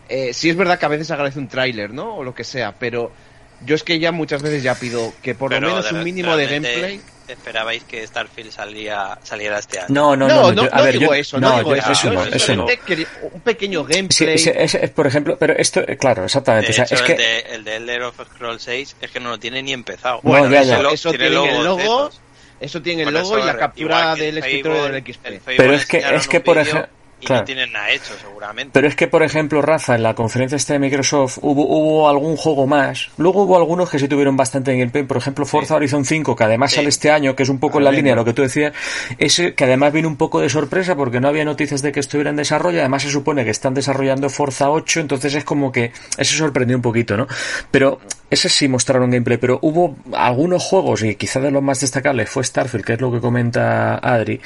eh, 0.07 0.34
sí 0.34 0.49
es 0.49 0.55
verdad 0.55 0.80
que 0.80 0.86
a 0.86 0.89
veces 0.89 1.11
agradece 1.11 1.39
un 1.39 1.47
tráiler, 1.47 1.93
¿no? 1.93 2.16
O 2.18 2.24
lo 2.24 2.34
que 2.34 2.43
sea, 2.43 2.78
pero 2.80 3.11
yo 3.59 3.76
es 3.76 3.84
que 3.84 3.99
ya 3.99 4.11
muchas 4.11 4.41
veces 4.41 4.63
ya 4.63 4.80
pido 4.80 5.18
que 5.22 5.36
por 5.36 5.51
pero 5.51 5.61
lo 5.61 5.68
menos 5.70 5.86
de- 5.86 5.91
un 5.91 6.03
mínimo 6.03 6.36
de 6.38 6.47
gameplay. 6.47 7.03
Esperabais 7.28 7.84
que 7.84 8.05
Starfield 8.05 8.51
salía, 8.51 9.17
saliera 9.23 9.57
este 9.59 9.80
año. 9.80 9.88
No, 9.89 10.15
no, 10.15 10.28
No, 10.28 10.36
no. 10.36 10.51
no, 10.51 10.63
yo- 10.63 10.69
a 10.73 10.78
no 10.78 10.84
ver, 10.84 10.93
digo 10.99 11.05
yo- 11.07 11.13
eso, 11.19 11.39
no, 11.39 11.57
digo 11.57 11.76
yo- 11.76 11.82
eso. 11.82 11.91
eso 11.91 12.23
eso 12.36 12.55
no. 12.55 12.65
un 13.34 13.41
pequeño 13.41 13.86
Sí, 13.88 13.93
gameplay. 13.93 14.38
sí, 14.38 14.51
es, 14.55 14.76
es- 14.76 14.89
por 14.91 15.07
ejemplo, 15.07 15.38
pero 15.39 15.53
esto, 15.57 15.84
claro, 15.99 16.26
exactamente. 16.26 16.67
De 16.67 16.71
o 16.71 16.76
sea, 16.76 16.86
hecho, 16.86 16.95
es 16.95 17.01
el, 17.01 17.07
que 17.07 17.15
de, 17.15 17.39
el 17.55 17.63
de 17.63 17.76
Elder 17.78 18.03
of 18.03 18.19
Scrolls 18.34 18.61
6 18.61 18.95
es 19.01 19.11
que 19.11 19.19
no 19.19 19.30
lo 19.30 19.39
tiene 19.39 19.63
ni 19.63 19.73
empezado. 19.73 20.19
Bueno, 20.23 20.49
ya, 20.51 20.63
ya. 20.63 20.80
lo- 20.80 20.91
eso 20.91 21.09
tiene, 21.11 21.28
el 21.28 21.63
logo, 21.63 22.11
eso 22.59 22.82
tiene 22.82 23.03
el 23.03 23.13
logo 23.13 23.39
y 23.39 23.43
la 23.43 23.57
captura 23.57 24.15
del 24.15 24.38
el 24.38 24.38
escritorio 24.39 24.84
del 24.84 25.03
XP. 25.03 25.41
Pero 25.57 25.73
es 25.73 25.86
que- 25.86 25.97
es 25.97 26.28
que, 26.28 26.39
por 26.39 26.57
vídeo 26.57 26.78
ej- 26.78 26.89
Y 27.26 27.28
claro. 27.28 27.41
no 27.41 27.45
tienen 27.45 27.71
nada 27.71 27.89
hecho, 27.89 28.13
seguramente. 28.21 28.69
Pero 28.73 28.88
es 28.88 28.95
que, 28.95 29.07
por 29.07 29.23
ejemplo, 29.23 29.61
Rafa, 29.61 29.95
en 29.95 30.03
la 30.03 30.13
conferencia 30.13 30.55
esta 30.55 30.73
de 30.73 30.80
Microsoft 30.80 31.39
hubo, 31.41 31.65
hubo 31.67 32.07
algún 32.07 32.38
juego 32.38 32.67
más. 32.67 33.09
Luego 33.17 33.43
hubo 33.43 33.57
algunos 33.57 33.89
que 33.89 33.97
sí 33.99 34.07
tuvieron 34.07 34.38
bastante 34.38 34.71
gameplay. 34.78 35.03
Por 35.03 35.17
ejemplo, 35.17 35.45
Forza 35.45 35.76
Horizon 35.76 36.05
5, 36.05 36.36
que 36.36 36.43
además 36.43 36.71
Sí. 36.71 36.78
sale 36.78 36.89
este 36.89 37.09
año, 37.11 37.36
que 37.36 37.43
es 37.43 37.49
un 37.49 37.59
poco 37.59 37.80
en 37.80 37.86
la 37.86 37.91
línea 37.91 38.13
de 38.13 38.17
lo 38.17 38.26
que 38.26 38.34
tú 38.34 38.41
decías. 38.43 38.73
Ese 39.17 39.53
que 39.55 39.63
además 39.63 39.91
vino 39.93 40.07
un 40.07 40.17
poco 40.17 40.39
de 40.41 40.49
sorpresa 40.49 40.95
porque 40.95 41.19
no 41.19 41.28
había 41.28 41.45
noticias 41.45 41.82
de 41.82 41.91
que 41.91 41.99
estuviera 41.99 42.30
en 42.30 42.36
desarrollo. 42.36 42.80
Además, 42.80 43.03
se 43.03 43.09
supone 43.09 43.43
que 43.43 43.51
están 43.51 43.73
desarrollando 43.73 44.30
Forza 44.30 44.69
8. 44.69 44.99
Entonces 44.99 45.34
es 45.36 45.43
como 45.43 45.71
que 45.71 45.91
ese 46.17 46.36
sorprendió 46.38 46.76
un 46.76 46.82
poquito, 46.82 47.17
¿no? 47.17 47.28
Pero 47.71 47.99
ese 48.30 48.49
sí 48.49 48.67
mostraron 48.67 49.09
gameplay. 49.09 49.38
Pero 49.38 49.59
hubo 49.61 49.95
algunos 50.13 50.63
juegos, 50.63 51.03
y 51.03 51.15
quizás 51.15 51.41
de 51.43 51.51
los 51.51 51.63
más 51.63 51.80
destacables 51.82 52.30
fue 52.30 52.43
Starfield, 52.43 52.86
que 52.86 52.93
es 52.93 53.01
lo 53.01 53.11
que 53.11 53.19
comenta 53.19 53.95
Adri, 53.97 54.39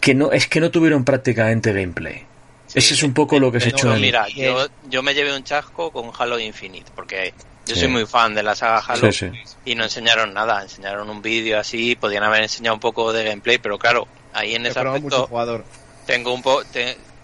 que 0.00 0.14
no, 0.14 0.32
es 0.32 0.46
que 0.48 0.60
no 0.60 0.70
tuvieron 0.70 1.04
prácticamente 1.04 1.72
gameplay. 1.72 2.26
Sí, 2.66 2.78
Ese 2.78 2.94
es 2.94 3.02
un 3.02 3.12
poco 3.14 3.38
lo 3.38 3.50
que 3.50 3.60
se 3.60 3.70
no, 3.70 3.76
echó 3.76 3.86
Yo, 3.88 3.94
en... 3.96 4.00
mira, 4.00 4.26
Eh, 4.28 4.32
yo, 4.36 4.66
yo 4.88 5.02
me 5.02 5.12
llevé 5.14 5.34
un 5.36 5.42
chasco 5.44 5.90
con 5.90 6.10
Halo 6.16 6.38
Infinite, 6.38 6.90
porque 6.94 7.34
yo 7.66 7.74
Sí. 7.74 7.80
soy 7.82 7.88
muy 7.90 8.06
fan 8.06 8.34
de 8.34 8.42
la 8.42 8.54
saga 8.54 8.78
Halo 8.78 9.10
Sí, 9.12 9.28
sí. 9.32 9.40
y 9.64 9.74
no 9.74 9.84
enseñaron 9.84 10.32
nada, 10.32 10.62
enseñaron 10.62 11.10
un 11.10 11.20
vídeo 11.20 11.58
así, 11.58 11.96
podían 11.96 12.22
haber 12.22 12.42
enseñado 12.42 12.74
un 12.74 12.80
poco 12.80 13.12
de 13.12 13.24
gameplay, 13.24 13.58
pero 13.58 13.78
claro, 13.78 14.06
ahí 14.32 14.54
en 14.54 14.66
He 14.66 14.68
ese 14.70 14.78
aspecto 14.80 15.00
multijugador. 15.18 15.64
tengo 16.06 16.32
un 16.32 16.42
poco... 16.42 16.62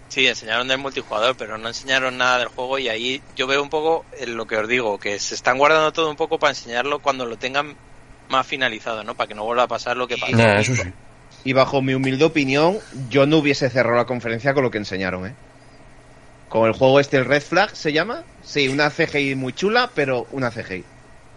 Sí, 0.09 0.25
enseñaron 0.25 0.69
del 0.69 0.77
multijugador, 0.77 1.35
pero 1.35 1.57
no 1.57 1.67
enseñaron 1.67 2.17
nada 2.17 2.39
del 2.39 2.47
juego 2.47 2.79
y 2.79 2.87
ahí 2.87 3.21
yo 3.35 3.45
veo 3.45 3.61
un 3.61 3.69
poco 3.69 4.05
eh, 4.17 4.25
lo 4.25 4.47
que 4.47 4.55
os 4.55 4.67
digo, 4.67 4.97
que 4.99 5.19
se 5.19 5.35
están 5.35 5.57
guardando 5.57 5.91
todo 5.91 6.09
un 6.09 6.15
poco 6.15 6.39
para 6.39 6.51
enseñarlo 6.51 6.99
cuando 6.99 7.25
lo 7.25 7.37
tengan 7.37 7.75
más 8.29 8.47
finalizado, 8.47 9.03
¿no? 9.03 9.15
Para 9.15 9.27
que 9.27 9.35
no 9.35 9.43
vuelva 9.43 9.63
a 9.63 9.67
pasar 9.67 9.97
lo 9.97 10.07
que 10.07 10.17
pasó. 10.17 10.35
Nah, 10.35 10.59
eso 10.59 10.75
sí. 10.75 10.83
Y 11.43 11.53
bajo 11.53 11.81
mi 11.81 11.93
humilde 11.93 12.25
opinión, 12.25 12.79
yo 13.09 13.25
no 13.25 13.37
hubiese 13.37 13.69
cerrado 13.69 13.97
la 13.97 14.05
conferencia 14.05 14.53
con 14.53 14.63
lo 14.63 14.71
que 14.71 14.77
enseñaron, 14.79 15.27
¿eh? 15.27 15.35
Con 16.49 16.67
el 16.67 16.73
juego 16.73 16.99
este, 16.99 17.17
el 17.17 17.25
Red 17.25 17.41
Flag, 17.41 17.75
¿se 17.75 17.93
llama? 17.93 18.23
Sí, 18.41 18.67
una 18.67 18.89
CGI 18.89 19.35
muy 19.35 19.53
chula, 19.53 19.91
pero 19.93 20.27
una 20.31 20.51
CGI. 20.51 20.83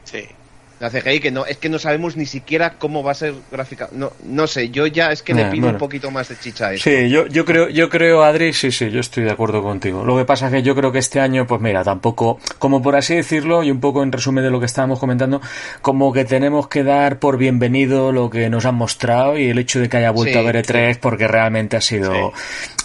Sí. 0.05 0.40
La 0.81 0.89
CGI 0.91 1.21
que 1.21 1.31
no, 1.31 1.45
es 1.45 1.59
que 1.59 1.69
no 1.69 1.79
sabemos 1.79 2.17
ni 2.17 2.25
siquiera 2.25 2.75
cómo 2.79 3.03
va 3.03 3.13
a 3.13 3.15
ser 3.15 3.35
gráfica. 3.53 3.89
No, 3.93 4.13
no 4.25 4.47
sé, 4.47 4.71
yo 4.71 4.87
ya 4.87 5.13
es 5.13 5.23
que 5.23 5.35
le 5.35 5.43
Ya, 5.43 5.51
pido 5.51 5.63
bueno. 5.65 5.77
un 5.77 5.79
poquito 5.79 6.11
más 6.11 6.29
de 6.31 6.39
chicha 6.39 6.69
a 6.69 6.73
esto. 6.73 6.89
Sí, 6.89 7.11
yo, 7.11 7.27
yo 7.27 7.45
creo, 7.45 7.69
yo 7.69 7.91
creo, 7.91 8.25
Adri, 8.25 8.55
sí, 8.55 8.73
sí, 8.73 8.91
yo 8.91 8.99
estoy 9.01 9.25
de 9.25 9.31
acuerdo 9.31 9.63
contigo. 9.63 10.05
Lo 10.07 10.17
que 10.17 10.25
pasa 10.25 10.47
es 10.47 10.53
que 10.55 10.63
yo 10.63 10.75
creo 10.75 10.91
que 10.91 10.99
este 10.99 11.21
año, 11.21 11.47
pues 11.47 11.61
mira, 11.61 11.85
tampoco, 11.85 12.39
como 12.59 12.81
por 12.81 12.97
así 12.97 13.15
decirlo, 13.15 13.63
y 13.63 13.71
un 13.71 13.79
poco 13.79 14.03
en 14.03 14.11
resumen 14.11 14.43
de 14.43 14.51
lo 14.51 14.59
que 14.59 14.65
estábamos 14.65 14.99
comentando, 14.99 15.43
como 15.83 16.15
que 16.15 16.25
tenemos 16.25 16.67
que 16.69 16.83
dar 16.83 17.19
por 17.19 17.37
bienvenido 17.37 18.11
lo 18.11 18.31
que 18.31 18.49
nos 18.49 18.65
han 18.65 18.77
mostrado 18.77 19.37
y 19.37 19.51
el 19.51 19.59
hecho 19.59 19.81
de 19.81 19.91
que 19.91 19.99
haya 19.99 20.11
vuelto 20.13 20.33
Sí, 20.33 20.39
a 20.39 20.51
ver 20.51 20.65
E3 20.65 20.99
porque 20.99 21.29
realmente 21.29 21.77
ha 21.77 21.83
sido. 21.83 22.33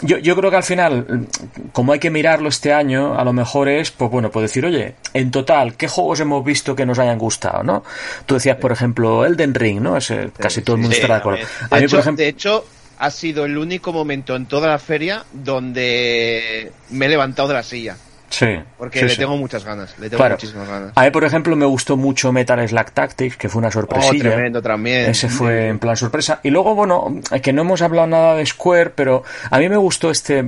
Yo, 0.01 0.17
yo 0.17 0.35
creo 0.35 0.51
que 0.51 0.57
al 0.57 0.63
final, 0.63 1.27
como 1.71 1.93
hay 1.93 1.99
que 1.99 2.09
mirarlo 2.09 2.49
este 2.49 2.73
año, 2.73 3.17
a 3.17 3.23
lo 3.23 3.31
mejor 3.31 3.69
es, 3.69 3.91
pues 3.91 4.11
bueno, 4.11 4.31
pues 4.31 4.43
decir, 4.43 4.65
oye, 4.65 4.95
en 5.13 5.31
total, 5.31 5.75
¿qué 5.75 5.87
juegos 5.87 6.19
hemos 6.19 6.43
visto 6.43 6.75
que 6.75 6.85
nos 6.85 6.99
hayan 6.99 7.17
gustado, 7.17 7.63
no? 7.63 7.84
Tú 8.25 8.35
decías, 8.35 8.57
por 8.57 8.71
ejemplo, 8.71 9.25
Elden 9.25 9.53
Ring, 9.53 9.81
¿no? 9.81 9.97
Ese, 9.97 10.31
casi 10.37 10.61
todo 10.61 10.75
el 10.75 10.81
mundo 10.81 10.95
sí, 10.95 11.01
estará 11.01 11.15
de 11.15 11.19
acuerdo. 11.19 11.39
también. 11.39 11.67
A 11.71 11.75
De 11.75 11.81
mí, 11.81 11.85
hecho, 11.85 11.95
por 11.95 11.99
ejemplo, 12.01 12.23
de 12.23 12.29
hecho, 12.29 12.65
ha 12.97 13.11
sido 13.11 13.45
el 13.45 13.57
único 13.57 13.91
momento 13.93 14.35
en 14.35 14.45
toda 14.45 14.67
la 14.67 14.79
feria 14.79 15.25
donde 15.33 16.71
me 16.89 17.05
he 17.05 17.09
levantado 17.09 17.47
de 17.49 17.53
la 17.53 17.63
silla. 17.63 17.97
Sí. 18.29 18.47
Porque 18.77 18.99
sí, 18.99 19.05
le 19.05 19.11
sí. 19.11 19.17
tengo 19.17 19.37
muchas 19.37 19.63
ganas. 19.63 19.97
Le 19.99 20.09
tengo 20.09 20.17
Claro. 20.17 20.35
muchísimas 20.35 20.67
ganas. 20.67 20.91
A 20.95 21.03
mí, 21.03 21.11
por 21.11 21.23
ejemplo, 21.23 21.55
me 21.55 21.65
gustó 21.65 21.95
mucho 21.97 22.31
Metal 22.31 22.67
Slug 22.67 22.91
Tactics, 22.91 23.37
que 23.37 23.49
fue 23.49 23.59
una 23.59 23.69
Oh, 23.69 23.71
sorpresilla. 23.71 24.19
tremendo 24.31 24.61
también. 24.61 25.09
Ese 25.09 25.29
fue 25.29 25.67
en 25.69 25.79
plan 25.79 25.95
sorpresa. 25.97 26.39
Y 26.43 26.49
luego, 26.49 26.75
bueno, 26.75 27.19
que 27.41 27.53
no 27.53 27.61
hemos 27.61 27.81
hablado 27.81 28.07
nada 28.07 28.35
de 28.35 28.45
Square, 28.45 28.91
pero 28.91 29.23
a 29.49 29.57
mí 29.59 29.69
me 29.69 29.77
gustó 29.77 30.11
este. 30.11 30.43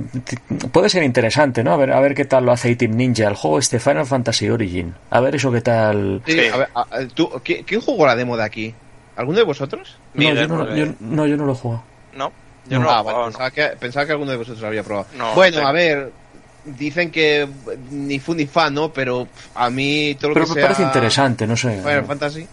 Puede 0.72 0.88
ser 0.88 1.02
interesante, 1.02 1.62
¿no? 1.64 1.72
A 1.72 1.76
ver, 1.76 1.92
a 1.92 2.00
ver 2.00 2.14
qué 2.14 2.24
tal 2.24 2.44
lo 2.46 2.52
hace 2.52 2.74
Team 2.76 2.92
Ninja, 2.96 3.28
el 3.28 3.34
juego 3.34 3.58
este 3.58 3.78
Final 3.78 4.06
Fantasy 4.06 4.48
Origin. 4.50 4.94
A 5.10 5.20
ver 5.20 5.34
eso 5.36 5.50
qué 5.52 5.60
tal. 5.60 6.22
Sí, 6.26 6.46
a 6.46 6.56
ver, 6.56 6.68
a- 6.74 6.80
a- 6.80 7.08
¿tú, 7.14 7.30
¿quién, 7.44 7.64
quién 7.64 7.80
jugó 7.80 8.06
la 8.06 8.14
demo 8.16 8.36
de 8.36 8.44
aquí? 8.44 8.74
¿Alguno 9.16 9.38
de 9.38 9.44
vosotros? 9.44 9.96
No, 10.14 10.22
yo 10.32 10.46
no, 10.46 10.74
yo, 10.76 10.86
no, 11.00 11.26
yo 11.26 11.36
no 11.36 11.44
lo 11.46 11.54
juego. 11.54 11.82
No, 12.14 12.30
yo 12.68 12.78
no, 12.78 12.88
ah, 12.90 12.94
lo 12.96 13.00
he 13.00 13.04
vale, 13.04 13.10
jugado, 13.10 13.24
pensaba, 13.26 13.50
que, 13.50 13.66
pensaba 13.78 14.06
que 14.06 14.12
alguno 14.12 14.30
de 14.30 14.36
vosotros 14.36 14.60
lo 14.60 14.68
había 14.68 14.82
probado. 14.84 15.06
No, 15.16 15.34
bueno, 15.34 15.58
sí. 15.58 15.62
a 15.64 15.72
ver, 15.72 16.12
dicen 16.62 17.10
que 17.10 17.48
ni 17.90 18.18
fu 18.20 18.34
ni 18.34 18.46
fa, 18.46 18.70
¿no? 18.70 18.92
Pero 18.92 19.30
a 19.54 19.70
mí 19.70 20.16
todo 20.20 20.30
lo 20.30 20.34
Pero 20.34 20.46
que 20.46 20.52
me 20.52 20.54
sea 20.54 20.62
parece 20.62 20.82
interesante, 20.82 21.46
no 21.46 21.56
sé. 21.56 21.70
Final 21.82 22.06
Fantasy. 22.06 22.48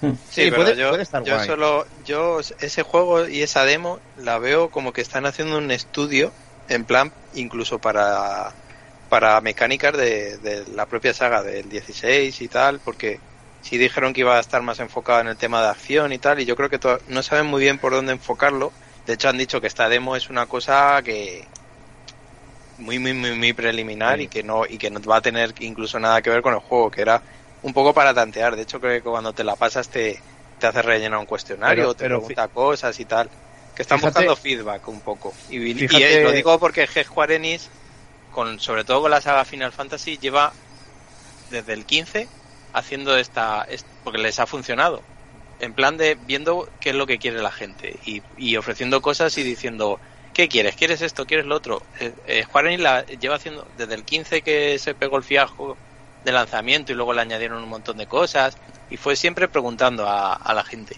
Hmm. 0.00 0.12
Sí, 0.30 0.44
Sí, 0.44 0.50
pero 0.50 0.64
puede- 0.64 0.76
yo, 0.76 0.90
puede 0.90 1.02
estar 1.02 1.22
yo 1.24 1.34
guay. 1.34 1.46
solo, 1.46 1.86
yo 2.04 2.40
ese 2.58 2.82
juego 2.82 3.28
y 3.28 3.42
esa 3.42 3.64
demo 3.64 4.00
la 4.14 4.38
veo 4.38 4.70
como 4.70 4.92
que 4.92 5.00
están 5.02 5.26
haciendo 5.26 5.58
un 5.58 5.70
estudio 5.70 6.32
en 6.68 6.84
plan 6.86 7.12
incluso 7.32 7.80
para 7.80 8.56
para 9.08 9.40
mecánicas 9.42 9.96
de, 9.96 10.38
de 10.38 10.66
la 10.68 10.86
propia 10.88 11.12
saga 11.14 11.42
del 11.42 11.68
16 11.68 12.40
y 12.40 12.48
tal, 12.48 12.80
porque 12.80 13.22
sí 13.60 13.76
dijeron 13.78 14.12
que 14.14 14.20
iba 14.22 14.36
a 14.38 14.40
estar 14.40 14.62
más 14.62 14.80
enfocado 14.80 15.20
en 15.20 15.28
el 15.28 15.36
tema 15.38 15.62
de 15.62 15.68
acción 15.68 16.12
y 16.12 16.18
tal, 16.18 16.40
y 16.40 16.46
yo 16.46 16.56
creo 16.56 16.70
que 16.70 16.78
to- 16.78 17.00
no 17.06 17.22
saben 17.22 17.46
muy 17.46 17.60
bien 17.62 17.78
por 17.78 17.92
dónde 17.92 18.12
enfocarlo. 18.12 18.76
De 19.06 19.14
hecho 19.14 19.28
han 19.28 19.36
dicho 19.38 19.60
que 19.60 19.66
esta 19.66 19.88
demo 19.90 20.16
es 20.16 20.30
una 20.30 20.46
cosa 20.46 21.02
que 21.04 21.51
muy 22.82 22.98
muy 22.98 23.14
muy 23.14 23.32
muy 23.32 23.52
preliminar 23.54 24.18
Sí. 24.18 24.24
y 24.24 24.28
que 24.28 24.42
no 24.42 24.66
y 24.66 24.76
que 24.78 24.90
no 24.90 25.00
va 25.02 25.16
a 25.16 25.20
tener 25.22 25.54
incluso 25.60 25.98
nada 25.98 26.20
que 26.20 26.30
ver 26.30 26.42
con 26.42 26.52
el 26.54 26.60
juego, 26.60 26.90
que 26.90 27.00
era 27.00 27.22
un 27.62 27.72
poco 27.72 27.94
para 27.94 28.12
tantear. 28.12 28.56
De 28.56 28.62
hecho, 28.62 28.80
creo 28.80 28.92
que 28.92 29.08
cuando 29.08 29.32
te 29.32 29.44
la 29.44 29.56
pasas 29.56 29.88
te, 29.88 30.20
te 30.58 30.66
hace 30.66 30.82
rellenar 30.82 31.18
un 31.18 31.26
cuestionario, 31.26 31.84
Pero- 31.84 31.94
te 31.94 32.04
pero 32.04 32.18
pregunta 32.18 32.48
cosas 32.48 32.98
y 33.00 33.04
tal. 33.04 33.30
Que 33.74 33.82
están 33.82 33.98
Fíjate- 34.00 34.26
buscando 34.26 34.36
feedback 34.36 34.86
un 34.88 35.00
poco. 35.00 35.32
Y, 35.48 35.72
Fíjate- 35.74 36.20
eh, 36.20 36.24
lo 36.24 36.32
digo 36.32 36.58
porque 36.58 36.86
G 36.86 37.06
con, 38.30 38.60
sobre 38.60 38.84
todo 38.84 39.00
con 39.02 39.10
la 39.10 39.20
saga 39.20 39.44
Final 39.44 39.72
Fantasy, 39.72 40.18
lleva 40.18 40.52
desde 41.50 41.72
el 41.72 41.84
15 41.84 42.28
haciendo 42.72 43.16
esta. 43.16 43.64
est- 43.68 43.86
porque 44.04 44.18
les 44.18 44.38
ha 44.40 44.46
funcionado. 44.46 45.02
En 45.60 45.74
plan 45.74 45.96
de 45.96 46.16
viendo 46.16 46.68
qué 46.80 46.90
es 46.90 46.96
lo 46.96 47.06
que 47.06 47.18
quiere 47.18 47.40
la 47.40 47.52
gente 47.52 47.98
y, 48.04 48.22
y 48.36 48.56
ofreciendo 48.56 49.00
cosas 49.00 49.36
y 49.38 49.42
diciendo. 49.42 50.00
¿Qué 50.32 50.48
quieres? 50.48 50.76
¿Quieres 50.76 51.02
esto? 51.02 51.26
¿Quieres 51.26 51.46
lo 51.46 51.56
otro? 51.56 51.82
Eh, 52.00 52.12
eh, 52.26 52.42
Square 52.44 52.68
Enix 52.68 52.82
la 52.82 53.04
lleva 53.06 53.36
haciendo 53.36 53.66
desde 53.76 53.94
el 53.94 54.04
15 54.04 54.42
que 54.42 54.78
se 54.78 54.94
pegó 54.94 55.16
el 55.18 55.22
fiajo 55.24 55.76
de 56.24 56.32
lanzamiento 56.32 56.92
y 56.92 56.94
luego 56.94 57.12
le 57.12 57.20
añadieron 57.20 57.62
un 57.62 57.68
montón 57.68 57.96
de 57.98 58.06
cosas 58.06 58.56
y 58.90 58.96
fue 58.96 59.16
siempre 59.16 59.48
preguntando 59.48 60.08
a, 60.08 60.34
a 60.34 60.54
la 60.54 60.64
gente. 60.64 60.96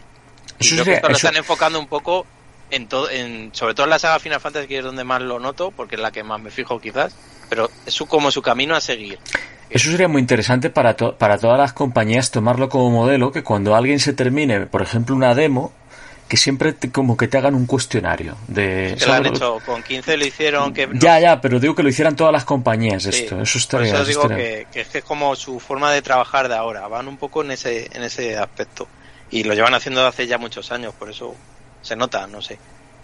Y 0.60 0.66
Eso 0.66 0.74
creo 0.76 0.84
que 0.84 0.92
esto 0.94 1.08
lo 1.08 1.16
están 1.16 1.36
enfocando 1.36 1.78
un 1.80 1.86
poco 1.88 2.26
en 2.70 2.86
todo, 2.88 3.10
en, 3.10 3.50
sobre 3.54 3.74
todo 3.74 3.84
en 3.84 3.90
la 3.90 3.98
saga 3.98 4.18
Final 4.20 4.40
Fantasy 4.40 4.68
que 4.68 4.78
es 4.78 4.84
donde 4.84 5.02
más 5.04 5.20
lo 5.22 5.40
noto, 5.40 5.70
porque 5.72 5.96
es 5.96 6.00
la 6.00 6.12
que 6.12 6.22
más 6.22 6.40
me 6.40 6.50
fijo 6.50 6.80
quizás, 6.80 7.14
pero 7.48 7.68
es 7.86 7.92
su, 7.94 8.06
como 8.06 8.30
su 8.30 8.40
camino 8.42 8.76
a 8.76 8.80
seguir. 8.80 9.18
Eso 9.70 9.90
sería 9.90 10.08
muy 10.08 10.20
interesante 10.20 10.70
para, 10.70 10.94
to- 10.94 11.16
para 11.16 11.38
todas 11.38 11.58
las 11.58 11.72
compañías 11.72 12.30
tomarlo 12.30 12.68
como 12.68 12.90
modelo, 12.90 13.32
que 13.32 13.42
cuando 13.42 13.74
alguien 13.74 13.98
se 13.98 14.12
termine, 14.12 14.66
por 14.66 14.82
ejemplo, 14.82 15.16
una 15.16 15.34
demo, 15.34 15.72
que 16.34 16.40
siempre 16.40 16.72
te- 16.72 16.90
como 16.90 17.16
que 17.16 17.28
te 17.28 17.38
hagan 17.38 17.54
un 17.54 17.64
cuestionario 17.64 18.36
de... 18.48 18.96
Que 18.98 19.06
lo 19.06 19.12
han 19.12 19.26
hecho 19.26 19.60
con 19.60 19.84
15 19.84 20.16
lo 20.16 20.26
hicieron 20.26 20.74
que 20.74 20.88
no- 20.88 20.98
Ya, 20.98 21.20
ya, 21.20 21.40
pero 21.40 21.60
digo 21.60 21.76
que 21.76 21.84
lo 21.84 21.88
hicieran 21.88 22.16
todas 22.16 22.32
las 22.32 22.44
compañías 22.44 23.04
sí, 23.04 23.10
esto. 23.10 23.40
Eso 23.40 23.52
por 23.70 23.82
estaría... 23.84 23.92
eso 23.94 24.02
eso 24.02 24.04
digo 24.04 24.28
que, 24.28 24.66
que 24.72 24.80
es 24.80 24.88
que 24.88 24.98
es 24.98 25.04
como 25.04 25.36
su 25.36 25.60
forma 25.60 25.92
de 25.92 26.02
trabajar 26.02 26.48
de 26.48 26.56
ahora, 26.56 26.88
van 26.88 27.06
un 27.06 27.18
poco 27.18 27.42
en 27.42 27.52
ese, 27.52 27.88
en 27.96 28.02
ese 28.02 28.36
aspecto. 28.36 28.88
Y 29.30 29.44
lo 29.44 29.54
llevan 29.54 29.74
haciendo 29.74 30.04
hace 30.04 30.26
ya 30.26 30.38
muchos 30.38 30.72
años, 30.72 30.92
por 30.96 31.08
eso 31.08 31.36
se 31.80 31.94
nota, 31.94 32.26
no 32.26 32.42
sé. 32.42 32.58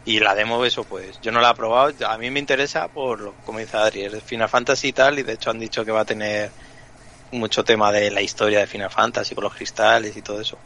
Y 0.05 0.19
la 0.19 0.35
demo, 0.35 0.65
eso 0.65 0.85
pues, 0.85 1.21
yo 1.21 1.31
no 1.31 1.41
la 1.41 1.51
he 1.51 1.55
probado, 1.55 1.95
a 2.09 2.19
mí 2.19 2.31
me 2.33 2.41
interesa 2.41 2.89
por, 2.89 3.21
lo, 3.21 3.35
como 3.45 3.61
dice 3.61 3.77
Adri, 3.77 4.03
es 4.07 4.25
Final 4.25 4.49
Fantasy 4.49 4.89
y 4.89 4.93
tal, 4.93 5.21
y 5.21 5.23
de 5.23 5.35
hecho 5.35 5.51
han 5.51 5.61
dicho 5.61 5.85
que 5.85 5.93
va 5.93 6.01
a 6.01 6.05
tener 6.05 6.51
mucho 7.31 7.63
tema 7.63 7.93
de 7.93 8.11
la 8.11 8.23
historia 8.23 8.59
de 8.59 8.67
Final 8.67 8.91
Fantasy 8.91 9.37
con 9.37 9.45
los 9.45 9.55
cristales 9.55 10.17
y 10.17 10.23
todo 10.23 10.41
eso. 10.41 10.59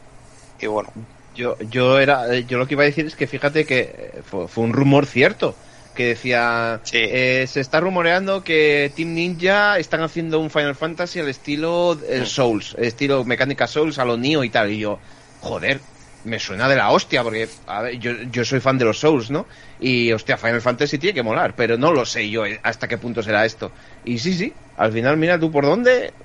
Y 0.57 0.67
bueno, 0.67 0.91
Yo, 1.37 1.57
yo 1.59 1.99
era, 1.99 2.33
eh, 2.33 2.45
yo 2.45 2.57
lo 2.57 2.65
que 2.65 2.75
iba 2.75 2.83
a 2.83 2.85
decir 2.85 3.05
es 3.05 3.15
que 3.17 3.27
fíjate 3.27 3.65
que 3.65 4.11
eh, 4.15 4.23
fue, 4.23 4.47
fue 4.47 4.63
un 4.63 4.71
rumor 4.73 5.05
cierto 5.05 5.59
que 5.93 6.05
decía 6.07 6.81
Sí. 6.83 6.97
eh, 7.01 7.45
se 7.47 7.59
está 7.59 7.81
rumoreando 7.81 8.43
que 8.43 8.93
Team 8.95 9.13
Ninja 9.13 9.77
están 9.77 10.01
haciendo 10.01 10.39
un 10.39 10.49
Final 10.49 10.75
Fantasy 10.75 11.19
al 11.19 11.27
estilo 11.27 11.99
eh, 12.07 12.21
Mm. 12.21 12.25
Souls, 12.25 12.75
estilo 12.79 13.25
mecánica 13.25 13.67
Souls 13.67 13.99
a 13.99 14.05
lo 14.05 14.15
Neo 14.17 14.43
y 14.45 14.49
tal 14.49 14.71
y 14.71 14.79
yo, 14.79 15.01
joder, 15.39 15.87
me 16.23 16.39
suena 16.39 16.69
de 16.69 16.75
la 16.77 16.91
hostia 16.91 17.21
porque 17.23 17.57
a 17.65 17.81
ver, 17.81 17.99
yo, 17.99 18.13
yo 18.29 18.45
soy 18.45 18.61
fan 18.61 18.77
de 18.77 18.85
los 18.85 18.99
Souls, 18.99 19.29
¿no? 19.29 19.47
Y 19.77 20.11
hostia, 20.13 20.37
Final 20.37 20.61
Fantasy 20.61 20.97
tiene 20.97 21.13
que 21.13 21.23
molar, 21.23 21.55
pero 21.55 21.77
no 21.77 21.91
lo 21.91 22.05
sé 22.05 22.29
yo 22.29 22.43
hasta 22.63 22.87
qué 22.87 22.97
punto 22.97 23.21
será 23.21 23.45
esto. 23.45 23.73
Y 24.03 24.19
sí, 24.19 24.33
sí, 24.33 24.57
al 24.75 24.91
final 24.93 25.17
mira 25.17 25.37
tú 25.39 25.51
por 25.51 25.65
dónde 25.65 26.15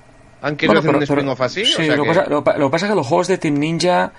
han 0.41 0.55
querido 0.55 0.81
Bueno, 0.81 0.97
hacer 0.99 1.07
pero- 1.07 1.21
un 1.21 1.27
spin-off 1.29 1.41
así, 1.41 1.65
sí, 1.65 1.73
o 1.73 1.85
sea 1.85 1.95
lo, 1.95 2.03
que- 2.03 2.09
pasa, 2.09 2.25
lo, 2.29 2.43
lo 2.57 2.71
pasa 2.71 2.85
es 2.85 2.91
que 2.91 2.95
los 2.95 3.07
juegos 3.07 3.27
de 3.27 3.37
Team 3.37 3.55
Ninja, 3.55 4.11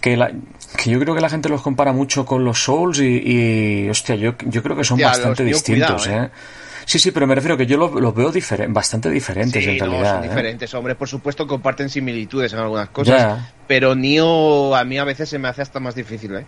que, 0.00 0.16
la- 0.16 0.30
que 0.76 0.90
yo 0.90 1.00
creo 1.00 1.14
que 1.14 1.20
la 1.20 1.28
gente 1.30 1.48
los 1.48 1.62
compara 1.62 1.92
mucho 1.92 2.24
con 2.24 2.44
los 2.44 2.62
Souls 2.62 2.98
y, 3.00 3.22
y, 3.84 3.88
hostia, 3.88 4.14
yo, 4.16 4.34
yo 4.46 4.62
creo 4.62 4.76
que 4.76 4.84
son 4.84 4.98
bastante 5.00 5.44
distintos, 5.44 6.04
cuidado, 6.04 6.24
¿eh? 6.26 6.30
Sí, 6.86 6.98
sí, 6.98 7.12
pero 7.12 7.26
me 7.26 7.34
refiero 7.34 7.56
que 7.56 7.64
yo 7.64 7.78
los, 7.78 7.92
los 7.94 8.14
veo 8.14 8.30
diferen- 8.30 8.70
bastante 8.74 9.08
diferentes 9.08 9.64
Sí, 9.64 9.70
en 9.70 9.78
no, 9.78 9.84
realidad. 9.86 10.16
son 10.16 10.24
¿eh? 10.24 10.28
diferentes, 10.28 10.74
hombre. 10.74 10.94
Por 10.94 11.08
supuesto 11.08 11.46
comparten 11.46 11.88
similitudes 11.88 12.52
en 12.52 12.58
algunas 12.58 12.90
cosas. 12.90 13.18
Ya. 13.20 13.52
Pero 13.66 13.94
Nio 13.94 14.76
a 14.76 14.84
mí 14.84 14.98
a 14.98 15.04
veces 15.04 15.30
se 15.30 15.38
me 15.38 15.48
hace 15.48 15.62
hasta 15.62 15.80
más 15.80 15.94
difícil, 15.94 16.34
¿eh? 16.34 16.44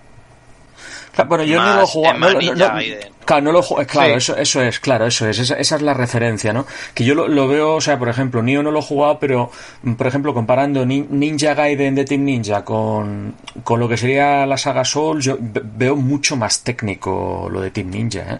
Bueno, 1.24 1.44
yo 1.44 1.60
no 1.62 1.74
lo 1.76 1.82
he 1.82 1.86
jugado. 1.86 2.14
en 2.14 2.20
no- 2.20 2.30
no- 2.54 2.80
claro, 3.24 3.42
no 3.42 3.52
lo 3.52 3.60
he 3.60 3.62
jugado- 3.62 3.86
Claro, 3.86 4.10
Sí. 4.10 4.16
eso, 4.18 4.36
eso 4.36 4.60
es, 4.62 4.80
claro, 4.80 5.06
eso 5.06 5.28
es. 5.28 5.38
Esa, 5.38 5.54
esa 5.56 5.76
es 5.76 5.82
la 5.82 5.94
referencia, 5.94 6.52
¿no? 6.52 6.66
Que 6.94 7.04
yo 7.04 7.14
lo, 7.14 7.26
lo 7.28 7.48
veo, 7.48 7.74
o 7.76 7.80
sea, 7.80 7.98
por 7.98 8.08
ejemplo, 8.08 8.42
Nio 8.42 8.62
no 8.62 8.70
lo 8.70 8.80
he 8.80 8.82
jugado, 8.82 9.18
pero, 9.18 9.50
mm, 9.82 9.94
por 9.94 10.06
ejemplo, 10.06 10.34
comparando 10.34 10.84
Nin- 10.84 11.08
Ninja 11.08 11.54
Gaiden 11.54 11.94
de 11.94 12.04
Team 12.04 12.24
Ninja 12.24 12.64
con, 12.64 13.34
con 13.64 13.80
lo 13.80 13.88
que 13.88 13.96
sería 13.96 14.44
la 14.46 14.56
saga 14.58 14.84
Souls, 14.84 15.24
yo 15.24 15.36
ve- 15.40 15.62
veo 15.64 15.96
mucho 15.96 16.36
más 16.36 16.62
técnico 16.62 17.48
lo 17.50 17.60
de 17.60 17.70
Team 17.70 17.90
Ninja, 17.90 18.20
¿eh? 18.34 18.38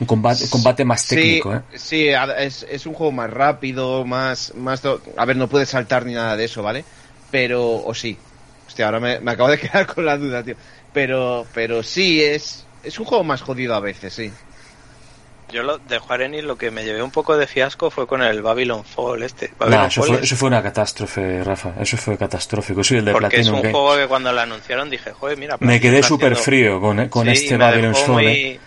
Un 0.00 0.06
combate, 0.06 0.48
combate 0.48 0.84
más 0.84 1.06
técnico, 1.08 1.52
sí, 1.52 1.56
¿eh? 1.56 1.78
sí, 1.78 2.08
es, 2.38 2.64
es 2.70 2.86
un 2.86 2.94
juego 2.94 3.10
más 3.12 3.28
rápido, 3.30 4.04
más, 4.04 4.54
más... 4.54 4.80
A 5.16 5.24
ver, 5.24 5.36
no 5.36 5.48
puedes 5.48 5.68
saltar 5.70 6.06
ni 6.06 6.14
nada 6.14 6.36
de 6.36 6.44
eso, 6.44 6.62
¿vale? 6.62 6.84
Pero, 7.32 7.84
o 7.84 7.92
sí. 7.94 8.16
Hostia, 8.66 8.84
ahora 8.86 9.00
me, 9.00 9.18
me 9.18 9.32
acabo 9.32 9.48
de 9.50 9.58
quedar 9.60 9.86
con 9.86 10.04
la 10.06 10.16
duda, 10.16 10.42
tío. 10.44 10.54
Pero, 10.98 11.46
pero 11.54 11.84
sí, 11.84 12.20
es, 12.20 12.66
es 12.82 12.98
un 12.98 13.04
juego 13.04 13.22
más 13.22 13.40
jodido 13.40 13.72
a 13.76 13.78
veces, 13.80 14.12
sí. 14.14 14.32
yo 15.52 15.62
lo, 15.62 15.78
de 15.78 15.98
jugar 16.00 16.22
Enix 16.22 16.42
lo 16.42 16.58
que 16.58 16.72
me 16.72 16.84
llevé 16.84 17.04
un 17.04 17.12
poco 17.12 17.36
de 17.36 17.46
fiasco 17.46 17.88
fue 17.88 18.08
con 18.08 18.20
el 18.20 18.42
Babylon 18.42 18.84
Fall 18.84 19.22
este. 19.22 19.52
Babylon 19.56 19.80
Nah, 19.82 19.86
eso, 19.86 20.00
Fall 20.00 20.08
fue, 20.08 20.16
es- 20.16 20.22
eso 20.24 20.36
fue 20.36 20.48
una 20.48 20.60
catástrofe, 20.60 21.44
Rafa. 21.44 21.74
Eso 21.80 21.96
fue 21.96 22.18
catastrófico. 22.18 22.82
Soy 22.82 22.98
el 22.98 23.04
de 23.04 23.12
porque 23.12 23.26
es 23.26 23.32
Platinum 23.48 23.54
un 23.58 23.62
Games. 23.62 23.74
juego 23.76 23.96
que 23.96 24.06
cuando 24.08 24.32
lo 24.32 24.40
anunciaron 24.40 24.90
dije, 24.90 25.12
joder, 25.12 25.38
mira. 25.38 25.56
Me 25.60 25.80
quedé 25.80 26.02
súper 26.02 26.32
haciendo- 26.32 26.44
frío 26.44 26.80
con, 26.80 27.08
con 27.08 27.26
Sí, 27.26 27.32
este 27.44 27.56
Babylon 27.56 27.94
Fall, 27.94 28.10
muy- 28.14 28.26
¿eh? 28.26 28.60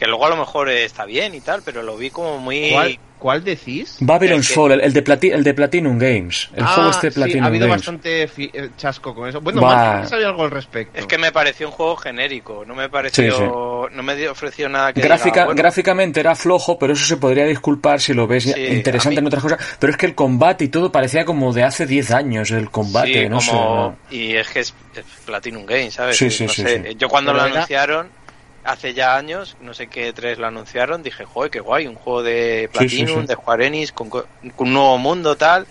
Que 0.00 0.06
luego 0.06 0.24
a 0.24 0.30
lo 0.30 0.36
mejor 0.38 0.70
está 0.70 1.04
bien 1.04 1.34
y 1.34 1.40
tal, 1.42 1.60
pero 1.62 1.82
lo 1.82 1.94
vi 1.98 2.08
como 2.08 2.38
muy... 2.38 2.70
¿Cuál, 2.70 2.98
cuál 3.18 3.44
decís? 3.44 3.98
Babylon 4.00 4.38
El 4.40 4.46
que- 4.46 4.54
Fall, 4.54 4.72
el, 4.72 4.80
el 4.80 4.92
de 4.94 5.04
Plati- 5.04 5.30
el 5.30 5.44
de 5.44 5.52
Platinum 5.52 5.98
Games. 5.98 6.48
El 6.56 6.64
Ah, 6.64 6.68
juego 6.68 6.90
este 6.90 7.08
de 7.08 7.10
sí, 7.12 7.20
Platinum 7.20 7.44
ha 7.44 7.46
habido 7.48 7.66
Games. 7.66 7.80
bastante 7.82 8.26
fi- 8.28 8.50
eh, 8.50 8.70
chasco 8.78 9.14
con 9.14 9.28
eso. 9.28 9.42
Bueno, 9.42 9.60
más 9.60 10.10
había 10.10 10.28
algo 10.28 10.44
al 10.44 10.50
respecto. 10.52 10.98
Es 10.98 11.04
que 11.04 11.18
me 11.18 11.30
pareció 11.32 11.66
un 11.66 11.74
juego 11.74 11.96
genérico, 11.96 12.64
no 12.66 12.74
me 12.74 12.88
pareció 12.88 13.24
ofreció, 13.26 13.88
no 13.92 14.02
me 14.02 14.28
ofreció 14.30 14.70
nada 14.70 14.94
que 14.94 15.02
Gráfica, 15.02 15.30
diga, 15.34 15.44
bueno, 15.44 15.58
gráficamente 15.58 16.18
era 16.20 16.34
flojo, 16.34 16.78
pero 16.78 16.94
eso 16.94 17.04
se 17.04 17.18
podría 17.18 17.44
disculpar 17.44 18.00
si 18.00 18.14
lo 18.14 18.26
ves 18.26 18.44
Sí, 18.44 18.54
interesante 18.58 19.18
en 19.20 19.26
otras 19.26 19.42
cosas. 19.42 19.76
Pero 19.78 19.90
es 19.90 19.98
que 19.98 20.06
el 20.06 20.14
combate 20.14 20.64
y 20.64 20.68
todo 20.68 20.90
parecía 20.90 21.26
como 21.26 21.52
de 21.52 21.62
hace 21.64 21.86
10 21.86 22.10
años 22.12 22.50
el 22.52 22.70
combate, 22.70 23.24
sí, 23.24 23.28
no 23.28 23.42
sé. 23.42 23.52
Y 24.10 24.34
es 24.34 24.48
que 24.48 24.60
es, 24.60 24.74
es 24.96 25.04
Platinum 25.26 25.66
Games, 25.66 25.92
¿sabes? 25.92 26.16
Sí, 26.16 26.30
sí, 26.30 26.44
no 26.46 26.48
sí, 26.52 26.62
sé, 26.62 26.84
sí. 26.88 26.94
Yo 26.96 27.10
cuando 27.10 27.32
Pero 27.32 27.42
lo 27.42 27.48
era- 27.48 27.56
anunciaron, 27.56 28.08
hace 28.62 28.94
ya 28.94 29.16
años, 29.16 29.56
no 29.58 29.74
sé 29.74 29.88
qué 29.88 30.12
tres 30.12 30.38
lo 30.38 30.46
anunciaron, 30.46 31.02
dije, 31.02 31.24
joder, 31.24 31.50
qué 31.50 31.60
guay, 31.60 31.86
un 31.86 31.94
juego 31.96 32.22
de 32.22 32.68
Sí, 32.72 32.88
sí, 32.88 33.06
Platinum, 33.08 33.08
sí. 33.08 33.26
de 33.26 33.34
Square 33.34 33.66
Enix, 33.66 33.92
con, 33.92 34.08
co- 34.10 34.28
con 34.54 34.68
un 34.68 34.74
nuevo 34.74 34.98
mundo, 34.98 35.36
tal. 35.36 35.68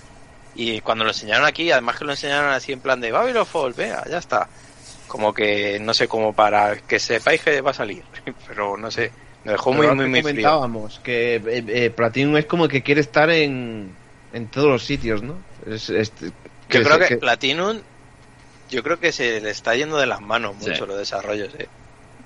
Y 0.54 0.82
cuando 0.82 1.04
lo 1.06 1.12
enseñaron 1.12 1.46
aquí, 1.48 1.72
además 1.72 1.98
que 2.00 2.06
lo 2.06 2.12
enseñaron 2.12 2.52
así 2.52 2.72
en 2.74 2.82
plan 2.82 3.02
de 3.02 3.12
Babylon 3.12 3.46
Fall, 3.48 3.74
vea, 3.76 4.04
ya 4.10 4.18
está. 4.20 4.50
Como 5.08 5.34
que, 5.34 5.80
no 5.82 5.94
sé, 5.94 6.08
como 6.08 6.36
para 6.36 6.78
que 6.82 7.00
sepáis 7.00 7.44
que 7.44 7.62
va 7.62 7.72
a 7.72 7.74
salir. 7.76 8.06
Pero 8.48 8.78
no 8.78 8.92
sé, 8.92 9.16
me 9.44 9.54
dejó 9.54 9.74
muy, 9.74 9.88
Pero 9.88 9.96
muy, 9.96 10.08
muy 10.08 10.22
que 10.22 10.24
frío. 10.24 10.60
comentábamos, 10.62 11.00
que 11.00 11.36
eh, 11.36 11.42
eh, 11.68 11.90
Platinum 11.92 12.38
es 12.38 12.46
como 12.48 12.68
que 12.68 12.82
quiere 12.84 13.02
estar 13.02 13.30
en, 13.30 14.02
en 14.32 14.50
todos 14.50 14.68
los 14.70 14.84
sitios, 14.86 15.22
¿no? 15.22 15.46
Es, 15.66 15.90
es- 15.90 16.16
Yo 16.68 16.82
creo 16.84 16.98
se- 17.00 17.08
que 17.08 17.18
Platinum, 17.18 17.84
yo 18.70 18.84
creo 18.84 19.00
que 19.00 19.12
se 19.14 19.42
le 19.42 19.52
está 19.52 19.76
yendo 19.76 19.98
de 19.98 20.08
las 20.08 20.22
manos 20.22 20.56
mucho 20.56 20.86
Sí. 20.86 20.88
los 20.88 20.98
desarrollos, 21.00 21.54
eh. 21.56 21.72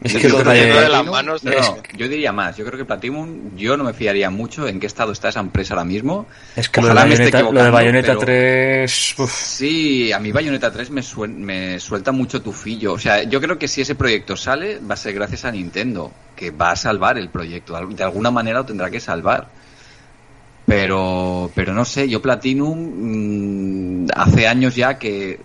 Es 0.03 0.11
Yo 0.13 0.19
que 0.19 0.29
lo 0.29 0.43
de- 0.43 0.65
de 0.65 0.89
las 0.89 1.05
manos 1.05 1.41
de- 1.43 1.55
no, 1.55 1.77
yo 1.95 2.07
diría 2.09 2.31
más. 2.33 2.57
Yo 2.57 2.65
creo 2.65 2.77
que 2.77 2.83
Platinum, 2.85 3.55
yo 3.55 3.77
no 3.77 3.83
me 3.85 3.93
fiaría 3.93 4.29
mucho 4.29 4.67
en 4.67 4.79
qué 4.79 4.87
estado 4.87 5.11
está 5.13 5.29
esa 5.29 5.39
empresa 5.39 5.73
ahora 5.75 5.85
mismo. 5.85 6.25
Es 6.55 6.67
que 6.67 6.81
lo 6.81 6.87
de 6.87 6.93
Ojalá 6.93 7.05
me 7.07 7.13
esté 7.13 7.31
Bayonetta, 7.31 7.51
lo 7.53 7.63
de 7.63 7.69
Bayonetta 7.71 8.07
pero- 8.07 8.19
3... 8.21 9.15
uf, 9.19 9.31
Sí, 9.33 10.11
a 10.11 10.19
mí 10.19 10.31
Bayonetta 10.33 10.71
3 10.71 10.89
me, 10.91 11.01
me 11.27 11.79
suelta 11.79 12.11
mucho 12.11 12.41
tufillo. 12.41 12.93
O 12.93 12.99
sea, 12.99 13.23
yo 13.23 13.39
creo 13.39 13.57
que 13.57 13.67
si 13.69 13.81
ese 13.81 13.95
proyecto 13.95 14.35
sale, 14.35 14.79
va 14.79 14.95
a 14.95 14.97
ser 14.97 15.13
gracias 15.13 15.45
a 15.45 15.51
Nintendo, 15.51 16.11
que 16.35 16.51
va 16.51 16.71
a 16.71 16.75
salvar 16.75 17.17
el 17.17 17.29
proyecto. 17.29 17.73
De 17.87 18.03
alguna 18.03 18.29
manera 18.29 18.59
lo 18.59 18.65
tendrá 18.65 18.89
que 18.89 18.99
salvar. 18.99 19.47
Pero, 20.65 21.51
pero 21.55 21.73
no 21.73 21.83
sé, 21.85 22.07
yo 22.07 22.21
Platinum 22.21 24.03
mm, 24.03 24.07
hace 24.15 24.47
años 24.47 24.75
ya 24.75 24.97
que 24.97 25.39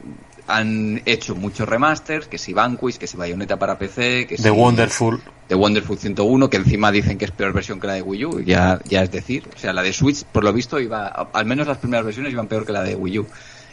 han 0.49 1.03
hecho 1.05 1.34
muchos 1.34 1.68
remasters, 1.68 2.26
que 2.26 2.38
si 2.38 2.53
Vanquish, 2.55 2.96
que 2.96 3.07
si 3.07 3.16
Bayonetta 3.16 3.59
para 3.59 3.78
PC, 3.78 4.26
que 4.26 4.36
de 4.36 4.42
si 4.42 4.49
Wonderful. 4.51 5.20
de 5.49 5.55
Wonderful 5.55 5.99
101, 5.99 6.51
que 6.51 6.57
encima 6.57 6.90
dicen 6.90 7.18
que 7.18 7.26
es 7.26 7.30
peor 7.30 7.53
versión 7.53 7.78
que 7.78 7.86
la 7.86 7.92
de 7.92 8.03
Wii 8.03 8.24
U, 8.24 8.40
ya, 8.40 8.80
ya 8.84 9.03
es 9.03 9.11
decir. 9.11 9.44
O 9.55 9.59
sea, 9.59 9.72
la 9.72 9.82
de 9.82 9.92
Switch, 9.92 10.24
por 10.24 10.44
lo 10.44 10.53
visto, 10.53 10.80
iba, 10.80 11.07
al 11.07 11.44
menos 11.46 11.66
las 11.66 11.78
primeras 11.78 12.05
versiones 12.05 12.32
iban 12.32 12.46
peor 12.49 12.64
que 12.64 12.72
la 12.72 12.82
de 12.82 12.94
Wii 12.96 13.18
U, 13.18 13.26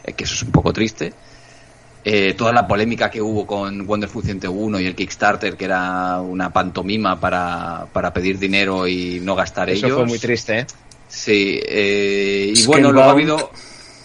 eh, 0.04 0.12
que 0.12 0.24
eso 0.24 0.34
es 0.34 0.42
un 0.42 0.52
poco 0.52 0.72
triste. 0.72 1.12
Eh, 2.04 2.34
toda 2.34 2.52
la 2.52 2.68
polémica 2.68 3.10
que 3.10 3.20
hubo 3.20 3.46
con 3.46 3.88
Wonderful 3.88 4.22
101 4.22 4.78
y 4.78 4.86
el 4.86 4.94
Kickstarter, 4.94 5.56
que 5.56 5.64
era 5.64 6.20
una 6.20 6.52
pantomima 6.52 7.18
para, 7.18 7.86
para 7.92 8.12
pedir 8.12 8.38
dinero 8.38 8.86
y 8.86 9.18
no 9.20 9.34
gastar 9.34 9.70
Eso 9.70 9.86
ellos. 9.86 9.98
fue 9.98 10.06
muy 10.06 10.18
triste, 10.18 10.60
¿eh? 10.60 10.66
Sí, 11.08 11.58
eh, 11.66 12.52
y 12.54 12.64
bueno, 12.66 12.92
luego 12.92 13.08
ha 13.08 13.12
habido 13.12 13.50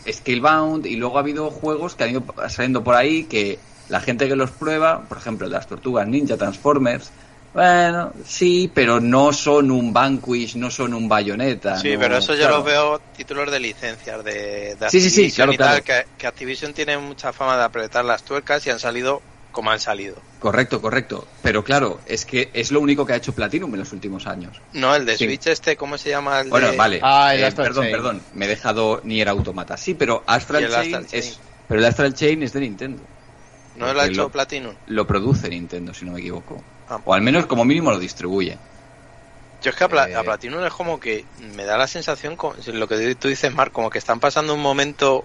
Scalebound 0.09 0.85
y 0.85 0.95
luego 0.95 1.17
ha 1.17 1.21
habido 1.21 1.51
juegos 1.51 1.95
que 1.95 2.03
han 2.05 2.11
ido 2.11 2.25
saliendo 2.49 2.83
por 2.83 2.95
ahí 2.95 3.27
que 3.27 3.65
la 3.87 3.99
gente 4.01 4.27
que 4.27 4.35
los 4.35 4.51
prueba, 4.51 5.07
por 5.07 5.17
ejemplo, 5.17 5.47
las 5.47 5.67
tortugas 5.67 6.07
ninja, 6.07 6.37
Transformers, 6.37 7.13
bueno, 7.53 8.13
sí, 8.23 8.71
pero 8.73 8.99
no 9.01 9.33
son 9.33 9.71
un 9.71 9.91
Vanquish, 9.93 10.55
no 10.57 10.71
son 10.71 10.93
un 10.93 11.09
Bayonetta. 11.09 11.83
Sí, 11.83 11.97
no- 11.97 11.97
pero 11.97 12.17
eso 12.17 12.35
yo 12.35 12.47
claro. 12.47 12.57
lo 12.57 12.63
veo 12.63 12.99
títulos 13.11 13.49
de 13.51 13.59
licencias 13.59 14.23
de, 14.23 14.75
de 14.75 14.91
Sí, 14.91 14.99
sí, 15.01 15.09
sí, 15.09 15.31
claro, 15.33 15.55
y 15.55 15.57
tal, 15.57 15.81
claro. 15.81 15.83
Que, 15.83 16.05
que 16.17 16.27
Activision 16.27 16.73
tiene 16.73 16.97
mucha 16.97 17.31
fama 17.33 17.57
de 17.57 17.63
apretar 17.63 18.03
las 18.05 18.23
tuercas 18.23 18.65
y 18.67 18.69
han 18.71 18.79
salido 18.79 19.25
como 19.51 19.71
han 19.71 19.79
salido. 19.79 20.15
Correcto, 20.39 20.81
correcto. 20.81 21.27
Pero 21.41 21.63
claro, 21.63 21.99
es 22.05 22.25
que 22.25 22.49
es 22.53 22.71
lo 22.71 22.79
único 22.79 23.05
que 23.05 23.13
ha 23.13 23.17
hecho 23.17 23.33
Platinum 23.33 23.73
en 23.73 23.79
los 23.81 23.91
últimos 23.93 24.27
años. 24.27 24.59
No, 24.73 24.95
el 24.95 25.05
de 25.05 25.17
Sí. 25.17 25.25
Switch 25.25 25.47
este, 25.47 25.75
¿cómo 25.77 25.97
se 25.97 26.09
llama? 26.09 26.39
El 26.41 26.49
Bueno, 26.49 26.71
de- 26.71 26.77
vale. 26.77 26.99
Ah, 27.03 27.33
el 27.35 27.41
eh, 27.41 27.45
Astral 27.45 27.67
perdón, 27.67 27.83
Chain. 27.83 27.95
perdón. 27.95 28.21
Me 28.33 28.45
he 28.45 28.47
dejado 28.47 29.01
Nier 29.03 29.29
Automata. 29.29 29.77
Sí, 29.77 29.93
pero 29.93 30.23
Astral, 30.25 30.63
Chain, 30.69 30.75
Astral 30.95 31.07
Chain. 31.07 31.23
es. 31.23 31.39
Pero 31.67 31.79
el 31.79 31.85
Astral 31.85 32.13
Chain 32.13 32.43
es 32.43 32.53
de 32.53 32.59
Nintendo. 32.61 33.03
¿No 33.75 33.85
lo 33.85 33.91
ha 33.91 33.93
porque 33.95 34.09
hecho 34.11 34.21
lo- 34.23 34.29
Platinum? 34.29 34.75
Lo 34.87 35.07
produce 35.07 35.49
Nintendo, 35.49 35.93
si 35.93 36.05
no 36.05 36.11
me 36.13 36.19
equivoco. 36.19 36.61
Ah. 36.89 36.99
O 37.05 37.13
al 37.13 37.21
menos 37.21 37.45
como 37.45 37.63
mínimo 37.65 37.91
lo 37.91 37.99
distribuye. 37.99 38.57
Yo 39.63 39.69
es 39.69 39.75
que 39.75 39.83
a, 39.83 39.87
Pla- 39.87 40.09
Eh. 40.09 40.15
a 40.15 40.23
Platinum 40.23 40.63
es 40.65 40.73
como 40.73 40.99
que 40.99 41.23
me 41.55 41.65
da 41.65 41.77
la 41.77 41.87
sensación, 41.87 42.35
lo 42.73 42.87
que 42.87 43.15
tú 43.15 43.27
dices, 43.27 43.53
Mark, 43.53 43.71
como 43.71 43.89
que 43.91 43.99
están 43.99 44.19
pasando 44.19 44.53
un 44.55 44.59
momento 44.59 45.23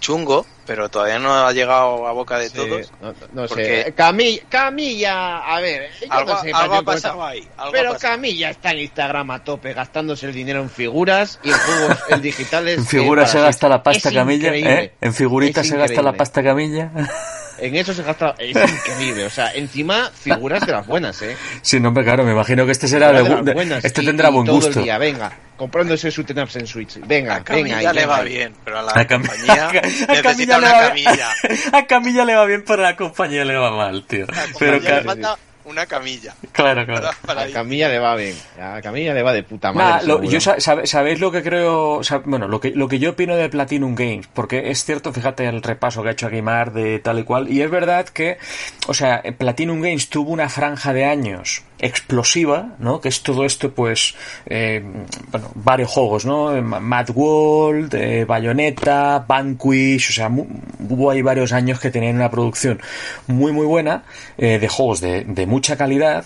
chungo, 0.00 0.46
pero 0.66 0.88
todavía 0.88 1.18
no 1.18 1.32
ha 1.46 1.52
llegado 1.52 2.06
a 2.06 2.12
boca 2.12 2.38
de 2.38 2.48
Sí, 2.48 2.56
todos. 2.56 2.92
no, 3.00 3.14
no 3.32 3.46
porque- 3.48 3.84
sé. 3.84 3.94
Camilla, 3.94 4.42
Camilla, 4.48 5.38
a 5.38 5.60
ver, 5.60 5.90
yo 6.00 6.06
Algo, 6.12 6.32
no 6.34 6.40
sé, 6.40 6.52
algo 6.52 6.74
ha 6.76 6.82
pasado 6.82 7.24
ahí. 7.24 7.48
algo 7.56 7.72
Pero 7.72 7.92
pasado. 7.92 8.12
Camilla 8.14 8.50
está 8.50 8.70
en 8.72 8.78
Instagram 8.80 9.30
a 9.30 9.44
tope 9.44 9.72
gastándose 9.72 10.26
el 10.26 10.32
dinero 10.34 10.60
en 10.60 10.70
figuras 10.70 11.38
y 11.42 11.50
en 11.50 11.56
juegos 11.58 11.98
en 12.10 12.22
digitales. 12.22 12.78
En 12.78 12.84
eh, 12.84 12.86
figuras 12.86 13.30
se 13.30 13.38
para 13.38 13.46
gasta 13.48 13.68
la 13.68 13.82
pasta 13.82 14.08
Es 14.08 14.14
camilla. 14.14 14.54
¿eh? 14.54 14.92
En 15.00 15.14
figuritas 15.14 15.66
se 15.66 15.76
gasta 15.76 16.02
la 16.02 16.12
pasta 16.12 16.42
camilla. 16.42 16.90
En 17.60 17.74
eso 17.76 17.92
se 17.94 18.02
gasta. 18.02 18.34
Es 18.38 18.50
increíble. 18.56 19.26
O 19.26 19.30
sea, 19.30 19.52
encima 19.54 20.10
figuras 20.14 20.64
de 20.66 20.72
las 20.72 20.86
buenas, 20.86 21.20
¿eh? 21.22 21.36
Sí, 21.62 21.80
no, 21.80 21.88
hombre, 21.88 22.04
claro, 22.04 22.24
me 22.24 22.32
imagino 22.32 22.64
que 22.66 22.72
este 22.72 22.88
será 22.88 23.08
de, 23.12 23.22
de 23.22 23.28
las 23.28 23.54
buenas. 23.54 23.84
este 23.84 24.02
y- 24.02 24.06
tendrá 24.06 24.28
y 24.28 24.32
buen 24.32 24.46
todo 24.46 24.56
gusto. 24.56 24.78
el 24.78 24.84
día, 24.84 24.98
venga, 24.98 25.32
comprándose 25.56 26.10
su 26.10 26.20
ups 26.22 26.56
en 26.56 26.66
Switch. 26.66 26.98
Venga, 27.06 27.36
A 27.36 27.44
Camilla 27.44 27.76
venga. 27.78 27.92
y 27.92 27.94
le 27.96 28.06
va 28.06 28.20
bien, 28.22 28.54
pero 28.64 28.78
a 28.78 28.82
la 28.82 28.92
A 28.94 29.06
compañía 29.06 29.68
a 29.68 29.72
necesita 29.72 30.22
Camilla 30.22 30.58
le 30.58 30.66
va 30.66 30.80
camilla. 30.88 31.12
bien. 31.42 31.58
A 31.74 31.86
Camilla 31.86 32.24
le 32.24 32.34
va 32.34 32.44
bien, 32.46 32.64
pero 32.66 32.84
a 32.84 32.90
la 32.90 32.96
compañía 32.96 33.44
le 33.44 33.56
va 33.56 33.70
mal, 33.76 34.06
tío. 34.06 34.26
Pero 34.58 34.78
le 34.78 35.02
falta 35.02 35.36
una 35.68 35.86
camilla. 35.86 36.34
claro, 36.52 36.84
claro. 36.84 37.02
Para- 37.02 37.16
para 37.26 37.40
A 37.42 37.48
ir. 37.48 37.54
Camilla 37.54 37.88
le 37.88 37.98
va 37.98 38.14
bien. 38.16 38.34
A 38.60 38.80
Camilla 38.82 39.14
le 39.14 39.22
va 39.22 39.32
de 39.32 39.42
puta 39.42 39.72
madre. 39.72 39.88
Nada, 39.88 40.02
lo- 40.02 40.22
yo 40.24 40.40
sa- 40.40 40.60
sabe- 40.60 40.86
sabéis 40.86 41.20
lo 41.20 41.30
que 41.30 41.42
creo, 41.42 42.00
sab- 42.00 42.22
bueno, 42.24 42.48
lo 42.48 42.60
que 42.60 42.70
lo 42.70 42.88
que 42.88 42.98
yo 42.98 43.10
opino 43.10 43.36
de 43.36 43.48
Platinum 43.48 43.94
Games, 43.94 44.28
porque 44.32 44.70
es 44.70 44.84
cierto, 44.84 45.12
fíjate 45.12 45.46
el 45.46 45.62
repaso 45.62 46.02
que 46.02 46.08
ha 46.08 46.12
hecho 46.12 46.26
aquí 46.26 46.42
Mar 46.42 46.72
de 46.72 46.98
tal 46.98 47.18
y 47.18 47.24
cual, 47.24 47.50
y 47.50 47.62
es 47.62 47.70
verdad 47.70 48.06
que, 48.08 48.38
o 48.86 48.94
sea, 48.94 49.22
Platinum 49.36 49.80
Games 49.80 50.08
tuvo 50.08 50.30
una 50.32 50.48
franja 50.48 50.92
de 50.92 51.04
años 51.04 51.62
explosiva, 51.78 52.74
¿no? 52.78 53.00
Que 53.00 53.08
es 53.08 53.22
todo 53.22 53.44
esto, 53.44 53.72
pues, 53.72 54.14
eh, 54.46 54.82
bueno, 55.30 55.50
varios 55.54 55.90
juegos, 55.90 56.24
¿no? 56.24 56.60
Mad 56.62 57.10
World, 57.14 57.94
eh, 57.94 58.24
Bayonetta, 58.24 59.24
Vanquish, 59.26 60.10
o 60.10 60.12
sea, 60.12 60.28
mu- 60.28 60.46
hubo 60.88 61.10
ahí 61.10 61.22
varios 61.22 61.52
años 61.52 61.78
que 61.80 61.90
tenían 61.90 62.16
una 62.16 62.30
producción 62.30 62.80
muy 63.26 63.52
muy 63.52 63.66
buena 63.66 64.02
eh, 64.36 64.58
de 64.58 64.68
juegos 64.68 65.00
de, 65.00 65.24
de 65.24 65.46
mucha 65.46 65.76
calidad 65.76 66.24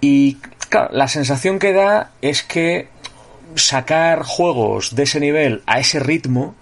y 0.00 0.38
claro, 0.68 0.88
la 0.92 1.08
sensación 1.08 1.58
que 1.58 1.72
da 1.72 2.10
es 2.22 2.42
que 2.42 2.88
sacar 3.54 4.22
juegos 4.22 4.94
de 4.94 5.04
ese 5.04 5.20
nivel 5.20 5.62
a 5.66 5.78
ese 5.80 5.98
ritmo 6.00 6.54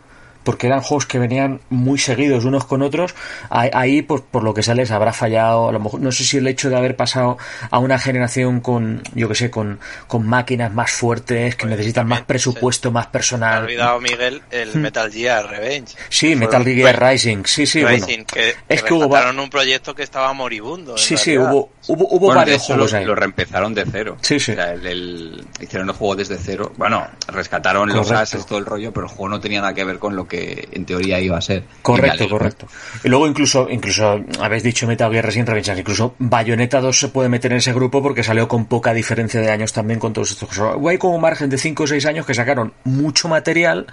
porque 0.47 0.69
eran 0.69 0.81
juegos 0.81 1.05
que 1.07 1.19
venían 1.19 1.61
muy 1.69 1.99
seguidos 1.99 2.45
unos 2.47 2.65
con 2.65 2.81
otros, 2.83 3.15
ahí, 3.51 4.01
pues, 4.03 4.23
por 4.23 4.43
lo 4.45 4.55
que 4.55 4.63
se 4.63 4.75
les 4.75 4.91
habrá 4.93 5.13
fallado, 5.13 5.69
a 5.69 5.73
lo 5.73 5.81
mejor, 5.81 6.01
no 6.01 6.13
sé 6.13 6.25
si 6.25 6.39
el 6.39 6.47
hecho 6.47 6.71
de 6.71 6.77
haber 6.77 6.97
pasado 6.97 7.37
a 7.71 7.79
una 7.81 7.99
generación 7.99 8.61
con, 8.61 9.03
yo 9.15 9.29
que 9.29 9.35
sé, 9.35 9.51
con, 9.51 9.79
con 10.07 10.27
máquinas 10.27 10.73
más 10.73 10.91
fuertes, 10.93 11.57
que 11.57 11.63
Pues 11.67 11.71
necesitan 11.77 12.07
más 12.07 12.19
también, 12.21 12.27
presupuesto, 12.29 12.91
más 12.93 13.05
Me 13.07 13.09
ha 13.09 13.13
personal. 13.13 13.63
olvidado, 13.65 14.01
Miguel, 14.01 14.41
el 14.51 14.75
Metal 14.77 15.11
Gear 15.11 15.49
Revenge. 15.51 15.95
Sí, 16.09 16.37
Metal 16.37 16.65
Gear 16.65 17.03
Rising, 17.11 17.43
sí, 17.45 17.67
sí, 17.67 17.83
bueno. 17.83 17.97
Rising, 18.07 18.25
que, 18.25 18.51
Es 18.69 18.83
que 18.83 18.89
que 18.89 18.95
hubo 18.95 19.07
un 19.43 19.51
proyecto 19.51 19.95
que 19.95 20.05
estaba 20.05 20.33
moribundo. 20.33 20.97
Sí, 20.97 21.17
sí, 21.17 21.37
hubo, 21.37 21.71
hubo, 21.89 22.07
hubo 22.09 22.19
Bueno, 22.27 22.37
varios 22.41 22.63
juegos 22.63 22.93
lo, 22.93 22.99
ahí. 22.99 23.05
lo 23.05 23.15
reempezaron 23.17 23.75
de 23.75 23.85
cero. 23.91 24.17
Sí, 24.21 24.39
sí. 24.39 24.53
O 24.53 24.55
sea, 24.55 24.73
el- 24.73 24.87
el- 24.87 25.45
hicieron 25.61 25.89
el 25.89 25.95
juego 25.95 26.15
desde 26.17 26.39
cero. 26.39 26.73
Bueno, 26.77 27.07
rescataron 27.29 27.89
los 27.89 28.07
Correcto. 28.07 28.23
ases, 28.23 28.47
todo 28.47 28.59
el 28.59 28.67
rollo, 28.67 28.93
pero 28.93 29.07
el 29.07 29.13
juego 29.13 29.29
no 29.31 29.41
tenía 29.41 29.61
nada 29.61 29.75
que 29.75 29.85
ver 29.85 29.99
con 29.99 30.15
lo 30.15 30.29
que 30.29 30.36
en 30.73 30.85
teoría 30.85 31.21
iba 31.21 31.39
a 31.39 31.41
ser. 31.41 31.65
Correcto, 31.83 32.29
correcto. 32.29 32.67
Y 33.05 33.09
luego 33.09 33.27
incluso, 33.27 33.69
incluso 33.71 34.21
habéis 34.41 34.63
dicho 34.63 34.87
Metal 34.87 35.11
Gear 35.11 35.25
Resident 35.25 35.49
Revenge, 35.49 35.79
incluso 35.79 36.15
Bayonetta 36.19 36.81
2 36.81 36.99
se 36.99 37.09
puede 37.09 37.29
meter 37.29 37.53
en 37.53 37.59
ese 37.59 37.73
grupo 37.73 38.03
porque 38.03 38.23
salió 38.23 38.49
con 38.49 38.67
poca 38.67 38.93
diferencia 38.95 39.41
de 39.41 39.51
años 39.51 39.73
también 39.73 39.99
con 40.01 40.13
todos 40.13 40.31
estos 40.33 40.49
juegos. 40.57 40.91
Hay 40.91 40.99
como 40.99 41.19
margen 41.19 41.49
de 41.51 41.59
5 41.59 41.83
o 41.85 41.87
6 41.87 42.05
años 42.07 42.27
que 42.27 42.35
sacaron 42.35 42.73
mucho 42.85 43.29
material 43.29 43.87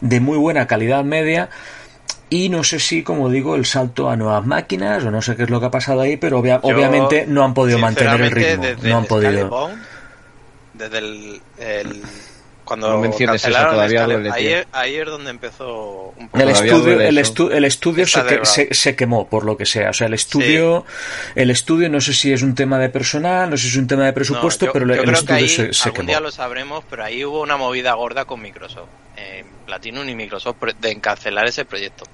de 0.00 0.20
muy 0.20 0.38
buena 0.38 0.66
calidad 0.66 1.04
media 1.04 1.48
y 2.30 2.50
no 2.50 2.62
sé 2.62 2.78
si, 2.78 3.02
como 3.02 3.30
digo, 3.30 3.56
el 3.56 3.64
salto 3.64 4.10
a 4.10 4.16
nuevas 4.16 4.44
máquinas 4.44 5.02
o 5.04 5.10
no 5.10 5.22
sé 5.22 5.34
qué 5.34 5.44
es 5.44 5.50
lo 5.50 5.60
que 5.60 5.66
ha 5.66 5.70
pasado 5.70 6.02
ahí, 6.02 6.16
pero 6.18 6.38
obvia- 6.40 6.60
Yo, 6.62 6.68
obviamente 6.68 7.24
no 7.26 7.42
han 7.42 7.54
podido 7.54 7.78
mantener 7.78 8.20
el 8.20 8.30
ritmo. 8.30 8.62
Desde 8.64 8.88
No 8.90 8.98
han 8.98 9.04
podido. 9.06 9.70
Desde 10.74 10.98
el, 10.98 11.40
el- 11.58 12.02
cuando 12.68 12.90
No 12.90 12.98
menciones 12.98 13.42
eso, 13.44 13.50
todavía 13.58 14.04
duele, 14.04 14.30
ahí, 14.30 14.62
ahí 14.72 14.94
es 14.96 15.06
donde 15.06 15.30
empezó 15.30 16.12
un 16.16 16.28
poco 16.28 16.42
El 16.42 16.50
estudio, 16.50 17.00
el, 17.00 17.18
estu- 17.18 17.50
el 17.50 17.64
estudio 17.64 18.06
se, 18.06 18.22
que- 18.24 18.44
se, 18.44 18.74
se 18.74 18.94
quemó, 18.94 19.26
por 19.26 19.44
lo 19.46 19.56
que 19.56 19.64
sea. 19.64 19.88
O 19.90 19.92
sea, 19.94 20.06
el 20.06 20.14
estudio, 20.14 20.84
el 21.34 21.50
estudio 21.50 21.88
no 21.88 22.00
sé 22.00 22.12
si 22.12 22.32
es 22.32 22.42
un 22.42 22.54
tema 22.54 22.78
de 22.78 22.90
personal, 22.90 23.48
no 23.48 23.56
sé 23.56 23.62
si 23.64 23.68
es 23.70 23.76
un 23.76 23.86
tema 23.86 24.04
de 24.04 24.12
presupuesto, 24.12 24.66
No, 24.66 24.68
yo- 24.68 24.72
pero 24.74 24.84
el, 24.84 24.90
yo 24.90 24.94
el 24.96 25.00
creo 25.00 25.12
que 25.14 25.18
estudio 25.20 25.36
ahí 25.40 25.48
se, 25.48 25.72
se 25.72 25.84
algún 25.88 25.96
quemó. 25.96 26.06
día 26.08 26.20
lo 26.20 26.30
sabremos, 26.30 26.84
pero 26.90 27.04
ahí 27.04 27.24
hubo 27.24 27.40
una 27.40 27.56
movida 27.56 27.94
gorda 27.94 28.26
con 28.26 28.40
Microsoft. 28.42 28.88
Eh, 29.16 29.44
Platinum 29.66 30.08
y 30.08 30.14
Microsoft 30.14 30.56
de 30.80 30.90
encarcelar 30.90 31.46
ese 31.46 31.64
proyecto. 31.64 32.04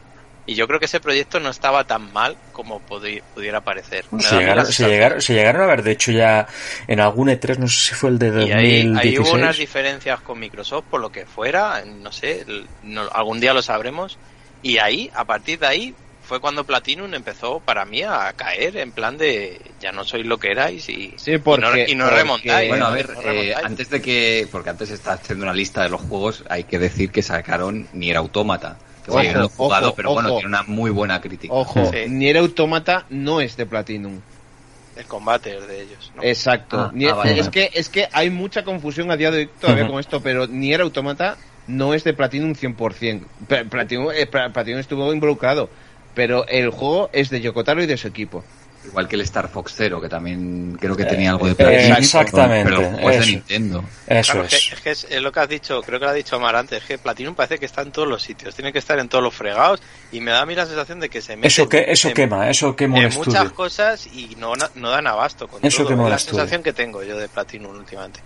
Y 0.47 0.55
yo 0.57 0.67
creo 0.67 0.79
que 0.79 0.85
ese 0.85 1.01
proyecto 1.01 1.41
no 1.41 1.49
estaba 1.49 1.85
tan 1.85 2.13
mal 2.13 2.37
como 2.53 2.81
pudiera 2.81 3.63
parecer. 3.63 4.05
Se 4.19 4.37
llegaron, 4.37 4.67
se, 4.67 4.87
llegaron, 4.89 5.23
se 5.23 5.33
llegaron 5.35 5.63
a 5.63 5.67
ver, 5.67 5.83
de 5.83 5.93
hecho, 5.93 6.13
ya 6.13 6.47
en 6.87 7.01
algún 7.01 7.29
E3, 7.29 7.57
no 7.59 7.67
sé 7.67 7.89
si 7.89 7.95
fue 7.95 8.11
el 8.11 8.19
de 8.19 8.29
Y 8.47 8.53
ahí, 8.53 8.65
ahí 8.81 8.83
2016. 9.15 9.19
hubo 9.21 9.33
unas 9.33 9.57
diferencias 9.57 10.21
con 10.21 10.39
Microsoft, 10.39 10.85
por 10.91 11.01
lo 11.01 11.11
que 11.11 11.25
fuera, 11.25 11.83
no 11.87 12.13
sé, 12.13 12.45
no- 12.83 13.09
algún 13.11 13.41
día 13.41 13.55
lo 13.55 13.63
sabremos. 13.63 14.19
Y 14.63 14.79
ahí, 14.79 15.11
a 15.15 15.25
partir 15.25 15.59
de 15.59 15.67
ahí, 15.67 15.95
fue 16.27 16.41
cuando 16.41 16.65
Platinum 16.65 17.13
empezó 17.15 17.61
para 17.61 17.85
mí 17.85 18.03
a 18.03 18.33
caer 18.35 18.77
en 18.79 18.93
plan 18.93 19.17
de 19.19 19.61
ya 19.81 19.93
no 19.93 20.05
sois 20.05 20.25
lo 20.27 20.39
que 20.39 20.53
erais 20.53 20.89
y, 20.89 21.15
Sí, 21.19 21.33
y 21.33 21.39
porque- 21.39 21.61
no, 21.63 21.77
y 21.77 21.95
no 21.95 22.05
porque- 22.05 22.17
remontáis. 22.21 22.69
Bueno, 22.69 22.87
a 22.87 22.89
no 22.91 22.95
ver, 22.95 23.11
eh, 23.25 23.55
antes 23.63 23.89
de 23.91 24.01
que, 24.03 24.49
porque 24.51 24.71
antes 24.71 24.91
está 24.91 25.13
haciendo 25.15 25.45
una 25.45 25.53
lista 25.55 25.83
de 25.83 25.89
los 25.91 26.01
juegos, 26.03 26.45
hay 26.51 26.65
que 26.65 26.79
decir 26.79 27.11
que 27.11 27.23
sacaron 27.23 27.89
Nier 27.95 28.17
Automata. 28.19 28.77
Que 29.05 29.11
Ojo, 29.11 29.23
no 29.23 29.39
lo 29.41 29.45
he 29.47 29.49
jugado, 29.49 29.87
ojo, 29.89 29.97
pero 29.97 30.13
bueno, 30.13 30.29
tiene 30.31 30.47
una 30.49 30.63
muy 30.63 30.91
buena 30.91 31.21
crítica. 31.21 31.53
Ojo, 31.53 31.85
Sí. 31.93 32.09
Nier 32.09 32.39
Automata 32.39 33.05
no 33.11 33.41
es 33.41 33.57
de 33.57 33.67
Platinum. 33.67 34.21
el 34.97 35.05
combate 35.07 35.57
es 35.59 35.67
de 35.69 35.83
ellos. 35.83 36.13
¿no? 36.15 36.23
Exacto. 36.23 36.79
Ah, 36.79 36.91
Nier- 36.95 37.11
ah, 37.11 37.15
vale, 37.17 37.33
es, 37.33 37.39
vale. 37.41 37.51
que, 37.51 37.71
es 37.79 37.89
que 37.89 38.09
hay 38.13 38.31
mucha 38.31 38.63
confusión 38.65 39.11
a 39.11 39.17
día 39.17 39.31
de 39.33 39.39
hoy 39.41 39.51
todavía 39.61 39.89
con 39.89 39.99
esto, 39.99 40.23
pero 40.23 40.47
Nier 40.47 40.81
Automata 40.83 41.37
no 41.67 41.95
es 41.95 42.05
de 42.05 42.15
Platinum 42.15 42.55
100%. 42.55 43.27
Pla- 43.49 43.65
Platinum, 43.65 44.11
eh, 44.15 44.27
Pla- 44.27 44.53
Platinum 44.53 44.79
estuvo 44.81 45.13
involucrado, 45.13 45.69
pero 46.15 46.47
el 46.47 46.71
juego 46.71 47.11
es 47.13 47.29
de 47.29 47.41
Yokotaro 47.41 47.83
y 47.83 47.87
de 47.87 47.97
su 47.97 48.07
equipo. 48.09 48.45
Igual 48.87 49.09
que 49.09 49.17
el 49.17 49.23
Star 49.23 49.49
Fox 49.49 49.73
Zero, 49.77 50.01
que 50.01 50.09
también 50.09 50.77
creo 50.79 50.95
que 50.97 51.05
tenía 51.05 51.31
algo 51.31 51.47
de 51.47 51.53
eh, 51.53 51.55
Platinum, 51.57 51.97
exactamente, 51.97 52.71
Pero 52.71 52.83
es 52.83 52.97
de 53.01 53.17
eso. 53.17 53.27
Nintendo. 53.27 53.85
Eso 54.07 54.33
Claro, 54.33 54.47
es, 54.47 54.53
es. 54.53 54.69
que, 54.69 54.75
es 54.75 54.81
que 54.83 54.91
es- 54.91 55.07
es 55.11 55.23
lo 55.23 55.33
que 55.33 55.41
has 55.41 55.49
dicho, 55.49 55.81
creo 55.83 55.99
que 55.99 56.05
lo 56.05 56.11
ha 56.11 56.15
dicho 56.15 56.37
Omar 56.37 56.55
antes, 56.55 56.83
es 56.83 56.85
que 56.87 56.99
Platinum 56.99 57.35
parece 57.35 57.59
que 57.59 57.67
está 57.67 57.83
en 57.83 57.93
todos 57.93 58.07
los 58.07 58.23
sitios, 58.23 58.55
tiene 58.55 58.73
que 58.73 58.79
estar 58.79 58.99
en 58.99 59.09
todos 59.09 59.25
los 59.25 59.35
fregados 59.35 59.81
y 60.13 60.21
me 60.21 60.31
da 60.31 60.43
a 60.43 60.47
mí 60.47 60.55
la 60.55 60.67
sensación 60.67 61.01
de 61.01 61.09
que 61.09 61.21
se 61.23 61.35
mete 61.37 61.49
Eso, 61.49 61.69
que, 61.69 61.85
eso 61.89 62.09
en- 62.09 62.15
quema, 62.15 62.51
eso 62.51 62.77
quema 62.77 62.99
en 63.01 63.15
muchas 63.15 63.51
cosas 63.53 64.07
y 64.07 64.37
no, 64.39 64.53
no 64.75 64.91
dan 64.91 65.07
abasto 65.07 65.49
con 65.49 65.65
Eso 65.65 65.85
todo. 65.85 65.93
Es 66.05 66.11
la 66.11 66.17
estudio. 66.17 66.39
sensación 66.41 66.63
que 66.63 66.73
tengo 66.73 67.03
yo 67.03 67.17
de 67.17 67.29
Platinum 67.29 67.77
últimamente. 67.77 68.21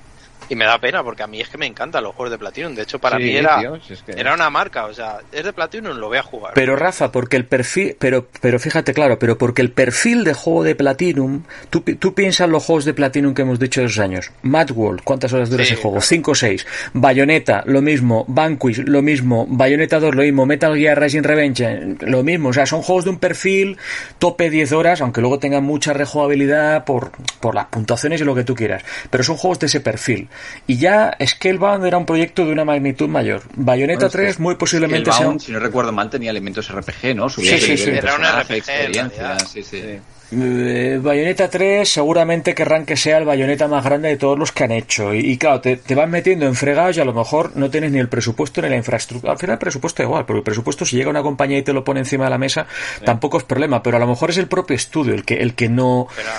Y 0.50 0.56
me 0.56 0.64
da 0.64 0.78
pena 0.78 1.02
porque 1.04 1.22
a 1.22 1.26
mí 1.26 1.40
es 1.40 1.48
que 1.48 1.58
me 1.58 1.66
encantan 1.66 2.02
los 2.02 2.14
juegos 2.14 2.30
de 2.30 2.38
Platinum. 2.38 2.74
De 2.74 2.82
hecho, 2.82 2.98
para 2.98 3.18
Sí, 3.18 3.24
mí 3.24 3.36
era, 3.36 3.60
tío, 3.60 3.78
si 3.86 3.92
es 3.92 4.02
que- 4.02 4.12
era 4.12 4.32
una 4.34 4.48
marca. 4.48 4.86
O 4.86 4.94
sea, 4.94 5.18
es 5.30 5.44
de 5.44 5.52
Platinum, 5.52 5.96
lo 5.98 6.08
voy 6.08 6.18
a 6.18 6.22
jugar. 6.22 6.52
Pero 6.54 6.74
Rafa, 6.76 7.12
porque 7.12 7.36
el 7.36 7.44
perfil, 7.44 7.96
pero, 7.98 8.26
pero 8.40 8.58
fíjate 8.58 8.94
claro, 8.94 9.18
pero 9.18 9.36
porque 9.36 9.60
el 9.62 9.70
perfil 9.70 10.24
de 10.24 10.32
juego 10.34 10.64
de 10.64 10.74
Platinum, 10.74 11.42
tú, 11.70 11.82
pi- 11.84 11.96
tú 11.96 12.14
piensas 12.14 12.46
en 12.46 12.52
los 12.52 12.64
juegos 12.64 12.84
de 12.86 12.94
Platinum 12.94 13.34
que 13.34 13.42
hemos 13.42 13.58
dicho 13.58 13.82
esos 13.82 13.98
años. 13.98 14.30
Mad 14.42 14.70
World, 14.70 15.02
¿cuántas 15.04 15.32
horas 15.32 15.50
dura 15.50 15.64
Sí, 15.64 15.72
ese 15.74 15.82
juego? 15.82 15.96
claro. 15.96 16.06
5 16.06 16.30
o 16.30 16.34
6. 16.34 16.66
Bayonetta, 16.94 17.62
lo 17.66 17.82
mismo. 17.82 18.24
Vanquish, 18.28 18.78
lo 18.86 19.02
mismo. 19.02 19.46
Bayonetta 19.48 20.00
2, 20.00 20.14
lo 20.14 20.22
mismo. 20.22 20.46
Metal 20.46 20.74
Gear 20.76 21.00
Rising 21.00 21.22
Revenge, 21.22 21.96
lo 22.00 22.22
mismo. 22.22 22.48
O 22.48 22.52
sea, 22.52 22.66
son 22.66 22.82
juegos 22.82 23.04
de 23.04 23.10
un 23.10 23.18
perfil 23.18 23.76
tope 24.18 24.50
10 24.50 24.72
horas, 24.72 25.00
aunque 25.00 25.20
luego 25.20 25.38
tengan 25.38 25.64
mucha 25.64 25.92
rejugabilidad 25.92 26.84
por, 26.84 27.12
por 27.40 27.54
las 27.54 27.66
puntuaciones 27.66 28.20
y 28.20 28.24
lo 28.24 28.34
que 28.34 28.44
tú 28.44 28.54
quieras. 28.54 28.82
Pero 29.10 29.22
son 29.24 29.36
juegos 29.36 29.58
de 29.60 29.66
ese 29.66 29.80
perfil. 29.80 30.28
Y 30.66 30.76
ya 30.76 31.16
Scalebound 31.24 31.84
era 31.84 31.98
un 31.98 32.06
proyecto 32.06 32.44
de 32.44 32.52
una 32.52 32.64
magnitud 32.64 33.08
mayor. 33.08 33.42
Bayonetta 33.54 34.06
Bueno, 34.06 34.06
es 34.08 34.12
que 34.12 34.18
3 34.18 34.40
muy 34.40 34.54
posiblemente 34.56 35.06
sea 35.06 35.14
Scalebound, 35.14 35.40
un... 35.40 35.40
si 35.40 35.52
no 35.52 35.58
recuerdo 35.58 35.92
mal, 35.92 36.10
tenía 36.10 36.30
elementos 36.30 36.72
RPG, 36.72 37.14
¿no? 37.14 37.28
Subía 37.28 37.58
Sí, 37.58 37.60
sí, 37.60 37.76
sí. 37.76 37.90
Era 37.90 38.14
un 38.14 38.20
personaje, 38.20 38.42
RPG, 38.42 38.52
en 38.52 38.56
experiencia, 38.56 39.38
sí, 39.40 39.62
sí. 39.62 39.80
Sí. 39.80 39.98
Eh, 40.30 41.00
Bayonetta 41.02 41.48
3 41.48 41.88
seguramente 41.88 42.54
querrán 42.54 42.84
que 42.84 42.98
sea 42.98 43.16
el 43.16 43.24
bayoneta 43.24 43.66
más 43.66 43.82
grande 43.82 44.10
de 44.10 44.18
todos 44.18 44.38
los 44.38 44.52
que 44.52 44.64
han 44.64 44.72
hecho 44.72 45.14
y, 45.14 45.20
y 45.20 45.38
claro, 45.38 45.62
te, 45.62 45.78
te 45.78 45.94
van 45.94 46.10
metiendo 46.10 46.44
en 46.44 46.54
fregados 46.54 46.98
y 46.98 47.00
a 47.00 47.06
lo 47.06 47.14
mejor 47.14 47.56
no 47.56 47.70
tienes 47.70 47.92
ni 47.92 47.98
el 47.98 48.10
presupuesto 48.10 48.60
ni 48.60 48.68
la 48.68 48.76
infraestructura 48.76 49.32
al 49.32 49.38
final 49.38 49.54
el 49.54 49.58
presupuesto 49.58 50.02
da 50.02 50.06
igual, 50.06 50.26
porque 50.26 50.40
el 50.40 50.44
presupuesto 50.44 50.84
si 50.84 50.96
llega 50.96 51.08
una 51.08 51.22
compañía 51.22 51.56
y 51.56 51.62
te 51.62 51.72
lo 51.72 51.82
pone 51.82 52.00
encima 52.00 52.24
de 52.24 52.30
la 52.30 52.36
mesa 52.36 52.66
tampoco 53.06 53.38
es 53.38 53.44
problema, 53.44 53.82
pero 53.82 53.96
a 53.96 54.00
lo 54.00 54.06
mejor 54.06 54.28
es 54.28 54.36
el 54.36 54.48
propio 54.48 54.76
estudio 54.76 55.14
el 55.14 55.24
que, 55.24 55.36
el 55.36 55.54
que 55.54 55.70
no 55.70 56.08
Pero, 56.14 56.30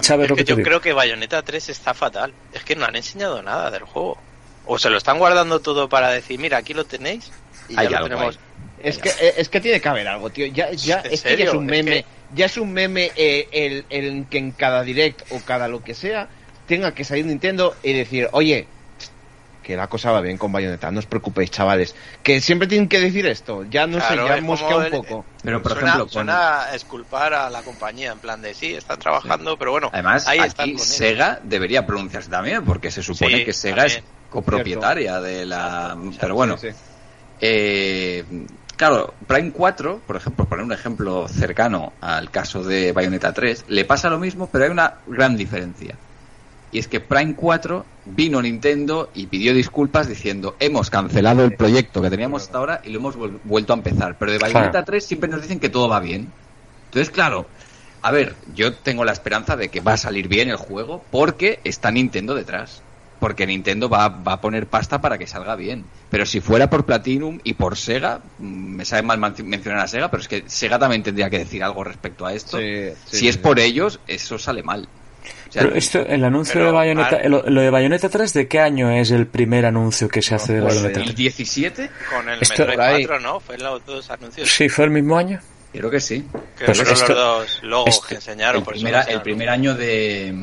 ¿Sabes 0.00 0.24
es 0.24 0.30
lo 0.30 0.36
que 0.36 0.40
que 0.40 0.44
te 0.44 0.50
yo 0.50 0.56
digo? 0.56 0.66
creo 0.66 0.80
que 0.80 0.92
Bayonetta 0.92 1.42
3 1.42 1.68
está 1.68 1.94
fatal. 1.94 2.32
Es 2.52 2.64
que 2.64 2.74
no 2.76 2.84
han 2.84 2.96
enseñado 2.96 3.42
nada 3.42 3.70
del 3.70 3.82
juego. 3.84 4.18
O 4.66 4.78
se 4.78 4.90
lo 4.90 4.96
están 4.96 5.18
guardando 5.18 5.60
todo 5.60 5.88
para 5.88 6.10
decir, 6.10 6.38
mira, 6.40 6.58
aquí 6.58 6.74
lo 6.74 6.84
tenéis. 6.84 7.30
Y 7.68 7.78
Hay 7.78 7.86
ya 7.86 7.90
lo 7.90 7.96
algo 8.06 8.08
tenemos. 8.08 8.38
Es 8.82 8.98
que, 8.98 9.08
eh, 9.10 9.34
es 9.36 9.48
que 9.48 9.60
tiene 9.60 9.80
que 9.80 9.88
haber 9.88 10.08
algo, 10.08 10.30
tío. 10.30 10.46
Ya, 10.46 10.70
ya, 10.72 11.00
¿En 11.00 11.12
es 11.12 11.22
que 11.22 11.30
ya 11.30 11.36
serio? 11.36 11.50
es 11.50 11.54
un 11.56 11.64
Es 11.64 11.70
meme. 11.70 11.90
que- 12.02 12.04
Ya 12.34 12.46
es 12.46 12.56
un 12.56 12.72
meme 12.72 13.12
eh, 13.16 13.48
el, 13.52 13.84
el 13.90 14.26
que 14.28 14.38
en 14.38 14.50
cada 14.52 14.82
direct 14.82 15.22
o 15.30 15.40
cada 15.40 15.68
lo 15.68 15.82
que 15.84 15.94
sea 15.94 16.28
tenga 16.66 16.92
que 16.94 17.04
salir 17.04 17.26
Nintendo 17.26 17.76
y 17.82 17.92
decir, 17.92 18.28
oye, 18.32 18.66
que 19.64 19.76
la 19.76 19.88
cosa 19.88 20.12
va 20.12 20.20
bien 20.20 20.36
con 20.38 20.52
Bayonetta, 20.52 20.90
no 20.92 21.00
os 21.00 21.06
preocupéis, 21.06 21.50
chavales. 21.50 21.96
Que 22.22 22.40
siempre 22.40 22.68
tienen 22.68 22.88
que 22.88 23.00
decir 23.00 23.26
esto. 23.26 23.64
Ya 23.64 23.86
no 23.88 23.98
Claro, 23.98 24.28
sé, 24.28 24.34
ya 24.36 24.40
mosquea 24.42 24.76
un 24.76 24.84
el- 24.84 24.90
poco. 24.92 25.26
Pero, 25.42 25.60
por 25.62 25.72
suena, 25.72 25.88
ejemplo, 25.88 26.04
con- 26.04 26.12
suena 26.12 26.64
a 26.66 26.74
esculpar 26.76 27.34
a 27.34 27.50
la 27.50 27.62
compañía 27.64 28.12
en 28.12 28.20
plan 28.20 28.40
de 28.42 28.54
sí, 28.54 28.74
están 28.74 28.98
trabajando, 28.98 29.58
pero 29.58 29.72
bueno, 29.72 29.90
Además, 29.92 30.28
ahí 30.28 30.38
están 30.38 30.64
aquí 30.64 30.72
con 30.74 30.82
él. 30.82 30.86
Sega 30.86 31.40
debería 31.42 31.86
pronunciarse 31.86 32.30
también, 32.30 32.64
porque 32.64 32.90
se 32.90 33.02
supone 33.02 33.38
Sí, 33.38 33.44
que 33.44 33.52
Sega 33.52 33.86
es 33.86 34.04
copropietaria 34.28 35.20
de 35.20 35.46
la... 35.46 35.96
Exacto, 35.96 36.18
Pero 36.20 36.34
bueno, 36.34 36.56
Sí, 36.58 36.70
sí. 36.70 36.78
eh, 37.40 38.46
claro, 38.76 39.14
Prime 39.26 39.52
4, 39.52 40.00
por 40.06 40.16
ejemplo, 40.16 40.44
por 40.44 40.48
poner 40.50 40.64
un 40.64 40.72
ejemplo 40.72 41.26
cercano 41.28 41.94
al 42.00 42.30
caso 42.30 42.62
de 42.62 42.92
Bayonetta 42.92 43.32
3, 43.32 43.64
le 43.68 43.84
pasa 43.84 44.10
lo 44.10 44.18
mismo, 44.18 44.50
pero 44.50 44.64
hay 44.64 44.70
una 44.70 44.98
gran 45.06 45.36
diferencia. 45.36 45.98
Y 46.74 46.78
es 46.78 46.88
que 46.88 46.98
Prime 46.98 47.36
4 47.36 47.86
vino 48.04 48.42
Nintendo 48.42 49.08
y 49.14 49.28
pidió 49.28 49.54
disculpas 49.54 50.08
diciendo 50.08 50.56
hemos 50.58 50.90
cancelado 50.90 51.44
el 51.44 51.54
proyecto 51.54 52.02
que 52.02 52.10
teníamos 52.10 52.42
hasta 52.42 52.58
ahora 52.58 52.80
y 52.84 52.90
lo 52.90 52.98
hemos 52.98 53.16
vuel- 53.16 53.38
vuelto 53.44 53.72
a 53.72 53.76
empezar. 53.76 54.16
Pero 54.18 54.32
de 54.32 54.38
Bayonetta 54.38 54.70
Claro. 54.72 54.84
3 54.86 55.06
siempre 55.06 55.30
nos 55.30 55.40
dicen 55.40 55.60
que 55.60 55.68
todo 55.68 55.88
va 55.88 56.00
bien. 56.00 56.32
Entonces, 56.86 57.10
claro, 57.10 57.46
a 58.02 58.10
ver, 58.10 58.34
yo 58.54 58.74
tengo 58.74 59.04
la 59.04 59.12
esperanza 59.12 59.56
de 59.56 59.68
que 59.68 59.80
va 59.82 59.92
a 59.92 59.96
salir 59.96 60.26
bien 60.26 60.48
el 60.50 60.56
juego 60.56 61.00
porque 61.12 61.60
está 61.62 61.92
Nintendo 61.92 62.34
detrás. 62.34 62.82
Porque 63.20 63.46
Nintendo 63.46 63.88
va, 63.88 64.08
va 64.08 64.32
a 64.32 64.40
poner 64.40 64.66
pasta 64.66 65.00
para 65.00 65.16
que 65.16 65.28
salga 65.28 65.54
bien. 65.54 65.84
Pero 66.10 66.26
si 66.26 66.40
fuera 66.40 66.68
por 66.68 66.86
Platinum 66.86 67.38
y 67.44 67.52
por 67.52 67.76
Sega, 67.76 68.18
mm, 68.38 68.74
me 68.74 68.84
sabe 68.84 69.02
mal 69.02 69.20
mencionar 69.44 69.78
a 69.78 69.86
Sega, 69.86 70.10
pero 70.10 70.20
es 70.20 70.28
que 70.28 70.42
Sega 70.48 70.80
también 70.80 71.04
tendría 71.04 71.30
que 71.30 71.38
decir 71.38 71.62
algo 71.62 71.84
respecto 71.84 72.26
a 72.26 72.34
esto. 72.34 72.58
Sí, 72.58 72.64
sí, 73.06 73.16
si 73.18 73.28
es 73.28 73.36
sí. 73.36 73.40
por 73.40 73.60
ellos, 73.60 74.00
eso 74.08 74.40
sale 74.40 74.64
mal. 74.64 74.88
Sea, 75.54 75.62
Pero 75.62 75.76
esto, 75.76 76.00
el 76.00 76.24
anuncio 76.24 76.54
Pero, 76.54 76.66
de 76.66 76.72
Bayonetta, 76.72 77.20
ah, 77.24 77.28
lo, 77.28 77.48
lo 77.48 77.60
de 77.60 77.70
Bayonetta 77.70 78.08
3, 78.08 78.32
¿de 78.32 78.48
qué 78.48 78.58
año 78.58 78.90
es 78.90 79.12
el 79.12 79.28
primer 79.28 79.64
anuncio 79.66 80.08
que 80.08 80.20
se 80.20 80.34
hace 80.34 80.54
de 80.54 80.62
pues, 80.62 80.74
Bayonetta 80.74 80.98
el 81.00 81.04
3? 81.06 81.16
17, 81.16 81.90
Con 82.10 82.28
el 82.28 82.42
Esto- 82.42 82.54
Metroid 82.66 82.76
por 82.76 82.84
ahí. 82.84 83.06
4, 83.06 83.20
¿no? 83.20 83.38
Fue 83.40 83.58
los 83.58 83.86
dos 83.86 84.10
anuncios. 84.10 84.48
Sí, 84.48 84.68
fue 84.68 84.86
el 84.86 84.90
mismo 84.90 85.16
año. 85.16 85.38
creo 85.72 85.90
que 85.90 86.00
sí. 86.00 86.24
Que 86.58 86.64
Pues 86.66 86.78
fueron 86.78 86.92
esto- 86.94 87.08
los 87.14 87.16
dos 87.16 87.62
logos 87.62 87.94
esto- 87.94 88.06
que 88.08 88.14
enseñaron. 88.16 88.58
El, 88.58 88.64
por 88.64 88.74
primera- 88.74 88.98
enseñaron. 88.98 89.18
el 89.20 89.22
primer 89.22 89.48
año 89.48 89.74
de, 89.76 90.34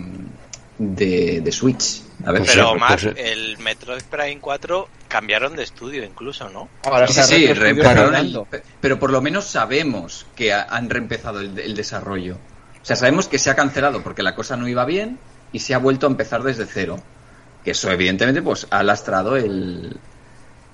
de, 0.78 1.42
de 1.42 1.52
Switch. 1.52 2.02
A 2.26 2.32
ver, 2.32 2.42
Pues 2.42 2.52
Pero 2.52 2.68
sí, 2.70 2.74
Omar, 2.76 3.00
pues, 3.02 3.16
el 3.18 3.58
Metroid 3.58 4.04
Prime 4.10 4.38
4 4.40 4.88
cambiaron 5.08 5.56
de 5.56 5.64
estudio 5.64 6.04
incluso, 6.04 6.50
¿no? 6.50 6.70
Ahora 6.84 7.08
Sí, 7.08 7.14
sí, 7.22 7.36
sí, 7.36 7.46
el- 7.46 8.46
pero 8.80 9.00
por 9.00 9.12
lo 9.12 9.22
menos 9.22 9.46
sabemos 9.46 10.26
que 10.36 10.54
ha- 10.54 10.68
han 10.70 10.90
reempezado 10.90 11.40
el, 11.42 11.58
el 11.60 11.76
desarrollo. 11.76 12.38
O 12.82 12.86
sea, 12.86 12.95
sabemos 12.95 13.28
que 13.28 13.38
se 13.40 13.49
ha 13.49 13.56
cancelado 13.56 14.02
porque 14.02 14.24
la 14.24 14.36
cosa 14.36 14.58
no 14.58 14.68
iba 14.68 14.86
bien 14.86 15.20
y 15.53 15.60
se 15.60 15.74
ha 15.74 15.78
vuelto 15.78 16.08
a 16.08 16.10
empezar 16.10 16.41
desde 16.44 16.66
cero. 16.66 16.98
Que 17.64 17.72
eso, 17.72 17.91
evidentemente, 17.91 18.41
pues 18.41 18.66
ha 18.72 18.82
lastrado 18.82 19.38
el, 19.38 19.98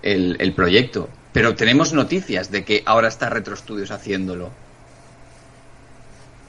el, 0.01 0.37
el 0.39 0.53
proyecto. 0.53 1.09
Pero 1.33 1.53
tenemos 1.55 1.91
noticias 1.93 2.49
de 2.49 2.63
que 2.63 2.81
ahora 2.85 3.09
está 3.09 3.29
Retro 3.29 3.55
Studios 3.57 3.91
haciéndolo. 3.91 4.51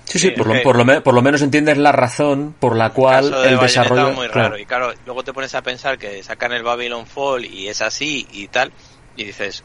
Sí, 0.04 0.18
sí, 0.18 0.28
Sí, 0.28 0.30
por, 0.30 0.46
lo, 0.46 0.62
por, 0.62 0.76
lo, 0.76 0.84
me- 0.84 1.00
por 1.02 1.12
lo 1.14 1.20
menos 1.22 1.42
entiendes 1.42 1.76
la 1.76 1.92
razón 1.92 2.54
por 2.58 2.76
la 2.76 2.90
cual 2.94 3.28
caso 3.30 3.42
de 3.42 3.48
el 3.50 3.58
desarrollo... 3.58 4.08
es 4.10 4.16
muy 4.16 4.28
claro. 4.28 4.48
raro. 4.50 4.58
Y 4.58 4.64
claro, 4.64 4.92
luego 5.04 5.22
te 5.22 5.32
pones 5.34 5.54
a 5.54 5.62
pensar 5.62 5.98
que 5.98 6.22
sacan 6.22 6.52
el 6.52 6.62
Babylon 6.62 7.06
Fall 7.06 7.44
y 7.44 7.68
es 7.68 7.82
así 7.82 8.26
y 8.32 8.48
tal, 8.48 8.72
y 9.16 9.24
dices, 9.24 9.64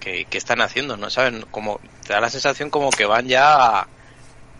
¿qué, 0.00 0.26
qué 0.28 0.38
están 0.38 0.60
haciendo? 0.60 0.96
¿No 0.96 1.08
saben? 1.08 1.44
Como, 1.52 1.78
te 2.04 2.14
da 2.14 2.20
la 2.20 2.30
sensación 2.30 2.68
como 2.70 2.90
que 2.90 3.06
van 3.06 3.28
ya 3.28 3.54
a, 3.78 3.88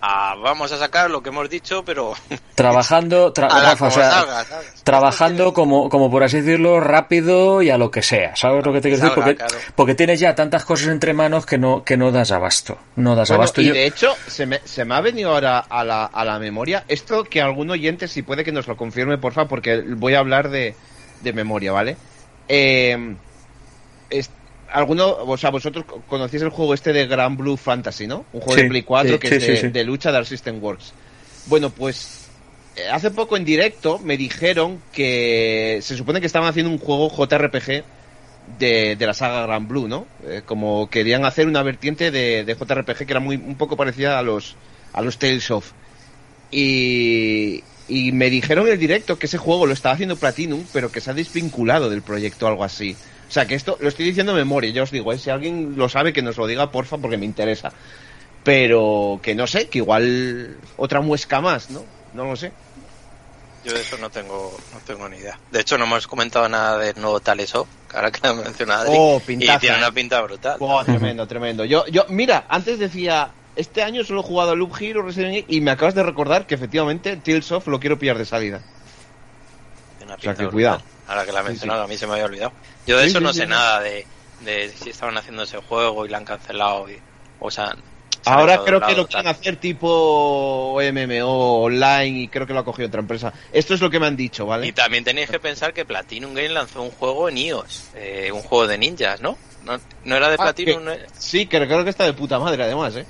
a- 0.01 0.35
vamos 0.37 0.71
a 0.73 0.79
sacar 0.79 1.11
lo 1.11 1.23
que 1.23 1.31
hemos 1.31 1.49
dicho, 1.51 1.85
pero 1.85 2.15
Trabajando, 2.55 3.33
tra- 3.35 3.49
a 3.51 3.59
la 3.59 3.71
Rafa, 3.71 3.87
o 3.87 3.91
como 3.91 3.91
sea, 3.91 4.11
salga, 4.11 4.45
¿sabes? 4.45 4.75
trabajando 4.85 5.53
como, 5.53 5.89
como 5.89 6.11
por 6.11 6.23
así 6.25 6.41
decirlo, 6.41 6.81
rápido 6.81 7.61
y 7.63 7.71
a 7.71 7.79
lo 7.79 7.91
que 7.91 8.03
sea. 8.03 8.35
¿Sabes 8.37 8.65
lo 8.65 8.73
que 8.73 8.81
te 8.81 8.89
quiero 8.89 9.03
decir? 9.03 9.15
Porque, 9.15 9.37
claro. 9.37 9.55
porque 9.75 9.95
tienes 9.95 10.21
ya 10.21 10.35
tantas 10.35 10.65
cosas 10.65 10.89
entre 10.89 11.13
manos 11.13 11.45
que 11.47 11.59
no, 11.59 11.85
que 11.85 11.97
no 11.97 12.11
das 12.13 12.33
abasto. 12.33 12.79
No 12.97 13.15
das 13.15 13.29
Bueno, 13.29 13.43
abasto. 13.43 13.61
y 13.61 13.67
Yo- 13.67 13.75
de 13.75 13.87
hecho, 13.87 14.15
se 14.27 14.47
me, 14.47 14.61
se 14.65 14.85
me 14.85 14.95
ha 14.95 15.01
venido 15.01 15.31
ahora 15.33 15.59
a 15.59 15.85
la, 15.85 16.05
a 16.07 16.25
la 16.25 16.39
memoria 16.39 16.85
esto 16.89 17.25
que 17.25 17.43
algún 17.43 17.71
oyente, 17.71 18.09
si 18.09 18.23
puede 18.23 18.45
que 18.45 18.53
nos 18.53 18.67
lo 18.67 18.77
confirme, 18.77 19.19
porfa, 19.19 19.47
porque 19.49 19.83
voy 19.87 20.15
a 20.15 20.21
hablar 20.21 20.49
de, 20.51 20.75
de 21.23 21.33
memoria, 21.33 21.73
¿vale? 21.73 21.97
Eh, 22.49 23.17
alguno, 24.73 25.09
o 25.09 25.37
sea, 25.37 25.51
vosotros 25.51 25.85
conocéis 26.09 26.43
el 26.43 26.51
juego 26.51 26.75
este 26.75 26.93
de 26.93 27.07
Grand 27.07 27.37
Blue 27.37 27.57
Fantasy, 27.57 28.07
¿no? 28.07 28.25
Un 28.33 28.41
juego 28.41 28.57
Sí, 28.57 28.63
de 28.63 28.69
Play 28.69 28.83
4 28.83 29.13
sí, 29.13 29.19
que 29.19 29.41
sí, 29.41 29.53
es 29.53 29.73
de, 29.73 29.85
lucha 29.85 30.13
de 30.13 30.19
Art 30.19 30.27
System 30.27 30.63
Works. 30.63 30.93
Bueno, 31.47 31.71
pues 31.71 32.29
eh, 32.77 32.89
hace 32.91 33.11
poco 33.11 33.37
en 33.37 33.45
directo 33.45 33.99
me 33.99 34.17
dijeron 34.17 34.81
que 34.93 35.79
se 35.83 35.97
supone 35.97 36.21
que 36.21 36.27
estaban 36.27 36.49
haciendo 36.49 36.71
un 36.71 36.79
juego 36.79 37.11
JRPG 37.11 37.85
de, 38.59 38.97
de 38.97 39.07
la 39.07 39.15
saga 39.15 39.47
Grand 39.47 39.69
Blue, 39.69 39.89
¿no? 39.89 40.07
Eh, 40.25 40.43
como 40.45 40.89
querían 40.91 41.25
hacer 41.25 41.47
una 41.47 41.63
vertiente 41.63 42.11
de, 42.11 42.45
de 42.45 42.55
JRPG 42.55 43.07
que 43.07 43.13
era 43.13 43.21
muy 43.21 43.37
un 43.37 43.57
poco 43.57 43.77
parecida 43.77 44.19
a 44.19 44.23
los 44.23 44.57
a 44.93 45.03
los 45.03 45.19
Tales 45.19 45.51
of. 45.51 45.73
Y, 46.51 47.63
y 47.89 48.13
me 48.13 48.31
dijeron 48.31 48.67
en 48.67 48.75
el 48.75 48.79
directo 48.79 49.19
que 49.19 49.27
ese 49.27 49.39
juego 49.39 49.67
lo 49.67 49.73
estaba 49.73 49.95
haciendo 49.95 50.17
Platinum, 50.17 50.65
pero 50.73 50.91
que 50.91 51.01
se 51.01 51.11
ha 51.11 51.15
desvinculado 51.15 51.91
del 51.91 52.03
proyecto 52.03 52.47
o 52.47 52.49
algo 52.49 52.65
así. 52.65 52.97
O 53.29 53.33
sea, 53.33 53.47
que 53.47 53.55
esto 53.55 53.77
lo 53.81 53.89
estoy 53.89 54.07
diciendo 54.07 54.33
de 54.33 54.39
memoria, 54.39 54.71
ya 54.71 54.83
os 54.83 54.91
digo, 54.91 55.13
¿eh? 55.13 55.19
si 55.19 55.31
alguien 55.31 55.75
lo 55.77 55.89
sabe 55.89 56.13
que 56.13 56.23
nos 56.23 56.37
lo 56.37 56.47
diga, 56.47 56.71
porfa, 56.71 56.99
porque 56.99 57.17
me 57.17 57.27
interesa. 57.27 57.73
Pero 58.45 59.19
que 59.23 59.35
no 59.35 59.47
sé, 59.47 59.69
que 59.69 59.79
igual 59.79 60.57
otra 60.77 61.01
muesca 61.01 61.41
más, 61.41 61.71
¿no? 61.71 61.85
No 62.15 62.25
lo 62.25 62.37
sé. 62.37 62.53
Yo 63.65 63.73
de 63.73 63.81
eso 63.81 63.99
no 63.99 64.09
tengo, 64.11 64.57
no 64.73 64.79
tengo 64.87 65.09
ni 65.09 65.17
idea. 65.17 65.37
De 65.51 65.61
hecho, 65.61 65.77
no 65.77 65.87
hemos 65.87 66.07
comentado 66.07 66.49
nada 66.49 66.79
del 66.79 66.95
nuevo 67.01 67.19
Tales 67.19 67.53
of, 67.57 67.67
que 67.91 67.97
ahora 67.97 68.13
que 68.13 68.21
lo 68.23 68.41
he 68.41 68.45
mencionado. 68.45 68.93
Oh, 68.93 69.17
y 69.17 69.27
pintaza, 69.27 69.59
tiene 69.59 69.75
eh. 69.75 69.79
una 69.79 69.91
pinta 69.91 70.21
brutal. 70.23 70.57
Buah, 70.61 70.85
tremendo, 70.85 71.27
tremendo. 71.27 71.65
Yo, 71.65 71.85
yo, 71.89 72.07
mira, 72.09 72.47
antes 72.49 72.79
decía, 72.79 73.33
este 73.57 73.83
año 73.83 74.05
solo 74.05 74.21
he 74.21 74.23
jugado 74.23 74.53
a 74.53 74.55
Loop 74.55 74.81
Hero, 74.81 75.03
Resident 75.03 75.35
Evil, 75.35 75.47
y 75.49 75.61
me 75.61 75.73
acabas 75.73 75.97
de 75.97 76.05
recordar 76.05 76.47
que 76.47 76.55
efectivamente 76.55 77.17
Tales 77.17 77.51
of 77.51 77.67
lo 77.67 77.81
quiero 77.81 77.99
pillar 77.99 78.19
de 78.19 78.25
salida. 78.25 78.63
O 80.17 80.21
sea, 80.21 80.35
que 80.37 80.49
cuidado. 80.49 80.83
Ahora 81.05 81.25
que 81.25 81.33
la 81.33 81.41
he 81.41 81.43
Sí, 81.45 81.45
mencionado, 81.45 81.83
a 81.83 81.89
mí 81.89 81.97
se 81.99 82.07
me 82.07 82.15
había 82.15 82.25
olvidado. 82.27 82.55
Yo 82.85 82.99
de 82.99 83.05
Sí, 83.05 83.07
eso 83.07 83.21
sí, 83.21 83.29
no 83.29 83.33
sí, 83.33 83.35
sé 83.35 83.47
sí. 83.47 83.47
nada 83.47 83.81
de, 83.81 84.09
de 84.39 84.77
si 84.77 84.91
estaban 84.91 85.17
haciendo 85.17 85.43
ese 85.45 85.59
juego 85.59 86.05
y 86.05 86.09
la 86.09 86.19
han 86.19 86.25
cancelado. 86.25 86.89
y- 86.91 87.01
o 87.39 87.51
sea, 87.51 87.75
se 88.23 88.35
Ahora 88.35 88.59
creo 88.63 88.83
que 88.83 88.95
lo 88.95 89.07
quieren 89.07 89.29
hacer 89.29 89.57
tipo 89.61 90.79
MMO 90.83 91.63
online 91.63 92.23
y 92.25 92.29
creo 92.29 92.47
que 92.47 92.53
lo 92.53 92.61
ha 92.61 92.65
cogido 92.65 92.89
otra 92.89 93.01
empresa. 93.01 93.33
Esto 93.53 93.75
es 93.75 93.81
lo 93.81 93.89
que 93.91 94.01
me 94.01 94.07
han 94.07 94.17
dicho, 94.17 94.47
Y 94.61 94.73
¿vale? 94.73 94.75
también 94.75 95.03
tenéis 95.05 95.31
que 95.31 95.41
pensar 95.41 95.73
que 95.73 95.87
Platinum 95.87 96.35
Game 96.35 96.51
lanzó 96.51 96.83
un 96.83 96.91
juego 96.91 97.29
en 97.29 97.39
iOS, 97.39 97.89
eh, 97.93 98.31
un 98.33 98.43
juego 98.43 98.67
de 98.67 98.77
ninjas, 98.79 99.21
¿no? 99.21 99.41
No, 99.61 99.79
no 100.03 100.17
era 100.17 100.29
de 100.31 100.39
Ah, 100.39 100.39
Platinum, 100.39 100.85
que- 100.85 100.85
¿no? 100.85 100.93
Sí, 101.13 101.49
que 101.49 101.59
creo 101.67 101.85
que 101.85 101.91
está 101.91 102.05
de 102.05 102.13
puta 102.15 102.39
madre 102.39 102.63
además, 102.65 102.95
¿eh? 102.97 103.07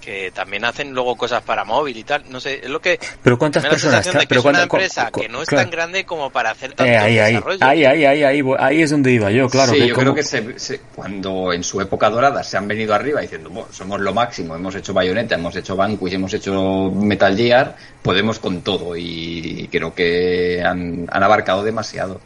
Que 0.00 0.30
también 0.32 0.64
hacen 0.64 0.92
luego 0.92 1.16
cosas 1.16 1.42
para 1.42 1.64
móvil 1.64 1.96
y 1.96 2.04
tal. 2.04 2.24
No 2.30 2.40
sé, 2.40 2.60
es 2.64 2.68
lo 2.70 2.80
que 2.80 2.98
Pero 3.22 3.38
¿cuántas 3.38 3.64
personas 3.66 3.96
sensación 3.96 4.14
de 4.20 4.26
que 4.26 4.28
Pero 4.28 4.40
es 4.40 4.44
una 4.46 4.52
cuánta- 4.68 4.76
empresa 4.76 5.10
cu- 5.10 5.20
que 5.20 5.28
no 5.28 5.42
es 5.42 5.48
claro. 5.48 5.64
tan 5.64 5.70
grande 5.70 6.04
como 6.04 6.30
para 6.30 6.50
hacer 6.50 6.72
tanto 6.72 6.90
Eh, 6.92 6.96
ahí, 6.96 7.18
ahí, 7.18 7.34
desarrollo. 7.34 7.58
ahí, 7.66 7.84
ahí, 7.84 8.04
ahí, 8.04 8.22
ahí, 8.24 8.42
ahí 8.58 8.82
es 8.82 8.90
donde 8.90 9.12
iba 9.12 9.30
yo, 9.30 9.48
claro. 9.48 9.72
sí, 9.72 9.78
que 9.78 9.88
yo 9.88 9.94
como- 9.94 10.04
creo 10.04 10.14
que 10.14 10.22
se- 10.22 10.58
se- 10.58 10.80
cuando 10.94 11.52
en 11.52 11.62
su 11.62 11.80
época 11.80 12.08
dorada 12.10 12.42
se 12.42 12.56
han 12.56 12.66
venido 12.66 12.94
arriba 12.94 13.20
diciendo, 13.20 13.50
bueno, 13.50 13.68
somos 13.72 14.00
lo 14.00 14.14
máximo, 14.14 14.54
hemos 14.56 14.74
hecho 14.74 14.92
Bayonetta, 14.94 15.34
hemos 15.34 15.54
hecho 15.56 15.76
Vanquish, 15.76 16.14
hemos 16.14 16.32
hecho 16.34 16.90
Metal 16.94 17.36
Gear, 17.36 17.76
podemos 18.02 18.38
con 18.38 18.62
todo 18.62 18.96
y 18.96 19.68
creo 19.70 19.94
que 19.94 20.62
han, 20.64 21.06
han 21.10 21.22
abarcado 21.22 21.62
demasiado. 21.62 22.20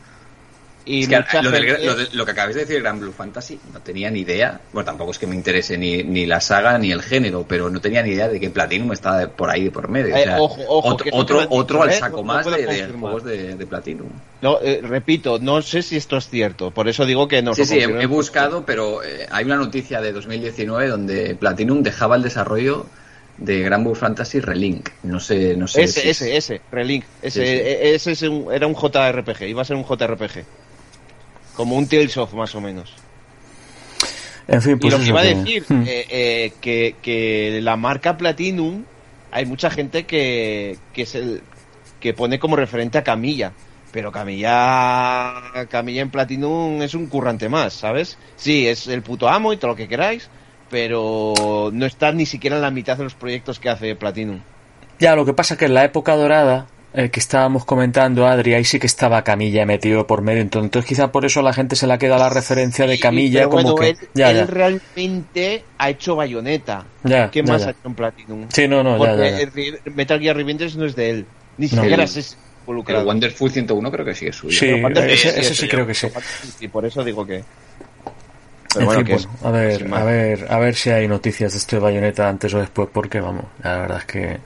Y 0.87 1.05
Es 1.05 1.09
que 1.09 1.17
mucha 1.17 1.41
lo, 1.43 1.51
del- 1.51 1.65
gente- 1.67 1.87
lo 1.87 1.95
de- 1.97 2.09
lo 2.13 2.25
que 2.27 2.31
acabáis 2.33 2.55
de 2.57 2.67
decir, 2.67 2.81
Gran 2.83 3.01
Blue 3.01 3.11
Fantasy, 3.13 3.59
no 3.73 3.81
tenía 3.81 4.11
ni 4.11 4.21
idea. 4.21 4.61
Bueno, 4.73 4.85
tampoco 4.85 5.13
es 5.13 5.19
que 5.19 5.27
me 5.27 5.35
interese 5.35 5.79
ni, 5.79 6.03
ni 6.03 6.27
la 6.27 6.43
saga 6.43 6.77
ni 6.77 6.93
el 6.93 7.01
género, 7.01 7.47
pero 7.49 7.71
no 7.71 7.81
tenía 7.81 8.03
ni 8.03 8.11
idea 8.11 8.29
de 8.29 8.39
que 8.39 8.51
Platinum 8.51 8.93
estaba 8.93 9.27
por 9.29 9.49
ahí 9.49 9.65
de 9.65 9.71
por 9.71 9.89
medio. 9.89 10.15
O 10.15 10.19
Eh, 10.19 10.25
sea, 10.25 10.41
ojo, 10.43 10.61
ojo, 10.69 10.89
otro, 11.13 11.47
otro, 11.49 11.79
te 11.81 11.85
al 11.85 11.93
saco 11.95 12.19
No- 12.19 12.23
más 12.25 12.45
de, 12.45 12.67
de 12.67 12.87
juegos 12.89 13.25
de, 13.25 13.55
de 13.57 13.67
Platinum. 13.67 14.09
No, 14.43 14.59
eh, 14.61 14.81
repito, 14.83 15.39
no 15.39 15.63
sé 15.63 15.81
si 15.81 15.97
esto 15.97 16.19
es 16.19 16.29
cierto, 16.29 16.71
por 16.71 16.87
eso 16.87 17.07
digo 17.07 17.29
que 17.29 17.41
no. 17.41 17.55
Sí, 17.55 17.65
sí, 17.65 17.79
he, 17.79 17.85
he 17.85 18.07
buscado, 18.07 18.67
pero 18.67 19.03
eh, 19.03 19.27
hay 19.31 19.47
una 19.47 19.57
noticia 19.57 20.03
de 20.03 20.13
2019 20.13 20.89
donde 20.89 21.35
Platinum 21.35 21.83
dejaba 21.83 22.17
el 22.17 22.23
desarrollo 22.23 22.85
de 23.39 23.63
Gran 23.63 23.83
Blue 23.85 23.95
Fantasy 23.95 24.39
Relink. 24.41 24.91
No 25.03 25.19
sé, 25.19 25.57
no 25.57 25.67
sé. 25.67 25.85
Ese, 25.85 26.01
si- 26.03 26.09
ese, 26.11 26.37
ese, 26.37 26.61
Relink. 26.71 27.05
Ese, 27.23 27.41
Sí, 27.41 27.47
sí. 27.47 27.59
e- 27.59 27.95
ese 27.95 28.13
es 28.13 28.23
un- 28.23 28.53
era 28.53 28.67
un 28.67 28.75
JRPG, 28.75 29.49
iba 29.49 29.63
a 29.63 29.65
ser 29.65 29.77
un 29.77 29.85
JRPG. 29.85 30.45
Como 31.57 31.77
un 31.77 31.87
Tales 31.87 32.17
of, 32.17 32.33
más 32.35 32.55
o 32.55 32.61
menos. 32.61 32.93
En 34.47 34.61
fin, 34.61 34.73
Y 34.73 34.77
pues 34.77 34.93
lo 34.93 34.99
que 34.99 35.07
iba 35.07 35.21
a 35.21 35.25
decir, 35.25 35.65
Hmm. 35.69 35.83
eh, 35.87 36.07
eh, 36.11 36.53
que, 36.61 36.97
que 37.01 37.61
la 37.63 37.77
marca 37.77 38.17
Platinum, 38.17 38.85
hay 39.31 39.47
mucha 39.47 39.71
gente 39.71 40.05
que, 40.05 40.77
que 40.93 41.03
es 41.03 41.15
el 41.15 41.43
que 42.01 42.13
pone 42.13 42.39
como 42.39 42.57
referente 42.57 42.99
a 42.99 43.05
Camilla. 43.05 43.53
Pero 43.91 44.11
Camilla, 44.11 45.67
Camilla 45.71 46.03
en 46.03 46.11
Platinum 46.11 46.83
es 46.83 46.95
un 46.95 47.07
currante 47.07 47.49
más, 47.49 47.73
¿sabes? 47.75 48.19
Sí, 48.37 48.67
es 48.67 48.89
el 48.89 49.03
puto 49.03 49.29
amo 49.29 49.53
y 49.53 49.57
todo 49.57 49.71
lo 49.71 49.77
que 49.77 49.87
queráis, 49.87 50.29
pero 50.69 51.71
no 51.73 51.87
está 51.87 52.11
ni 52.11 52.27
siquiera 52.27 52.57
en 52.57 52.63
la 52.63 52.73
mitad 52.73 52.97
de 52.99 53.05
los 53.05 53.15
proyectos 53.15 53.61
que 53.61 53.71
hace 53.71 53.95
Platinum. 53.95 54.41
Ya, 54.99 55.15
lo 55.15 55.25
que 55.25 55.33
pasa 55.33 55.57
que 55.57 55.67
en 55.67 55.75
la 55.75 55.85
época 55.85 56.17
dorada 56.17 56.67
eh, 56.97 57.11
que 57.11 57.19
estábamos 57.19 57.65
comentando, 57.65 58.27
Adri, 58.27 58.55
ahí 58.55 58.65
sí 58.65 58.79
que 58.79 58.87
estaba 58.87 59.23
Camilla 59.25 59.67
metido 59.67 60.07
por 60.07 60.23
medio. 60.23 60.41
Entonces, 60.43 60.85
quizá 60.85 61.11
por 61.11 61.25
eso 61.25 61.41
a 61.41 61.43
la 61.43 61.53
gente 61.53 61.75
se 61.77 61.87
le 61.89 61.93
ha 61.95 61.99
quedado 61.99 62.21
la 62.21 62.31
referencia 62.31 62.87
de 62.87 62.95
Sí, 62.97 63.03
Camilla 63.03 63.41
pero 63.41 63.51
como 63.51 63.63
bueno, 63.75 63.77
que... 63.77 63.89
él, 63.91 64.09
ya, 64.15 64.31
él 64.31 64.37
ya, 64.37 64.47
realmente 64.47 65.65
ha 65.79 65.91
hecho 65.91 66.15
Bayonetta. 66.17 66.87
ya, 67.03 67.31
¿Qué 67.31 67.43
ya, 67.45 67.53
más 67.53 67.63
ya. 67.63 67.69
ha 67.69 67.71
hecho 67.73 67.81
en 67.89 67.95
Platinum? 67.95 68.47
Sí, 68.53 68.69
no, 68.69 68.83
no, 68.85 68.93
ya, 69.05 69.11
Porque 69.11 69.79
Metal 69.91 70.21
Gear 70.21 70.37
Revengeance 70.37 70.79
no 70.79 70.85
es 70.87 70.95
de 70.95 71.11
él. 71.11 71.27
Ni 71.59 71.67
No. 71.67 71.83
siquiera 71.83 72.05
es 72.05 72.37
involucrado. 72.61 73.05
Wonderful 73.07 73.51
101 73.51 73.91
creo 73.91 74.05
que 74.05 74.15
sí 74.15 74.27
es 74.27 74.37
suyo. 74.37 74.57
Sí, 74.59 74.67
Pero 74.67 74.83
Wonderful 74.85 75.13
ese, 75.13 75.31
sí, 75.43 75.53
ese 75.53 75.69
creo 75.69 75.87
que 75.87 75.95
sí. 75.95 76.07
Y 76.61 76.69
por 76.69 76.87
eso 76.87 77.03
digo 77.03 77.27
que. 77.27 77.37
En 77.37 77.45
Pero 78.75 78.87
bueno, 78.87 79.01
fin, 79.05 79.07
que 79.07 79.15
bueno, 79.15 79.39
a 79.45 79.51
ver, 79.53 79.95
a 79.95 80.05
ver, 80.05 80.47
a 80.53 80.59
ver 80.59 80.75
si 80.75 80.91
hay 80.91 81.07
noticias 81.09 81.53
de 81.53 81.59
esto 81.59 81.77
de 81.77 81.81
Bayonetta 81.83 82.29
antes 82.29 82.53
o 82.55 82.59
después, 82.61 82.89
porque 82.93 83.21
vamos, 83.21 83.45
la 83.63 83.79
verdad 83.79 83.99
es 83.99 84.05
que 84.05 84.39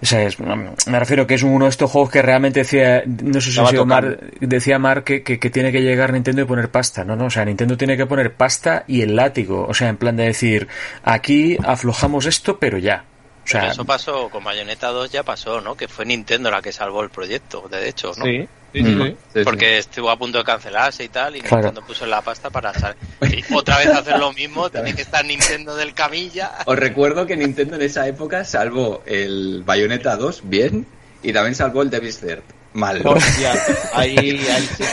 o 0.00 0.06
sea, 0.06 0.22
es- 0.22 0.38
me 0.38 0.98
refiero 0.98 1.26
que 1.26 1.34
es 1.34 1.42
uno 1.42 1.64
de 1.66 1.70
estos 1.70 1.90
juegos 1.90 2.10
que 2.10 2.22
realmente 2.22 2.60
decía, 2.60 3.02
no 3.06 3.40
sé 3.40 3.52
si 3.52 3.60
ha 3.60 3.66
sido. 3.66 3.84
Mar, 3.86 4.18
decía 4.40 4.78
Mar 4.78 5.04
que, 5.04 5.22
que, 5.22 5.38
que 5.38 5.50
tiene 5.50 5.72
que 5.72 5.82
llegar 5.82 6.12
Nintendo 6.12 6.42
y 6.42 6.44
poner 6.44 6.70
pasta, 6.70 7.04
no, 7.04 7.16
no, 7.16 7.26
o 7.26 7.30
sea, 7.30 7.44
Nintendo 7.44 7.76
tiene 7.76 7.96
que 7.96 8.06
poner 8.06 8.34
pasta 8.34 8.84
y 8.86 9.02
el 9.02 9.16
látigo, 9.16 9.66
o 9.68 9.74
sea, 9.74 9.88
en 9.88 9.96
plan 9.96 10.16
de 10.16 10.24
decir, 10.24 10.68
aquí 11.02 11.58
aflojamos 11.64 12.26
esto, 12.26 12.58
pero 12.58 12.78
ya. 12.78 13.04
O 13.04 13.44
Pero 13.44 13.60
sea, 13.64 13.72
eso 13.72 13.84
pasó 13.84 14.28
con 14.30 14.44
Bayonetta 14.44 14.88
2, 14.88 15.10
ya 15.10 15.24
pasó, 15.24 15.60
¿no? 15.60 15.74
Que 15.74 15.88
fue 15.88 16.04
Nintendo 16.06 16.48
la 16.50 16.62
que 16.62 16.72
salvó 16.72 17.02
el 17.02 17.10
proyecto, 17.10 17.68
de 17.68 17.88
hecho, 17.88 18.12
¿no? 18.16 18.24
Sí, 18.24 18.46
sí, 18.72 18.82
sí, 18.84 18.84
sí. 18.84 19.02
Sí, 19.02 19.16
sí. 19.34 19.40
Porque 19.44 19.78
estuvo 19.78 20.10
a 20.10 20.16
punto 20.18 20.38
de 20.38 20.44
cancelarse 20.44 21.04
y 21.04 21.08
tal, 21.08 21.36
y 21.36 21.40
Claro. 21.40 21.56
Nintendo 21.64 21.86
puso 21.86 22.06
la 22.06 22.20
pasta 22.22 22.50
para 22.50 22.72
sal- 22.74 22.96
y 23.22 23.44
otra 23.54 23.78
vez 23.78 23.88
hacer 23.88 24.18
lo 24.18 24.32
mismo, 24.32 24.70
tiene 24.70 24.94
que 24.94 25.02
estar 25.02 25.24
Nintendo 25.24 25.76
del 25.76 25.94
camilla. 25.94 26.52
Os 26.66 26.78
recuerdo 26.78 27.26
que 27.26 27.36
Nintendo 27.36 27.76
en 27.76 27.82
esa 27.82 28.06
época 28.08 28.44
salvó 28.44 29.02
el 29.06 29.62
Bayonetta 29.64 30.16
2 30.16 30.42
bien 30.44 30.86
y 31.22 31.32
también 31.32 31.54
salvó 31.54 31.82
el 31.82 31.90
Devil's 31.90 32.18
Third 32.20 32.42
mal. 32.74 33.02
Hostia, 33.04 33.52
ahí, 33.92 34.16
ahí 34.18 34.68
sí 34.76 34.84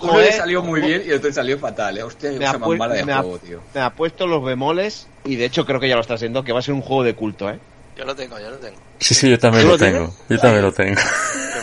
Uno 0.00 0.18
le 0.18 0.28
eh, 0.28 0.32
salió 0.32 0.62
muy 0.62 0.80
ojo. 0.80 0.88
bien 0.88 1.02
y 1.04 1.10
el 1.10 1.16
otro 1.16 1.28
le 1.28 1.34
salió 1.34 1.58
fatal, 1.58 1.98
¿eh? 1.98 2.02
Hostia, 2.02 2.30
Me 2.32 2.46
ha 2.46 2.52
más 2.54 2.68
pu- 2.68 2.76
mala 2.78 2.94
de 2.94 3.04
me 3.04 3.12
ha- 3.12 3.20
juego, 3.20 3.38
tío. 3.38 3.60
Me 3.74 3.80
ha 3.80 3.90
puesto 3.90 4.26
los 4.26 4.42
bemoles 4.44 5.06
y 5.24 5.36
de 5.36 5.44
hecho 5.44 5.66
creo 5.66 5.78
que 5.80 5.88
ya 5.88 5.94
lo 5.94 6.00
está 6.00 6.14
haciendo, 6.14 6.42
que 6.44 6.52
va 6.52 6.60
a 6.60 6.62
ser 6.62 6.74
un 6.74 6.80
juego 6.82 7.04
de 7.04 7.14
culto, 7.14 7.50
¿eh? 7.50 7.58
Yo 7.96 8.04
lo 8.06 8.14
tengo, 8.16 8.38
yo 8.40 8.48
lo 8.50 8.56
tengo. 8.56 8.76
sí, 8.98 9.14
sí, 9.14 9.28
yo 9.30 9.38
también 9.38 9.64
¿Tú 9.64 9.72
lo 9.72 9.78
tengo, 9.78 10.14
yo 10.30 10.38
también 10.38 10.62
lo 10.62 10.72
tengo. 10.72 10.98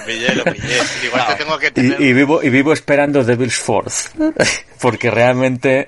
Lo 0.10 0.16
pillé, 0.16 0.36
lo 0.36 0.44
pillé. 0.46 0.78
Igual 1.06 1.28
que 1.28 1.36
tengo 1.36 1.58
que 1.60 1.72
tener... 1.72 2.02
Y, 2.02 2.06
y 2.06 2.14
vivo 2.14 2.42
y 2.42 2.50
vivo 2.50 2.74
esperando 2.74 3.24
Devil's 3.24 3.58
Fourth 3.58 4.10
porque 4.82 5.12
realmente 5.12 5.88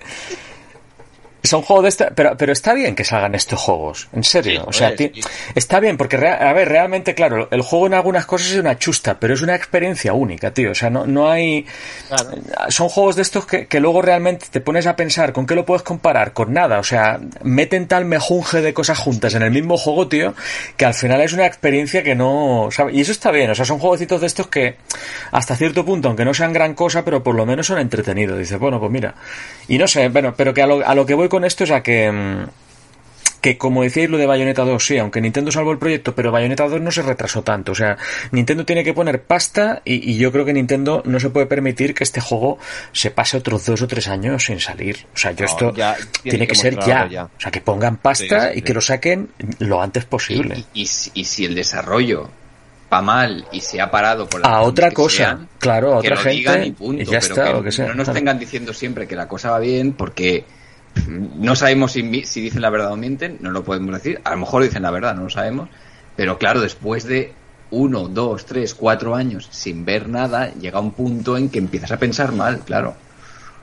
son 1.43 1.61
juegos 1.63 1.83
de 1.83 1.89
esta, 1.89 2.09
pero 2.11 2.35
pero 2.37 2.51
está 2.53 2.73
bien 2.73 2.95
que 2.95 3.03
salgan 3.03 3.33
estos 3.35 3.59
juegos, 3.59 4.07
en 4.13 4.23
serio, 4.23 4.61
Sí, 4.61 4.65
o 4.67 4.73
sea, 4.73 4.95
sí. 4.97 5.11
está 5.55 5.79
bien 5.79 5.97
porque 5.97 6.17
a 6.17 6.53
ver, 6.53 6.69
realmente 6.69 7.15
claro, 7.15 7.47
el 7.51 7.61
juego 7.61 7.87
en 7.87 7.93
algunas 7.93 8.25
cosas 8.25 8.51
es 8.51 8.57
una 8.57 8.77
chusta, 8.77 9.19
pero 9.19 9.33
es 9.33 9.41
una 9.41 9.55
experiencia 9.55 10.13
única, 10.13 10.53
tío, 10.53 10.71
o 10.71 10.75
sea, 10.75 10.89
no 10.89 11.05
no 11.05 11.29
hay 11.31 11.65
Claro. 12.07 12.31
son 12.69 12.89
juegos 12.89 13.15
de 13.15 13.21
estos 13.23 13.45
que, 13.45 13.67
que 13.67 13.79
luego 13.79 14.01
realmente 14.01 14.45
te 14.51 14.61
pones 14.61 14.85
a 14.87 14.95
pensar 14.95 15.33
con 15.33 15.45
qué 15.45 15.55
lo 15.55 15.65
puedes 15.65 15.83
comparar, 15.83 16.33
con 16.33 16.53
nada, 16.53 16.79
o 16.79 16.83
sea, 16.83 17.19
meten 17.43 17.87
tal 17.87 18.05
mejunje 18.05 18.61
de 18.61 18.73
cosas 18.73 18.97
juntas 18.97 19.33
en 19.35 19.41
el 19.41 19.51
mismo 19.51 19.77
juego, 19.77 20.07
tío, 20.07 20.33
que 20.77 20.85
al 20.85 20.93
final 20.93 21.21
es 21.21 21.33
una 21.33 21.45
experiencia 21.45 22.03
que 22.03 22.15
no, 22.15 22.69
¿sabe? 22.71 22.93
y 22.93 23.01
eso 23.01 23.11
está 23.11 23.31
bien, 23.31 23.49
o 23.49 23.55
sea, 23.55 23.65
son 23.65 23.79
jueguecitos 23.79 24.21
de 24.21 24.27
estos 24.27 24.47
que 24.47 24.75
hasta 25.31 25.55
cierto 25.55 25.83
punto, 25.85 26.07
aunque 26.07 26.25
no 26.25 26.33
sean 26.33 26.53
gran 26.53 26.73
cosa, 26.73 27.03
pero 27.03 27.23
por 27.23 27.35
lo 27.35 27.45
menos 27.45 27.67
son 27.67 27.79
entretenidos, 27.79 28.37
dices, 28.37 28.59
bueno, 28.59 28.79
pues 28.79 28.91
mira, 28.91 29.15
y 29.73 29.77
no 29.77 29.87
sé, 29.87 30.09
bueno, 30.09 30.33
pero 30.35 30.53
que 30.53 30.61
a 30.61 30.67
lo, 30.67 30.85
a 30.87 30.93
lo 30.95 31.05
que 31.05 31.13
voy 31.13 31.29
con 31.29 31.43
esto 31.45 31.63
es 31.63 31.71
a 31.71 31.81
que 31.83 32.11
mm, 32.11 32.49
que 33.41 33.57
como 33.57 33.81
decíais 33.81 34.07
lo 34.07 34.19
de 34.19 34.27
Bayonetta 34.27 34.63
2, 34.63 34.85
sí, 34.85 34.99
aunque 34.99 35.19
Nintendo 35.19 35.51
salvó 35.51 35.71
el 35.71 35.79
proyecto, 35.79 36.13
pero 36.13 36.31
Bayonetta 36.31 36.67
2 36.67 36.79
no 36.79 36.91
se 36.91 37.01
retrasó 37.01 37.41
tanto. 37.41 37.71
O 37.71 37.75
sea, 37.75 37.97
Nintendo 38.31 38.65
tiene 38.65 38.83
que 38.83 38.93
poner 38.93 39.23
pasta 39.23 39.81
y, 39.83 40.11
y 40.11 40.17
yo 40.19 40.31
creo 40.31 40.45
que 40.45 40.53
Nintendo 40.53 41.01
no 41.07 41.19
se 41.19 41.31
puede 41.31 41.47
permitir 41.47 41.95
que 41.95 42.03
este 42.03 42.21
juego 42.21 42.59
se 42.91 43.09
pase 43.09 43.37
otros 43.37 43.65
dos 43.65 43.81
o 43.81 43.87
tres 43.87 44.07
años 44.09 44.45
sin 44.45 44.59
salir. 44.59 45.07
O 45.15 45.17
sea, 45.17 45.31
yo 45.31 45.45
No, 45.45 45.51
esto 45.51 45.73
ya, 45.73 45.97
tiene, 46.21 46.45
que, 46.45 46.53
ser 46.53 46.77
ya. 46.85 47.29
O 47.35 47.41
sea, 47.41 47.49
que 47.49 47.61
pongan 47.61 47.97
pasta 47.97 48.49
Sí, 48.49 48.53
sí, 48.53 48.59
y 48.59 48.61
que 48.61 48.75
lo 48.75 48.81
saquen 48.81 49.29
lo 49.57 49.81
antes 49.81 50.05
posible. 50.05 50.63
Y, 50.75 50.81
y 50.83 50.85
si- 50.85 51.09
y 51.15 51.23
si 51.23 51.45
el 51.45 51.55
desarrollo 51.55 52.29
va 52.91 53.01
mal 53.01 53.45
y 53.51 53.61
se 53.61 53.79
ha 53.79 53.89
parado 53.89 54.27
por 54.27 54.41
las 54.41 54.49
a 54.49 54.61
otra 54.61 54.91
cosa, 54.91 55.15
sean, 55.15 55.49
claro, 55.59 55.97
a 55.97 56.01
que 56.01 56.07
otra 56.07 56.15
lo 56.15 56.21
gente 56.21 56.37
digan 56.37 56.63
y 56.65 56.71
punto, 56.71 57.01
y 57.01 57.05
ya 57.05 57.19
pero 57.19 57.33
está, 57.33 57.43
que 57.45 57.53
lo 57.53 57.63
que 57.63 57.71
sea. 57.71 57.87
no 57.87 57.93
nos 57.95 58.05
claro. 58.05 58.19
tengan 58.19 58.39
diciendo 58.39 58.73
siempre 58.73 59.07
que 59.07 59.15
la 59.15 59.27
cosa 59.27 59.51
va 59.51 59.59
bien 59.59 59.93
porque 59.93 60.45
no 61.07 61.55
sabemos 61.55 61.93
si, 61.93 62.25
si 62.25 62.41
dicen 62.41 62.61
la 62.61 62.69
verdad 62.69 62.91
o 62.91 62.97
mienten, 62.97 63.37
no 63.39 63.51
lo 63.51 63.63
podemos 63.63 63.93
decir, 63.93 64.19
a 64.23 64.31
lo 64.31 64.37
mejor 64.37 64.63
dicen 64.63 64.83
la 64.83 64.91
verdad, 64.91 65.15
no 65.15 65.23
lo 65.23 65.29
sabemos, 65.29 65.69
pero 66.15 66.37
claro, 66.37 66.59
después 66.59 67.05
de 67.05 67.33
uno, 67.71 68.09
dos, 68.09 68.45
tres, 68.45 68.75
cuatro 68.75 69.15
años 69.15 69.47
sin 69.49 69.85
ver 69.85 70.09
nada, 70.09 70.53
llega 70.53 70.79
un 70.79 70.91
punto 70.91 71.37
en 71.37 71.49
que 71.49 71.59
empiezas 71.59 71.91
a 71.91 71.97
pensar 71.97 72.33
mal, 72.33 72.59
claro. 72.59 72.95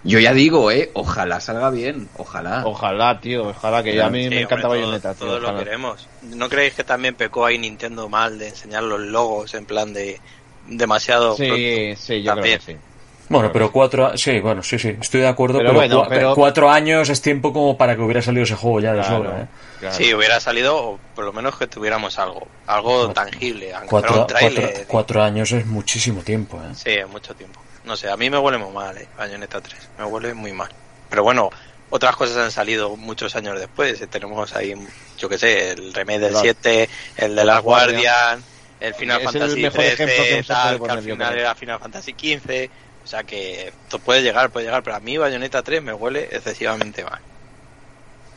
Yo 0.05 0.19
ya 0.21 0.33
digo, 0.33 0.71
eh, 0.71 0.91
ojalá 0.95 1.41
salga 1.41 1.71
bien, 1.71 2.09
ojalá. 2.17 2.63
Ojalá, 2.65 3.21
tío, 3.21 3.49
ojalá 3.49 3.83
que 3.83 4.01
a 4.01 4.09
mí 4.09 4.23
Sí, 4.25 4.31
me 4.31 4.37
hombre, 4.37 4.41
encanta 4.43 4.63
todo- 4.63 4.71
Bayonetta, 4.71 5.15
tío. 5.15 5.27
Todos 5.27 5.43
lo 5.43 5.57
queremos. 5.59 6.09
¿No 6.23 6.49
creéis 6.49 6.75
que 6.75 6.85
también 6.85 7.15
pecó 7.17 7.45
ahí 7.45 7.59
Nintendo 7.59 8.09
mal 8.09 8.39
de 8.39 8.49
enseñar 8.49 8.85
los 8.85 9.01
logos 9.01 9.55
en 9.55 9.67
plan 9.67 9.93
de 9.93 10.21
demasiado 10.67 11.37
Sí, 11.37 11.47
pronto? 11.49 12.01
sí, 12.01 12.23
yo 12.23 12.35
También. 12.35 12.59
creo 12.59 12.77
que 12.77 12.83
sí. 12.83 12.89
Bueno, 13.31 13.51
pero 13.53 13.71
cuatro, 13.71 14.17
sí, 14.17 14.41
bueno, 14.41 14.63
sí, 14.63 14.79
sí, 14.79 14.97
estoy 15.01 15.21
de 15.21 15.29
acuerdo, 15.29 15.59
Pero 15.59 15.71
pero, 15.71 15.79
bueno, 15.81 16.03
cua- 16.05 16.09
pero- 16.09 16.35
cuatro 16.35 16.71
años 16.71 17.11
es 17.11 17.21
tiempo 17.21 17.53
como 17.53 17.77
para 17.77 17.95
que 17.95 18.01
hubiera 18.01 18.23
salido 18.23 18.45
ese 18.45 18.55
juego 18.55 18.81
ya 18.81 18.95
de 18.95 19.01
Claro, 19.03 19.17
sobra, 19.17 19.43
¿eh? 19.43 19.47
claro. 19.81 19.95
Sí, 19.97 20.15
hubiera 20.15 20.41
salido, 20.41 20.77
o 20.77 20.99
por 21.15 21.27
lo 21.27 21.33
menos 21.35 21.57
que 21.59 21.67
tuviéramos 21.67 22.19
algo, 22.19 22.47
algo 22.67 23.11
tangible, 23.13 23.75
aunque 23.75 23.89
fuera 23.91 24.07
Cuatro, 24.09 24.21
un 24.23 24.27
tráiler. 24.29 24.65
cuatro- 24.65 24.85
cuatro 24.89 25.23
años 25.23 25.53
es 25.53 25.67
muchísimo 25.67 26.23
tiempo, 26.23 26.57
¿eh? 26.57 26.75
Sí, 26.75 26.91
es 26.91 27.09
mucho 27.09 27.35
tiempo. 27.35 27.61
No 27.89 27.97
sé, 27.97 28.11
a 28.11 28.17
mí 28.19 28.29
me 28.29 28.39
huele 28.39 28.59
muy 28.59 28.71
mal, 28.73 28.97
eh, 28.99 29.09
Bayonetta 29.17 29.61
3. 29.63 29.91
Me 29.97 30.05
huele 30.05 30.35
muy 30.35 30.53
mal. 30.53 30.69
Pero 31.09 31.23
bueno, 31.23 31.49
otras 31.89 32.17
cosas 32.17 32.37
han 32.37 32.53
salido 32.53 32.97
muchos 32.99 33.35
años 33.35 33.59
después. 33.59 33.99
Eh, 34.03 34.07
Tenemos 34.09 34.55
ahí, 34.55 34.75
yo 35.17 35.29
que 35.29 35.39
sé, 35.39 35.71
el 35.73 35.95
remake 35.95 36.19
del 36.21 36.33
Las- 36.35 36.43
7, 36.43 36.89
el 37.17 37.35
de 37.35 37.45
las 37.47 37.63
Guardian. 37.63 38.45
El 38.79 38.95
Final 38.95 39.21
el 39.21 39.25
Fantasy 39.25 39.55
ejemplo 39.67 39.83
que 39.83 39.97
13, 39.97 39.97
se 39.97 40.07
puede 40.07 40.43
tal, 40.45 40.73
que 40.75 40.79
poner, 40.81 40.97
al 40.99 41.03
final 41.03 41.39
era 41.39 41.55
Final 41.55 41.79
Fantasy 41.81 42.15
15. 42.15 42.71
O 43.03 43.07
sea 43.07 43.25
que 43.25 43.69
esto 43.69 43.99
puede 44.01 44.23
llegar, 44.23 44.51
puede 44.53 44.67
llegar. 44.67 44.83
Pero 44.83 44.97
a 44.97 45.01
mí 45.01 45.17
Bayonetta 45.17 45.63
3 45.63 45.83
me 45.83 45.95
huele 45.95 46.29
excesivamente 46.31 47.03
mal. 47.05 47.21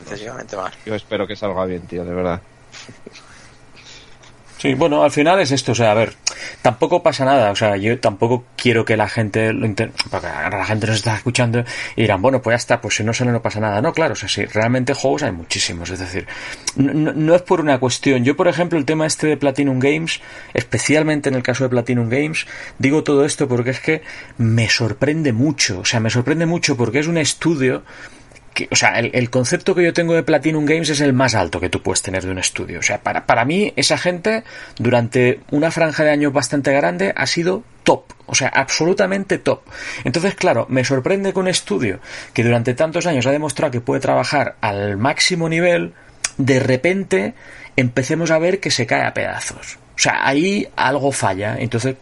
Excesivamente 0.00 0.56
mal. 0.56 0.72
Yo 0.86 0.94
espero 0.94 1.26
que 1.26 1.36
salga 1.36 1.64
bien, 1.66 1.86
tío, 1.86 2.04
de 2.04 2.14
verdad. 2.14 2.42
Sí, 4.62 4.74
bueno, 4.74 5.02
al 5.02 5.10
final 5.10 5.40
es 5.40 5.50
esto, 5.50 5.72
o 5.72 5.74
sea, 5.74 5.90
a 5.90 5.94
ver, 5.94 6.12
tampoco 6.62 7.02
pasa 7.02 7.24
nada, 7.24 7.50
o 7.50 7.56
sea, 7.56 7.76
yo 7.76 7.98
tampoco 7.98 8.44
quiero 8.56 8.84
que 8.84 8.96
la 8.96 9.08
gente 9.08 9.52
lo 9.52 9.66
inter... 9.66 9.90
porque 10.08 10.28
la 10.28 10.64
gente 10.64 10.86
nos 10.86 10.94
está 10.94 11.16
escuchando 11.16 11.64
y 11.96 12.02
dirán, 12.02 12.22
bueno, 12.22 12.40
pues 12.40 12.52
ya 12.52 12.58
está, 12.58 12.80
pues 12.80 12.94
si 12.94 13.02
no 13.02 13.12
sale 13.12 13.32
no 13.32 13.42
pasa 13.42 13.58
nada. 13.58 13.82
No, 13.82 13.92
claro, 13.92 14.12
o 14.12 14.14
sea, 14.14 14.28
sí, 14.28 14.44
realmente 14.44 14.94
juegos 14.94 15.24
hay 15.24 15.32
muchísimos, 15.32 15.90
es 15.90 15.98
decir, 15.98 16.28
no 16.76 17.34
es 17.34 17.42
por 17.42 17.60
una 17.60 17.80
cuestión. 17.80 18.22
Yo, 18.22 18.36
por 18.36 18.46
ejemplo, 18.46 18.78
el 18.78 18.84
tema 18.84 19.04
este 19.04 19.26
de 19.26 19.36
Platinum 19.36 19.80
Games, 19.80 20.20
especialmente 20.54 21.28
en 21.28 21.34
el 21.34 21.42
caso 21.42 21.64
de 21.64 21.70
Platinum 21.70 22.08
Games, 22.08 22.46
digo 22.78 23.02
todo 23.02 23.24
esto 23.24 23.48
porque 23.48 23.70
es 23.70 23.80
que 23.80 24.02
me 24.38 24.68
sorprende 24.68 25.32
mucho, 25.32 25.80
o 25.80 25.84
sea, 25.84 25.98
me 25.98 26.08
sorprende 26.08 26.46
mucho 26.46 26.76
porque 26.76 27.00
es 27.00 27.08
un 27.08 27.18
estudio 27.18 27.82
o 28.70 28.76
sea, 28.76 28.98
el, 28.98 29.10
el 29.14 29.30
concepto 29.30 29.74
que 29.74 29.82
yo 29.82 29.92
tengo 29.92 30.14
de 30.14 30.22
Platinum 30.22 30.64
Games 30.64 30.90
es 30.90 31.00
el 31.00 31.12
más 31.12 31.34
alto 31.34 31.60
que 31.60 31.68
tú 31.68 31.82
puedes 31.82 32.02
tener 32.02 32.24
de 32.24 32.30
un 32.30 32.38
estudio. 32.38 32.78
O 32.78 32.82
sea, 32.82 33.02
para, 33.02 33.26
para 33.26 33.44
mí, 33.44 33.72
esa 33.76 33.98
gente, 33.98 34.44
durante 34.78 35.40
una 35.50 35.70
franja 35.70 36.04
de 36.04 36.10
años 36.10 36.32
bastante 36.32 36.72
grande, 36.72 37.12
ha 37.16 37.26
sido 37.26 37.64
top. 37.84 38.04
O 38.26 38.34
sea, 38.34 38.48
absolutamente 38.48 39.38
top. 39.38 39.62
Entonces, 40.04 40.34
claro, 40.34 40.66
me 40.68 40.84
sorprende 40.84 41.32
que 41.32 41.38
un 41.38 41.48
estudio 41.48 42.00
que 42.32 42.44
durante 42.44 42.74
tantos 42.74 43.06
años 43.06 43.26
ha 43.26 43.32
demostrado 43.32 43.70
que 43.70 43.80
puede 43.80 44.00
trabajar 44.00 44.56
al 44.60 44.96
máximo 44.96 45.48
nivel, 45.48 45.94
de 46.38 46.60
repente 46.60 47.34
empecemos 47.76 48.30
a 48.30 48.38
ver 48.38 48.60
que 48.60 48.70
se 48.70 48.86
cae 48.86 49.04
a 49.04 49.14
pedazos. 49.14 49.78
O 49.94 49.98
sea, 49.98 50.26
ahí 50.26 50.68
algo 50.76 51.12
falla. 51.12 51.56
Entonces, 51.58 51.96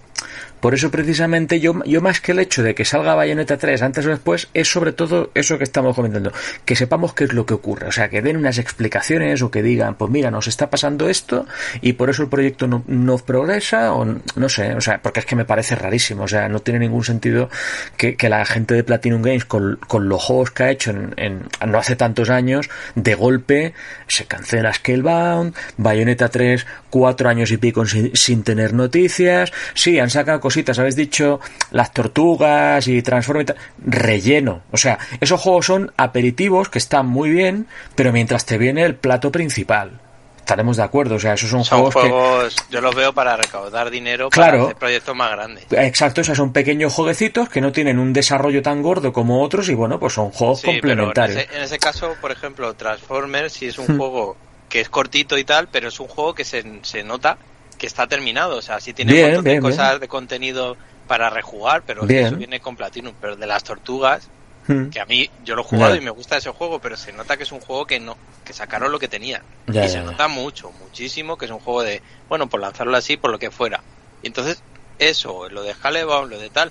por 0.60 0.74
eso 0.74 0.90
precisamente 0.90 1.60
yo, 1.60 1.82
yo 1.84 2.00
más 2.00 2.20
que 2.20 2.32
el 2.32 2.38
hecho 2.40 2.62
de 2.62 2.74
que 2.74 2.84
salga 2.84 3.14
Bayonetta 3.14 3.56
3 3.58 3.82
antes 3.82 4.06
o 4.06 4.10
después, 4.10 4.48
es 4.54 4.70
sobre 4.70 4.92
todo 4.92 5.30
eso 5.34 5.58
que 5.58 5.64
estamos 5.64 5.96
comentando, 5.96 6.32
que 6.64 6.76
sepamos 6.76 7.14
qué 7.14 7.24
es 7.24 7.32
lo 7.32 7.46
que 7.46 7.54
ocurre, 7.54 7.86
o 7.88 7.92
sea, 7.92 8.08
que 8.08 8.22
den 8.22 8.36
unas 8.36 8.58
explicaciones 8.58 9.42
o 9.42 9.50
que 9.50 9.62
digan, 9.62 9.94
pues 9.96 10.10
mira, 10.10 10.30
nos 10.30 10.46
está 10.46 10.70
pasando 10.70 11.08
esto 11.08 11.46
y 11.80 11.94
por 11.94 12.10
eso 12.10 12.22
el 12.22 12.28
proyecto 12.28 12.66
no, 12.66 12.84
no 12.86 13.18
progresa 13.18 13.92
o 13.92 14.04
no 14.04 14.48
sé, 14.48 14.74
o 14.74 14.80
sea, 14.80 15.00
porque 15.02 15.20
es 15.20 15.26
que 15.26 15.36
me 15.36 15.44
parece 15.44 15.74
rarísimo, 15.74 16.24
o 16.24 16.28
sea, 16.28 16.48
no 16.48 16.60
tiene 16.60 16.80
ningún 16.80 17.04
sentido 17.04 17.48
que, 17.96 18.16
que 18.16 18.28
la 18.28 18.44
gente 18.44 18.74
de 18.74 18.84
Platinum 18.84 19.22
Games 19.22 19.44
con, 19.44 19.76
con 19.86 20.08
los 20.08 20.22
juegos 20.22 20.50
que 20.50 20.62
ha 20.64 20.70
hecho 20.70 20.90
en, 20.90 21.14
en- 21.16 21.48
no 21.70 21.78
hace 21.78 21.96
tantos 21.96 22.30
años, 22.30 22.68
de 22.94 23.14
golpe 23.14 23.74
se 24.08 24.24
cancela 24.26 24.72
Scalebound, 24.72 25.54
Bayonetta 25.76 26.28
3, 26.28 26.66
cuatro 26.90 27.28
años 27.28 27.50
y 27.50 27.56
pico 27.56 27.86
sin, 27.86 28.14
sin 28.16 28.42
tener 28.42 28.72
noticias, 28.74 29.52
sí, 29.74 29.98
han 29.98 30.10
sacado 30.10 30.40
cositas, 30.50 30.78
habéis 30.80 30.96
dicho 30.96 31.38
las 31.70 31.92
tortugas 31.92 32.86
y 32.88 33.00
Transform 33.02 33.42
y 33.42 33.44
tal, 33.44 33.56
relleno, 33.86 34.62
o 34.72 34.76
sea, 34.76 34.98
esos 35.20 35.40
juegos 35.40 35.66
son 35.66 35.92
aperitivos 35.96 36.68
que 36.68 36.78
están 36.78 37.06
muy 37.06 37.30
bien, 37.30 37.66
pero 37.94 38.12
mientras 38.12 38.44
te 38.46 38.58
viene 38.58 38.82
el 38.84 38.96
plato 38.96 39.30
principal. 39.30 40.00
Estaremos 40.38 40.76
de 40.78 40.82
acuerdo, 40.82 41.14
o 41.14 41.18
sea, 41.20 41.34
esos 41.34 41.48
son, 41.48 41.64
Son 41.64 41.92
juegos, 41.92 42.56
que 42.56 42.74
yo 42.74 42.80
los 42.80 42.92
veo 42.96 43.12
para 43.12 43.36
recaudar 43.36 43.88
dinero 43.90 44.30
Claro. 44.30 44.52
para 44.52 44.62
hacer 44.64 44.76
proyectos 44.76 45.14
más 45.14 45.30
grandes. 45.30 45.64
Exacto, 45.70 46.22
o 46.22 46.24
sea, 46.24 46.34
son 46.34 46.52
pequeños 46.52 46.92
jueguecitos 46.92 47.48
que 47.48 47.60
no 47.60 47.70
tienen 47.70 48.00
un 48.00 48.12
desarrollo 48.12 48.60
tan 48.60 48.82
gordo 48.82 49.12
como 49.12 49.42
otros 49.44 49.68
y 49.68 49.74
bueno, 49.74 50.00
pues 50.00 50.14
son 50.14 50.30
juegos 50.32 50.60
Sí, 50.62 50.66
pero 50.66 50.76
en 50.76 50.82
complementarios. 51.06 51.38
ese, 51.44 51.56
en 51.56 51.62
ese 51.62 51.78
caso, 51.78 52.16
por 52.20 52.32
ejemplo, 52.32 52.74
Transformers 52.74 53.52
sí 53.52 53.66
es 53.66 53.78
un 53.78 53.86
Hmm. 53.94 53.96
juego 53.98 54.36
que 54.68 54.80
es 54.80 54.88
cortito 54.88 55.38
y 55.38 55.44
tal, 55.44 55.68
pero 55.68 55.86
es 55.88 56.00
un 56.00 56.08
juego 56.08 56.34
que 56.34 56.44
se, 56.44 56.64
se 56.82 57.04
nota 57.04 57.38
que 57.80 57.88
está 57.88 58.06
terminado. 58.06 58.58
O 58.58 58.62
sea, 58.62 58.78
sí 58.78 58.92
tiene 58.92 59.12
Bien, 59.12 59.24
un 59.24 59.30
montón 59.30 59.44
bien, 59.44 59.56
de 59.56 59.62
cosas 59.62 59.98
de 59.98 60.06
contenido 60.06 60.76
para 61.08 61.30
rejugar, 61.30 61.82
pero 61.84 62.06
eso 62.06 62.36
viene 62.36 62.60
con 62.60 62.76
Platinum. 62.76 63.14
Pero 63.20 63.34
de 63.34 63.46
las 63.46 63.64
tortugas, 63.64 64.28
Hmm. 64.66 64.90
que 64.90 65.00
a 65.00 65.06
mí 65.06 65.28
yo 65.44 65.56
lo 65.56 65.62
he 65.62 65.64
jugado 65.64 65.96
y 65.96 66.00
me 66.00 66.10
gusta 66.10 66.36
ese 66.36 66.50
juego, 66.50 66.78
pero 66.78 66.96
se 66.96 67.12
nota 67.12 67.36
que 67.36 67.42
es 67.44 67.50
un 67.50 67.60
juego 67.60 67.86
que 67.86 67.98
no 67.98 68.16
que 68.44 68.52
sacaron 68.52 68.92
lo 68.92 68.98
que 68.98 69.08
tenían. 69.08 69.42
Ya, 69.66 69.84
y 69.84 69.88
se 69.88 70.00
nota 70.00 70.28
mucho, 70.28 70.70
muchísimo, 70.80 71.36
que 71.36 71.46
es 71.46 71.50
un 71.50 71.60
juego 71.60 71.82
de, 71.82 72.02
bueno, 72.28 72.48
por 72.48 72.60
lanzarlo 72.60 72.96
así, 72.96 73.16
por 73.16 73.30
lo 73.30 73.38
que 73.38 73.50
fuera. 73.50 73.82
Y 74.22 74.26
entonces, 74.26 74.62
eso, 74.98 75.48
lo 75.48 75.62
de 75.62 75.74
Halebound, 75.80 76.30
lo 76.30 76.38
de 76.38 76.50
tal, 76.50 76.70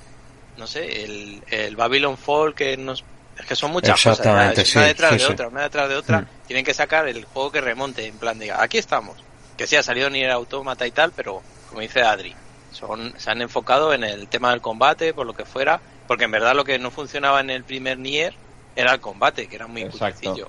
no 0.58 0.68
sé, 0.68 1.04
el, 1.04 1.42
el 1.50 1.76
Babylon 1.76 2.18
Fall, 2.18 2.54
que 2.54 2.78
nos... 2.78 3.04
Es 3.38 3.46
que 3.46 3.56
son 3.56 3.72
muchas 3.72 4.02
cosas, 4.02 4.26
una 4.26 4.50
detrás 4.50 4.68
sí, 4.68 4.80
de 4.80 5.20
sí. 5.20 5.32
otra, 5.32 5.48
una 5.48 5.62
detrás 5.62 5.88
de 5.88 5.96
otra. 5.96 6.22
Mm. 6.22 6.28
Tienen 6.48 6.66
que 6.66 6.74
sacar 6.74 7.08
el 7.08 7.24
juego 7.26 7.52
que 7.52 7.62
remonte, 7.62 8.06
en 8.06 8.18
plan 8.18 8.38
de, 8.38 8.52
aquí 8.52 8.78
estamos. 8.78 9.18
Que 9.60 9.68
sí, 9.68 9.76
ha 9.76 9.84
salido 9.84 10.10
Nier 10.10 10.32
Automata 10.32 10.88
y 10.88 10.92
tal, 10.92 11.12
pero, 11.12 11.44
como 11.68 11.82
dice 11.82 12.02
Adri, 12.02 12.34
son, 12.72 13.14
se 13.18 13.30
han 13.30 13.42
enfocado 13.42 13.94
en 13.94 14.06
el 14.06 14.30
tema 14.30 14.52
del 14.52 14.62
combate, 14.62 15.14
por 15.14 15.26
lo 15.28 15.34
que 15.34 15.44
fuera, 15.44 15.82
porque 16.08 16.24
en 16.24 16.32
verdad 16.32 16.56
lo 16.56 16.64
que 16.64 16.80
no 16.80 16.92
funcionaba 16.92 17.42
en 17.42 17.50
el 17.50 17.66
primer 17.66 18.00
Nier 18.00 18.34
era 18.74 18.94
el 18.94 19.02
combate, 19.02 19.48
que 19.48 19.58
era 19.58 19.68
muy 19.68 19.82
cutricillo. 20.14 20.48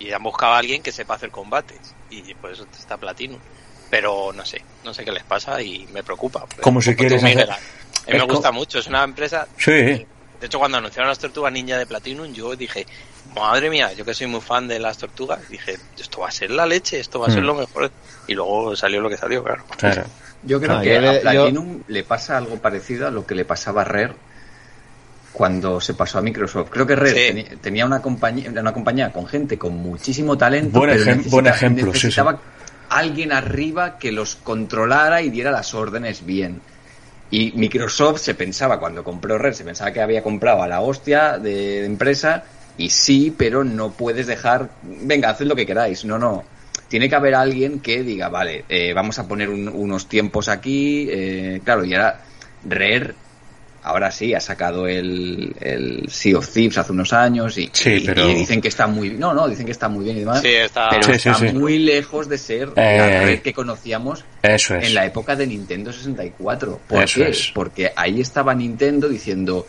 Y 0.00 0.10
han 0.10 0.22
buscado 0.24 0.54
a 0.54 0.58
alguien 0.58 0.82
que 0.82 0.90
sepa 0.90 1.14
hacer 1.14 1.30
combates. 1.30 1.94
Y 2.10 2.34
por 2.34 2.50
eso 2.50 2.66
está 2.76 2.96
Platinum. 2.96 3.38
Pero 3.88 4.32
no 4.32 4.44
sé, 4.44 4.64
no 4.82 4.92
sé 4.94 5.04
qué 5.04 5.12
les 5.12 5.22
pasa 5.22 5.62
y 5.62 5.86
me 5.92 6.02
preocupa. 6.02 6.44
Como 6.60 6.80
si 6.82 6.90
quieres 6.96 7.22
hacer- 7.22 7.50
A 7.52 8.10
mí 8.10 8.18
me 8.18 8.24
gusta 8.34 8.50
mucho, 8.50 8.78
es 8.80 8.86
una 8.88 9.04
empresa... 9.04 9.46
Sí. 9.96 10.06
De 10.40 10.46
hecho, 10.46 10.58
cuando 10.58 10.78
anunciaron 10.78 11.08
las 11.08 11.18
tortugas 11.18 11.52
ninja 11.52 11.76
de 11.76 11.84
Platinum, 11.86 12.32
yo 12.32 12.56
dije, 12.56 12.86
madre 13.34 13.68
mía, 13.68 13.92
yo 13.92 14.04
que 14.06 14.14
soy 14.14 14.26
muy 14.26 14.40
fan 14.40 14.66
de 14.66 14.78
las 14.78 14.96
tortugas, 14.96 15.46
dije, 15.50 15.76
esto 15.98 16.20
va 16.20 16.28
a 16.28 16.30
ser 16.30 16.50
la 16.50 16.64
leche, 16.64 16.98
esto 16.98 17.20
va 17.20 17.26
a 17.26 17.30
ser 17.30 17.42
Mm. 17.42 17.46
lo 17.46 17.54
mejor. 17.54 17.90
Y 18.26 18.34
luego 18.34 18.74
salió 18.74 19.00
lo 19.02 19.10
que 19.10 19.18
salió, 19.18 19.44
claro. 19.44 19.64
Claro. 19.76 20.04
Yo 20.42 20.58
creo 20.58 20.78
Ah, 20.78 20.80
que 20.80 20.94
yo 21.02 21.10
a 21.10 21.20
Platinum 21.20 21.82
le 21.88 22.02
pasa 22.04 22.38
algo 22.38 22.56
parecido 22.58 23.06
a 23.06 23.10
lo 23.10 23.26
que 23.26 23.34
le 23.34 23.44
pasaba 23.44 23.82
a 23.82 23.84
Rare 23.84 24.14
cuando 25.32 25.80
se 25.80 25.94
pasó 25.94 26.18
a 26.18 26.22
Microsoft. 26.22 26.70
Creo 26.70 26.86
que 26.86 26.96
Rare 26.96 27.10
Sí. 27.10 27.32
teni- 27.34 27.60
tenía 27.60 27.86
una 27.86 28.00
compañía, 28.02 28.50
una 28.50 28.72
compañía 28.72 29.12
con 29.12 29.26
gente 29.26 29.58
con 29.58 29.76
muchísimo 29.76 30.36
talento, 30.38 30.78
Buen 30.78 30.90
pero 30.90 31.02
ejem- 31.04 31.16
necesita- 31.18 31.30
buen 31.30 31.46
ejemplo, 31.46 31.92
sí, 31.92 32.00
sí. 32.00 32.06
necesitaba 32.06 32.40
alguien 32.88 33.32
arriba 33.32 33.98
que 33.98 34.10
los 34.10 34.34
controlara 34.36 35.22
y 35.22 35.30
diera 35.30 35.50
las 35.50 35.74
órdenes 35.74 36.24
bien. 36.26 36.60
Y 37.30 37.52
Microsoft 37.56 38.20
se 38.20 38.34
pensaba, 38.34 38.78
cuando 38.80 39.04
compró 39.04 39.38
Rare, 39.38 39.54
se 39.54 39.64
pensaba 39.64 39.92
que 39.92 40.00
había 40.00 40.22
comprado 40.22 40.62
a 40.62 40.68
la 40.68 40.80
hostia 40.80 41.38
de, 41.38 41.80
de 41.80 41.84
empresa, 41.86 42.44
y 42.76 42.90
sí, 42.90 43.30
pero 43.36 43.62
no 43.64 43.96
puedes 43.96 44.26
dejar, 44.26 44.76
venga, 44.82 45.30
haced 45.30 45.46
lo 45.46 45.54
que 45.56 45.66
queráis. 45.66 46.04
No, 46.04 46.18
no. 46.18 46.44
Tiene 46.88 47.08
que 47.08 47.14
haber 47.14 47.34
alguien 47.36 47.80
que 47.80 48.02
diga, 48.02 48.28
vale, 48.28 48.64
eh, 48.68 48.92
vamos 48.94 49.18
a 49.20 49.28
poner 49.28 49.48
un- 49.48 49.68
unos 49.68 50.08
tiempos 50.08 50.48
aquí. 50.48 51.06
eh, 51.10 51.62
claro, 51.64 51.84
y 51.84 51.94
ahora 51.94 52.20
Rare, 52.62 53.14
ahora 53.82 54.10
sí, 54.10 54.34
ha 54.34 54.40
sacado 54.40 54.86
el, 54.86 55.54
el 55.60 56.04
Sea 56.10 56.38
of 56.38 56.48
Thieves 56.52 56.76
hace 56.78 56.92
unos 56.92 57.12
años 57.12 57.56
y, 57.58 57.70
Sí, 57.72 57.90
y- 57.94 58.06
pero- 58.06 58.28
y 58.28 58.34
dicen 58.34 58.60
que 58.60 58.68
está 58.68 58.86
muy 58.86 59.10
No, 59.10 59.32
no, 59.34 59.48
dicen 59.48 59.64
que 59.66 59.72
está 59.72 59.88
muy 59.88 60.04
bien 60.04 60.16
y 60.18 60.20
demás. 60.20 60.40
Sí, 60.42 60.48
está... 60.48 60.90
Pero 60.90 61.02
Sí, 61.04 61.12
está 61.12 61.34
sí. 61.34 61.52
muy 61.52 61.78
lejos 61.78 62.28
de 62.28 62.36
ser 62.38 62.68
Eh, 62.68 62.72
la 62.76 63.08
eh. 63.08 63.20
Rare 63.20 63.42
que 63.42 63.52
conocíamos 63.54 64.24
Eso 64.42 64.74
es. 64.76 64.86
en 64.88 64.94
la 64.94 65.06
época 65.06 65.34
de 65.36 65.46
Nintendo 65.46 65.92
64. 65.92 66.80
¿Por 66.88 67.02
Eso 67.02 67.20
qué? 67.22 67.30
es. 67.30 67.50
Porque 67.54 67.92
ahí 67.96 68.20
estaba 68.20 68.54
Nintendo 68.54 69.08
diciendo, 69.08 69.66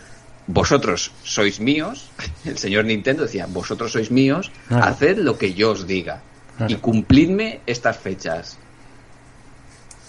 vosotros 0.47 1.11
sois 1.23 1.59
míos, 1.59 2.09
el 2.45 2.57
señor 2.57 2.85
Nintendo 2.85 3.23
decía, 3.23 3.45
vosotros 3.47 3.91
sois 3.93 4.11
míos, 4.11 4.51
Claro. 4.67 4.85
haced 4.85 5.17
lo 5.19 5.37
que 5.37 5.53
yo 5.53 5.71
os 5.71 5.87
diga 5.87 6.21
Claro. 6.57 6.73
y 6.73 6.75
cumplidme 6.77 7.61
estas 7.65 7.97
fechas. 7.97 8.57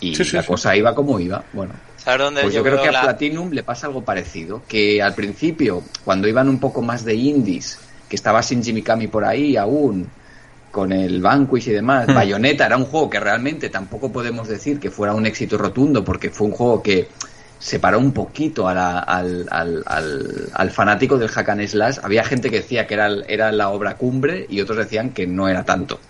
Y 0.00 0.16
la 0.16 0.24
sí. 0.42 0.48
cosa 0.48 0.74
iba 0.76 0.94
como 0.94 1.20
iba. 1.20 1.44
Bueno, 1.52 1.74
¿Sabes 2.04 2.20
dónde 2.20 2.42
pues 2.42 2.54
yo, 2.54 2.62
creo 2.62 2.82
que 2.82 2.88
a 2.88 2.92
la- 2.92 3.02
Platinum 3.02 3.50
le 3.52 3.62
pasa 3.62 3.86
algo 3.86 4.04
parecido, 4.04 4.62
que 4.66 5.00
al 5.02 5.14
principio, 5.14 5.82
cuando 6.04 6.26
iban 6.28 6.48
un 6.48 6.58
poco 6.58 6.82
más 6.82 7.04
de 7.04 7.14
indies, 7.14 7.78
que 8.08 8.16
estaba 8.16 8.40
Shinji 8.40 8.72
Mikami 8.72 9.06
por 9.08 9.24
ahí 9.24 9.56
aún, 9.56 10.08
con 10.70 10.90
el 10.90 11.20
Vanquish 11.20 11.68
y 11.68 11.72
demás, 11.72 12.08
Hmm. 12.08 12.14
Bayonetta 12.14 12.66
era 12.66 12.76
un 12.76 12.86
juego 12.86 13.08
que 13.10 13.20
realmente 13.20 13.68
tampoco 13.68 14.10
podemos 14.10 14.48
decir 14.48 14.80
que 14.80 14.90
fuera 14.90 15.14
un 15.14 15.26
éxito 15.26 15.58
rotundo, 15.58 16.02
porque 16.04 16.30
fue 16.30 16.46
un 16.48 16.52
juego 16.54 16.82
que 16.82 17.08
separó 17.58 17.98
un 18.00 18.12
poquito 18.12 18.66
a 18.66 18.74
la- 18.74 18.98
al, 18.98 19.46
al, 19.50 19.82
al, 19.86 20.48
al 20.52 20.70
fanático 20.72 21.16
del 21.18 21.28
hack 21.28 21.48
and 21.50 21.66
slash. 21.68 21.98
Había 22.02 22.24
gente 22.24 22.50
que 22.50 22.56
decía 22.56 22.86
que 22.88 22.94
era, 22.94 23.08
era 23.28 23.52
la 23.52 23.68
obra 23.68 23.96
cumbre 23.96 24.46
y 24.48 24.60
otros 24.60 24.78
decían 24.78 25.10
que 25.10 25.26
no 25.28 25.46
era 25.48 25.62
tanto. 25.62 26.00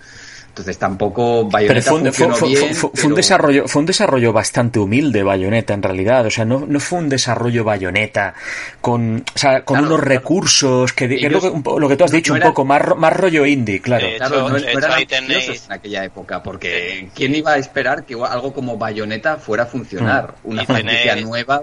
Entonces 0.53 0.77
tampoco 0.77 1.49
Pero 1.49 1.51
Bayonetta 1.51 1.91
fue, 1.91 2.01
un- 2.01 2.12
fue- 2.12 2.27
funcionó 2.27 2.37
fue- 2.37 2.49
bien, 2.51 2.61
fue- 2.74 2.74
fue 2.74 2.89
un 2.91 2.93
pero- 3.05 3.16
desarrollo, 3.16 3.69
fue 3.69 3.81
un 3.81 3.87
desarrollo 3.87 4.33
bastante 4.35 4.79
humilde 4.81 5.23
Bayonetta 5.23 5.73
en 5.73 5.83
realidad. 5.83 6.27
O 6.27 6.31
sea, 6.31 6.45
no, 6.45 6.66
no 6.69 6.79
fue 6.79 6.99
un 6.99 7.09
desarrollo 7.09 7.65
Bayonetta 7.65 8.35
con, 8.83 9.24
o 9.35 9.39
sea, 9.39 9.65
con 9.65 9.79
Claro, 9.79 9.87
unos 9.95 10.01
claro. 10.05 10.11
recursos 10.11 10.93
que, 10.93 11.09
que 11.09 11.24
es 11.27 11.33
lo 11.33 11.41
que, 11.41 11.49
un 11.49 11.62
po- 11.62 11.81
lo 11.81 11.89
que 11.89 11.97
tú 11.97 12.05
has 12.05 12.11
dicho, 12.11 12.33
no 12.33 12.37
un 12.37 12.43
era- 12.43 12.51
poco 12.51 12.66
más, 12.66 12.83
ro- 12.83 12.97
más 12.97 13.16
rollo 13.16 13.47
indie, 13.47 13.81
claro. 13.81 14.07
Eh, 14.07 14.16
Claro, 14.19 14.35
hecho- 14.35 14.43
no, 14.43 14.49
no 14.51 14.57
hecho, 14.59 14.79
eran 14.79 15.05
tenéis- 15.07 15.65
en 15.65 15.73
aquella 15.73 16.05
época, 16.05 16.43
porque 16.43 17.09
¿quién 17.15 17.35
iba 17.35 17.53
a 17.53 17.57
esperar 17.57 18.05
que 18.05 18.12
algo 18.12 18.53
como 18.53 18.77
Bayonetta 18.77 19.39
fuera 19.39 19.62
a 19.62 19.66
funcionar? 19.66 20.35
Una 20.45 20.65
Y 20.65 20.66
franquicia 20.66 21.15
tenéis- 21.15 21.24
nueva, 21.29 21.62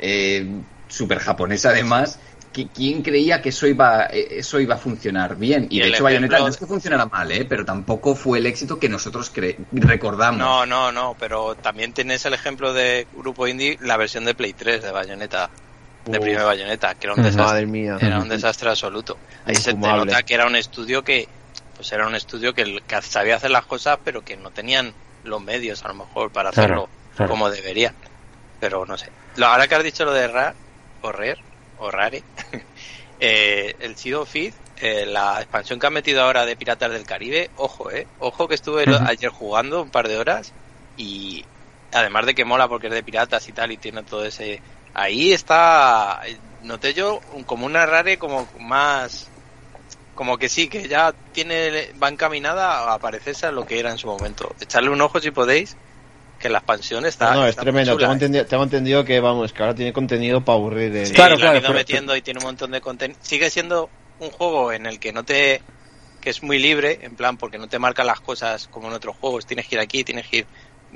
eh, 0.00 0.44
super 0.88 1.18
japonesa 1.20 1.68
además. 1.70 2.18
¿Qui- 2.54 2.70
¿Quién 2.72 3.02
creía 3.02 3.42
que 3.42 3.50
eso 3.50 3.66
iba, 3.66 4.06
eh, 4.06 4.38
eso 4.38 4.60
iba 4.60 4.76
a 4.76 4.78
funcionar 4.78 5.36
bien? 5.36 5.66
Y, 5.68 5.78
Y 5.78 5.80
de 5.80 5.88
hecho 5.88 6.04
Bayonetta 6.04 6.38
no 6.38 6.48
es 6.48 6.56
que 6.56 6.66
funcionara 6.66 7.06
mal, 7.06 7.30
¿eh? 7.32 7.44
pero 7.44 7.64
tampoco 7.64 8.14
fue 8.14 8.38
el 8.38 8.46
éxito 8.46 8.78
que 8.78 8.88
nosotros 8.88 9.32
cre- 9.34 9.56
recordamos. 9.72 10.38
No, 10.38 10.64
no, 10.64 10.92
no, 10.92 11.16
pero 11.18 11.56
también 11.56 11.92
tienes 11.92 12.24
el 12.24 12.34
ejemplo 12.34 12.72
de 12.72 13.08
Grupo 13.12 13.46
Indie, 13.46 13.76
la 13.80 13.96
versión 13.96 14.24
de 14.24 14.34
Play 14.34 14.54
3 14.54 14.82
de 14.82 14.90
Bayonetta, 14.92 15.50
de 16.04 16.18
Uf. 16.18 16.24
primer 16.24 16.44
Bayonetta, 16.44 16.94
que 16.94 17.06
era 17.06 17.14
un 17.14 17.22
desastre. 17.22 17.44
Madre 17.44 17.66
mía. 17.66 17.96
Era 18.00 18.18
un 18.20 18.28
desastre 18.28 18.70
absoluto. 18.70 19.18
Ahí 19.44 19.56
se 19.56 19.72
te 19.74 19.78
nota 19.78 20.22
que 20.22 20.34
era 20.34 20.46
un 20.46 20.56
estudio 20.56 21.02
que, 21.02 21.28
pues 21.74 21.90
era 21.92 22.06
un 22.06 22.14
estudio 22.14 22.54
que, 22.54 22.78
que 22.86 23.02
sabía 23.02 23.36
hacer 23.36 23.50
las 23.50 23.66
cosas, 23.66 23.98
pero 24.04 24.22
que 24.22 24.36
no 24.36 24.50
tenían 24.50 24.94
los 25.22 25.42
medios 25.42 25.84
a 25.84 25.88
lo 25.88 25.94
mejor 25.94 26.30
para 26.30 26.50
Claro, 26.50 26.84
hacerlo 26.84 26.90
claro. 27.16 27.30
como 27.32 27.50
deberían. 27.50 27.94
Pero 28.58 28.84
no 28.86 28.96
sé. 28.96 29.10
Lo, 29.36 29.46
ahora 29.46 29.66
que 29.66 29.74
has 29.74 29.84
dicho 29.84 30.04
lo 30.04 30.12
de 30.12 30.28
Ra, 30.28 30.54
o 31.00 31.12
Rare, 31.12 31.36
o 31.76 31.90
Rare, 31.90 32.26
eh, 33.18 33.76
el 33.80 33.96
Sea 33.96 34.20
of 34.20 34.30
Thieves, 34.32 34.62
eh, 34.76 35.06
la 35.06 35.38
expansión 35.40 35.78
que 35.78 35.86
han 35.86 35.92
metido 35.92 36.22
ahora 36.22 36.46
de 36.46 36.56
Piratas 36.56 36.90
del 36.92 37.06
Caribe, 37.06 37.50
ojo, 37.54 37.90
eh, 37.90 38.08
ojo 38.18 38.48
que 38.48 38.54
estuve 38.56 38.86
ayer 39.04 39.30
jugando 39.30 39.82
un 39.82 39.90
par 39.90 40.08
de 40.08 40.18
horas 40.18 40.54
y 40.96 41.48
además 41.92 42.26
de 42.26 42.34
que 42.34 42.44
mola 42.44 42.68
porque 42.68 42.88
es 42.88 42.92
de 42.92 43.02
piratas 43.04 43.48
y 43.48 43.52
tal 43.52 43.72
y 43.72 43.78
tiene 43.78 44.02
todo 44.04 44.24
ese 44.24 44.62
ahí 44.92 45.32
está 45.32 46.20
noté 46.60 46.92
yo 46.94 47.20
un- 47.28 47.44
como 47.44 47.66
una 47.66 47.86
rare 47.86 48.18
como 48.18 48.50
más 48.58 49.32
como 50.14 50.38
que 50.38 50.48
sí 50.48 50.68
que 50.68 50.88
ya 50.88 51.16
tiene 51.32 51.92
va 52.00 52.08
encaminada 52.08 52.92
a 52.94 52.98
parecerse 53.00 53.46
a 53.46 53.52
lo 53.52 53.64
que 53.64 53.78
era 53.80 53.90
en 53.90 53.98
su 53.98 54.06
momento. 54.06 54.54
Echarle 54.60 54.90
un 54.90 55.00
ojo 55.00 55.20
si 55.20 55.30
podéis 55.30 55.78
que 56.44 56.50
la 56.50 56.58
expansión 56.58 57.06
está 57.06 57.30
No, 57.30 57.40
no, 57.40 57.44
es 57.44 57.50
está 57.50 57.62
tremendo. 57.62 57.92
chula, 57.92 58.00
Tengo 58.02 58.12
eh. 58.12 58.16
entendido, 58.16 58.44
tengo 58.46 58.62
entendido 58.64 59.02
que, 59.02 59.18
vamos, 59.18 59.50
que 59.54 59.62
ahora 59.62 59.74
tiene 59.74 59.94
contenido 59.94 60.44
para 60.44 60.56
aburrir. 60.58 60.94
eh. 60.94 61.06
Sí, 61.06 61.14
Claro, 61.14 61.36
lo 61.36 61.38
claro, 61.38 61.52
han 61.52 61.56
ido 61.62 61.68
pero- 61.68 61.78
metiendo 61.78 62.14
y 62.16 62.20
tiene 62.20 62.38
un 62.40 62.44
montón 62.44 62.70
de 62.70 62.82
contenido. 62.82 63.18
Sigue 63.22 63.48
siendo 63.48 63.88
un 64.18 64.30
juego 64.30 64.70
en 64.70 64.84
el 64.84 65.00
que 65.00 65.12
no 65.14 65.24
te 65.24 65.62
que 66.20 66.28
es 66.30 66.42
muy 66.42 66.58
libre, 66.58 66.98
en 67.02 67.16
plan 67.16 67.38
porque 67.38 67.56
no 67.58 67.66
te 67.66 67.78
marcan 67.78 68.06
las 68.06 68.20
cosas 68.20 68.66
como 68.68 68.88
en 68.88 68.94
otros 68.94 69.16
juegos, 69.16 69.46
tienes 69.46 69.66
que 69.68 69.76
ir 69.76 69.80
aquí, 69.80 70.04
tienes 70.04 70.26
que 70.26 70.36
ir 70.38 70.46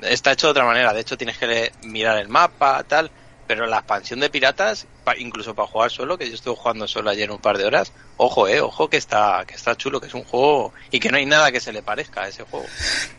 está 0.03 0.31
hecho 0.33 0.47
de 0.47 0.51
otra 0.51 0.65
manera, 0.65 0.93
de 0.93 1.01
hecho 1.01 1.17
tienes 1.17 1.37
que 1.39 1.47
le- 1.47 1.71
mirar 1.83 2.17
el 2.19 2.29
mapa, 2.29 2.83
tal, 2.83 3.09
pero 3.47 3.65
la 3.65 3.77
expansión 3.77 4.19
de 4.19 4.29
piratas, 4.29 4.85
pa- 5.09 5.17
incluso 5.17 5.55
para 5.55 5.67
jugar 5.67 5.89
solo, 5.91 6.17
que 6.17 6.27
yo 6.27 6.35
estuve 6.35 6.55
jugando 6.55 6.87
solo 6.87 7.09
ayer 7.09 7.31
un 7.31 7.39
par 7.39 7.57
de 7.57 7.65
horas, 7.65 7.91
ojo, 8.17 8.47
eh, 8.47 8.61
ojo 8.61 8.89
que 8.89 8.97
está 8.97 9.43
que 9.47 9.55
está 9.55 9.75
chulo, 9.75 9.99
que 9.99 10.07
es 10.07 10.13
un 10.13 10.23
juego 10.23 10.73
y 10.91 10.99
que 10.99 11.09
no 11.09 11.17
hay 11.17 11.25
nada 11.25 11.51
que 11.51 11.59
se 11.59 11.71
le 11.73 11.81
parezca 11.81 12.21
a 12.23 12.27
ese 12.27 12.43
juego. 12.43 12.65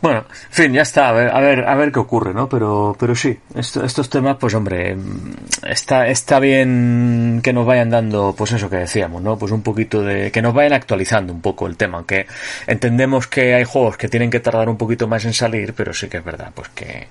Bueno, 0.01 0.25
en 0.29 0.53
fin, 0.53 0.73
ya 0.73 0.83
está, 0.83 1.09
a 1.09 1.13
ver, 1.13 1.31
a 1.31 1.41
ver, 1.41 1.65
a 1.69 1.75
ver 1.75 1.91
qué 1.93 1.99
ocurre, 1.99 2.33
¿no? 2.35 2.49
Pero, 2.49 2.97
pero 2.99 3.15
sí, 3.15 3.39
esto- 3.55 3.85
estos 3.85 4.09
temas, 4.09 4.37
pues 4.39 4.55
hombre, 4.55 4.95
mm, 4.95 5.35
está, 5.69 6.07
está 6.09 6.39
bien 6.39 7.41
que 7.43 7.53
nos 7.53 7.67
vayan 7.67 7.91
dando, 7.91 8.35
pues 8.37 8.53
eso 8.53 8.69
que 8.71 8.77
decíamos, 8.77 9.23
¿no? 9.23 9.39
Pues 9.39 9.53
un 9.53 9.63
poquito 9.63 10.03
de, 10.03 10.31
que 10.31 10.43
nos 10.43 10.55
vayan 10.55 10.75
actualizando 10.75 11.33
un 11.33 11.41
poco 11.41 11.67
el 11.67 11.77
tema, 11.77 11.99
aunque 11.99 12.27
entendemos 12.67 13.27
que 13.27 13.55
hay 13.55 13.65
juegos 13.65 13.97
que 13.97 14.09
tienen 14.09 14.31
que 14.31 14.41
tardar 14.41 14.69
un 14.69 14.77
poquito 14.77 15.09
más 15.09 15.25
en 15.25 15.33
salir, 15.35 15.75
pero 15.75 15.93
sí 15.93 16.09
que 16.09 16.19
es 16.19 16.25
verdad, 16.25 16.53
pues 16.55 16.69
que, 16.71 17.09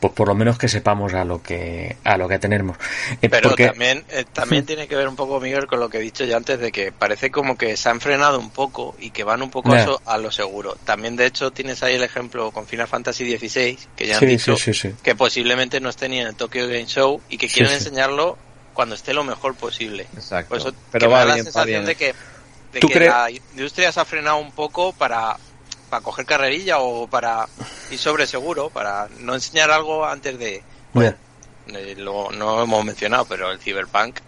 pues 0.00 0.12
por 0.12 0.28
lo 0.28 0.34
menos 0.34 0.58
que 0.58 0.68
sepamos 0.68 1.12
a 1.14 1.24
lo 1.24 1.42
que, 1.42 1.96
a 2.04 2.16
lo 2.16 2.28
que 2.28 2.38
tenemos. 2.38 2.76
Eh, 3.20 3.28
Pero 3.28 3.50
porque- 3.50 3.66
también, 3.68 4.04
eh, 4.14 4.24
también 4.32 4.64
tiene 4.64 4.86
que 4.88 4.96
ver 4.96 5.08
un 5.08 5.16
poco, 5.16 5.40
Miguel, 5.40 5.66
con 5.66 5.80
lo 5.80 5.88
que 5.90 5.98
he 5.98 6.00
dicho 6.00 6.24
ya 6.24 6.36
antes, 6.36 6.58
de 6.58 6.70
que 6.72 6.92
parece 6.92 7.30
como 7.30 7.56
que 7.58 7.76
se 7.76 7.88
han 7.88 8.00
frenado 8.00 8.38
un 8.38 8.50
poco 8.50 8.94
y 8.98 9.10
que 9.10 9.24
van 9.24 9.42
un 9.42 9.50
poco 9.50 9.74
eso- 9.74 10.00
a 10.06 10.16
lo 10.18 10.30
seguro. 10.30 10.76
También, 10.84 11.16
de 11.16 11.26
hecho, 11.26 11.50
tienes 11.50 11.82
ahí 11.82 11.94
el 11.94 12.02
ejemplo 12.02 12.50
con 12.52 12.66
Final 12.66 12.88
Fantasy 12.88 13.36
XVI, 13.36 13.78
que 13.96 14.06
ya 14.06 14.14
han 14.14 14.20
Sí, 14.20 14.26
dicho 14.26 14.56
sí, 14.56 14.72
sí, 14.72 14.88
sí. 14.90 14.94
que 15.02 15.14
posiblemente 15.14 15.80
no 15.80 15.88
esté 15.90 16.08
ni 16.08 16.20
en 16.20 16.28
el 16.28 16.34
Tokyo 16.36 16.66
Game 16.66 16.86
Show 16.86 17.20
y 17.28 17.36
que 17.38 17.48
quieren 17.48 17.70
sí. 17.70 17.76
enseñarlo 17.78 18.38
cuando 18.72 18.94
esté 18.94 19.12
lo 19.14 19.24
mejor 19.24 19.54
posible. 19.54 20.06
Exacto. 20.14 20.48
Por 20.48 20.58
eso 20.58 20.72
Pero 20.92 21.06
que 21.08 21.12
va 21.12 21.18
me 21.18 21.20
da 21.20 21.24
la 21.28 21.34
bien, 21.34 21.44
sensación 21.44 21.66
bien. 21.84 21.86
de 21.86 21.94
que, 21.94 22.14
de 22.72 22.80
¿Tú 22.80 22.88
que 22.88 22.94
crees- 22.94 23.10
la 23.12 23.30
industria 23.30 23.92
se 23.92 24.00
ha 24.00 24.04
frenado 24.04 24.38
un 24.38 24.52
poco 24.52 24.92
para, 24.92 25.36
para 25.90 26.02
coger 26.02 26.26
carrerilla 26.26 26.78
o 26.78 27.06
para 27.06 27.48
ir 27.90 27.98
sobre 27.98 28.26
seguro, 28.26 28.70
para 28.70 29.08
no 29.20 29.34
enseñar 29.34 29.70
algo 29.70 30.04
antes 30.04 30.38
de... 30.38 30.62
Ya. 30.94 31.16
Eh, 31.68 31.94
lo, 31.96 32.30
no 32.30 32.56
lo 32.56 32.62
hemos 32.64 32.84
mencionado, 32.84 33.24
pero 33.26 33.50
el 33.50 33.58
Cyberpunk, 33.58 34.20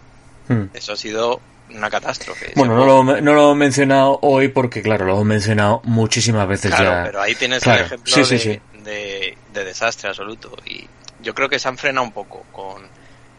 Mm. 0.49 0.69
eso 0.73 0.93
ha 0.93 0.95
sido 0.95 1.41
una 1.71 1.89
catástrofe. 1.89 2.53
Bueno, 2.55 2.75
no 2.77 2.85
lo, 2.85 3.21
no 3.21 3.33
lo 3.33 3.51
he 3.51 3.55
mencionado 3.55 4.17
hoy 4.21 4.47
porque, 4.47 4.81
claro, 4.81 5.05
lo 5.05 5.11
hemos 5.15 5.25
mencionado 5.25 5.81
muchísimas 5.83 6.47
veces 6.47 6.73
Claro, 6.73 6.89
ya. 6.91 7.03
pero 7.03 7.21
ahí 7.21 7.35
tienes 7.35 7.63
Claro, 7.63 7.79
el 7.81 7.85
ejemplo 7.87 8.13
sí, 8.13 8.23
sí, 8.23 8.33
de, 8.35 8.39
sí. 8.39 8.61
De, 8.83 9.37
de 9.53 9.65
desastre 9.65 10.07
absoluto. 10.07 10.55
Y 10.65 10.87
yo 11.21 11.35
creo 11.35 11.49
que 11.49 11.59
se 11.59 11.67
han 11.67 11.77
frenado 11.77 12.05
un 12.07 12.13
poco 12.13 12.45
con... 12.53 12.83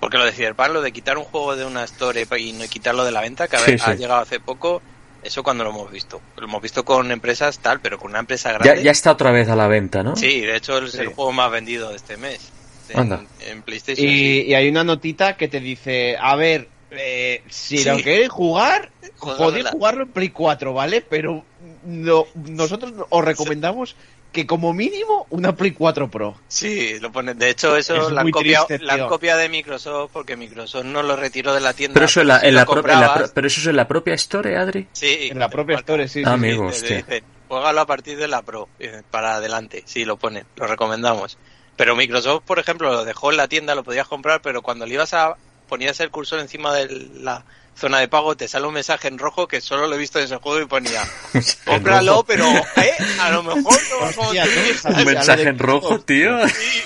Porque 0.01 0.19
lo 0.19 0.27
de 0.27 0.33
Cyberpunk, 0.33 0.69
lo 0.69 0.83
de 0.83 0.93
quitar 0.93 1.17
un 1.17 1.25
juego 1.25 1.57
de 1.57 1.65
una 1.65 1.83
store 1.85 2.27
y 2.39 2.53
no 2.53 2.67
quitarlo 2.69 3.05
de 3.05 3.11
la 3.13 3.23
venta, 3.23 3.49
que 3.49 3.57
ha, 3.57 3.95
llegado 3.95 4.21
hace 4.21 4.39
poco, 4.39 4.83
eso 5.23 5.43
cuando 5.43 5.65
lo 5.65 5.71
hemos 5.71 5.91
visto. 5.91 6.21
Lo 6.37 6.45
hemos 6.47 6.61
visto 6.61 6.85
con 6.85 7.11
empresas 7.11 7.59
tal, 7.61 7.81
pero 7.81 7.99
con 7.99 8.11
una 8.11 8.21
empresa 8.21 8.53
Ya, 8.53 8.59
grande. 8.59 8.83
ya 8.83 8.91
está 8.91 9.11
otra 9.13 9.31
vez 9.31 9.49
a 9.49 9.57
la 9.57 9.67
venta, 9.67 10.03
¿no? 10.03 10.15
Sí, 10.15 10.43
de 10.43 10.57
hecho 10.57 10.77
es 10.79 10.95
el 10.97 11.09
juego 11.09 11.33
más 11.33 11.51
vendido 11.51 11.89
de 11.89 11.97
este 11.97 12.19
mes. 12.19 12.53
En, 12.95 13.01
Anda. 13.01 13.25
en 13.41 13.63
PlayStation. 13.63 14.07
Y, 14.07 14.11
sí. 14.11 14.45
y 14.49 14.55
hay 14.55 14.69
una 14.69 14.85
notita 14.85 15.37
que 15.37 15.49
te 15.49 15.61
dice, 15.61 16.17
a 16.21 16.35
ver, 16.37 16.69
eh, 16.91 17.43
si 17.49 17.79
Sí. 17.79 17.85
lo 17.89 17.97
queréis 17.99 18.29
jugar, 18.31 18.91
podéis 19.21 19.69
jugarlo 19.71 20.05
en 20.05 20.11
Play 20.13 20.29
4, 20.31 20.73
¿vale? 20.73 21.01
Pero 21.03 21.45
no, 21.85 22.27
nosotros 22.35 22.93
os 23.09 23.25
recomendamos 23.25 23.97
que 24.33 24.47
como 24.47 24.73
mínimo 24.75 25.27
una 25.31 25.55
Play 25.57 25.73
4 25.73 26.11
Pro. 26.11 26.37
Sí, 26.49 26.99
lo 27.01 27.11
ponen. 27.11 27.39
De 27.39 27.49
hecho, 27.49 27.75
eso 27.77 27.97
Es 27.97 28.13
la 28.13 28.21
han, 28.21 28.25
muy 28.27 28.33
copiado, 28.33 28.67
triste, 28.67 28.85
la 28.85 28.95
han 28.95 29.07
copiado 29.09 29.41
de 29.41 29.49
Microsoft 29.49 30.11
porque 30.13 30.37
Microsoft 30.37 30.85
no 30.85 31.03
lo 31.03 31.17
retiró 31.17 31.55
de 31.55 31.61
la 31.61 31.73
tienda. 31.73 31.95
Pero 31.95 32.05
eso, 32.07 32.21
en 32.21 32.29
la, 32.29 32.41
si 32.41 32.47
en 32.49 32.55
la 32.55 32.65
pro- 32.67 32.75
en 32.81 32.83
la 32.87 32.93
comprabas- 32.93 33.19
pro- 33.19 33.31
pero 33.35 33.47
eso 33.47 33.61
es 33.61 33.67
en 33.67 33.77
la 33.77 33.89
propia 33.89 34.15
Store, 34.15 34.57
Adri. 34.57 34.87
Sí, 34.93 35.29
En 35.31 35.39
la 35.39 35.49
propia 35.49 35.77
Store, 35.79 36.07
sí, 36.09 36.21
sí, 36.21 36.25
Ah, 36.27 36.29
sí. 36.31 36.35
amigo. 36.35 36.65
te 36.65 36.69
hostia. 36.69 36.97
dicen, 36.99 37.25
juégalo 37.49 37.81
a 37.81 37.87
partir 37.87 38.19
de 38.19 38.29
la 38.29 38.43
Pro, 38.43 38.69
para 39.11 39.37
adelante. 39.37 39.83
Sí, 39.87 40.05
lo 40.05 40.19
ponen, 40.19 40.45
lo 40.57 40.67
recomendamos. 40.67 41.39
Pero 41.79 41.95
Microsoft, 41.95 42.43
por 42.45 42.59
ejemplo, 42.59 42.91
lo 42.93 43.05
dejó 43.05 43.31
en 43.31 43.37
la 43.37 43.47
tienda, 43.47 43.75
lo 43.77 43.85
podías 43.85 44.09
comprar, 44.09 44.43
pero 44.43 44.63
cuando 44.63 44.85
le 44.85 44.95
ibas 44.95 45.15
a 45.15 45.37
ponías 45.69 46.01
el 46.01 46.11
cursor 46.11 46.41
encima 46.41 46.75
de 46.75 47.09
la 47.21 47.45
zona 47.77 48.01
de 48.01 48.09
pago, 48.09 48.37
te 48.37 48.49
sale 48.49 48.67
un 48.67 48.75
mensaje 48.75 49.07
en 49.07 49.17
rojo 49.17 49.47
que 49.47 49.61
solo 49.61 49.87
lo 49.87 49.95
he 49.95 49.99
visto 49.99 50.19
en 50.19 50.25
ese 50.25 50.37
juego 50.39 50.61
y 50.61 50.67
ponía, 50.67 51.05
cómpralo, 51.65 52.25
pero 52.27 52.45
eh, 52.49 52.93
a 53.21 53.31
lo 53.31 53.45
mejor 53.45 53.63
no 53.91 54.01
va 54.01 54.13
como 54.13 54.31
tú 54.31 54.35
no, 54.35 54.45
piensas". 54.65 54.97
o 54.97 54.99
Un 54.99 55.05
mensaje 55.05 55.43
en 55.45 55.59
rojo, 55.59 56.01
tío. 56.01 56.49
Sí, 56.49 56.83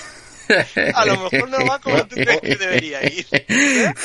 a 0.93 1.05
lo 1.05 1.17
mejor 1.21 1.49
no 1.49 1.65
va 1.65 1.79
como 1.79 2.05
tú 2.05 2.15
crees 2.15 2.41
que 2.41 2.55
debería 2.55 3.03
ir. 3.03 3.25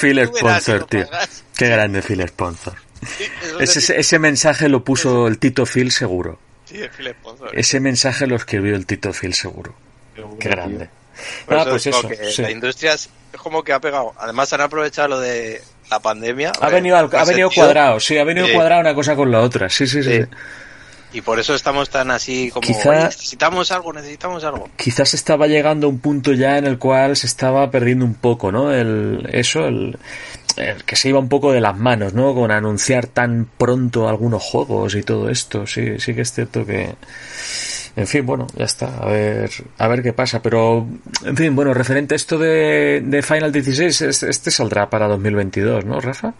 Phil 0.00 0.26
Sponsor, 0.26 0.86
tío. 0.86 1.06
Qué 1.54 1.68
grande 1.68 2.00
Phil 2.00 2.26
Sponsor. 2.26 2.74
Sí, 3.18 3.24
Ese, 3.60 4.00
ese 4.00 4.18
mensaje 4.18 4.70
lo 4.70 4.82
puso 4.84 5.26
el 5.28 5.38
Tito 5.38 5.66
Phil 5.66 5.92
seguro. 5.92 6.38
sí, 6.64 6.80
es 6.80 6.90
Phil 6.96 7.10
Sponsor. 7.20 7.50
Ese 7.52 7.78
mensaje 7.80 8.26
lo 8.26 8.36
escribió 8.36 8.74
el 8.74 8.86
Tito 8.86 9.12
Phil 9.12 9.34
seguro. 9.34 9.74
Qué 10.38 10.48
grande. 10.48 10.88
Por 11.46 11.56
Ah, 11.56 11.60
eso 11.62 11.70
pues 11.70 11.86
eso. 11.86 12.08
que 12.08 12.16
sí. 12.30 12.42
La 12.42 12.50
industria 12.50 12.92
es 12.94 13.08
como 13.36 13.62
que 13.64 13.72
ha 13.72 13.80
pegado. 13.80 14.14
Además 14.18 14.52
han 14.52 14.60
aprovechado 14.60 15.08
lo 15.08 15.20
de 15.20 15.60
la 15.90 15.98
pandemia. 16.00 16.52
Ha 16.60 16.68
venido, 16.70 16.96
al- 16.96 17.10
ha 17.12 17.24
venido 17.24 17.50
cuadrado, 17.50 17.98
sí, 18.00 18.16
ha 18.18 18.24
venido 18.24 18.46
Sí. 18.46 18.52
cuadrado 18.52 18.80
una 18.82 18.94
cosa 18.94 19.16
con 19.16 19.30
la 19.30 19.40
otra. 19.40 19.68
Sí, 19.68 19.86
sí, 19.86 20.02
sí. 20.02 20.18
Sí. 20.22 20.24
Y 21.10 21.22
por 21.22 21.38
eso 21.40 21.54
estamos 21.54 21.88
tan 21.88 22.10
así 22.10 22.50
como 22.50 22.66
Quizá- 22.66 22.90
"Oye, 22.90 23.04
necesitamos 23.04 23.72
algo, 23.72 23.92
necesitamos 23.94 24.44
algo. 24.44 24.68
Quizás 24.76 25.14
estaba 25.14 25.46
llegando 25.46 25.86
a 25.86 25.90
un 25.90 25.98
punto 26.00 26.32
ya 26.34 26.58
en 26.58 26.66
el 26.66 26.78
cual 26.78 27.16
se 27.16 27.26
estaba 27.26 27.70
perdiendo 27.70 28.04
un 28.04 28.14
poco, 28.14 28.52
¿no? 28.52 28.72
El, 28.74 29.26
eso, 29.32 29.66
el 29.66 29.98
que 30.84 30.96
se 30.96 31.08
iba 31.08 31.18
un 31.18 31.28
poco 31.28 31.52
de 31.52 31.60
las 31.60 31.76
manos, 31.76 32.14
¿no? 32.14 32.34
Con 32.34 32.50
anunciar 32.50 33.06
tan 33.06 33.48
pronto 33.56 34.08
algunos 34.08 34.42
juegos 34.42 34.94
y 34.94 35.02
todo 35.02 35.28
esto. 35.28 35.66
Sí, 35.66 35.98
sí 35.98 36.14
que 36.14 36.22
es 36.22 36.32
cierto 36.32 36.64
que, 36.64 36.94
en 37.96 38.06
fin, 38.06 38.24
bueno, 38.26 38.46
ya 38.56 38.64
está. 38.64 38.98
A 38.98 39.06
ver, 39.06 39.50
a 39.78 39.88
ver 39.88 40.02
qué 40.02 40.12
pasa. 40.12 40.40
Pero, 40.42 40.86
en 41.24 41.36
fin, 41.36 41.54
bueno, 41.54 41.74
referente 41.74 42.14
a 42.14 42.16
esto 42.16 42.38
de, 42.38 43.02
de 43.04 43.22
Final 43.22 43.52
16, 43.52 44.00
este, 44.02 44.30
este 44.30 44.50
saldrá 44.50 44.88
para 44.90 45.08
2022, 45.08 45.84
¿no, 45.84 46.00
Rafa? 46.00 46.34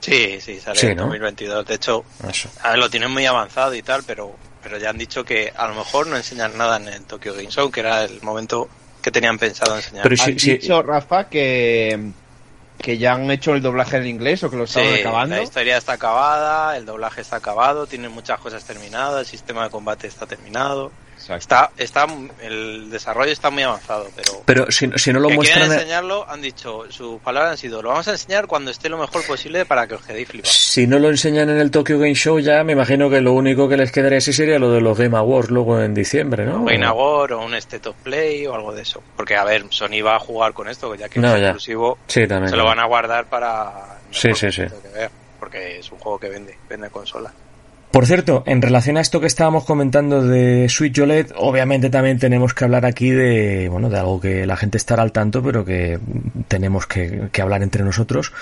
Sí, 0.00 0.40
sí, 0.40 0.58
sale 0.58 0.78
Sí, 0.78 0.86
en 0.88 0.96
¿no? 0.96 1.02
2022. 1.04 1.66
De 1.66 1.74
hecho, 1.74 2.04
Eso. 2.28 2.48
a 2.62 2.70
ver, 2.70 2.78
lo 2.78 2.90
tienen 2.90 3.10
muy 3.10 3.24
avanzado 3.24 3.74
y 3.74 3.82
tal, 3.82 4.02
pero 4.06 4.34
pero 4.62 4.78
ya 4.78 4.90
han 4.90 4.98
dicho 4.98 5.24
que 5.24 5.52
a 5.56 5.66
lo 5.66 5.74
mejor 5.74 6.06
no 6.06 6.16
enseñan 6.16 6.56
nada 6.56 6.76
en 6.76 6.88
el 6.88 7.02
Tokyo 7.02 7.34
Game 7.34 7.50
Show, 7.50 7.70
que 7.70 7.80
era 7.80 8.04
el 8.04 8.22
momento 8.22 8.68
que 9.02 9.10
tenían 9.10 9.38
pensado 9.38 9.74
enseñar. 9.76 10.04
Pero 10.04 10.14
¿Has 10.14 10.22
sí, 10.22 10.38
sí, 10.38 10.52
dicho, 10.52 10.82
Rafa, 10.82 11.28
que, 11.28 11.98
que 12.78 12.98
ya 12.98 13.12
han 13.14 13.30
hecho 13.30 13.54
el 13.54 13.62
doblaje 13.62 13.96
en 13.98 14.06
inglés 14.06 14.42
o 14.42 14.50
que 14.50 14.56
lo 14.56 14.66
Sí, 14.66 14.80
estaban 14.80 15.00
acabando? 15.00 15.36
la 15.36 15.42
historia 15.42 15.76
está 15.76 15.92
acabada, 15.94 16.76
el 16.76 16.84
doblaje 16.84 17.20
está 17.20 17.36
acabado, 17.36 17.86
tienen 17.86 18.10
muchas 18.10 18.40
cosas 18.40 18.64
terminadas, 18.64 19.20
el 19.20 19.26
sistema 19.26 19.64
de 19.64 19.70
combate 19.70 20.06
está 20.08 20.26
terminado. 20.26 20.92
Exacto. 21.22 21.70
Está, 21.76 22.04
está, 22.04 22.06
el 22.42 22.90
desarrollo 22.90 23.30
está 23.32 23.50
muy 23.50 23.62
avanzado, 23.62 24.08
pero 24.16 24.42
pero 24.44 24.70
si, 24.70 24.90
si 24.96 25.12
no 25.12 25.20
lo 25.20 25.28
que 25.28 25.34
muestran... 25.34 25.60
quieren 25.62 25.78
enseñarlo, 25.78 26.28
han 26.28 26.42
dicho, 26.42 26.84
sus 26.90 27.20
palabras 27.20 27.52
han 27.52 27.58
sido, 27.58 27.80
lo 27.82 27.90
vamos 27.90 28.08
a 28.08 28.12
enseñar 28.12 28.46
cuando 28.46 28.70
esté 28.70 28.88
lo 28.88 28.98
mejor 28.98 29.24
posible 29.26 29.64
para 29.64 29.86
que 29.86 29.94
os 29.94 30.02
quedéis 30.02 30.28
flipados. 30.28 30.54
Si 30.56 30.86
no 30.86 30.98
lo 30.98 31.08
enseñan 31.08 31.48
en 31.50 31.58
el 31.58 31.70
Tokyo 31.70 31.98
Game 31.98 32.14
Show, 32.14 32.38
ya 32.40 32.62
me 32.64 32.72
imagino 32.72 33.08
que 33.08 33.20
lo 33.20 33.32
único 33.32 33.68
que 33.68 33.76
les 33.76 33.92
quedaría 33.92 34.18
así 34.18 34.32
sería 34.32 34.58
lo 34.58 34.70
de 34.72 34.80
los 34.80 34.98
Game 34.98 35.16
Awards 35.16 35.50
luego 35.50 35.80
en 35.80 35.94
diciembre, 35.94 36.44
¿no? 36.44 36.64
Game 36.64 36.84
Award 36.84 37.32
o 37.32 37.40
un 37.44 37.54
State 37.54 37.88
of 37.88 37.96
Play 38.02 38.46
o 38.46 38.54
algo 38.54 38.72
de 38.74 38.82
eso. 38.82 39.02
Porque, 39.16 39.36
a 39.36 39.44
ver, 39.44 39.64
Sony 39.70 40.02
va 40.04 40.16
a 40.16 40.20
jugar 40.20 40.52
con 40.52 40.68
esto, 40.68 40.94
ya 40.94 41.08
que 41.08 41.20
No, 41.20 41.28
es 41.34 41.40
ya. 41.40 41.46
exclusivo, 41.48 41.98
Sí, 42.06 42.26
también. 42.26 42.50
se 42.50 42.56
lo 42.56 42.64
van 42.64 42.78
a 42.80 42.86
guardar 42.86 43.26
para... 43.26 43.98
Sí, 44.10 44.30
sí, 44.34 44.50
sí. 44.52 44.62
que 44.62 44.88
vean, 44.94 45.10
porque 45.40 45.78
es 45.78 45.90
un 45.92 45.98
juego 45.98 46.18
que 46.18 46.28
vende, 46.28 46.56
vende 46.68 46.90
consola. 46.90 47.32
Por 47.92 48.06
cierto, 48.06 48.42
en 48.46 48.62
relación 48.62 48.96
a 48.96 49.02
esto 49.02 49.20
que 49.20 49.26
estábamos 49.26 49.64
comentando 49.64 50.26
de 50.26 50.66
Switch 50.70 50.98
OLED, 50.98 51.32
obviamente 51.36 51.90
también 51.90 52.18
tenemos 52.18 52.54
que 52.54 52.64
hablar 52.64 52.86
aquí 52.86 53.10
de, 53.10 53.68
bueno, 53.68 53.90
de 53.90 53.98
algo 53.98 54.18
que 54.18 54.46
la 54.46 54.56
gente 54.56 54.78
estará 54.78 55.02
al 55.02 55.12
tanto, 55.12 55.42
pero 55.42 55.62
que 55.62 55.98
tenemos 56.48 56.86
que, 56.86 57.28
que 57.30 57.42
hablar 57.42 57.62
entre 57.62 57.84
nosotros, 57.84 58.32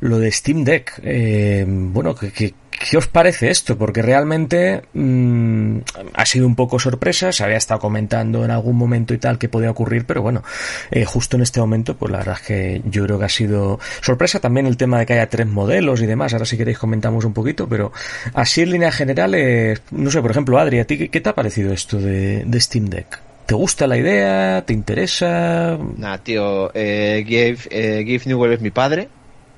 lo 0.00 0.18
de 0.18 0.32
Steam 0.32 0.64
Deck. 0.64 1.00
Eh, 1.04 1.64
bueno, 1.68 2.16
¿qué, 2.16 2.32
qué, 2.32 2.52
qué 2.70 2.96
os 2.96 3.06
parece 3.06 3.50
esto? 3.50 3.76
Porque 3.76 4.02
realmente 4.02 4.82
mm, 4.94 5.78
ha 6.14 6.26
sido 6.26 6.46
un 6.46 6.54
poco 6.54 6.78
sorpresa, 6.78 7.32
se 7.32 7.44
había 7.44 7.56
estado 7.56 7.80
comentando 7.80 8.44
en 8.44 8.50
algún 8.50 8.76
momento 8.76 9.12
y 9.14 9.18
tal 9.18 9.38
que 9.38 9.48
podía 9.48 9.70
ocurrir, 9.70 10.06
pero 10.06 10.22
bueno, 10.22 10.42
eh, 10.90 11.04
justo 11.04 11.36
en 11.36 11.42
este 11.42 11.60
momento, 11.60 11.96
pues 11.96 12.10
la 12.10 12.18
verdad 12.18 12.36
es 12.40 12.46
que 12.46 12.82
yo 12.86 13.04
creo 13.04 13.18
que 13.18 13.24
ha 13.24 13.30
sido 13.30 13.78
sorpresa 14.00 14.40
también 14.40 14.66
el 14.66 14.76
tema 14.76 14.98
de 14.98 15.06
que 15.06 15.14
haya 15.14 15.28
tres 15.28 15.46
modelos 15.46 16.00
y 16.00 16.06
demás, 16.06 16.32
ahora 16.32 16.46
si 16.46 16.56
queréis 16.56 16.78
comentamos 16.78 17.24
un 17.24 17.34
poquito, 17.34 17.68
pero 17.68 17.92
así 18.34 18.62
en 18.62 18.72
líneas 18.72 18.94
generales, 18.94 19.82
no 19.90 20.10
sé, 20.10 20.22
por 20.22 20.30
ejemplo, 20.30 20.58
Adri, 20.58 20.78
¿a 20.78 20.86
ti 20.86 21.08
qué, 21.08 21.20
te 21.20 21.28
ha 21.28 21.34
parecido 21.34 21.72
esto 21.72 21.98
de, 21.98 22.44
de 22.44 22.60
Steam 22.60 22.86
Deck? 22.86 23.20
¿Te 23.46 23.54
gusta 23.56 23.88
la 23.88 23.96
idea? 23.96 24.64
¿Te 24.64 24.72
interesa? 24.72 25.76
Nah, 25.96 26.18
tío, 26.18 26.70
eh, 26.72 27.24
Gabe, 27.26 27.58
eh, 27.70 28.04
Gabe 28.04 28.22
Newell 28.26 28.52
es 28.52 28.60
mi 28.60 28.70
padre 28.70 29.08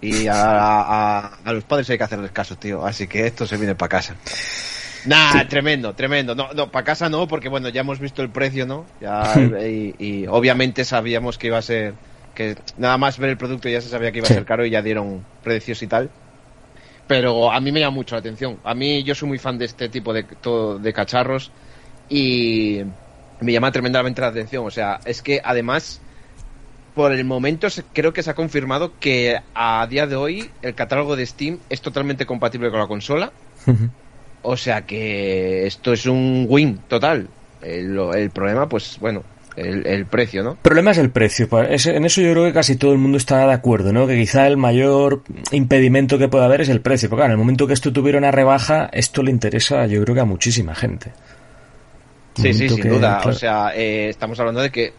y 0.03 0.27
a, 0.27 0.35
a- 0.35 1.39
a 1.45 1.53
los 1.53 1.65
padres 1.65 1.89
hay 1.91 1.97
que 1.97 2.05
hacerles 2.05 2.33
caso, 2.33 2.57
tío. 2.57 2.85
Así 2.85 3.07
que 3.07 3.27
esto 3.27 3.47
se 3.47 3.57
viene 3.57 3.74
para 3.74 3.89
casa. 3.89 4.15
Nah, 5.07 5.45
tremendo, 5.49 5.95
tremendo. 5.95 6.35
No, 6.35 6.53
no, 6.53 6.70
para 6.70 6.85
casa 6.85 7.09
no, 7.09 7.27
porque 7.27 7.49
bueno, 7.49 7.69
ya 7.70 7.81
hemos 7.81 7.99
visto 7.99 8.20
el 8.23 8.29
precio, 8.31 8.66
¿no? 8.66 8.85
Ya, 9.01 9.35
y, 9.66 9.95
y 9.99 10.27
obviamente 10.29 10.85
sabíamos 10.85 11.39
que 11.39 11.47
iba 11.49 11.59
a 11.59 11.62
ser, 11.62 11.95
que 12.35 12.57
nada 12.77 12.99
más 12.99 13.19
ver 13.19 13.31
el 13.31 13.37
producto 13.39 13.69
ya 13.69 13.81
se 13.81 13.89
sabía 13.89 14.12
que 14.12 14.19
iba 14.19 14.27
Sí. 14.29 14.35
a 14.35 14.37
ser 14.37 14.45
caro 14.45 14.65
y 14.66 14.70
ya 14.70 14.83
dieron 14.83 15.24
precios 15.43 15.83
y 15.83 15.87
tal. 15.89 16.11
Pero 17.09 17.51
a 17.53 17.61
mí 17.61 17.73
me 17.73 17.81
llama 17.81 17.97
mucho 17.97 18.15
la 18.15 18.20
atención. 18.20 18.59
A 18.65 18.74
mí 18.74 19.03
yo 19.03 19.15
soy 19.15 19.29
muy 19.29 19.39
fan 19.39 19.59
de 19.59 19.65
este 19.65 19.89
tipo 19.89 20.12
de, 20.12 20.23
to- 20.23 20.79
de 20.79 20.93
cacharros 20.93 21.51
y 22.09 22.81
me 23.41 23.53
llama 23.53 23.73
tremendamente 23.73 24.20
la 24.20 24.29
atención. 24.29 24.65
O 24.66 24.70
sea, 24.70 25.01
es 25.05 25.20
que 25.20 25.41
además, 25.43 26.01
por 26.94 27.12
el 27.12 27.24
momento 27.24 27.69
creo 27.93 28.12
que 28.12 28.23
se 28.23 28.31
ha 28.31 28.35
confirmado 28.35 28.93
que 29.01 29.39
a 29.55 29.86
día 29.89 30.06
de 30.06 30.16
hoy 30.16 30.51
el 30.62 30.74
catálogo 30.74 31.16
de 31.16 31.27
Steam 31.27 31.59
es 31.70 31.81
totalmente 31.81 32.27
compatible 32.27 32.70
con 32.70 32.81
la 32.81 32.86
consola. 32.86 33.32
O 34.43 34.56
sea 34.56 34.82
que 34.82 35.66
esto 35.66 35.93
es 35.93 36.06
un 36.06 36.47
win 36.48 36.78
total. 36.89 37.28
El, 37.62 38.31
problema, 38.31 38.69
pues 38.69 38.98
bueno, 39.01 39.23
el, 39.55 39.86
el 39.86 40.06
precio, 40.06 40.43
¿no? 40.43 40.51
El 40.52 40.56
problema 40.56 40.90
es 40.90 40.98
el 40.98 41.10
precio. 41.10 41.48
En 41.52 42.05
eso 42.05 42.20
yo 42.20 42.32
creo 42.32 42.44
que 42.44 42.52
casi 42.52 42.77
todo 42.77 42.93
el 42.93 42.98
mundo 42.98 43.19
está 43.19 43.47
de 43.47 43.52
acuerdo, 43.52 43.93
¿no? 43.93 44.06
Que 44.06 44.16
quizá 44.16 44.47
el 44.48 44.56
mayor 44.56 45.23
impedimento 45.52 46.19
que 46.19 46.28
pueda 46.28 46.47
haber 46.47 46.62
es 46.62 46.69
el 46.69 46.81
precio. 46.81 47.09
Porque 47.09 47.20
claro, 47.20 47.35
en 47.35 47.39
el 47.39 47.39
momento 47.39 47.69
que 47.69 47.74
esto 47.74 47.93
tuviera 47.93 48.19
una 48.19 48.32
rebaja, 48.32 48.90
esto 48.93 49.23
le 49.23 49.31
interesa 49.31 49.86
yo 49.86 50.02
creo 50.02 50.14
que 50.14 50.20
a 50.20 50.24
muchísima 50.24 50.74
gente. 50.74 51.12
Sí, 52.35 52.52
sí, 52.52 52.69
sin 52.69 52.82
que, 52.82 52.89
duda. 52.89 53.19
claro, 53.19 53.31
O 53.31 53.32
sea, 53.32 53.73
eh, 53.77 54.09
estamos 54.09 54.40
hablando 54.40 54.60
de 54.60 54.70
que 54.70 54.93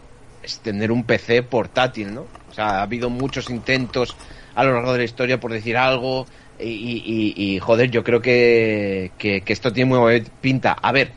es 0.44 0.60
tener 0.60 0.92
un 0.92 1.04
PC 1.04 1.42
portátil, 1.42 2.14
¿no? 2.14 2.28
O 2.48 2.52
sea, 2.52 2.78
ha 2.78 2.82
habido 2.82 3.10
muchos 3.10 3.48
intentos 3.50 4.16
a 4.54 4.64
lo 4.64 4.74
largo 4.74 4.92
de 4.92 4.98
la 4.98 5.04
historia 5.04 5.40
por 5.40 5.52
decir 5.52 5.76
algo 5.76 6.26
y, 6.58 6.64
y- 6.68 7.02
y- 7.36 7.54
y, 7.56 7.58
joder, 7.58 7.90
yo 7.90 8.04
creo 8.04 8.20
que, 8.22 9.12
que, 9.18 9.42
que 9.42 9.52
esto 9.52 9.72
tiene 9.72 9.88
muy 9.90 9.98
buena 9.98 10.24
pinta. 10.40 10.72
A 10.72 10.92
ver, 10.92 11.12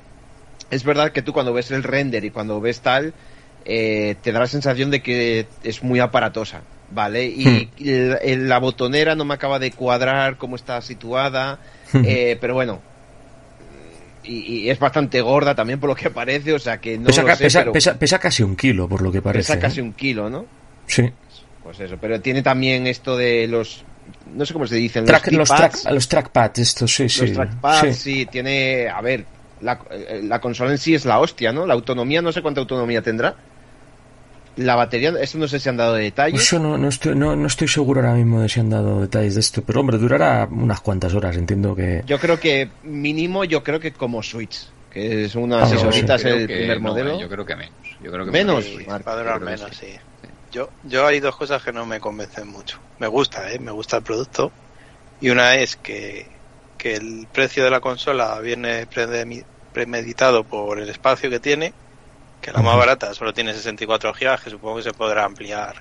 es 0.70 0.84
verdad 0.84 1.12
que 1.12 1.22
tú 1.22 1.34
cuando 1.34 1.54
ves 1.54 1.72
el 1.72 1.84
render 1.84 2.26
y 2.26 2.32
cuando 2.32 2.60
ves 2.62 2.82
tal, 2.82 3.14
eh, 3.66 4.16
te 4.22 4.32
da 4.32 4.40
la 4.40 4.48
sensación 4.48 4.92
de 4.92 5.02
que 5.02 5.48
es 5.64 5.84
muy 5.84 6.00
aparatosa, 6.00 6.62
¿vale? 6.90 7.26
Y, 7.26 7.70
Hmm. 7.80 8.48
la 8.48 8.60
botonera 8.60 9.16
no 9.16 9.26
me 9.26 9.34
acaba 9.36 9.60
de 9.60 9.72
cuadrar 9.72 10.38
cómo 10.38 10.56
está 10.56 10.82
situada, 10.82 11.60
Hmm. 11.94 12.04
eh, 12.06 12.38
pero 12.42 12.54
bueno. 12.54 12.82
Y, 14.28 14.64
y 14.66 14.70
es 14.70 14.78
bastante 14.78 15.22
gorda 15.22 15.56
también 15.56 15.80
por 15.80 15.90
lo 15.90 15.96
que 15.96 16.10
parece, 16.10 16.54
o 16.54 16.60
sea 16.60 16.80
que 16.82 16.98
no 16.98 17.06
pesa, 17.06 17.24
lo 17.24 17.36
sé, 17.36 17.44
pesa- 17.46 17.60
pero 17.62 17.72
pesa- 17.72 17.98
pesa 17.98 18.20
casi 18.20 18.44
un 18.44 18.56
kilo, 18.58 18.88
por 18.90 19.02
lo 19.02 19.12
que 19.12 19.22
parece. 19.22 19.54
pesa 19.54 19.60
casi 19.60 19.80
¿eh? 19.80 19.84
un 19.84 19.94
kilo, 19.94 20.30
¿no? 20.30 20.46
Sí. 20.86 21.10
Pues 21.64 21.80
eso, 21.80 21.98
pero 22.00 22.20
tiene 22.22 22.42
también 22.42 22.88
esto 22.88 23.16
de 23.16 23.48
los, 23.48 23.84
no 24.36 24.46
sé 24.46 24.54
cómo 24.54 24.68
se 24.68 24.76
dicen, 24.76 25.06
Track- 25.06 25.28
los, 25.32 25.38
los, 25.38 25.48
track, 25.50 25.60
trackpads, 25.72 25.94
los 25.94 26.08
trackpads, 26.10 26.60
estos, 26.60 26.94
sí, 26.94 27.08
sí. 27.10 27.22
los 27.28 27.34
trackpads, 27.34 27.98
sí. 27.98 28.14
sí, 28.14 28.26
tiene, 28.26 28.90
a 28.90 29.00
ver, 29.02 29.26
la, 29.62 29.80
eh, 29.92 30.22
la 30.24 30.40
consola 30.42 30.72
en 30.72 30.78
sí 30.78 30.94
es 30.94 31.06
la 31.06 31.20
hostia, 31.20 31.52
¿no? 31.54 31.66
La 31.66 31.74
autonomía, 31.74 32.22
no 32.22 32.32
sé 32.34 32.42
cuánta 32.42 32.60
autonomía 32.62 33.02
tendrá. 33.02 33.36
La 34.58 34.76
batería, 34.76 35.14
eso 35.22 35.38
no 35.38 35.48
sé 35.48 35.60
si 35.60 35.70
han 35.70 35.78
dado 35.78 35.94
detalles. 35.94 36.42
Eso 36.42 36.60
no, 36.60 36.78
no, 36.78 36.90
estoy, 36.90 37.16
no, 37.16 37.36
no 37.36 37.48
estoy 37.48 37.68
seguro 37.68 38.02
ahora 38.02 38.14
mismo 38.16 38.42
de 38.42 38.50
si 38.50 38.60
han 38.60 38.70
dado 38.70 39.02
detalles 39.02 39.36
de 39.36 39.40
esto, 39.42 39.62
pero 39.62 39.80
hombre, 39.82 39.98
durará 39.98 40.48
unas 40.52 40.82
cuantas 40.82 41.14
horas, 41.14 41.38
entiendo 41.38 41.76
que... 41.76 42.04
Yo 42.08 42.20
creo 42.20 42.40
que 42.40 42.70
mínimo, 42.84 43.44
yo 43.44 43.64
creo 43.64 43.80
que 43.80 43.94
como 43.94 44.22
Switch, 44.24 44.68
que 44.92 45.26
es 45.26 45.36
unas 45.36 45.64
Ah, 45.64 45.68
seis 45.68 45.84
no, 45.84 45.90
horitas 45.90 46.22
Creo 46.22 46.36
el 46.36 46.46
primer 46.48 46.82
no, 46.82 46.90
modelo. 46.90 47.12
eh, 47.16 47.18
yo 47.22 47.30
creo 47.30 47.46
que 47.46 47.56
menos. 47.56 47.74
Yo 48.02 48.12
creo 48.12 48.26
que 48.26 48.32
Menos. 48.32 48.66
Sí. 48.66 48.84
Va 48.86 48.96
a 48.96 49.16
durar 49.16 49.40
yo 49.40 49.46
menos, 49.46 49.70
sí. 49.76 49.86
sí. 49.92 50.28
Yo, 50.52 50.70
yo 50.84 51.06
hay 51.06 51.20
dos 51.20 51.36
cosas 51.36 51.62
que 51.62 51.72
no 51.72 51.86
me 51.86 52.00
convencen 52.00 52.48
mucho. 52.48 52.80
Me 53.00 53.08
gusta, 53.08 53.52
¿eh? 53.52 53.60
Me 53.60 53.72
gusta 53.72 53.98
el 53.98 54.04
producto. 54.04 54.52
Y 55.22 55.30
una 55.30 55.56
es 55.56 55.76
que, 55.76 56.26
que 56.78 56.96
el 56.96 57.28
precio 57.32 57.64
de 57.64 57.70
la 57.70 57.80
consola 57.80 58.40
viene 58.40 58.88
premeditado 59.74 60.44
por 60.44 60.80
el 60.80 60.90
espacio 60.90 61.30
que 61.30 61.40
tiene, 61.40 61.74
que 62.42 62.52
la 62.52 62.62
más 62.62 62.78
barata 62.78 63.14
solo 63.14 63.34
tiene 63.34 63.54
64 63.54 64.14
gigas, 64.14 64.42
que 64.42 64.50
supongo 64.50 64.78
que 64.78 64.84
se 64.84 64.94
podrá 64.94 65.26
ampliar 65.26 65.76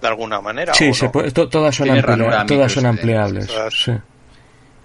de 0.00 0.08
alguna 0.08 0.40
manera. 0.40 0.74
Sí, 0.74 0.88
o 0.90 0.94
se 0.94 1.06
no. 1.06 1.12
puede- 1.12 1.30
to- 1.30 1.48
todas 1.48 1.74
son, 1.74 1.84
Tiene 1.84 2.00
amplia- 2.00 2.16
ranura 2.16 2.46
todas 2.46 2.72
son 2.72 2.86
ampliables. 2.86 3.46
todas. 3.46 3.74
sí. 3.74 3.92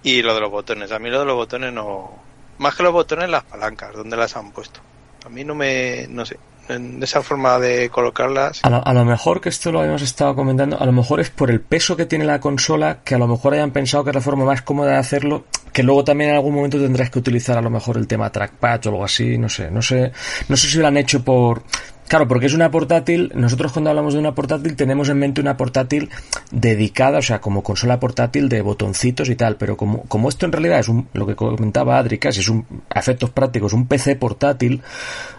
Y 0.04 0.22
lo 0.22 0.36
de 0.36 0.40
los 0.42 0.52
botones. 0.52 0.92
A 0.92 1.00
mí 1.00 1.10
lo 1.10 1.20
de 1.20 1.26
los 1.26 1.36
botones 1.36 1.74
no... 1.74 2.12
Más 2.60 2.76
que 2.76 2.84
los 2.84 2.94
botones, 2.94 3.28
las 3.30 3.44
palancas, 3.44 3.94
donde 3.96 4.16
las 4.16 4.36
han 4.38 4.52
puesto. 4.52 4.80
A 5.26 5.30
mí 5.30 5.44
no 5.44 5.56
me... 5.56 6.06
no 6.10 6.26
sé. 6.26 6.38
En 6.70 7.02
esa 7.02 7.22
forma 7.24 7.58
de 7.60 7.90
colocarlas... 7.90 8.60
A 8.64 8.70
lo, 8.70 8.86
a 8.88 8.94
lo 8.94 9.04
mejor 9.06 9.42
que 9.42 9.50
esto 9.50 9.72
lo 9.72 9.80
habíamos 9.80 10.02
estado 10.04 10.36
comentando, 10.36 10.80
a 10.80 10.86
lo 10.86 10.92
mejor 10.92 11.20
es 11.22 11.30
por 11.32 11.50
el 11.50 11.60
peso 11.62 11.96
que 11.96 12.06
tiene 12.06 12.26
la 12.26 12.40
consola, 12.40 13.00
que 13.04 13.16
a 13.16 13.18
lo 13.18 13.28
mejor 13.28 13.54
hayan 13.54 13.72
pensado 13.72 14.04
que 14.04 14.12
es 14.12 14.16
la 14.16 14.22
forma 14.22 14.46
más 14.46 14.62
cómoda 14.62 14.92
de 14.92 14.98
hacerlo, 14.98 15.46
que 15.76 15.84
luego 15.84 16.06
también 16.06 16.30
en 16.30 16.38
algún 16.38 16.56
momento 16.56 16.80
tendrás 16.80 17.10
que 17.10 17.20
utilizar 17.20 17.58
a 17.58 17.62
lo 17.62 17.70
mejor 17.70 17.98
el 17.98 18.08
tema 18.08 18.32
trackpad 18.32 18.86
o 18.86 18.90
algo 18.92 19.04
así, 19.04 19.38
no 19.38 19.50
sé, 19.50 19.70
no 19.70 19.82
sé, 19.82 20.14
no 20.48 20.56
sé 20.56 20.70
si 20.70 20.78
lo 20.78 20.88
han 20.88 20.96
hecho 20.96 21.22
por 21.22 21.64
Claro, 22.08 22.28
porque 22.30 22.46
es 22.46 22.54
una 22.54 22.70
portátil, 22.72 23.32
nosotros 23.34 23.74
cuando 23.74 23.90
hablamos 23.90 24.14
de 24.14 24.20
una 24.20 24.34
portátil 24.36 24.76
tenemos 24.76 25.10
en 25.10 25.18
mente 25.18 25.42
una 25.42 25.58
portátil 25.58 26.10
dedicada, 26.52 27.18
o 27.18 27.22
sea, 27.22 27.42
como 27.42 27.62
consola 27.62 28.00
portátil 28.00 28.48
de 28.48 28.62
botoncitos 28.62 29.28
y 29.28 29.36
tal, 29.36 29.58
pero 29.58 29.76
como, 29.76 30.04
como 30.04 30.30
esto 30.30 30.46
en 30.46 30.52
realidad 30.54 30.80
es 30.80 30.88
un, 30.88 31.10
lo 31.14 31.26
que 31.26 31.36
comentaba 31.36 31.98
Adri, 31.98 32.20
casi 32.20 32.40
es 32.40 32.48
un, 32.48 32.66
a 32.90 33.00
efectos 33.00 33.32
prácticos, 33.32 33.74
un 33.74 33.88
PC 33.88 34.16
portátil, 34.16 34.82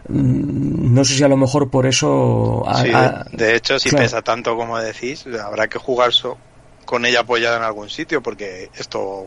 mm, 0.09 0.93
no 0.93 1.05
sé 1.05 1.15
si 1.15 1.23
a 1.25 1.29
lo 1.29 1.37
mejor 1.37 1.71
por 1.71 1.87
eso... 1.87 2.67
Sí, 2.83 2.91
de, 2.91 3.47
de 3.47 3.57
hecho, 3.57 3.79
si 3.79 3.89
claro. 3.89 4.05
pesa 4.05 4.21
tanto 4.23 4.55
como 4.57 4.77
decís, 4.79 5.25
habrá 5.43 5.69
que 5.69 5.79
jugar 5.79 6.13
so- 6.13 6.37
con 6.85 7.07
ella 7.07 7.21
apoyada 7.21 7.57
en 7.57 7.63
algún 7.63 7.89
sitio, 7.89 8.23
porque 8.23 8.71
esto 8.77 9.25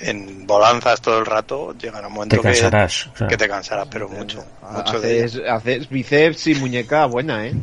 en 0.00 0.46
volanzas 0.46 1.00
todo 1.00 1.18
el 1.18 1.26
rato 1.26 1.74
llegará 1.78 2.08
un 2.08 2.14
momento 2.14 2.36
te 2.36 2.42
que, 2.42 2.48
cansarás. 2.48 3.06
o 3.08 3.16
sea. 3.16 3.28
que 3.28 3.36
te 3.36 3.48
cansarás, 3.48 3.88
pero 3.90 4.08
mucho. 4.08 4.44
mucho 4.70 5.00
de 5.00 5.24
Haces, 5.24 5.42
haces 5.48 5.88
bíceps 5.88 6.46
y 6.48 6.54
muñeca 6.56 7.06
buena, 7.06 7.46
¿eh? 7.46 7.54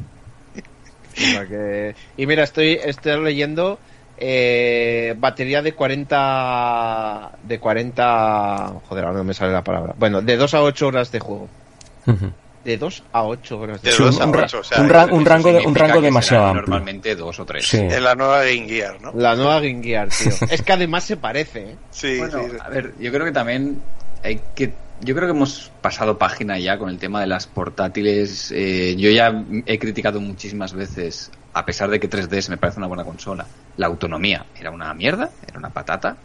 Que- 1.14 1.95
Y 2.15 2.27
mira, 2.27 2.43
estoy, 2.43 2.73
estoy 2.84 3.19
leyendo 3.23 3.80
eh, 4.18 5.15
batería 5.18 5.61
de 5.61 5.73
40... 5.73 7.31
De 7.43 7.59
40... 7.59 8.73
Joder, 8.88 9.05
ahora 9.05 9.18
no 9.18 9.23
me 9.23 9.34
sale 9.34 9.51
la 9.51 9.64
palabra. 9.64 9.95
Bueno, 9.97 10.22
de 10.22 10.38
2 10.38 10.53
a 10.53 10.61
8 10.61 10.88
horas 10.88 11.11
de 11.11 11.19
juego. 11.19 11.47
De 12.68 12.77
2 12.77 13.03
a 13.14 13.23
8 13.23 13.60
horas 13.60 13.81
de 13.81 13.89
De 13.89 13.95
Sí, 13.95 14.03
juego. 14.03 14.11
dos 14.11 14.22
a 14.22 14.26
un, 14.27 14.34
ra- 14.34 14.44
ocho, 14.44 14.60
o 14.60 14.64
sea, 14.65 14.81
un 14.81 14.89
ra- 14.89 15.06
un 15.06 15.26
rango, 15.26 15.53
de- 15.53 15.65
un 15.65 15.73
rango 15.73 16.02
demasiado 16.02 16.48
amplio. 16.48 16.64
Normalmente 16.68 17.15
dos 17.15 17.39
o 17.39 17.45
tres. 17.45 17.65
Sí. 17.65 17.77
En 17.77 18.03
la 18.03 18.14
nueva 18.14 18.39
Game 18.44 18.68
Gear, 18.68 19.02
¿no? 19.02 19.14
La 19.15 19.35
nueva 19.38 19.61
Game 19.61 19.81
Gear, 19.81 20.10
tío. 20.10 20.31
es 20.52 20.61
que 20.61 20.73
además 20.73 21.06
se 21.06 21.15
parece, 21.15 21.60
¿eh? 21.72 21.76
Sí, 21.91 22.18
Bueno, 22.19 22.39
sí, 22.44 22.49
sí. 22.52 22.57
a 22.60 22.68
ver, 22.68 22.94
yo 22.99 23.10
creo 23.14 23.26
que 23.26 23.31
también 23.31 23.81
hay 24.22 24.41
que 24.53 24.73
yo 24.99 25.15
creo 25.15 25.27
que 25.27 25.31
hemos 25.34 25.72
pasado 25.80 26.18
página 26.18 26.60
ya 26.60 26.77
con 26.77 26.89
el 26.89 26.98
tema 26.98 27.22
de 27.22 27.27
las 27.27 27.48
portátiles. 27.48 28.52
Eh, 28.53 28.95
yo 28.98 29.11
ya 29.11 29.31
he 29.65 29.80
criticado 29.80 30.19
muchísimas 30.19 30.73
veces, 30.73 31.31
a 31.53 31.65
pesar 31.65 31.89
de 31.89 31.99
que 32.02 32.10
3DS 32.10 32.49
me 32.49 32.57
parece 32.57 32.80
una 32.80 32.88
buena 32.88 33.06
consola, 33.06 33.45
la 33.77 33.85
autonomía 33.88 34.45
era 34.60 34.72
una 34.72 34.94
mierda, 34.94 35.30
era 35.48 35.57
una 35.57 35.69
patata. 35.69 36.18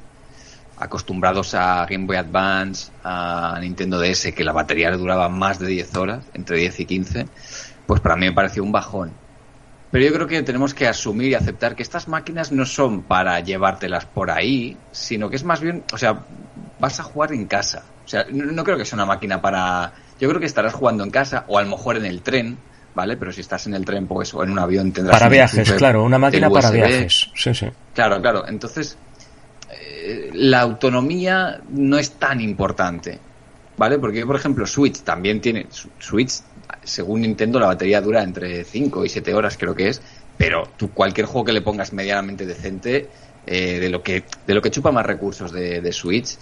Acostumbrados 0.78 1.54
a 1.54 1.86
Game 1.86 2.06
Boy 2.06 2.16
Advance, 2.16 2.90
a 3.04 3.58
Nintendo 3.60 4.00
DS, 4.00 4.32
que 4.32 4.44
la 4.44 4.52
batería 4.52 4.90
le 4.90 4.96
duraba 4.96 5.28
más 5.28 5.58
de 5.58 5.66
10 5.66 5.96
horas, 5.96 6.24
entre 6.34 6.56
10 6.58 6.80
y 6.80 6.86
15, 6.86 7.26
pues 7.86 8.00
para 8.00 8.16
mí 8.16 8.26
me 8.26 8.32
pareció 8.32 8.62
un 8.62 8.72
bajón. 8.72 9.12
Pero 9.92 10.06
yo 10.06 10.12
creo 10.14 10.26
que 10.26 10.42
tenemos 10.42 10.72
que 10.72 10.88
asumir 10.88 11.28
y 11.28 11.34
aceptar 11.34 11.76
que 11.76 11.82
estas 11.82 12.08
máquinas 12.08 12.50
no 12.50 12.64
son 12.64 13.02
para 13.02 13.38
llevártelas 13.40 14.06
por 14.06 14.30
ahí, 14.30 14.76
sino 14.90 15.28
que 15.28 15.36
es 15.36 15.44
más 15.44 15.60
bien, 15.60 15.84
o 15.92 15.98
sea, 15.98 16.24
vas 16.80 16.98
a 16.98 17.02
jugar 17.02 17.32
en 17.32 17.46
casa. 17.46 17.84
O 18.02 18.08
sea, 18.08 18.24
no, 18.30 18.64
creo 18.64 18.78
que 18.78 18.86
sea 18.86 18.96
una 18.96 19.06
máquina 19.06 19.40
para... 19.42 19.92
Yo 20.18 20.28
creo 20.30 20.40
que 20.40 20.46
estarás 20.46 20.72
jugando 20.72 21.04
en 21.04 21.10
casa 21.10 21.44
o 21.46 21.58
a 21.58 21.62
lo 21.62 21.68
mejor 21.68 21.98
en 21.98 22.06
el 22.06 22.22
tren, 22.22 22.56
¿vale? 22.94 23.18
Pero 23.18 23.32
si 23.32 23.42
estás 23.42 23.66
en 23.66 23.74
el 23.74 23.84
tren, 23.84 24.06
pues, 24.06 24.32
o 24.32 24.42
en 24.42 24.50
un 24.50 24.58
avión 24.58 24.92
tendrás... 24.92 25.18
Para 25.18 25.28
viajes, 25.28 25.70
claro, 25.74 26.04
una 26.04 26.18
máquina 26.18 26.48
para 26.48 26.70
viajes. 26.70 27.30
Sí, 27.34 27.54
sí. 27.54 27.66
Claro, 27.94 28.20
claro. 28.22 28.48
Entonces, 28.48 28.96
eh, 29.72 30.30
la 30.34 30.60
autonomía 30.60 31.60
no 31.70 31.98
es 31.98 32.12
tan 32.12 32.40
importante, 32.40 33.18
¿vale? 33.76 33.98
Porque, 33.98 34.24
por 34.26 34.36
ejemplo, 34.36 34.66
Switch 34.66 35.00
también 35.00 35.40
tiene... 35.40 35.66
Switch 35.98 36.42
según 36.82 37.22
Nintendo, 37.22 37.60
la 37.60 37.66
batería 37.66 38.00
dura 38.00 38.22
entre 38.22 38.64
5 38.64 39.04
y 39.04 39.08
7 39.08 39.34
horas, 39.34 39.56
creo 39.56 39.74
que 39.74 39.88
es. 39.88 40.02
Pero 40.36 40.68
tú, 40.76 40.90
cualquier 40.90 41.26
juego 41.26 41.44
que 41.44 41.52
le 41.52 41.62
pongas 41.62 41.92
medianamente 41.92 42.46
decente, 42.46 43.08
eh, 43.46 43.78
de, 43.80 43.90
lo 43.90 44.02
que, 44.02 44.24
de 44.46 44.54
lo 44.54 44.62
que 44.62 44.70
chupa 44.70 44.92
más 44.92 45.06
recursos 45.06 45.52
de, 45.52 45.92
Switch, 45.92 46.36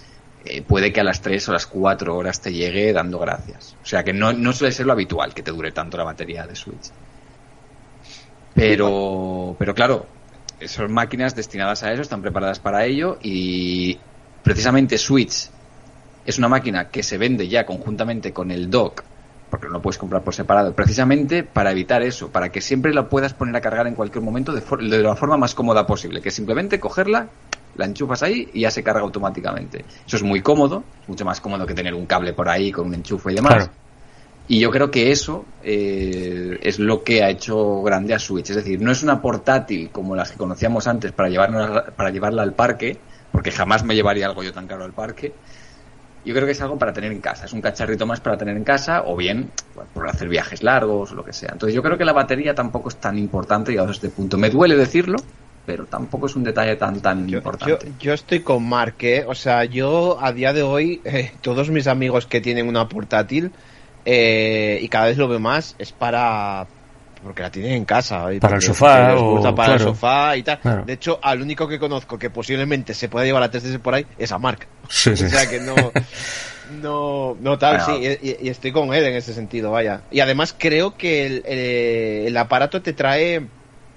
eh, 0.45 0.61
puede 0.61 0.91
que 0.91 1.01
a 1.01 1.03
las 1.03 1.21
3 1.21 1.49
o 1.49 1.53
las 1.53 1.67
4 1.67 2.15
horas 2.15 2.41
te 2.41 2.53
llegue 2.53 2.93
dando 2.93 3.19
gracias. 3.19 3.75
O 3.81 3.85
sea 3.85 4.03
que 4.03 4.13
no, 4.13 4.33
no 4.33 4.53
suele 4.53 4.71
ser 4.71 4.85
lo 4.85 4.93
habitual 4.93 5.33
que 5.33 5.43
te 5.43 5.51
dure 5.51 5.71
tanto 5.71 5.97
la 5.97 6.03
batería 6.03 6.47
de 6.47 6.55
Switch. 6.55 6.89
Pero, 8.53 9.55
pero 9.57 9.73
claro, 9.73 10.05
son 10.67 10.91
máquinas 10.91 11.35
destinadas 11.35 11.83
a 11.83 11.91
eso, 11.91 12.01
están 12.01 12.21
preparadas 12.21 12.59
para 12.59 12.85
ello 12.85 13.17
y 13.21 13.99
precisamente 14.43 14.97
Switch 14.97 15.49
es 16.25 16.37
una 16.37 16.47
máquina 16.47 16.89
que 16.89 17.03
se 17.03 17.17
vende 17.17 17.47
ya 17.47 17.65
conjuntamente 17.65 18.31
con 18.31 18.51
el 18.51 18.69
dock 18.69 19.03
porque 19.51 19.67
no 19.67 19.73
lo 19.73 19.81
puedes 19.81 19.97
comprar 19.97 20.23
por 20.23 20.33
separado, 20.33 20.73
precisamente 20.73 21.43
para 21.43 21.71
evitar 21.71 22.01
eso, 22.01 22.29
para 22.29 22.49
que 22.49 22.61
siempre 22.61 22.93
la 22.93 23.09
puedas 23.09 23.33
poner 23.33 23.53
a 23.57 23.61
cargar 23.61 23.85
en 23.85 23.95
cualquier 23.95 24.23
momento 24.23 24.53
de, 24.53 25.03
la 25.03 25.15
forma 25.15 25.35
más 25.35 25.53
cómoda 25.53 25.85
posible, 25.85 26.21
que 26.21 26.31
simplemente 26.31 26.79
cogerla, 26.79 27.27
la 27.75 27.85
enchufas 27.85 28.23
ahí 28.23 28.49
y 28.53 28.61
ya 28.61 28.71
se 28.71 28.81
carga 28.81 29.01
automáticamente. 29.01 29.83
Eso 30.07 30.15
es 30.15 30.23
muy 30.23 30.41
cómodo, 30.41 30.85
mucho 31.05 31.25
más 31.25 31.41
cómodo 31.41 31.65
que 31.65 31.73
tener 31.73 31.93
un 31.93 32.05
cable 32.05 32.31
por 32.31 32.47
ahí 32.47 32.71
con 32.71 32.87
un 32.87 32.93
enchufe 32.93 33.33
y 33.33 33.35
demás. 33.35 33.69
Y 34.47 34.59
yo 34.59 34.69
creo 34.69 34.91
que 34.91 35.11
eso 35.11 35.45
eh, 35.63 36.59
es 36.61 36.79
lo 36.79 37.03
que 37.03 37.23
ha 37.23 37.29
hecho 37.29 37.81
grande 37.83 38.13
a 38.13 38.19
Switch. 38.19 38.49
Es 38.49 38.57
decir, 38.57 38.81
no 38.81 38.91
es 38.91 39.01
una 39.03 39.21
portátil 39.21 39.89
como 39.91 40.15
las 40.15 40.31
que 40.31 40.37
conocíamos 40.37 40.87
antes 40.87 41.11
para, 41.11 41.29
llevarnos, 41.29 41.83
para 41.95 42.09
llevarla 42.09 42.41
al 42.41 42.53
parque, 42.53 42.97
porque 43.31 43.51
jamás 43.51 43.83
me 43.83 43.95
llevaría 43.95 44.25
algo 44.25 44.43
yo 44.43 44.51
tan 44.51 44.67
caro 44.67 44.83
al 44.83 44.93
parque, 44.93 45.33
yo 46.23 46.33
creo 46.33 46.45
que 46.45 46.51
es 46.51 46.61
algo 46.61 46.77
para 46.77 46.93
tener 46.93 47.11
en 47.11 47.21
casa. 47.21 47.45
Es 47.45 47.53
un 47.53 47.61
cacharrito 47.61 48.05
más 48.05 48.19
para 48.19 48.37
tener 48.37 48.55
en 48.55 48.63
casa 48.63 49.03
o 49.05 49.15
bien 49.15 49.49
por 49.93 50.07
hacer 50.07 50.27
viajes 50.27 50.61
largos 50.63 51.11
o 51.11 51.15
lo 51.15 51.23
que 51.23 51.33
sea. 51.33 51.49
Entonces 51.51 51.73
yo 51.73 51.81
creo 51.81 51.97
que 51.97 52.05
la 52.05 52.13
batería 52.13 52.53
tampoco 52.53 52.89
es 52.89 52.97
tan 52.97 53.17
importante 53.17 53.71
llegado 53.71 53.89
a 53.89 53.93
este 53.93 54.09
punto. 54.09 54.37
Me 54.37 54.49
duele 54.49 54.75
decirlo, 54.75 55.17
pero 55.65 55.85
tampoco 55.85 56.27
es 56.27 56.35
un 56.35 56.43
detalle 56.43 56.75
tan 56.75 57.01
tan 57.01 57.27
importante. 57.27 57.91
Yo, 57.99 58.13
estoy 58.13 58.41
con 58.41 58.67
Mark, 58.67 58.95
¿eh? 58.99 59.25
o 59.27 59.33
sea, 59.33 59.65
yo 59.65 60.19
a 60.21 60.31
día 60.31 60.53
de 60.53 60.61
hoy, 60.61 61.01
eh, 61.05 61.31
todos 61.41 61.69
mis 61.69 61.87
amigos 61.87 62.27
que 62.27 62.39
tienen 62.39 62.67
una 62.67 62.87
portátil, 62.87 63.51
eh, 64.05 64.79
y 64.81 64.87
cada 64.87 65.07
vez 65.07 65.17
lo 65.17 65.27
veo 65.27 65.39
más, 65.39 65.75
es 65.79 65.91
para 65.91 66.67
porque 67.23 67.43
la 67.43 67.51
tienen 67.51 67.73
en 67.73 67.85
casa. 67.85 68.27
Para 68.39 68.55
el 68.55 68.61
sofá. 68.61 69.15
O, 69.15 69.55
para 69.55 69.75
el 69.75 69.79
sofá 69.79 70.35
y 70.35 70.43
tal. 70.43 70.85
De 70.85 70.93
hecho, 70.93 71.19
al 71.21 71.41
único 71.41 71.67
que 71.67 71.79
conozco 71.79 72.17
que 72.17 72.29
posiblemente 72.29 72.93
se 72.93 73.09
pueda 73.09 73.25
llevar 73.25 73.43
a 73.43 73.51
3DS 73.51 73.79
por 73.79 73.93
ahí 73.93 74.05
es 74.17 74.31
a 74.31 74.39
Mark. 74.39 74.67
Sí, 74.89 75.11
O 75.11 75.15
sea 75.15 75.49
que 75.49 75.59
no. 75.59 75.75
No, 76.71 77.35
no 77.41 77.57
tal, 77.57 77.81
sí, 77.81 78.17
y, 78.21 78.47
estoy 78.47 78.71
con 78.71 78.93
él 78.93 79.03
en 79.03 79.15
ese 79.15 79.33
sentido, 79.33 79.71
vaya. 79.71 80.03
Y 80.09 80.21
además 80.21 80.55
creo 80.57 80.95
que 80.95 81.25
el, 81.25 81.43
el, 81.45 82.37
aparato 82.37 82.81
te 82.81 82.93
trae 82.93 83.45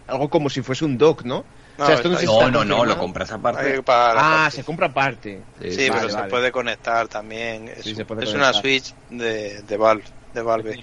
algo 0.09 0.29
como 0.29 0.51
si 0.51 0.61
fuese 0.61 0.85
un 0.85 0.99
dock, 0.99 1.23
¿no? 1.23 1.45
No, 1.77 1.85
o 1.85 1.87
sea, 1.87 1.97
esto 1.97 2.09
no, 2.09 2.51
no, 2.51 2.65
no, 2.65 2.85
lo 2.85 2.99
compras 2.99 3.33
aparte. 3.33 3.83
Ah, 3.89 4.49
se 4.53 4.63
compra 4.63 4.87
aparte. 4.87 5.45
Sí, 5.61 5.89
pero 5.91 6.09
se 6.09 6.23
puede 6.25 6.53
conectar 6.53 7.09
también. 7.09 7.69
Es, 7.69 7.87
es 7.87 8.35
una 8.35 8.53
Switch 8.53 8.95
de, 9.09 9.63
de 9.63 9.77
Valve 9.77 10.05
de 10.35 10.43
Valve. 10.43 10.77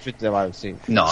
No, 0.88 1.06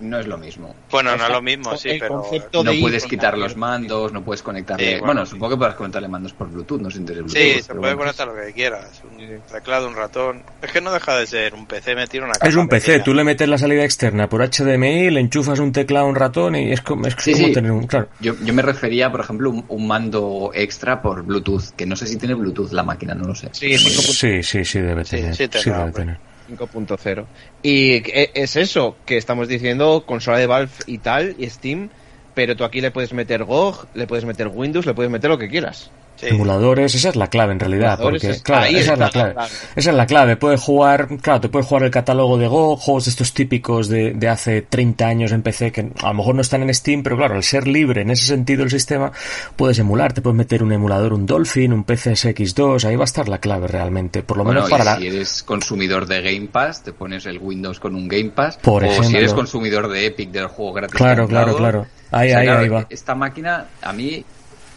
No, 0.00 0.18
es, 0.18 0.26
lo 0.26 0.38
mismo. 0.38 0.74
Bueno, 0.90 1.16
no 1.16 1.24
es 1.24 1.30
lo 1.30 1.42
mismo, 1.42 1.76
sí, 1.76 1.96
pero 2.00 2.24
no 2.64 2.72
puedes 2.80 3.04
quitar 3.04 3.36
los 3.36 3.56
mandos, 3.56 4.12
no 4.12 4.22
puedes 4.22 4.42
conectarle. 4.42 5.00
bueno, 5.00 5.24
supongo 5.26 5.50
que 5.50 5.56
puedes 5.58 5.74
conectarle 5.74 6.08
mandos 6.08 6.32
por 6.32 6.48
Bluetooth, 6.48 6.80
no 6.80 6.90
se 6.90 6.98
interesa 6.98 7.28
Sí, 7.28 7.62
se 7.62 7.74
puede 7.74 7.96
conectar 7.96 8.26
lo 8.26 8.34
que 8.34 8.52
quieras. 8.52 9.02
Un 9.04 9.40
teclado, 9.50 9.88
un 9.88 9.96
ratón. 9.96 10.42
Es 10.60 10.72
que 10.72 10.80
no 10.80 10.92
deja 10.92 11.16
de 11.16 11.26
ser 11.26 11.54
un 11.54 11.66
PC 11.66 11.94
metido 11.94 12.24
una 12.24 12.34
caja. 12.34 12.48
Es 12.48 12.56
un 12.56 12.68
PC, 12.68 13.00
tú 13.00 13.14
le 13.14 13.24
metes 13.24 13.48
la 13.48 13.58
salida 13.58 13.84
externa 13.84 14.28
por 14.28 14.42
HDMI, 14.42 15.10
le 15.10 15.20
enchufas 15.20 15.58
un 15.58 15.72
teclado, 15.72 16.06
un 16.06 16.14
ratón 16.14 16.56
y 16.56 16.72
es 16.72 16.80
como, 16.80 17.06
es 17.06 17.14
como 17.14 17.52
tener 17.52 17.70
un. 17.70 17.86
Claro. 17.86 18.08
Yo, 18.20 18.34
yo 18.42 18.54
me 18.54 18.62
refería, 18.62 19.10
por 19.10 19.20
ejemplo, 19.20 19.50
un, 19.50 19.64
un, 19.68 19.86
mando 19.86 20.50
extra 20.54 21.02
por 21.02 21.22
Bluetooth, 21.22 21.70
que 21.76 21.86
no 21.86 21.96
sé 21.96 22.06
si 22.06 22.16
tiene 22.16 22.34
Bluetooth 22.34 22.72
la 22.72 22.82
máquina, 22.82 23.14
no 23.14 23.26
lo 23.26 23.34
sé. 23.34 23.48
Sí, 23.52 23.76
sí, 23.76 24.42
sí, 24.42 24.64
sí, 24.64 24.80
debe 24.80 25.04
tener. 25.04 25.34
Sí, 25.34 25.46
debe 25.46 25.92
tener. 25.92 26.31
5.0. 26.56 27.26
Y 27.62 28.02
es 28.12 28.56
eso, 28.56 28.96
que 29.06 29.16
estamos 29.16 29.48
diciendo 29.48 30.04
consola 30.06 30.38
de 30.38 30.46
Valve 30.46 30.72
y 30.86 30.98
tal, 30.98 31.34
y 31.38 31.48
Steam, 31.48 31.90
pero 32.34 32.56
tú 32.56 32.64
aquí 32.64 32.80
le 32.80 32.90
puedes 32.90 33.12
meter 33.12 33.44
GOG, 33.44 33.88
le 33.94 34.06
puedes 34.06 34.24
meter 34.24 34.48
Windows, 34.48 34.86
le 34.86 34.94
puedes 34.94 35.10
meter 35.10 35.30
lo 35.30 35.38
que 35.38 35.48
quieras. 35.48 35.90
Emuladores, 36.22 36.94
esa 36.94 37.08
es 37.10 37.16
la 37.16 37.28
clave 37.28 37.52
en 37.52 37.60
realidad, 37.60 37.98
porque 38.00 38.40
claro, 38.42 38.66
esa 38.66 38.92
es 38.92 38.98
la 38.98 39.10
clave. 39.10 39.34
Esa 39.76 39.90
es 39.90 39.96
la 39.96 40.06
clave, 40.06 40.36
puedes 40.36 40.60
jugar, 40.60 41.08
claro, 41.20 41.40
te 41.40 41.48
puedes 41.48 41.66
jugar 41.66 41.84
el 41.84 41.90
catálogo 41.90 42.38
de 42.38 42.48
Go, 42.48 42.76
juegos 42.76 43.06
de 43.06 43.10
estos 43.10 43.34
típicos 43.34 43.88
de, 43.88 44.12
de 44.12 44.28
hace 44.28 44.62
30 44.62 45.06
años 45.06 45.32
en 45.32 45.42
PC 45.42 45.72
que 45.72 45.92
a 46.02 46.08
lo 46.08 46.14
mejor 46.14 46.34
no 46.34 46.42
están 46.42 46.62
en 46.62 46.72
Steam, 46.72 47.02
pero 47.02 47.16
claro, 47.16 47.34
al 47.34 47.42
ser 47.42 47.66
libre 47.66 48.02
en 48.02 48.10
ese 48.10 48.26
sentido 48.26 48.62
el 48.62 48.70
sistema, 48.70 49.12
puedes 49.56 49.78
emular, 49.78 50.12
te 50.12 50.22
puedes 50.22 50.36
meter 50.36 50.62
un 50.62 50.72
emulador, 50.72 51.12
un 51.12 51.26
Dolphin, 51.26 51.72
un 51.72 51.84
PCSX2, 51.84 52.84
ahí 52.84 52.96
va 52.96 53.04
a 53.04 53.04
estar 53.04 53.28
la 53.28 53.38
clave 53.38 53.68
realmente, 53.68 54.22
por 54.22 54.36
lo 54.36 54.44
menos 54.44 54.70
para 54.70 54.84
la... 54.84 54.96
si 54.96 55.06
eres 55.06 55.42
consumidor 55.42 56.06
de 56.06 56.22
Game 56.22 56.48
Pass, 56.48 56.82
te 56.82 56.92
pones 56.92 57.26
el 57.26 57.38
Windows 57.38 57.80
con 57.80 57.94
un 57.94 58.08
Game 58.08 58.30
Pass, 58.30 58.58
por 58.58 58.84
o 58.84 59.02
si 59.02 59.16
eres 59.16 59.34
consumidor 59.34 59.88
de 59.88 60.06
Epic 60.06 60.30
del 60.30 60.46
juego 60.46 60.72
gratis. 60.72 60.96
Claro, 60.96 61.26
claro, 61.26 61.56
claro. 61.56 61.86
Ahí, 62.10 62.30
ahí, 62.30 62.48
ahí 62.48 62.68
va. 62.68 62.86
Esta 62.90 63.14
máquina, 63.14 63.66
a 63.80 63.92
mí 63.92 64.24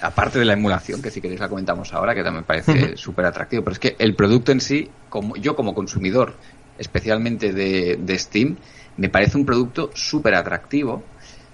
aparte 0.06 0.40
de 0.40 0.45
la 0.45 0.53
emulación, 0.53 1.02
que 1.02 1.11
si 1.11 1.22
queréis 1.22 1.40
la 1.40 1.49
comentamos 1.49 1.94
ahora, 1.94 2.14
que 2.14 2.23
también 2.23 2.44
parece 2.44 2.95
súper 2.98 3.26
atractivo, 3.26 3.64
pero 3.64 3.73
es 3.73 3.80
que 3.80 3.95
el 3.99 4.15
producto 4.15 4.52
en 4.52 4.61
sí, 4.61 4.90
como 5.10 5.36
yo 5.36 5.56
como 5.56 5.73
consumidor, 5.73 6.36
especialmente 6.77 7.53
de, 7.53 8.19
Steam, 8.19 8.57
me 8.98 9.10
parece 9.10 9.38
un 9.38 9.45
producto 9.45 9.91
súper 9.94 10.36
atractivo 10.36 11.03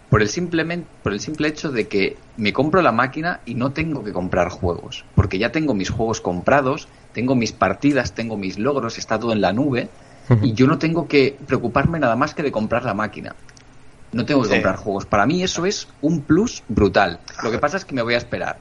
por 0.10 0.22
el, 0.22 0.28
simplemente, 0.28 0.88
por 1.03 1.14
el 1.14 1.19
simple 1.19 1.48
hecho 1.48 1.72
de 1.72 1.88
que 1.88 2.18
me 2.38 2.52
compro 2.52 2.82
la 2.82 2.91
máquina 2.91 3.40
y 3.45 3.56
no 3.56 3.72
tengo 3.72 4.03
que 4.03 4.11
comprar 4.11 4.49
juegos, 4.49 5.06
porque 5.15 5.40
ya 5.40 5.52
tengo 5.52 5.73
mis 5.73 5.90
juegos 5.90 6.19
comprados, 6.19 6.88
tengo 7.14 7.36
mis 7.36 7.53
partidas, 7.53 8.14
tengo 8.14 8.38
mis 8.38 8.60
logros, 8.60 8.98
está 8.98 9.19
todo 9.19 9.32
en 9.32 9.41
la 9.41 9.53
nube, 9.53 9.90
y 10.41 10.53
yo 10.53 10.68
no 10.68 10.78
tengo 10.78 11.07
que 11.07 11.38
preocuparme 11.45 11.99
nada 11.99 12.15
más 12.15 12.34
que 12.34 12.44
de 12.44 12.52
comprar 12.52 12.86
la 12.86 12.94
máquina. 12.94 13.36
No 14.12 14.26
tengo 14.26 14.44
que 14.44 14.50
comprar 14.50 14.76
juegos. 14.76 15.06
Para 15.06 15.26
mí 15.26 15.42
eso 15.42 15.66
es 15.66 15.88
un 16.02 16.22
plus 16.22 16.64
brutal. 16.68 17.20
Lo 17.44 17.52
que 17.52 17.60
pasa 17.60 17.78
es 17.78 17.86
que 17.86 17.96
me 17.96 18.02
voy 18.02 18.16
a 18.16 18.18
esperar. 18.18 18.58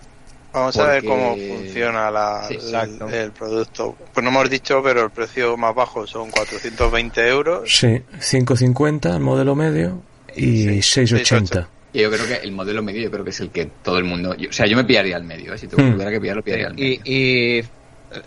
Vamos 0.52 0.76
a 0.78 0.86
ver 0.86 1.04
cómo 1.04 1.36
funciona 1.36 2.10
la, 2.10 2.48
el, 2.48 3.30
producto. 3.30 3.96
Pues 4.12 4.24
no 4.24 4.30
hemos 4.30 4.50
dicho, 4.50 4.82
pero 4.82 5.04
el 5.04 5.10
precio 5.10 5.56
más 5.56 5.74
bajo 5.74 6.06
son 6.06 6.30
420 6.30 7.28
euros. 7.28 7.72
Sí, 7.72 8.02
550 8.10 9.14
el 9.14 9.20
modelo 9.20 9.54
medio 9.54 10.02
y 10.34 10.82
680. 10.82 11.68
Y 11.92 12.02
yo 12.02 12.10
creo 12.10 12.26
que 12.26 12.34
el 12.34 12.52
modelo 12.52 12.82
medio 12.82 13.02
yo 13.02 13.10
creo 13.10 13.24
que 13.24 13.30
es 13.30 13.40
el 13.40 13.50
que 13.50 13.66
todo 13.82 13.98
el 13.98 14.04
mundo... 14.04 14.30
o 14.30 14.52
sea, 14.52 14.66
yo 14.66 14.76
me 14.76 14.84
pillaría 14.84 15.16
el 15.16 15.24
medio, 15.24 15.54
¿eh? 15.54 15.58
si 15.58 15.66
tuviera 15.66 15.92
hmm. 15.92 16.12
que 16.12 16.20
pillarlo, 16.20 16.42
pillaría 16.42 16.68
el 16.68 16.74
medio. 16.74 17.00
Y, 17.04 17.64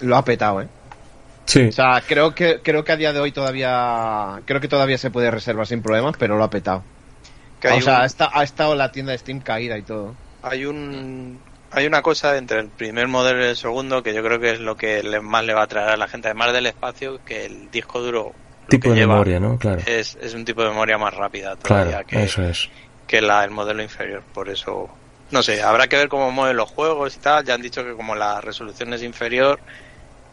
lo 0.01 0.15
ha 0.15 0.23
petado, 0.23 0.61
¿eh? 0.61 0.67
Sí. 1.45 1.63
O 1.63 1.71
sea, 1.71 2.01
creo 2.05 2.33
que, 2.33 2.59
creo 2.61 2.85
que 2.85 2.91
a 2.93 2.97
día 2.97 3.11
de 3.11 3.19
hoy 3.19 3.31
todavía... 3.31 4.41
Creo 4.45 4.61
que 4.61 4.67
todavía 4.69 4.97
se 4.97 5.11
puede 5.11 5.29
reservar 5.31 5.67
sin 5.67 5.81
problemas, 5.81 6.15
pero 6.17 6.37
lo 6.37 6.43
ha 6.43 6.49
petado 6.49 6.83
o 7.71 7.81
sea, 7.81 8.01
ha, 8.01 8.43
estado 8.43 8.75
la 8.75 8.91
tienda 8.91 9.11
de 9.11 9.17
Steam 9.17 9.39
caída 9.39 9.77
y 9.77 9.83
todo. 9.83 10.15
Hay 10.41 10.65
un 10.65 11.39
hay 11.71 11.87
una 11.87 12.01
cosa 12.01 12.37
entre 12.37 12.59
el 12.59 12.67
primer 12.67 13.07
modelo 13.07 13.43
y 13.43 13.49
el 13.49 13.57
segundo 13.57 14.03
que 14.03 14.13
yo 14.13 14.23
creo 14.23 14.39
que 14.39 14.51
es 14.51 14.59
lo 14.59 14.77
que 14.77 15.01
más 15.21 15.43
le 15.43 15.53
va 15.53 15.63
a 15.63 15.67
traer 15.67 15.89
a 15.89 15.97
la 15.97 16.07
gente, 16.07 16.27
además 16.27 16.53
del 16.53 16.67
espacio, 16.67 17.19
que 17.25 17.45
el 17.45 17.71
disco 17.71 17.99
duro 18.01 18.33
tipo 18.67 18.89
de 18.89 18.95
memoria, 18.95 19.39
¿no? 19.39 19.57
Claro. 19.57 19.81
Es, 19.85 20.17
es 20.21 20.33
un 20.33 20.45
tipo 20.45 20.63
de 20.63 20.69
memoria 20.69 20.97
más 20.97 21.13
rápida 21.13 21.55
todavía 21.55 22.03
que, 22.03 22.23
eso 22.23 22.43
es. 22.43 22.69
que 23.07 23.21
la, 23.21 23.43
el 23.43 23.51
modelo 23.51 23.81
inferior. 23.81 24.23
Por 24.33 24.49
eso, 24.49 24.89
no 25.31 25.41
sé, 25.41 25.61
habrá 25.61 25.87
que 25.87 25.97
ver 25.97 26.09
cómo 26.09 26.31
mueven 26.31 26.57
los 26.57 26.69
juegos 26.69 27.15
y 27.15 27.19
tal. 27.19 27.43
Ya 27.43 27.55
han 27.55 27.61
dicho 27.61 27.83
que 27.83 27.93
como 27.93 28.15
la 28.15 28.39
resolución 28.41 28.93
es 28.93 29.03
inferior, 29.03 29.59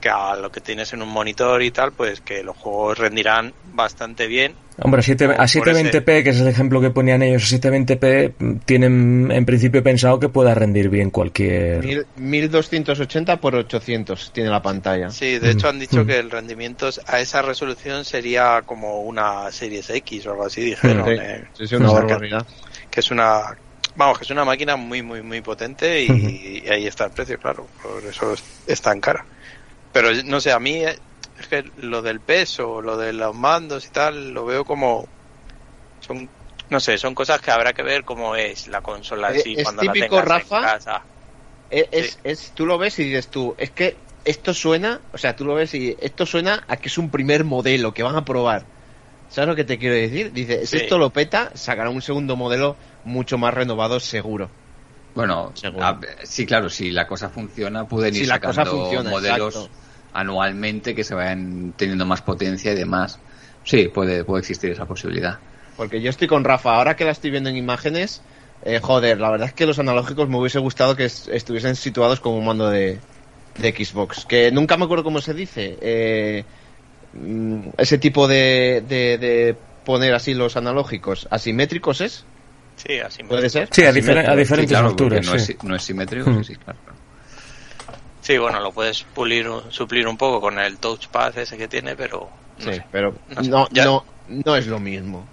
que 0.01 0.09
a 0.09 0.35
lo 0.37 0.51
que 0.51 0.61
tienes 0.61 0.93
en 0.93 1.03
un 1.03 1.09
monitor 1.09 1.63
y 1.63 1.71
tal, 1.71 1.93
pues 1.93 2.21
que 2.21 2.43
los 2.43 2.57
juegos 2.57 2.99
rendirán 2.99 3.53
bastante 3.73 4.27
bien. 4.27 4.55
Hombre, 4.83 5.01
a, 5.01 5.03
7, 5.03 5.25
a 5.27 5.45
720p, 5.45 6.23
que 6.23 6.31
es 6.31 6.41
el 6.41 6.49
ejemplo 6.49 6.81
que 6.81 6.91
ponían 6.91 7.23
ellos, 7.23 7.53
a 7.53 7.57
720p 7.57 8.61
tienen 8.65 9.31
en 9.31 9.45
principio 9.45 9.83
pensado 9.83 10.19
que 10.19 10.31
pueda 10.31 10.55
rendir 10.55 10.89
bien 10.89 11.11
cualquier... 11.11 12.07
1280 12.17 13.37
por 13.41 13.55
800 13.55 14.33
tiene 14.33 14.49
la 14.49 14.63
pantalla. 14.63 15.11
Sí, 15.11 15.39
de 15.39 15.51
hecho 15.51 15.69
han 15.69 15.79
dicho 15.79 16.07
que 16.07 16.19
el 16.19 16.31
rendimiento 16.31 16.89
a 17.07 17.21
esa 17.21 17.43
resolución 17.43 18.05
sería 18.05 18.63
como 18.65 19.03
una 19.03 19.53
Series 19.53 19.91
X 19.91 20.27
o 20.27 20.31
algo 20.31 20.47
así, 20.47 20.63
dijeron. 20.63 21.05
Sí, 21.05 21.13
eh, 21.21 21.45
sí, 21.53 21.67
sí, 21.67 21.75
una 21.77 21.93
barbaridad. 21.93 22.47
Que 22.91 23.01
es 23.01 23.11
una... 23.11 23.57
Vamos, 23.97 24.19
que 24.19 24.25
es 24.25 24.31
una 24.31 24.45
máquina 24.45 24.77
muy, 24.77 25.03
muy, 25.03 25.21
muy 25.21 25.43
potente 25.43 26.03
y, 26.05 26.63
y 26.65 26.69
ahí 26.71 26.87
está 26.87 27.07
el 27.07 27.11
precio, 27.11 27.39
claro. 27.39 27.67
Por 27.83 28.03
eso 28.05 28.35
es 28.67 28.81
tan 28.81 29.01
cara. 29.01 29.27
Pero 29.93 30.11
no 30.25 30.41
sé, 30.41 30.53
a 30.53 30.61
mí 30.61 30.85
es 30.85 31.01
que 31.49 31.65
lo 31.77 32.03
del 32.03 32.21
peso, 32.21 32.81
lo 32.81 32.97
de 32.97 33.13
los 33.13 33.35
mandos 33.35 33.87
y 33.87 33.91
tal, 33.91 34.31
lo 34.31 34.45
veo 34.45 34.65
como. 34.65 35.09
Son, 36.01 36.31
no 36.69 36.81
sé, 36.81 36.99
son 36.99 37.15
cosas 37.15 37.41
que 37.41 37.51
habrá 37.51 37.73
que 37.73 37.83
ver 37.83 38.05
cómo 38.05 38.37
es 38.37 38.69
la 38.69 38.81
consola 38.81 39.29
así 39.29 39.55
es 39.55 39.65
cuando 39.65 39.83
típico, 39.83 40.17
la 40.17 40.23
tengas 40.23 40.29
Rafa, 40.29 40.57
en 40.57 40.63
casa. 40.63 41.07
Es, 41.71 41.89
es, 41.93 42.19
es, 42.25 42.53
tú 42.53 42.67
lo 42.67 42.79
ves 42.79 42.99
y 42.99 43.05
dices 43.05 43.31
tú, 43.31 43.55
es 43.59 43.71
que 43.71 43.97
esto 44.25 44.53
suena, 44.55 45.01
o 45.13 45.19
sea, 45.19 45.37
tú 45.37 45.45
lo 45.45 45.55
ves 45.55 45.75
y 45.75 45.97
esto 46.01 46.27
suena 46.27 46.65
a 46.69 46.77
que 46.77 46.89
es 46.89 46.99
un 46.99 47.11
primer 47.11 47.45
modelo 47.45 47.95
que 47.95 48.03
van 48.03 48.17
a 48.17 48.25
probar. 48.25 48.67
¿Sabes 49.29 49.49
lo 49.49 49.57
que 49.57 49.65
te 49.65 49.79
quiero 49.79 49.95
decir? 49.95 50.33
Dice, 50.33 50.67
si 50.67 50.79
Sí. 50.79 50.79
esto 50.79 50.99
lo 50.99 51.11
peta, 51.11 51.53
sacará 51.55 51.91
un 51.91 52.03
segundo 52.03 52.37
modelo 52.37 52.79
mucho 53.05 53.39
más 53.39 53.55
renovado 53.55 54.01
seguro. 54.01 54.51
Bueno, 55.21 55.53
a- 55.81 56.01
sí, 56.25 56.47
claro, 56.47 56.69
si 56.71 56.91
la 56.91 57.07
cosa 57.07 57.31
funciona, 57.31 57.87
pueden 57.87 58.15
Si 58.15 58.21
ir 58.23 58.27
la 58.27 58.35
sacando 58.35 58.63
cosa 58.63 58.67
funciona, 58.67 59.11
modelos 59.11 59.55
exacto. 59.55 59.71
anualmente 60.13 60.95
que 60.95 61.05
se 61.05 61.15
vayan 61.15 61.73
teniendo 61.75 62.07
más 62.07 62.23
potencia 62.23 62.73
y 62.73 62.75
demás. 62.77 63.23
Sí, 63.63 63.89
puede, 63.89 64.25
puede 64.25 64.41
existir 64.41 64.71
esa 64.71 64.87
posibilidad. 64.87 65.41
Porque 65.77 66.01
yo 66.03 66.11
estoy 66.11 66.29
con 66.29 66.45
Rafa, 66.45 66.75
ahora 66.77 66.97
que 66.97 67.05
la 67.05 67.11
estoy 67.13 67.31
viendo 67.31 67.49
en 67.51 67.57
imágenes, 67.57 68.25
eh, 68.63 68.81
joder, 68.81 69.21
la 69.21 69.31
verdad 69.31 69.49
es 69.49 69.55
que 69.55 69.67
los 69.67 69.79
analógicos 69.79 70.29
me 70.29 70.39
hubiese 70.39 70.59
gustado 70.59 70.97
que 70.97 71.05
est- 71.07 71.29
estuviesen 71.29 71.77
situados 71.77 72.21
como 72.21 72.37
un 72.39 72.45
mando 72.47 72.69
de, 72.69 73.05
de 73.57 73.71
Xbox. 73.85 74.27
Que 74.27 74.51
nunca 74.53 74.77
me 74.77 74.85
acuerdo 74.85 75.05
cómo 75.05 75.21
se 75.21 75.35
dice. 75.35 75.79
eh, 75.83 76.47
mm, 77.13 77.71
ese 77.79 77.99
tipo 77.99 78.29
de, 78.29 78.83
de, 78.87 79.19
de 79.19 79.65
poner 79.85 80.15
así 80.15 80.35
los 80.35 80.57
analógicos. 80.57 81.29
¿Asimétricos 81.33 82.03
es? 82.03 82.30
Sí, 82.87 82.99
así 82.99 83.23
¿Puede 83.25 83.51
ser? 83.51 83.69
Sí, 83.73 83.85
a, 83.85 83.89
a 83.89 83.93
Sí, 83.93 83.99
diferentes 84.01 84.69
claro, 84.69 84.97
porque 84.97 85.17
alturas. 85.17 85.27
no, 85.27 85.39
sí. 85.39 85.53
es, 85.53 85.65
no 85.65 85.77
es 85.77 85.83
simétrico, 85.83 86.31
Mm. 86.31 86.45
sí, 86.45 86.55
sí, 86.55 86.57
claro. 86.61 86.79
claro. 86.85 86.99
Sí, 88.23 88.39
bueno, 88.39 88.61
lo 88.61 88.73
puedes 88.73 89.03
pulir, 89.03 89.49
un- 89.49 89.71
suplir 89.73 90.07
un 90.07 90.17
poco 90.17 90.41
con 90.41 90.59
el 90.59 90.79
touchpad 90.79 91.37
ese 91.39 91.57
que 91.59 91.69
tiene, 91.69 91.97
pero. 91.97 92.29
no 92.59 92.65
Sí, 92.65 92.79
sé. 92.79 92.85
pero 92.91 93.15
No 93.29 93.43
sé, 93.45 93.51
no, 93.51 93.69
ya- 93.71 93.85
no, 93.85 94.05
no 94.29 94.57
es 94.57 94.67
lo 94.67 94.79
mismo. 94.79 95.27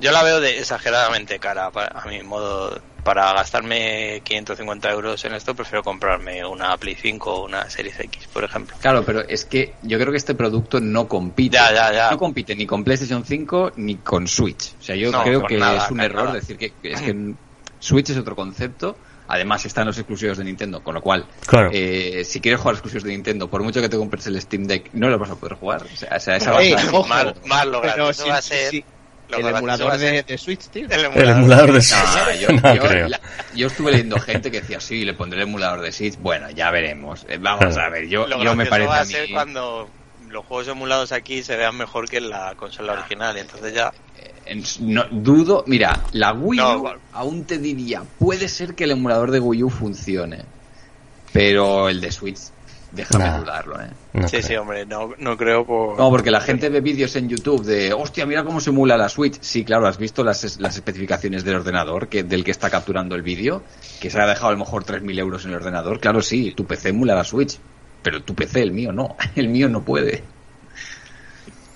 Yo 0.00 0.12
la 0.12 0.22
veo 0.22 0.40
de 0.40 0.58
exageradamente 0.58 1.38
cara 1.38 1.70
a 1.74 2.06
mi 2.06 2.22
modo. 2.22 2.80
Para 3.08 3.32
gastarme 3.32 4.20
550 4.22 4.90
euros 4.90 5.24
en 5.24 5.32
esto, 5.32 5.54
prefiero 5.54 5.82
comprarme 5.82 6.44
una 6.44 6.76
Play 6.76 6.94
5 6.94 7.34
o 7.36 7.44
una 7.46 7.70
Series 7.70 7.98
X, 8.00 8.26
por 8.30 8.44
ejemplo. 8.44 8.76
Claro, 8.82 9.02
pero 9.02 9.26
es 9.26 9.46
que 9.46 9.76
yo 9.80 9.98
creo 9.98 10.10
que 10.10 10.18
este 10.18 10.34
producto 10.34 10.78
no 10.78 11.08
compite. 11.08 11.56
Ya, 11.56 11.72
ya, 11.72 11.90
ya. 11.90 12.10
No 12.10 12.18
compite 12.18 12.54
ni 12.54 12.66
con 12.66 12.84
PlayStation 12.84 13.24
5 13.24 13.72
ni 13.76 13.96
con 13.96 14.28
Switch. 14.28 14.74
O 14.78 14.82
sea, 14.82 14.94
yo 14.94 15.10
No, 15.10 15.22
creo 15.22 15.42
que 15.44 15.56
nada, 15.56 15.86
es 15.86 15.90
un 15.90 16.00
error 16.02 16.24
nada. 16.24 16.34
decir 16.34 16.58
que, 16.58 16.72
que 16.72 16.92
es 16.92 17.00
que 17.00 17.32
Switch 17.80 18.10
es 18.10 18.18
otro 18.18 18.36
concepto. 18.36 18.98
Además 19.28 19.64
están 19.64 19.86
los 19.86 19.96
exclusivos 19.96 20.36
de 20.36 20.44
Nintendo, 20.44 20.82
con 20.82 20.94
lo 20.94 21.00
cual, 21.00 21.24
Claro. 21.46 21.70
eh, 21.72 22.24
si 22.26 22.42
quieres 22.42 22.60
jugar 22.60 22.74
exclusivos 22.74 23.04
de 23.04 23.10
Nintendo, 23.12 23.48
por 23.48 23.62
mucho 23.62 23.80
que 23.80 23.88
te 23.88 23.96
compres 23.96 24.26
el 24.26 24.38
Steam 24.38 24.64
Deck, 24.64 24.90
no 24.92 25.08
lo 25.08 25.18
vas 25.18 25.30
a 25.30 25.34
poder 25.36 25.56
jugar. 25.56 25.82
O 25.82 25.96
sea, 25.96 26.14
o 26.14 26.20
sea, 26.20 26.36
esa 26.36 26.50
va 26.52 26.58
a 26.58 26.62
Ey, 26.62 26.72
estar- 26.74 26.88
ojo, 26.94 27.08
Mal- 27.08 27.34
mal 27.46 27.72
lo 27.72 27.80
pero 27.80 28.12
sí, 28.12 28.28
va 28.28 28.36
a 28.36 28.42
ser- 28.42 28.84
el 29.36 29.46
emulador 29.46 29.92
a 29.92 29.98
de, 29.98 30.22
de 30.22 30.38
Switch, 30.38 30.68
tío. 30.68 30.86
El 30.90 30.92
El 31.04 31.28
emulador 31.30 31.72
de 31.72 31.80
No, 31.80 32.32
yo, 32.40 32.48
no 32.62 32.74
yo- 32.74 32.82
creo. 32.82 33.08
la- 33.08 33.20
yo 33.54 33.66
estuve 33.66 33.90
leyendo 33.92 34.18
gente 34.20 34.50
que 34.50 34.60
decía, 34.60 34.80
sí, 34.80 35.04
le 35.04 35.14
pondré 35.14 35.42
el 35.42 35.48
emulador 35.48 35.80
de 35.80 35.92
Switch. 35.92 36.16
Bueno, 36.18 36.50
ya 36.50 36.70
veremos. 36.70 37.26
Eh, 37.28 37.38
Vamos 37.40 37.76
a 37.76 37.88
ver, 37.88 38.08
yo, 38.08 38.26
Lo 38.26 38.42
yo 38.42 38.54
me 38.54 38.66
parece 38.66 38.88
va 38.88 38.96
a 38.98 39.00
a 39.00 39.04
ser 39.04 39.26
mí... 39.28 39.32
cuando 39.34 39.88
los 40.30 40.44
juegos 40.46 40.68
emulados 40.68 41.12
aquí 41.12 41.42
se 41.42 41.56
vean 41.56 41.76
mejor 41.76 42.08
que 42.08 42.18
en 42.18 42.28
la 42.30 42.54
consola 42.56 42.92
original 42.92 43.36
y 43.36 43.40
entonces 43.40 43.72
ya 43.74 43.92
En- 44.44 44.62
No, 44.80 45.04
dudo, 45.10 45.64
mira, 45.66 46.00
la 46.12 46.32
Wii 46.32 46.60
U 46.60 46.88
aún 47.12 47.44
te 47.44 47.58
diría, 47.58 48.02
puede 48.18 48.48
ser 48.48 48.74
que 48.74 48.84
el 48.84 48.90
emulador 48.92 49.30
de 49.30 49.40
Wii 49.40 49.62
U 49.64 49.70
funcione, 49.70 50.44
pero 51.32 51.88
el 51.88 52.00
de 52.00 52.10
Switch, 52.12 52.38
déjame 52.92 53.24
Nah. 53.24 53.38
dudarlo, 53.38 53.80
¿eh? 53.80 53.88
No 54.14 54.28
sí 54.28 54.36
creo. 54.38 54.48
sí 54.48 54.56
hombre 54.56 54.86
no, 54.86 55.14
no 55.18 55.36
creo 55.36 55.64
por 55.66 55.98
No, 55.98 56.10
porque 56.10 56.30
la 56.30 56.40
gente 56.40 56.68
ve 56.70 56.80
vídeos 56.80 57.14
en 57.16 57.28
YouTube 57.28 57.64
de, 57.64 57.92
hostia, 57.92 58.24
mira 58.26 58.44
cómo 58.44 58.60
se 58.60 58.70
emula 58.70 58.96
la 58.96 59.08
Switch. 59.08 59.38
Sí, 59.40 59.64
claro, 59.64 59.86
has 59.86 59.98
visto 59.98 60.24
las, 60.24 60.58
las 60.58 60.74
especificaciones 60.76 61.44
del 61.44 61.56
ordenador 61.56 62.08
que, 62.08 62.22
del 62.22 62.44
que 62.44 62.50
está 62.50 62.70
capturando 62.70 63.14
el 63.14 63.22
vídeo, 63.22 63.62
que 64.00 64.10
se 64.10 64.20
ha 64.20 64.26
dejado 64.26 64.48
a 64.48 64.52
lo 64.52 64.58
mejor 64.58 64.84
3.000 64.84 65.18
euros 65.18 65.44
en 65.44 65.50
el 65.50 65.56
ordenador. 65.56 66.00
Claro, 66.00 66.20
sí, 66.22 66.52
tu 66.52 66.64
PC 66.66 66.88
emula 66.90 67.14
la 67.14 67.24
Switch, 67.24 67.58
pero 68.02 68.22
tu 68.22 68.34
PC, 68.34 68.62
el 68.62 68.72
mío, 68.72 68.92
no. 68.92 69.16
El 69.36 69.48
mío 69.48 69.68
no 69.68 69.82
puede. 69.84 70.22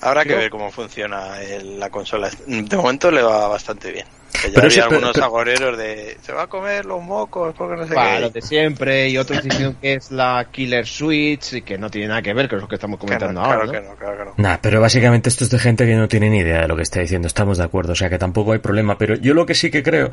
habrá 0.00 0.24
que 0.24 0.34
ver 0.34 0.50
cómo 0.50 0.70
funciona 0.70 1.40
el- 1.42 1.78
la 1.78 1.90
consola 1.90 2.28
de 2.46 2.76
momento 2.76 3.10
le 3.10 3.22
va 3.22 3.46
bastante 3.48 3.92
bien 3.92 4.06
que 4.32 4.48
ya 4.48 4.54
Pero 4.54 4.66
había 4.66 4.68
ese- 4.68 4.80
algunos 4.82 5.12
pero- 5.12 5.24
agoreros 5.26 5.78
de 5.78 6.16
se 6.22 6.32
va 6.32 6.42
a 6.42 6.46
comer 6.46 6.84
los 6.86 7.02
mocos 7.02 7.54
porque 7.56 7.76
no 7.76 7.86
sé 7.86 7.94
Para 7.94 8.14
qué 8.16 8.20
lo 8.22 8.30
de 8.30 8.42
siempre 8.42 9.08
y 9.08 9.18
otros 9.18 9.42
dicen 9.42 9.76
que 9.80 9.94
es 9.94 10.10
la 10.10 10.48
Killer 10.50 10.86
Switch 10.86 11.52
y 11.54 11.62
que 11.62 11.78
no 11.78 11.90
tiene 11.90 12.08
nada 12.08 12.22
que 12.22 12.32
ver 12.34 12.48
con 12.48 12.60
lo 12.60 12.66
que 12.68 12.74
estamos 12.76 12.98
Que 12.98 13.06
no, 13.06 13.12
comentando 13.18 13.42
claro 13.42 13.60
ahora. 13.62 13.72
que 13.80 13.86
¿no? 13.88 13.94
claro 13.96 14.18
que 14.18 14.24
no 14.24 14.32
Nah, 14.36 14.56
pero 14.60 14.80
básicamente 14.80 15.28
esto 15.28 15.44
es 15.44 15.50
de 15.50 15.58
gente 15.58 15.86
que 15.86 15.94
no 15.94 16.08
tiene 16.08 16.30
ni 16.30 16.38
idea 16.38 16.62
de 16.62 16.68
lo 16.68 16.76
que 16.76 16.82
está 16.82 17.00
diciendo, 17.00 17.28
estamos 17.28 17.58
de 17.58 17.64
acuerdo, 17.64 17.92
o 17.92 17.96
sea 17.96 18.08
que 18.10 18.18
tampoco 18.18 18.52
hay 18.52 18.58
problema, 18.58 18.96
pero 18.98 19.14
yo 19.16 19.34
lo 19.34 19.46
que 19.46 19.54
sí 19.54 19.70
que 19.70 19.82
creo 19.82 20.10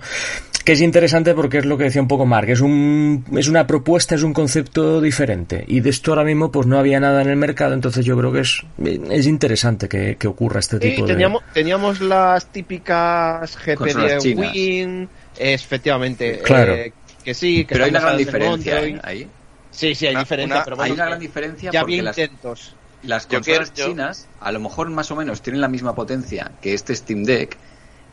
que 0.66 0.74
es 0.74 0.82
interesante 0.82 1.34
porque 1.34 1.60
es 1.60 1.66
lo 1.66 1.78
que 1.78 1.86
decía 1.86 2.02
un 2.02 2.08
poco 2.08 2.26
Mark, 2.26 2.50
es 2.50 2.62
un 2.62 3.26
es 3.36 3.48
una 3.48 3.66
propuesta, 3.66 4.16
es 4.16 4.24
un 4.24 4.34
concepto 4.34 5.02
diferente 5.02 5.64
y 5.68 5.80
de 5.80 5.90
esto 5.90 6.12
ahora 6.12 6.24
mismo 6.24 6.52
pues 6.52 6.68
no 6.68 6.78
había 6.78 7.00
nada 7.00 7.22
en 7.22 7.30
el 7.30 7.36
mercado, 7.38 7.74
entonces 7.74 8.06
yo 8.06 8.18
creo 8.18 8.32
que 8.32 8.42
es 8.42 8.64
es 9.10 9.26
interesante 9.28 9.88
que, 9.88 10.18
que 10.18 10.28
ocurra 10.28 10.60
este 10.60 10.78
Sí, 10.80 10.90
tipo 10.92 11.06
de 11.08 11.14
teníamos, 11.14 11.44
teníamos 11.54 12.02
las 12.02 12.46
típicas 12.48 13.58
GP 13.66 13.80
De 14.16 14.22
chinas. 14.22 14.54
Win, 14.54 15.10
efectivamente. 15.38 16.40
Claro. 16.40 16.74
eh, 16.76 16.94
que 17.24 17.34
sí, 17.34 17.66
que 17.66 17.74
Pero 17.74 17.84
hay 17.86 17.90
una 17.92 18.00
gran 18.00 18.18
diferencia. 18.18 18.84
¿eh? 18.84 19.00
ahí. 19.04 19.28
Sí, 19.72 19.94
sí, 19.96 20.08
hay 20.08 20.14
Una- 20.14 20.22
diferencia, 20.24 20.56
una- 20.56 20.64
pero 20.64 20.76
Hay 20.76 20.80
bueno, 20.80 20.94
una 20.96 21.04
que 21.04 21.10
gran 21.10 21.20
diferencia 21.20 21.72
ya 21.72 21.82
porque 21.82 21.94
había 21.94 22.04
las, 22.04 22.18
intentos. 22.18 22.76
las 23.04 23.28
Yo 23.28 23.38
consolas 23.38 23.72
quiero- 23.72 23.88
yo- 23.88 23.94
chinas 23.94 24.28
a 24.40 24.52
lo 24.52 24.60
mejor 24.60 24.90
más 24.90 25.12
o 25.12 25.16
menos 25.16 25.42
tienen 25.42 25.62
la 25.62 25.68
misma 25.68 25.94
potencia 25.96 26.52
que 26.62 26.74
este 26.74 26.96
Steam 26.96 27.24
Deck, 27.24 27.56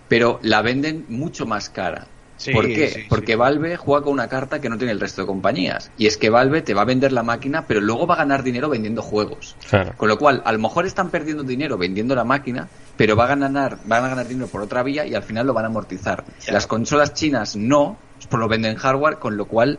pero 0.09 0.39
la 0.43 0.62
venden 0.62 1.06
mucho 1.09 1.47
más 1.47 1.70
cara. 1.70 2.06
Sí, 2.37 2.53
¿Por 2.53 2.67
qué? 2.67 2.89
sí, 2.89 3.01
sí. 3.01 3.07
Porque 3.09 3.37
Valve 3.37 3.77
juega 3.77 4.05
con 4.05 4.13
una 4.13 4.29
carta 4.29 4.61
que 4.61 4.69
no 4.69 4.77
tiene 4.77 4.93
el 4.93 5.01
resto 5.01 5.23
de 5.23 5.27
compañías. 5.27 5.91
Y 5.97 6.07
es 6.07 6.17
que 6.17 6.31
Valve 6.31 6.63
te 6.63 6.75
va 6.75 6.83
a 6.83 6.85
vender 6.85 7.13
la 7.13 7.23
máquina, 7.23 7.67
pero 7.67 7.81
luego 7.81 8.07
va 8.07 8.15
a 8.15 8.19
ganar 8.19 8.43
dinero 8.43 8.69
vendiendo 8.69 9.03
juegos. 9.03 9.57
Claro. 9.69 9.93
Con 9.97 10.09
lo 10.09 10.19
cual, 10.19 10.43
a 10.45 10.53
lo 10.53 10.59
mejor 10.59 10.87
están 10.87 11.11
perdiendo 11.11 11.43
dinero 11.43 11.79
vendiendo 11.79 12.15
la 12.15 12.25
máquina, 12.25 12.69
pero 12.97 13.17
va 13.17 13.25
a 13.25 13.29
ganar, 13.29 13.79
van 13.85 14.05
a 14.05 14.09
ganar 14.09 14.29
dinero 14.29 14.49
por 14.49 14.63
otra 14.63 14.83
vía 14.83 15.07
y 15.07 15.15
al 15.15 15.23
final 15.23 15.47
lo 15.47 15.55
van 15.55 15.65
a 15.65 15.69
amortizar. 15.69 16.25
Ya. 16.45 16.53
Las 16.53 16.67
consolas 16.67 17.15
chinas 17.15 17.57
no, 17.57 17.97
pues 18.29 18.39
lo 18.39 18.49
venden 18.49 18.77
hardware, 18.77 19.19
con 19.19 19.37
lo 19.37 19.47
cual 19.47 19.79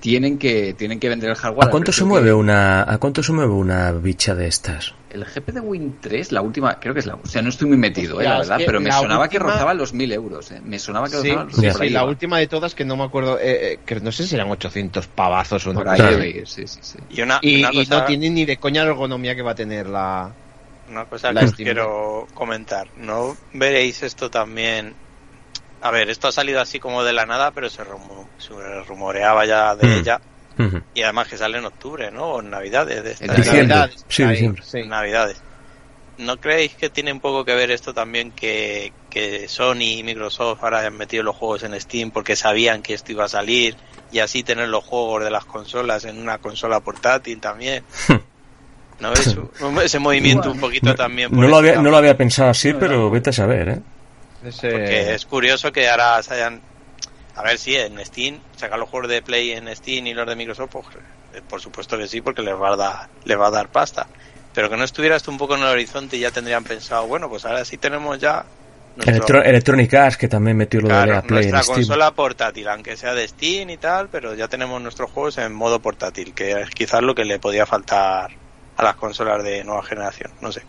tienen 0.00 0.38
que, 0.38 0.74
tienen 0.74 1.00
que 1.00 1.08
vender 1.08 1.30
el 1.30 1.36
hardware. 1.36 1.68
¿A 1.68 1.70
cuánto 1.70 1.92
se 1.92 2.04
mueve 2.04 2.28
que- 2.28 2.32
una 2.34 2.82
a 2.82 2.98
cuánto 2.98 3.22
se 3.22 3.32
mueve 3.32 3.52
una 3.52 3.92
bicha 3.92 4.34
de 4.34 4.46
estas? 4.46 4.94
El 5.10 5.24
GP 5.24 5.52
de 5.52 5.60
Win 5.60 5.96
3, 6.02 6.32
la 6.32 6.42
última, 6.42 6.78
creo 6.78 6.92
que 6.92 7.00
es 7.00 7.06
la, 7.06 7.14
o 7.14 7.26
sea, 7.26 7.40
no 7.40 7.48
estoy 7.48 7.66
muy 7.68 7.78
metido, 7.78 8.20
eh, 8.20 8.24
Ya, 8.24 8.32
la 8.34 8.38
verdad, 8.40 8.60
pero 8.66 8.80
me 8.80 8.92
sonaba 8.92 9.28
que 9.28 9.38
rozaba 9.38 9.72
los 9.74 9.94
1000 9.94 10.12
euros, 10.12 10.50
eh. 10.50 10.60
Me 10.62 10.78
sonaba 10.78 11.06
que 11.08 11.16
Sí, 11.16 11.28
rozaba 11.30 11.44
los 11.44 11.54
sí, 11.56 11.70
sí, 11.72 11.88
la 11.90 12.04
última 12.04 12.38
de 12.38 12.46
todas 12.46 12.74
que 12.74 12.84
no 12.84 12.96
me 12.96 13.04
acuerdo, 13.04 13.38
eh, 13.38 13.72
eh, 13.72 13.78
que 13.86 14.00
no 14.00 14.12
sé 14.12 14.26
si 14.26 14.34
eran 14.34 14.50
800 14.50 15.06
pavazos 15.06 15.66
o 15.66 15.70
una 15.70 15.80
Por 15.80 15.88
ahí 15.88 15.96
cosa 15.96 16.08
Claro. 16.10 16.16
así. 16.18 16.26
debe 16.26 16.38
ir, 16.40 16.46
sí, 16.48 16.66
sí, 16.66 16.78
sí. 16.82 16.98
y 17.08 17.22
una, 17.22 17.38
Y, 17.40 17.60
una 17.60 17.72
y 17.72 17.76
cosa, 17.78 17.98
no 18.00 18.04
tiene 18.04 18.30
ni 18.30 18.44
de 18.44 18.58
coña 18.58 18.84
la 18.84 18.90
ergonomía 18.90 19.34
que 19.34 19.42
va 19.42 19.52
a 19.52 19.54
tener 19.54 19.88
la... 19.88 20.30
una 20.90 21.06
cosa 21.06 21.32
la 21.32 21.40
que 21.40 21.46
os 21.46 21.52
quiero 21.54 22.26
comentar 22.34 22.86
no 22.98 23.36
veréis 23.54 24.02
esto 24.02 24.30
también 24.30 24.94
a 25.80 25.90
ver 25.90 26.10
esto 26.10 26.28
ha 26.28 26.32
salido 26.32 26.60
así 26.60 26.78
como 26.80 27.04
de 27.04 27.12
la 27.12 27.24
nada 27.26 27.50
pero 27.52 27.68
se, 27.70 27.84
rumo- 27.84 28.28
se 28.38 28.52
rumoreaba 28.86 29.44
ya 29.46 29.74
de 29.76 29.86
Mm. 29.86 29.92
ella 30.00 30.20
y 30.92 31.02
además 31.02 31.28
que 31.28 31.36
sale 31.36 31.56
en 31.58 31.66
octubre 31.66 32.10
no 32.10 32.24
o 32.24 32.40
en 32.40 32.50
navidades 32.50 33.04
de 33.04 33.12
esta 33.12 33.26
En. 33.26 33.44
Navidades, 33.46 34.04
Sí, 34.08 34.22
ahí, 34.24 34.30
diciembre. 34.32 34.62
sí. 34.66 34.82
Navidades. 34.84 35.40
¿No 36.18 36.36
creéis 36.38 36.74
que 36.74 36.90
tiene 36.90 37.12
un 37.12 37.20
poco 37.20 37.44
que 37.44 37.54
ver 37.54 37.70
esto 37.70 37.94
también 37.94 38.32
que, 38.32 38.92
que 39.08 39.46
Sony 39.46 39.82
y 39.98 40.02
Microsoft 40.02 40.64
ahora 40.64 40.84
han 40.84 40.96
metido 40.96 41.22
los 41.22 41.36
juegos 41.36 41.62
en 41.62 41.80
Steam 41.80 42.10
porque 42.10 42.34
sabían 42.34 42.82
que 42.82 42.94
esto 42.94 43.12
iba 43.12 43.26
a 43.26 43.28
salir 43.28 43.76
y 44.10 44.18
así 44.18 44.42
tener 44.42 44.68
los 44.68 44.82
juegos 44.82 45.22
de 45.22 45.30
las 45.30 45.44
consolas 45.44 46.04
en 46.06 46.18
una 46.18 46.38
consola 46.38 46.80
portátil 46.80 47.38
también? 47.38 47.84
¿No 48.98 49.10
ves 49.10 49.36
ese 49.84 49.98
movimiento 50.00 50.50
un 50.50 50.58
poquito 50.58 50.92
también? 50.96 51.30
por 51.30 51.38
No 51.38 51.42
lo 51.46 51.50
ese 51.50 51.58
había 51.58 51.70
lado? 51.74 51.82
no 51.84 51.90
lo 51.92 51.96
había 51.98 52.16
pensado 52.16 52.50
así, 52.50 52.72
pero 52.72 53.08
vete 53.10 53.30
a 53.30 53.32
saber, 53.32 53.68
¿eh? 53.68 53.78
Ese- 54.42 54.70
Porque 54.70 55.14
es 55.14 55.24
curioso 55.26 55.72
que 55.72 55.88
ahora 55.88 56.22
se 56.22 56.34
hayan... 56.34 56.62
A 57.34 57.42
ver 57.42 57.58
si 57.58 57.76
en 57.76 58.04
Steam, 58.04 58.40
sacar 58.56 58.78
los 58.78 58.88
juegos 58.88 59.08
de 59.08 59.22
Play 59.22 59.52
en 59.52 59.74
Steam 59.76 60.06
y 60.08 60.14
los 60.14 60.26
de 60.26 60.34
Microsoft, 60.34 60.70
pues 60.72 60.86
eh, 61.34 61.40
por 61.48 61.60
supuesto 61.60 61.96
que 61.96 62.08
sí, 62.08 62.20
porque 62.20 62.42
les 62.42 62.54
va 62.54 62.72
a 62.72 62.76
dar, 62.76 63.08
les 63.24 63.38
va 63.38 63.46
a 63.46 63.50
dar 63.50 63.68
pasta. 63.68 64.08
Pero 64.52 64.68
que 64.68 64.76
no 64.76 64.82
estuviera 64.82 65.14
esto 65.14 65.30
un 65.30 65.38
poco 65.38 65.54
en 65.54 65.60
el 65.60 65.68
horizonte 65.68 66.16
y 66.16 66.20
ya 66.20 66.32
tendrían 66.32 66.64
pensado, 66.64 67.06
bueno, 67.06 67.28
pues 67.28 67.44
ahora 67.44 67.64
sí 67.64 67.78
tenemos 67.78 68.18
ya 68.18 68.44
nuestro- 68.96 69.14
Electro- 69.14 69.42
Electronic 69.44 69.94
Arts, 69.94 70.16
que 70.16 70.26
también 70.26 70.56
metió 70.56 70.80
lo 70.80 70.88
de 70.88 70.94
la 71.06 71.22
Play 71.22 71.44
en 71.44 71.50
nuestra 71.50 71.62
Steam. 71.62 71.76
consola 71.76 72.10
portátil, 72.10 72.66
aunque 72.68 72.96
sea 72.96 73.14
de 73.14 73.28
Steam 73.28 73.70
y 73.70 73.76
tal, 73.76 74.08
pero 74.08 74.34
ya 74.34 74.48
tenemos 74.48 74.82
nuestros 74.82 75.08
juegos 75.12 75.38
en 75.38 75.52
modo 75.54 75.80
portátil, 75.80 76.34
que 76.34 76.60
es 76.62 76.70
quizás 76.70 77.02
lo 77.02 77.14
que 77.14 77.24
le 77.24 77.38
podía 77.38 77.66
faltar 77.66 78.30
a 78.76 78.82
las 78.82 78.96
consolas 78.96 79.44
de 79.44 79.62
nueva 79.62 79.84
generación, 79.84 80.32
no 80.40 80.50
sé. 80.50 80.62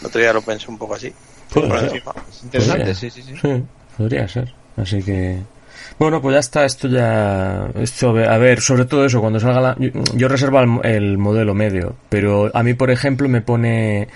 El 0.00 0.06
otro 0.06 0.20
día 0.22 0.32
lo 0.32 0.40
pensé 0.42 0.70
un 0.70 0.78
poco 0.78 0.94
así. 0.94 1.12
Por 1.52 1.64
ser. 1.80 2.02
interesante, 2.44 2.78
Podría. 2.80 2.94
sí, 2.94 3.10
sí, 3.10 3.22
sí. 3.22 3.34
Sí, 3.40 3.62
podría 3.96 4.28
ser. 4.28 4.52
Así 4.76 5.02
que. 5.02 5.38
Bueno, 5.98 6.20
pues 6.20 6.34
ya 6.34 6.40
está, 6.40 6.64
esto 6.64 6.88
ya. 6.88 7.68
Esto, 7.80 8.10
a 8.10 8.38
ver- 8.38 8.60
sobre 8.60 8.84
todo 8.84 9.04
eso, 9.06 9.20
cuando 9.20 9.40
salga 9.40 9.60
la. 9.60 9.76
Yo, 9.78 9.90
yo 10.14 10.28
reservo 10.28 10.60
el, 10.60 10.80
el 10.84 11.18
modelo 11.18 11.54
medio, 11.54 11.96
pero 12.08 12.50
a 12.54 12.62
mí, 12.62 12.74
por 12.74 12.90
ejemplo, 12.90 13.28
me 13.28 13.40
pone. 13.40 14.08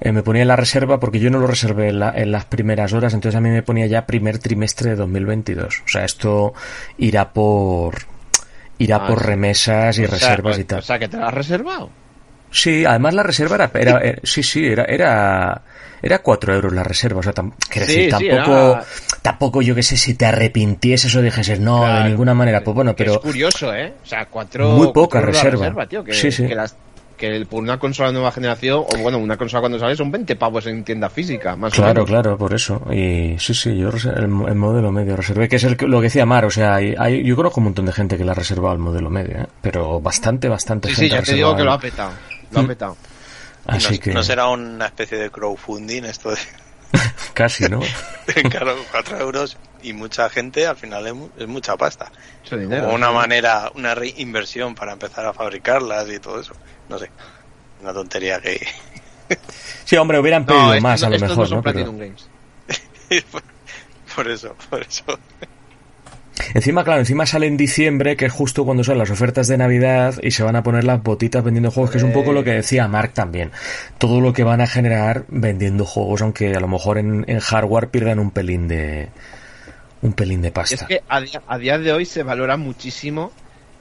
eh, 0.00 0.12
me 0.12 0.22
ponía 0.22 0.42
en 0.42 0.48
la 0.48 0.56
reserva 0.56 0.98
porque 0.98 1.20
yo 1.20 1.30
no 1.30 1.38
lo 1.38 1.46
reservé 1.46 1.90
en, 1.90 2.00
la- 2.00 2.12
en 2.16 2.32
las 2.32 2.46
primeras 2.46 2.92
horas, 2.92 3.12
entonces 3.14 3.36
a 3.36 3.40
mí 3.40 3.50
me 3.50 3.62
ponía 3.62 3.86
ya 3.86 4.06
primer 4.06 4.38
trimestre 4.38 4.90
de 4.90 4.96
2022. 4.96 5.82
O 5.84 5.88
sea, 5.88 6.04
esto 6.04 6.54
irá 6.98 7.32
por. 7.32 7.94
Irá 8.78 8.96
Ah, 8.96 9.06
por 9.06 9.24
remesas 9.26 9.98
y 9.98 10.06
sea, 10.06 10.10
reservas 10.10 10.58
y 10.58 10.64
tal. 10.64 10.78
O 10.78 10.82
sea, 10.82 10.98
que 10.98 11.06
te 11.08 11.18
lo 11.18 11.26
has 11.26 11.34
reservado. 11.34 11.90
Sí, 12.50 12.84
además 12.84 13.14
la 13.14 13.22
reserva 13.22 13.54
era, 13.56 13.70
era, 13.74 13.98
era- 14.00 14.18
sí, 14.24 14.42
sí, 14.42 14.66
era, 14.66 14.84
era, 14.84 15.62
era 16.02 16.18
4 16.20 16.54
euros 16.54 16.72
la 16.72 16.82
reserva, 16.82 17.20
o 17.20 17.22
sea, 17.22 17.32
tam- 17.32 17.52
quiero 17.68 17.86
Sí, 17.86 17.94
decir, 18.06 18.14
sí, 18.18 18.28
tampoco, 18.28 18.58
era- 18.72 18.84
tampoco 19.22 19.62
yo 19.62 19.74
que 19.74 19.82
sé 19.82 19.96
si 19.96 20.14
te 20.14 20.26
arrepintieses 20.26 21.14
o 21.14 21.22
dijeses 21.22 21.60
no, 21.60 21.80
Claro. 21.80 22.02
de 22.04 22.10
ninguna 22.10 22.34
manera, 22.34 22.62
pues 22.64 22.74
bueno, 22.74 22.94
pero 22.96 23.12
Es 23.12 23.18
curioso, 23.18 23.74
¿eh? 23.74 23.94
O 24.02 24.06
sea, 24.06 24.26
cuatro. 24.26 24.68
Muy 24.70 24.92
poca 24.92 25.20
cuatro 25.20 25.32
reserva. 25.32 25.86
tío, 25.86 26.02
que, 26.02 26.12
Sí, 26.12 26.32
sí. 26.32 26.46
Que, 26.48 26.54
las, 26.54 26.74
que 27.16 27.26
el- 27.36 27.46
por 27.46 27.62
una 27.62 27.78
consola 27.78 28.08
de 28.08 28.14
nueva 28.14 28.32
generación, 28.32 28.78
o 28.80 28.98
bueno, 28.98 29.18
una 29.18 29.36
consola 29.36 29.60
cuando 29.60 29.78
sale 29.78 29.94
son 29.94 30.10
20 30.10 30.34
pavos 30.36 30.66
en 30.66 30.82
tienda 30.84 31.08
física, 31.10 31.54
más 31.54 31.72
o 31.74 31.76
claro, 31.76 31.92
menos. 32.04 32.08
claro, 32.08 32.38
por 32.38 32.54
eso, 32.54 32.82
y 32.90 33.36
sí, 33.38 33.52
sí, 33.54 33.76
yo 33.76 33.90
el, 33.90 34.24
el 34.24 34.54
modelo 34.56 34.90
medio 34.90 35.14
reservé, 35.16 35.46
que 35.48 35.56
es 35.56 35.64
el, 35.64 35.76
lo 35.82 35.98
que 36.00 36.04
decía 36.04 36.24
Mar, 36.24 36.46
o 36.46 36.50
sea, 36.50 36.76
hay, 36.76 36.94
hay- 36.98 37.22
yo 37.22 37.36
conozco 37.36 37.60
un 37.60 37.64
montón 37.64 37.84
de 37.86 37.92
gente 37.92 38.16
que 38.16 38.24
la 38.24 38.32
ha 38.32 38.34
reservado 38.34 38.72
el 38.72 38.80
modelo 38.80 39.10
medio, 39.10 39.36
¿eh? 39.36 39.46
pero 39.60 40.00
bastante, 40.00 40.48
bastante 40.48 40.88
Sí, 40.88 40.94
gente 40.94 41.08
sí, 41.10 41.14
ya 41.16 41.22
te 41.22 41.34
digo 41.34 41.54
que 41.54 41.62
lo 41.62 41.72
ha 41.72 41.78
petado. 41.78 42.10
Lo 42.50 42.60
ha 42.60 42.62
Mm. 42.62 42.66
petado. 42.66 42.96
Así 43.66 43.94
no, 43.94 44.00
que, 44.00 44.12
no 44.12 44.22
será 44.22 44.48
una 44.48 44.86
especie 44.86 45.18
de 45.18 45.30
crowdfunding 45.30 46.04
esto 46.04 46.30
de, 46.30 46.38
casi, 47.34 47.68
¿no? 47.68 47.80
claro, 48.50 48.76
4 48.90 49.18
euros 49.20 49.56
y 49.82 49.92
mucha 49.92 50.28
gente 50.30 50.66
al 50.66 50.76
final 50.76 51.06
es, 51.06 51.14
mu- 51.14 51.28
es 51.38 51.46
mucha 51.46 51.76
pasta. 51.76 52.10
Mucho 52.42 52.56
dinero. 52.56 52.88
O 52.88 52.94
una 52.94 53.10
manera, 53.12 53.70
una 53.74 53.94
reinversión 53.94 54.74
para 54.74 54.92
empezar 54.92 55.26
a 55.26 55.32
fabricarlas 55.32 56.08
y 56.08 56.18
todo 56.18 56.40
eso. 56.40 56.52
No 56.88 56.98
sé. 56.98 57.10
Una 57.82 57.92
tontería 57.92 58.40
que... 58.40 58.66
Sí, 59.84 59.96
hombre, 59.96 60.18
hubieran 60.18 60.44
pedido 60.44 60.74
No, 60.74 60.80
más 60.80 61.02
a 61.04 61.08
lo 61.10 61.18
mejor, 61.18 61.36
no. 61.50 61.62
Pero- 61.62 61.62
Platinum 61.62 61.98
Games. 61.98 62.28
por 64.14 64.28
eso, 64.28 64.56
por 64.68 64.80
eso. 64.82 65.04
Encima, 66.54 66.84
claro, 66.84 67.00
encima 67.00 67.26
sale 67.26 67.46
en 67.46 67.56
diciembre, 67.56 68.16
que 68.16 68.26
es 68.26 68.32
justo 68.32 68.64
cuando 68.64 68.84
son 68.84 68.98
las 68.98 69.10
ofertas 69.10 69.48
de 69.48 69.56
Navidad 69.58 70.14
y 70.22 70.30
se 70.30 70.42
van 70.42 70.56
a 70.56 70.62
poner 70.62 70.84
las 70.84 71.02
botitas 71.02 71.42
vendiendo 71.44 71.70
juegos, 71.70 71.90
que 71.90 71.98
es 71.98 72.04
un 72.04 72.12
poco 72.12 72.32
lo 72.32 72.44
que 72.44 72.52
decía 72.52 72.88
Mark 72.88 73.12
también. 73.14 73.50
Todo 73.98 74.20
lo 74.20 74.32
que 74.32 74.44
van 74.44 74.60
a 74.60 74.66
generar 74.66 75.24
vendiendo 75.28 75.84
juegos, 75.84 76.22
aunque 76.22 76.54
a 76.54 76.60
lo 76.60 76.68
mejor 76.68 76.98
en, 76.98 77.24
en 77.28 77.40
hardware 77.40 77.88
pierdan 77.88 78.18
un 78.18 78.30
pelín 78.30 78.68
de 78.68 79.08
un 80.02 80.12
pelín 80.14 80.40
de 80.42 80.48
Es 80.48 80.54
pasta. 80.54 80.86
que 80.86 81.02
a 81.08 81.20
día, 81.20 81.42
a 81.46 81.58
día 81.58 81.78
de 81.78 81.92
hoy 81.92 82.04
se 82.06 82.22
valora 82.22 82.56
muchísimo. 82.56 83.32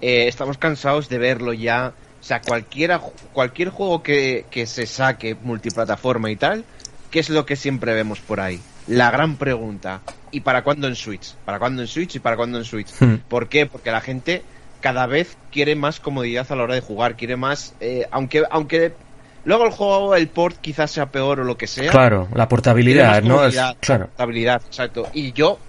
eh, 0.02 0.28
estamos 0.28 0.58
cansados 0.58 1.10
de 1.10 1.18
verlo 1.18 1.54
ya. 1.54 1.94
O 2.20 2.24
sea, 2.24 2.42
cualquiera, 2.42 3.00
cualquier 3.32 3.70
juego 3.70 4.04
que, 4.04 4.46
que 4.52 4.66
se 4.66 4.86
saque 4.86 5.36
multiplataforma 5.42 6.30
y 6.30 6.36
tal, 6.36 6.66
¿qué 7.12 7.20
es 7.20 7.30
lo 7.30 7.46
que 7.46 7.56
siempre 7.56 7.94
vemos 7.94 8.20
por 8.20 8.42
ahí? 8.42 8.60
La 8.90 9.12
gran 9.12 9.36
pregunta. 9.38 10.02
¿Y 10.32 10.42
para 10.42 10.64
cuándo 10.64 10.88
en 10.88 10.96
Switch? 10.96 11.34
¿Para 11.46 11.60
cuándo 11.60 11.82
en 11.82 11.88
Switch 11.88 12.16
y 12.16 12.20
para 12.20 12.36
cuándo 12.36 12.58
en 12.58 12.66
Switch? 12.66 12.90
Hmm. 13.00 13.16
¿Por 13.28 13.48
qué? 13.50 13.66
Porque 13.66 13.92
la 13.92 14.02
gente 14.02 14.44
cada 14.82 15.06
vez 15.08 15.38
quiere 15.52 15.76
más 15.76 16.00
comodidad 16.00 16.48
a 16.52 16.56
la 16.56 16.64
hora 16.64 16.76
de 16.76 16.82
jugar, 16.82 17.16
quiere 17.16 17.36
más, 17.36 17.74
eh, 17.80 18.08
aunque, 18.12 18.44
aunque 18.50 18.94
luego 19.44 19.66
el 19.66 19.72
juego, 19.72 20.16
el 20.16 20.28
port 20.28 20.58
quizás 20.62 20.92
sea 20.92 21.08
peor 21.08 21.40
o 21.40 21.44
lo 21.44 21.58
que 21.58 21.68
sea. 21.68 21.92
Claro, 21.92 22.28
la 22.34 22.48
portabilidad, 22.48 23.22
¿no? 23.24 23.46
Es, 23.46 23.60
claro. 23.82 24.06
Estabilidad, 24.06 24.62
exacto. 24.66 25.08
Y 25.14 25.34
yo, 25.34 25.60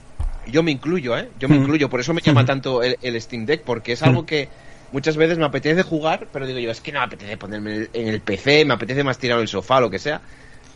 yo 0.47 0.63
me 0.63 0.71
incluyo, 0.71 1.17
¿eh? 1.19 1.29
Yo 1.39 1.49
me 1.49 1.57
Mm. 1.59 1.63
incluyo, 1.63 1.91
por 1.91 2.01
eso 2.01 2.15
me 2.15 2.21
llama 2.21 2.43
Mm. 2.43 2.47
tanto 2.47 2.83
el, 2.83 2.97
el 3.03 3.21
Steam 3.21 3.47
Deck, 3.47 3.63
porque 3.65 3.93
es 3.93 4.03
Mm. 4.03 4.05
algo 4.05 4.27
que 4.27 4.49
muchas 4.93 5.17
veces 5.17 5.39
me 5.39 5.45
apetece 5.45 5.83
jugar, 5.83 6.29
pero 6.33 6.47
digo 6.47 6.59
yo, 6.59 6.71
es 6.71 6.81
que 6.81 6.93
no 6.93 7.01
me 7.01 7.07
apetece 7.07 7.37
ponerme 7.37 7.71
en 7.75 7.81
el, 7.83 7.91
en 7.95 8.09
el 8.09 8.21
PC, 8.21 8.65
me 8.65 8.75
apetece 8.75 9.03
más 9.05 9.19
tirado 9.19 9.41
en 9.41 9.45
el 9.45 9.49
sofá, 9.49 9.81
lo 9.81 9.91
que 9.91 9.99
sea. 9.99 10.21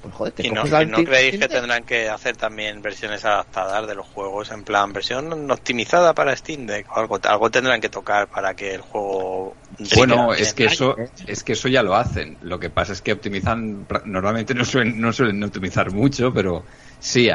Pues 0.05 0.15
joder, 0.17 0.33
te 0.35 0.47
¿Y 0.47 0.51
no, 0.51 0.57
coges 0.57 0.73
la 0.73 0.83
y 0.83 0.87
no 0.87 0.99
Steam- 0.99 1.07
creéis 1.07 1.39
que 1.39 1.49
tendrán 1.49 1.83
que 1.85 2.09
hacer 2.11 2.37
también 2.37 2.83
versiones 2.83 3.25
adaptadas 3.25 3.87
de 3.87 3.95
los 3.95 4.07
juegos? 4.07 4.51
En 4.51 4.63
plan, 4.63 4.93
versión 4.93 5.51
optimizada 5.51 6.15
para 6.15 6.37
Steam 6.37 6.67
Deck 6.67 6.87
o 6.95 7.01
algo, 7.01 7.19
algo 7.23 7.51
tendrán 7.51 7.81
que 7.81 7.89
tocar 7.89 8.29
para 8.29 8.55
que 8.55 8.75
el 8.75 8.83
juego... 8.83 9.57
Bueno, 9.97 10.35
es 10.35 10.53
que 10.53 10.67
eso, 10.67 10.95
es 11.27 11.43
que 11.43 11.55
eso 11.55 11.69
ya 11.69 11.83
lo 11.83 11.95
hacen. 11.97 12.37
Lo 12.43 12.61
que 12.61 12.69
pasa 12.69 12.93
es 12.93 13.01
que 13.01 13.13
optimizan, 13.13 13.87
normalmente 14.05 14.55
no 14.55 14.65
suelen, 14.67 15.01
no 15.01 15.11
suelen 15.13 15.43
optimizar 15.43 15.91
mucho, 15.91 16.33
pero 16.35 16.65
sí, 16.99 17.29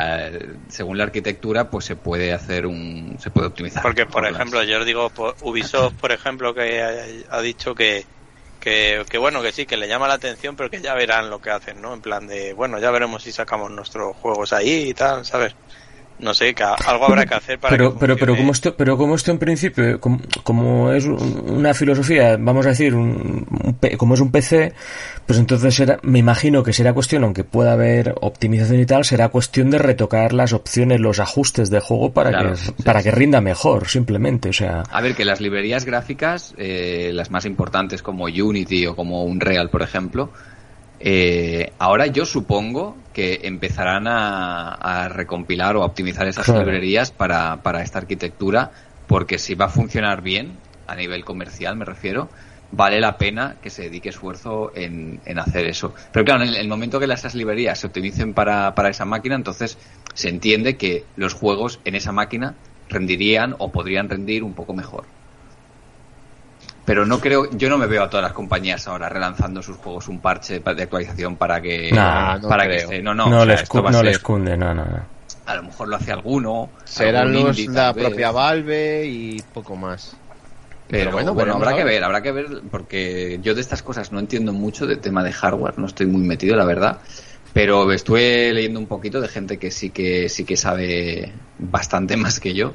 según 0.70 0.98
la 1.00 1.06
arquitectura, 1.06 1.70
pues 1.72 1.86
se 1.86 1.96
puede 1.96 2.32
hacer 2.34 2.68
un, 2.68 3.18
se 3.20 3.32
puede 3.32 3.48
optimizar. 3.48 3.82
Porque, 3.82 4.06
por 4.06 4.22
Las- 4.24 4.34
ejemplo, 4.36 4.64
yo 4.64 4.80
os 4.80 4.86
digo, 4.86 5.10
por- 5.10 5.36
Ubisoft, 5.42 5.96
por 5.96 6.12
ejemplo, 6.12 6.54
que 6.54 6.82
ha, 6.82 7.36
ha 7.36 7.42
dicho 7.42 7.74
que, 7.74 8.06
que, 8.60 9.06
que 9.10 9.18
bueno, 9.18 9.42
que 9.42 9.52
sí, 9.52 9.66
que 9.66 9.78
le 9.78 9.88
llama 9.88 10.08
la 10.08 10.16
atención, 10.16 10.56
pero 10.56 10.70
que 10.70 10.82
ya 10.82 10.94
verán 10.96 11.30
lo 11.30 11.40
que 11.42 11.52
hacen, 11.52 11.82
¿no? 11.82 11.94
En 11.94 12.02
plan 12.02 12.28
de, 12.28 12.54
bueno, 12.54 12.80
ya 12.80 12.92
veremos 12.92 13.24
si 13.24 13.32
sacamos 13.32 13.72
nuestros 13.72 14.16
juegos 14.18 14.54
ahí 14.54 14.90
y 14.90 14.94
tal, 14.94 15.26
¿sabes? 15.26 15.56
No 16.20 16.34
sé, 16.34 16.54
que 16.54 16.64
algo 16.64 17.06
habrá 17.06 17.26
que 17.26 17.34
hacer 17.36 17.58
para 17.60 17.72
pero, 17.72 17.94
que 17.94 18.00
pero, 18.00 18.18
pero 18.18 18.36
como 18.36 18.52
esto, 18.52 18.76
pero 18.76 18.98
como 18.98 19.16
esto 19.16 19.32
en 19.32 19.40
principio, 19.40 20.00
como, 20.02 20.20
como 20.44 20.92
es 20.92 21.06
un- 21.06 21.46
una 21.50 21.74
filosofía, 21.74 22.36
vamos 22.38 22.66
a 22.66 22.70
decir, 22.70 22.94
un, 22.94 23.48
un 23.50 23.78
como 23.98 24.16
es 24.16 24.20
un 24.20 24.30
PC, 24.30 24.74
pues 25.26 25.40
entonces 25.40 25.74
será, 25.74 25.98
me 26.04 26.20
imagino 26.20 26.62
que 26.62 26.74
será 26.74 26.92
cuestión, 26.94 27.24
aunque 27.24 27.46
pueda 27.46 27.72
haber 27.72 28.16
optimización 28.20 28.82
y 28.82 28.86
tal, 28.86 29.06
será 29.06 29.30
cuestión 29.30 29.70
de 29.72 29.78
retocar 29.78 30.34
las 30.34 30.52
opciones, 30.52 31.00
los 31.00 31.20
ajustes 31.20 31.70
de 31.70 31.80
juego 31.80 32.12
para 32.12 32.32
Claro, 32.32 32.50
que, 32.52 32.58
sí, 32.58 32.72
para 32.84 33.00
sí. 33.00 33.06
que 33.10 33.16
rinda 33.16 33.40
mejor, 33.40 33.88
simplemente, 33.88 34.50
o 34.50 34.54
sea, 34.54 34.84
A 34.92 35.00
ver, 35.02 35.16
que 35.16 35.24
las 35.24 35.40
librerías 35.40 35.86
gráficas, 35.86 36.54
eh, 36.58 37.12
las 37.14 37.32
más 37.32 37.46
importantes 37.46 38.02
como 38.02 38.26
Unity 38.26 38.88
o 38.88 38.96
como 38.96 39.24
Unreal, 39.24 39.70
por 39.70 39.84
ejemplo, 39.84 40.32
eh, 41.00 41.72
ahora 41.80 42.08
yo 42.08 42.26
supongo 42.26 42.98
que 43.20 43.42
empezarán 43.44 44.08
a, 44.08 44.76
a 44.76 45.10
recompilar 45.10 45.76
o 45.76 45.84
a 45.84 45.86
optimizar 45.86 46.26
esas 46.26 46.46
Claro. 46.46 46.64
librerías 46.64 47.12
para, 47.12 47.62
para 47.64 47.82
esta 47.82 48.00
arquitectura, 48.00 48.72
porque 49.08 49.38
si 49.38 49.56
va 49.56 49.66
a 49.66 49.70
funcionar 49.70 50.22
bien, 50.22 50.62
a 50.88 50.96
nivel 50.96 51.26
comercial 51.26 51.76
me 51.76 51.84
refiero, 51.84 52.30
vale 52.72 53.02
la 53.02 53.18
pena 53.18 53.58
que 53.62 53.70
se 53.70 53.84
dedique 53.84 54.08
esfuerzo 54.10 54.72
en, 54.74 55.22
en 55.26 55.38
hacer 55.38 55.66
eso. 55.66 55.96
Pero 56.14 56.24
claro, 56.24 56.44
en 56.44 56.50
el, 56.50 56.56
el 56.56 56.68
momento 56.70 56.98
que 56.98 57.06
esas 57.12 57.36
librerías 57.36 57.80
se 57.80 57.88
optimicen 57.88 58.34
para, 58.34 58.74
para 58.74 58.90
esa 58.90 59.04
máquina, 59.04 59.36
entonces 59.36 59.78
se 60.14 60.30
entiende 60.30 60.78
que 60.78 61.04
los 61.16 61.34
juegos 61.34 61.82
en 61.84 61.96
esa 61.96 62.14
máquina 62.14 62.56
rendirían 62.88 63.54
o 63.60 63.72
podrían 63.72 64.08
rendir 64.08 64.44
un 64.44 64.54
poco 64.56 64.74
mejor. 64.74 65.08
Pero 66.90 67.06
no 67.06 67.20
creo, 67.20 67.48
yo 67.52 67.70
no 67.70 67.78
me 67.78 67.86
veo 67.86 68.02
a 68.02 68.10
todas 68.10 68.24
las 68.24 68.34
compañías 68.34 68.88
ahora 68.88 69.10
relanzando 69.10 69.62
sus 69.62 69.78
juegos 69.78 70.08
un 70.08 70.20
parche 70.20 70.60
pa- 70.60 70.74
de 70.74 70.82
actualización 70.82 71.36
para 71.36 71.62
que, 71.62 71.92
Nah, 71.94 72.40
no 72.40 72.50
para 72.50 72.68
que 72.68 72.78
esté- 72.78 73.04
no, 73.04 73.14
no, 73.14 73.30
no, 73.30 73.38
o 73.38 73.46
sea, 73.46 73.46
les, 73.46 73.72
no 73.76 73.92
ser- 73.92 74.06
les 74.06 74.18
cunde, 74.18 74.58
no, 74.58 74.74
no, 74.74 74.86
no. 74.86 75.06
a 75.46 75.56
lo 75.56 75.62
mejor 75.62 75.88
lo 75.88 75.98
hace 75.98 76.12
alguno, 76.12 76.72
Serán 76.86 77.28
algún 77.28 77.46
los 77.50 77.60
indie, 77.60 77.76
la 77.76 77.94
propia 77.94 78.32
Valve 78.32 79.06
y 79.06 79.40
poco 79.54 79.76
más. 79.76 80.16
Pero, 80.88 80.88
Pero 80.88 81.12
bueno, 81.12 81.34
bueno, 81.36 81.54
veremos 81.60 81.68
habrá 81.68 81.78
que 81.78 81.84
ver, 81.84 82.04
habrá 82.04 82.22
que 82.24 82.32
ver, 82.32 82.48
porque 82.72 83.40
yo 83.44 83.54
de 83.54 83.62
estas 83.62 83.84
cosas 83.84 84.12
no 84.12 84.18
entiendo 84.18 84.52
mucho 84.52 84.88
de 84.88 84.96
tema 84.96 85.24
de 85.24 85.32
hardware, 85.32 85.78
no 85.78 85.86
estoy 85.86 86.08
muy 86.08 86.24
metido, 86.24 86.56
la 86.56 86.66
verdad. 86.66 86.98
Pero 87.54 87.92
estuve 87.92 88.52
leyendo 88.52 88.80
un 88.80 88.88
poquito 88.88 89.22
de 89.22 89.28
gente 89.28 89.60
que 89.60 89.70
sí 89.70 89.92
que 89.92 90.28
sí 90.28 90.44
que 90.44 90.58
sabe 90.58 91.34
bastante 91.60 92.18
más 92.18 92.40
que 92.40 92.56
yo. 92.56 92.74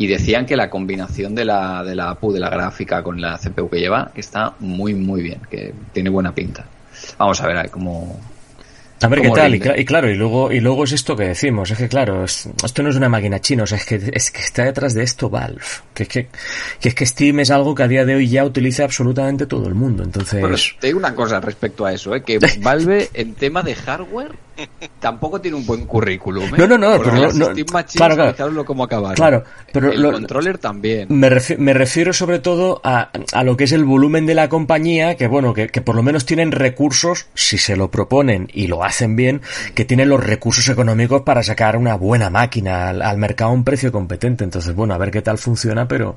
Y 0.00 0.06
decían 0.06 0.46
que 0.46 0.56
la 0.56 0.70
combinación 0.70 1.34
de 1.34 1.44
la, 1.44 1.84
de 1.84 1.94
la 1.94 2.08
APU, 2.08 2.32
de 2.32 2.40
la 2.40 2.48
gráfica 2.48 3.02
con 3.02 3.20
la 3.20 3.36
CPU 3.36 3.68
que 3.68 3.80
lleva, 3.80 4.12
está 4.14 4.54
muy, 4.58 4.94
muy 4.94 5.20
bien, 5.20 5.42
que 5.50 5.74
tiene 5.92 6.08
buena 6.08 6.34
pinta. 6.34 6.64
Vamos 7.18 7.38
a 7.42 7.46
ver 7.46 7.58
a 7.58 7.62
ver 7.64 7.70
cómo, 7.70 8.18
A 9.02 9.08
ver 9.08 9.20
qué 9.20 9.28
¿Cómo 9.28 9.36
tal, 9.40 9.54
y, 9.54 9.62
y 9.80 9.84
claro, 9.84 10.10
y 10.10 10.14
luego, 10.14 10.52
y 10.52 10.60
luego 10.60 10.84
es 10.84 10.92
esto 10.92 11.16
que 11.16 11.24
decimos, 11.24 11.70
es 11.70 11.78
que 11.78 11.88
claro, 11.88 12.24
es- 12.24 12.48
esto 12.64 12.82
no 12.82 12.90
es 12.90 12.96
una 12.96 13.08
máquina 13.08 13.40
china, 13.40 13.62
o 13.62 13.66
sea, 13.66 13.78
es 13.78 13.86
que, 13.86 14.10
es 14.12 14.30
que 14.30 14.40
está 14.40 14.64
detrás 14.64 14.92
de 14.94 15.02
esto 15.02 15.30
Valve, 15.30 15.60
que 15.94 16.02
es 16.02 16.08
que, 16.08 16.28
que 16.80 16.88
es 16.90 16.94
que 16.94 17.06
Steam 17.06 17.40
es 17.40 17.50
algo 17.50 17.74
que 17.74 17.82
a 17.82 17.88
día 17.88 18.04
de 18.04 18.14
hoy 18.16 18.28
ya 18.28 18.44
utiliza 18.44 18.84
absolutamente 18.84 19.46
todo 19.46 19.66
el 19.68 19.74
mundo, 19.74 20.02
entonces... 20.02 20.40
Bueno, 20.40 20.56
te 20.78 20.86
digo 20.88 20.98
una 20.98 21.14
cosa 21.14 21.40
respecto 21.40 21.86
a 21.86 21.92
eso, 21.92 22.14
¿eh? 22.14 22.22
que 22.22 22.38
Valve 22.60 23.08
en 23.14 23.34
tema 23.34 23.62
de 23.62 23.74
hardware 23.74 24.32
tampoco 24.98 25.40
tiene 25.40 25.56
un 25.56 25.64
buen 25.64 25.86
currículum. 25.86 26.44
¿eh? 26.44 26.58
No, 26.58 26.66
no, 26.66 26.76
no, 26.76 26.96
Porque 26.96 27.10
pero 27.12 27.32
no- 27.32 27.44
Steam 27.46 27.66
Machines, 27.72 27.96
claro, 27.96 28.34
claro. 28.34 28.64
cómo 28.66 28.84
acabaron. 28.84 29.16
Claro, 29.16 29.44
pero 29.72 29.90
el 29.90 30.02
lo- 30.02 30.12
controller 30.12 30.58
también. 30.58 31.06
Me, 31.08 31.30
refi- 31.30 31.56
me 31.56 31.72
refiero 31.72 32.12
sobre 32.12 32.40
todo 32.40 32.82
a, 32.84 33.10
a 33.32 33.42
lo 33.44 33.56
que 33.56 33.64
es 33.64 33.72
el 33.72 33.84
volumen 33.84 34.26
de 34.26 34.34
la 34.34 34.50
compañía, 34.50 35.16
que 35.16 35.28
bueno, 35.28 35.54
que, 35.54 35.68
que 35.68 35.80
por 35.80 35.94
lo 35.96 36.02
menos 36.02 36.26
tienen 36.26 36.52
recursos, 36.52 37.26
si 37.34 37.56
se 37.56 37.74
lo 37.74 37.90
proponen 37.90 38.48
y 38.52 38.66
lo 38.66 38.84
hacen 38.84 38.89
bien, 39.16 39.40
que 39.74 39.84
tienen 39.84 40.08
los 40.08 40.22
recursos 40.24 40.68
económicos 40.68 41.22
para 41.22 41.42
sacar 41.42 41.76
una 41.76 41.94
buena 41.94 42.30
máquina 42.30 42.88
al, 42.90 43.02
al 43.02 43.18
mercado 43.18 43.50
a 43.50 43.54
un 43.54 43.64
precio 43.64 43.90
competente. 43.92 44.44
Entonces, 44.44 44.74
bueno, 44.74 44.94
a 44.94 44.98
ver 44.98 45.10
qué 45.10 45.22
tal 45.22 45.38
funciona, 45.38 45.86
pero 45.88 46.16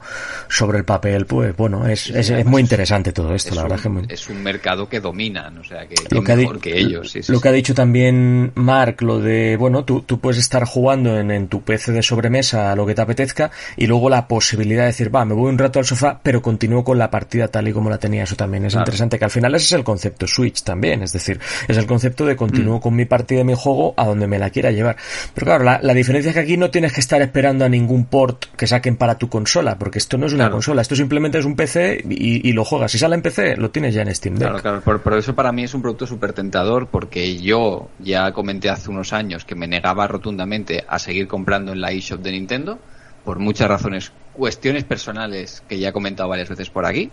sobre 0.50 0.78
el 0.78 0.86
papel, 0.86 1.26
pues 1.26 1.56
bueno, 1.56 1.88
es, 1.88 2.10
es, 2.10 2.30
es 2.30 2.45
muy 2.45 2.62
interesante 2.62 3.12
todo 3.12 3.34
esto, 3.34 3.50
es, 3.50 3.56
la 3.56 3.64
un, 3.64 3.70
verdad 3.70 3.84
que 3.84 3.90
muy... 3.90 4.06
es 4.10 4.30
un 4.30 4.44
mercado 4.44 4.88
que 4.90 5.00
dominan, 5.00 5.58
o 5.58 5.64
sea, 5.64 5.88
que, 5.88 5.95
lo 6.10 6.24
que, 6.24 6.36
mejor 6.36 6.60
ellos. 6.66 7.12
sí, 7.12 7.24
sí, 7.24 7.32
lo 7.32 7.38
sí. 7.40 7.44
que 7.44 7.50
ha 7.50 7.52
dicho 7.52 7.74
también 7.74 8.52
Mark, 8.56 9.02
lo 9.02 9.20
de, 9.20 9.56
bueno, 9.58 9.84
tú, 9.86 10.02
tú 10.02 10.20
puedes 10.20 10.40
estar 10.40 10.66
jugando 10.66 11.18
en, 11.20 11.32
en 11.32 11.48
tu 11.48 11.62
PC 11.62 11.91
de 11.91 12.04
sobremesa 12.04 12.72
a 12.72 12.76
lo 12.76 12.86
que 12.86 12.95
te 12.95 13.02
apetezca 13.02 13.52
y 13.78 13.88
luego 13.88 14.10
la 14.10 14.28
posibilidad 14.28 14.82
de 14.84 14.88
decir, 14.88 15.14
va, 15.14 15.26
me 15.26 15.34
voy 15.34 15.50
un 15.50 15.58
rato 15.58 15.80
al 15.80 15.86
sofá, 15.86 16.20
pero 16.22 16.41
continúo 16.41 16.84
con 16.84 16.98
la 16.98 17.10
partida 17.10 17.48
tal 17.48 17.68
y 17.68 17.74
como 17.74 17.90
la 17.90 17.98
tenía. 17.98 18.24
Eso 18.24 18.36
también 18.36 18.66
es 18.66 18.74
Claro. 18.74 18.84
interesante, 18.84 19.20
que 19.20 19.26
al 19.26 19.32
final 19.32 19.54
ese 19.56 19.66
es 19.66 19.72
el 19.74 19.84
concepto 19.84 20.28
Switch 20.28 20.64
también, 20.64 21.04
es 21.04 21.12
decir, 21.14 21.40
es 21.68 21.78
el 21.78 21.86
concepto 21.86 22.26
de 22.26 22.34
Mm. 22.34 22.38
Continúo 22.64 22.80
con 22.81 22.95
mi 22.95 23.06
partida 23.06 23.40
de 23.40 23.44
mi 23.45 23.53
juego 23.56 23.94
a 23.98 24.06
donde 24.06 24.27
me 24.27 24.40
la 24.40 24.49
quiera 24.49 24.72
llevar. 24.72 24.95
Pero 25.34 25.45
claro, 25.45 25.64
la, 25.64 25.80
la 25.81 25.94
diferencia 25.94 26.30
es 26.30 26.34
que 26.35 26.40
aquí 26.41 26.57
no 26.57 26.69
tienes 26.72 26.94
que 26.94 26.99
estar 27.02 27.22
esperando 27.22 27.65
a 27.65 27.69
ningún 27.69 28.06
port 28.06 28.45
que 28.56 28.68
saquen 28.68 28.95
para 28.98 29.18
tu 29.18 29.30
consola, 29.30 29.77
porque 29.77 29.99
esto 29.99 30.18
no 30.18 30.26
es 30.27 30.34
una 30.34 30.44
Claro. 30.45 30.53
consola, 30.56 30.81
esto 30.81 30.95
simplemente 30.95 31.38
es 31.40 31.45
un 31.45 31.56
PC 31.56 32.03
y, 32.10 32.48
y 32.48 32.53
lo 32.53 32.64
juegas. 32.65 32.91
Si 32.91 32.98
sale 32.98 33.15
en 33.15 33.22
PC, 33.22 33.57
lo 33.57 33.69
tienes 33.72 33.94
ya 33.94 34.02
en 34.03 34.14
Steam 34.15 34.35
Deck. 34.35 34.48
Claro, 34.48 34.61
claro, 34.61 34.81
por, 34.81 35.02
por 35.02 35.14
eso 35.18 35.35
para 35.35 35.52
mí 35.52 35.64
es 35.64 35.73
un 35.73 35.81
producto 35.81 36.07
súper 36.07 36.34
tentador 36.34 36.88
porque 36.88 37.38
yo 37.38 37.90
ya 37.99 38.31
comenté 38.31 38.69
hace 38.69 38.90
unos 38.90 39.14
años 39.14 39.45
que 39.45 39.56
me 39.56 39.68
negaba 39.68 40.07
rotundamente 40.07 40.84
a 40.88 40.99
seguir 40.99 41.27
comprando 41.27 41.72
en 41.73 41.81
la 41.81 41.91
eShop 41.91 42.22
de 42.22 42.31
Nintendo 42.31 42.80
por 43.26 43.40
muchas 43.40 43.68
razones, 43.69 44.11
cuestiones 44.34 44.84
personales 44.84 45.64
que 45.69 45.80
ya 45.80 45.90
he 45.90 45.94
comentado 45.94 46.27
varias 46.30 46.49
veces 46.49 46.69
por 46.69 46.85
aquí. 46.85 47.10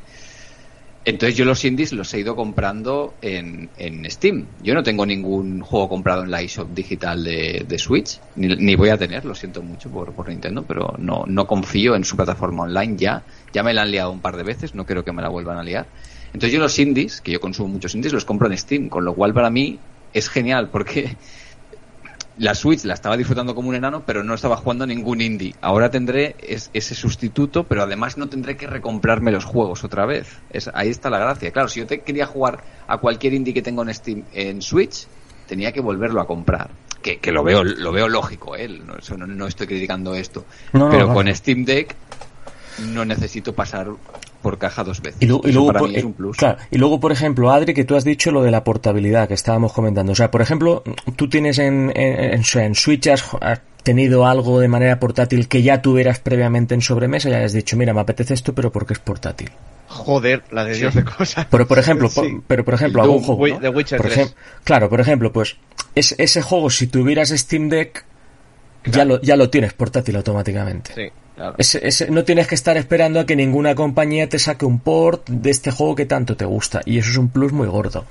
Entonces 1.02 1.36
yo 1.36 1.46
los 1.46 1.64
indies 1.64 1.92
los 1.94 2.12
he 2.12 2.20
ido 2.20 2.36
comprando 2.36 3.14
en, 3.22 3.70
en 3.78 4.10
Steam. 4.10 4.46
Yo 4.62 4.74
no 4.74 4.82
tengo 4.82 5.06
ningún 5.06 5.62
juego 5.62 5.88
comprado 5.88 6.24
en 6.24 6.30
la 6.30 6.42
eShop 6.42 6.68
digital 6.74 7.24
de, 7.24 7.64
de 7.66 7.78
Switch, 7.78 8.20
ni, 8.36 8.48
ni 8.56 8.74
voy 8.76 8.90
a 8.90 8.98
tener, 8.98 9.24
lo 9.24 9.34
siento 9.34 9.62
mucho 9.62 9.88
por, 9.90 10.12
por 10.12 10.28
Nintendo, 10.28 10.62
pero 10.62 10.94
no, 10.98 11.24
no 11.26 11.46
confío 11.46 11.96
en 11.96 12.04
su 12.04 12.16
plataforma 12.16 12.64
online 12.64 12.96
ya. 12.98 13.22
Ya 13.52 13.62
me 13.62 13.72
la 13.72 13.82
han 13.82 13.90
liado 13.90 14.10
un 14.10 14.20
par 14.20 14.36
de 14.36 14.42
veces, 14.42 14.74
no 14.74 14.84
creo 14.84 15.02
que 15.02 15.12
me 15.12 15.22
la 15.22 15.30
vuelvan 15.30 15.56
a 15.56 15.62
liar. 15.62 15.86
Entonces 16.34 16.52
yo 16.52 16.60
los 16.60 16.78
indies, 16.78 17.22
que 17.22 17.32
yo 17.32 17.40
consumo 17.40 17.68
muchos 17.68 17.94
indies, 17.94 18.12
los 18.12 18.26
compro 18.26 18.48
en 18.48 18.58
Steam, 18.58 18.88
con 18.90 19.04
lo 19.04 19.14
cual 19.14 19.32
para 19.32 19.48
mí 19.48 19.78
es 20.12 20.28
genial 20.28 20.68
porque 20.68 21.16
la 22.40 22.54
Switch 22.54 22.84
la 22.84 22.94
estaba 22.94 23.18
disfrutando 23.18 23.54
como 23.54 23.68
un 23.68 23.74
enano, 23.74 24.02
pero 24.06 24.24
no 24.24 24.32
estaba 24.32 24.56
jugando 24.56 24.86
ningún 24.86 25.20
indie. 25.20 25.54
Ahora 25.60 25.90
tendré 25.90 26.36
es- 26.40 26.70
ese 26.72 26.94
sustituto, 26.94 27.64
pero 27.64 27.82
además 27.82 28.16
no 28.16 28.30
tendré 28.30 28.56
que 28.56 28.66
recomprarme 28.66 29.30
los 29.30 29.44
juegos 29.44 29.84
otra 29.84 30.06
vez. 30.06 30.38
Es, 30.50 30.70
ahí 30.72 30.88
está 30.88 31.10
la 31.10 31.18
gracia. 31.18 31.50
Claro, 31.50 31.68
si 31.68 31.80
yo 31.80 31.86
te 31.86 32.00
quería 32.00 32.24
jugar 32.24 32.64
a 32.88 32.96
cualquier 32.96 33.34
indie 33.34 33.52
que 33.52 33.60
tengo 33.60 33.82
en 33.82 33.92
Steam 33.92 34.24
en 34.32 34.62
Switch, 34.62 35.06
tenía 35.46 35.70
que 35.72 35.82
volverlo 35.82 36.18
a 36.20 36.26
comprar. 36.26 36.70
Que, 37.02 37.18
que 37.18 37.30
lo 37.30 37.42
veo 37.44 37.62
lo 37.62 37.92
veo 37.92 38.08
lógico, 38.08 38.56
¿eh? 38.56 38.68
no, 38.68 38.96
eso 38.96 39.16
no, 39.18 39.26
no 39.26 39.46
estoy 39.46 39.66
criticando 39.66 40.14
esto. 40.14 40.46
No, 40.72 40.80
no, 40.86 40.90
pero 40.90 41.12
con 41.12 41.34
Steam 41.34 41.64
Deck 41.66 41.94
no 42.94 43.04
necesito 43.04 43.54
pasar 43.54 43.88
por 44.42 44.58
caja 44.58 44.82
dos 44.84 45.00
veces. 45.02 45.20
Y, 45.20 45.26
luego, 45.26 45.66
para 45.66 45.78
por, 45.80 45.88
mí 45.90 45.96
es 45.96 46.02
eh, 46.02 46.06
un 46.06 46.12
plus. 46.14 46.36
claro, 46.36 46.58
y 46.70 46.78
luego, 46.78 46.98
por 47.00 47.12
ejemplo, 47.12 47.50
Adri, 47.50 47.74
que 47.74 47.84
tú 47.84 47.96
has 47.96 48.04
dicho 48.04 48.30
lo 48.30 48.42
de 48.42 48.50
la 48.50 48.64
portabilidad 48.64 49.28
que 49.28 49.34
estábamos 49.34 49.72
comentando. 49.72 50.12
O 50.12 50.14
sea, 50.14 50.30
por 50.30 50.40
ejemplo, 50.42 50.82
tú 51.16 51.28
tienes 51.28 51.58
en, 51.58 51.92
en, 51.94 52.34
en- 52.34 52.58
en 52.60 52.74
Switch 52.74 53.06
has, 53.08 53.24
has 53.40 53.60
tenido 53.82 54.26
algo 54.26 54.60
de 54.60 54.68
manera 54.68 54.98
portátil 55.00 55.48
que 55.48 55.62
ya 55.62 55.80
tuvieras 55.82 56.18
previamente 56.20 56.74
en 56.74 56.82
sobremesa 56.82 57.30
y 57.30 57.34
has 57.34 57.52
dicho, 57.52 57.76
mira, 57.76 57.92
me 57.94 58.00
apetece 58.00 58.34
esto, 58.34 58.54
pero 58.54 58.70
porque 58.72 58.92
es 58.94 58.98
portátil. 58.98 59.50
Joder, 59.88 60.42
la 60.52 60.64
de 60.64 60.74
Dios 60.76 60.94
de 60.94 61.02
cosas. 61.04 61.46
Pero 61.50 61.66
por 61.66 61.78
ejemplo, 61.78 62.08
Sí. 62.08 62.20
por- 62.20 62.42
pero 62.46 62.64
por 62.64 62.74
ejemplo, 62.74 63.02
algún 63.02 63.20
juego, 63.22 63.42
Wi- 63.42 63.52
¿no? 63.54 63.60
The 63.60 63.68
Witcher 63.70 63.98
por 63.98 64.10
3. 64.10 64.18
ejem- 64.28 64.34
claro, 64.64 64.88
por 64.88 65.00
ejemplo, 65.00 65.32
pues 65.32 65.56
es, 65.94 66.14
ese 66.18 66.42
juego 66.42 66.70
si 66.70 66.86
tuvieras 66.86 67.30
Steam 67.30 67.68
Deck 67.68 68.04
ya 68.84 69.04
lo 69.04 69.20
ya 69.20 69.36
lo 69.36 69.50
tienes 69.50 69.72
portátil 69.74 70.16
automáticamente. 70.16 70.92
Sí. 70.94 71.12
Claro. 71.40 71.56
No 72.10 72.24
tienes 72.24 72.46
que 72.46 72.54
estar 72.54 72.76
esperando 72.76 73.18
a 73.18 73.24
que 73.24 73.34
ninguna 73.34 73.74
compañía 73.74 74.28
te 74.28 74.38
saque 74.38 74.66
un 74.66 74.78
port 74.78 75.26
de 75.30 75.48
este 75.48 75.70
juego 75.70 75.94
que 75.94 76.04
tanto 76.04 76.36
te 76.36 76.44
gusta 76.44 76.82
y 76.84 76.98
eso 76.98 77.08
es 77.08 77.16
un 77.16 77.30
plus 77.30 77.50
muy 77.50 77.66
gordo. 77.66 78.04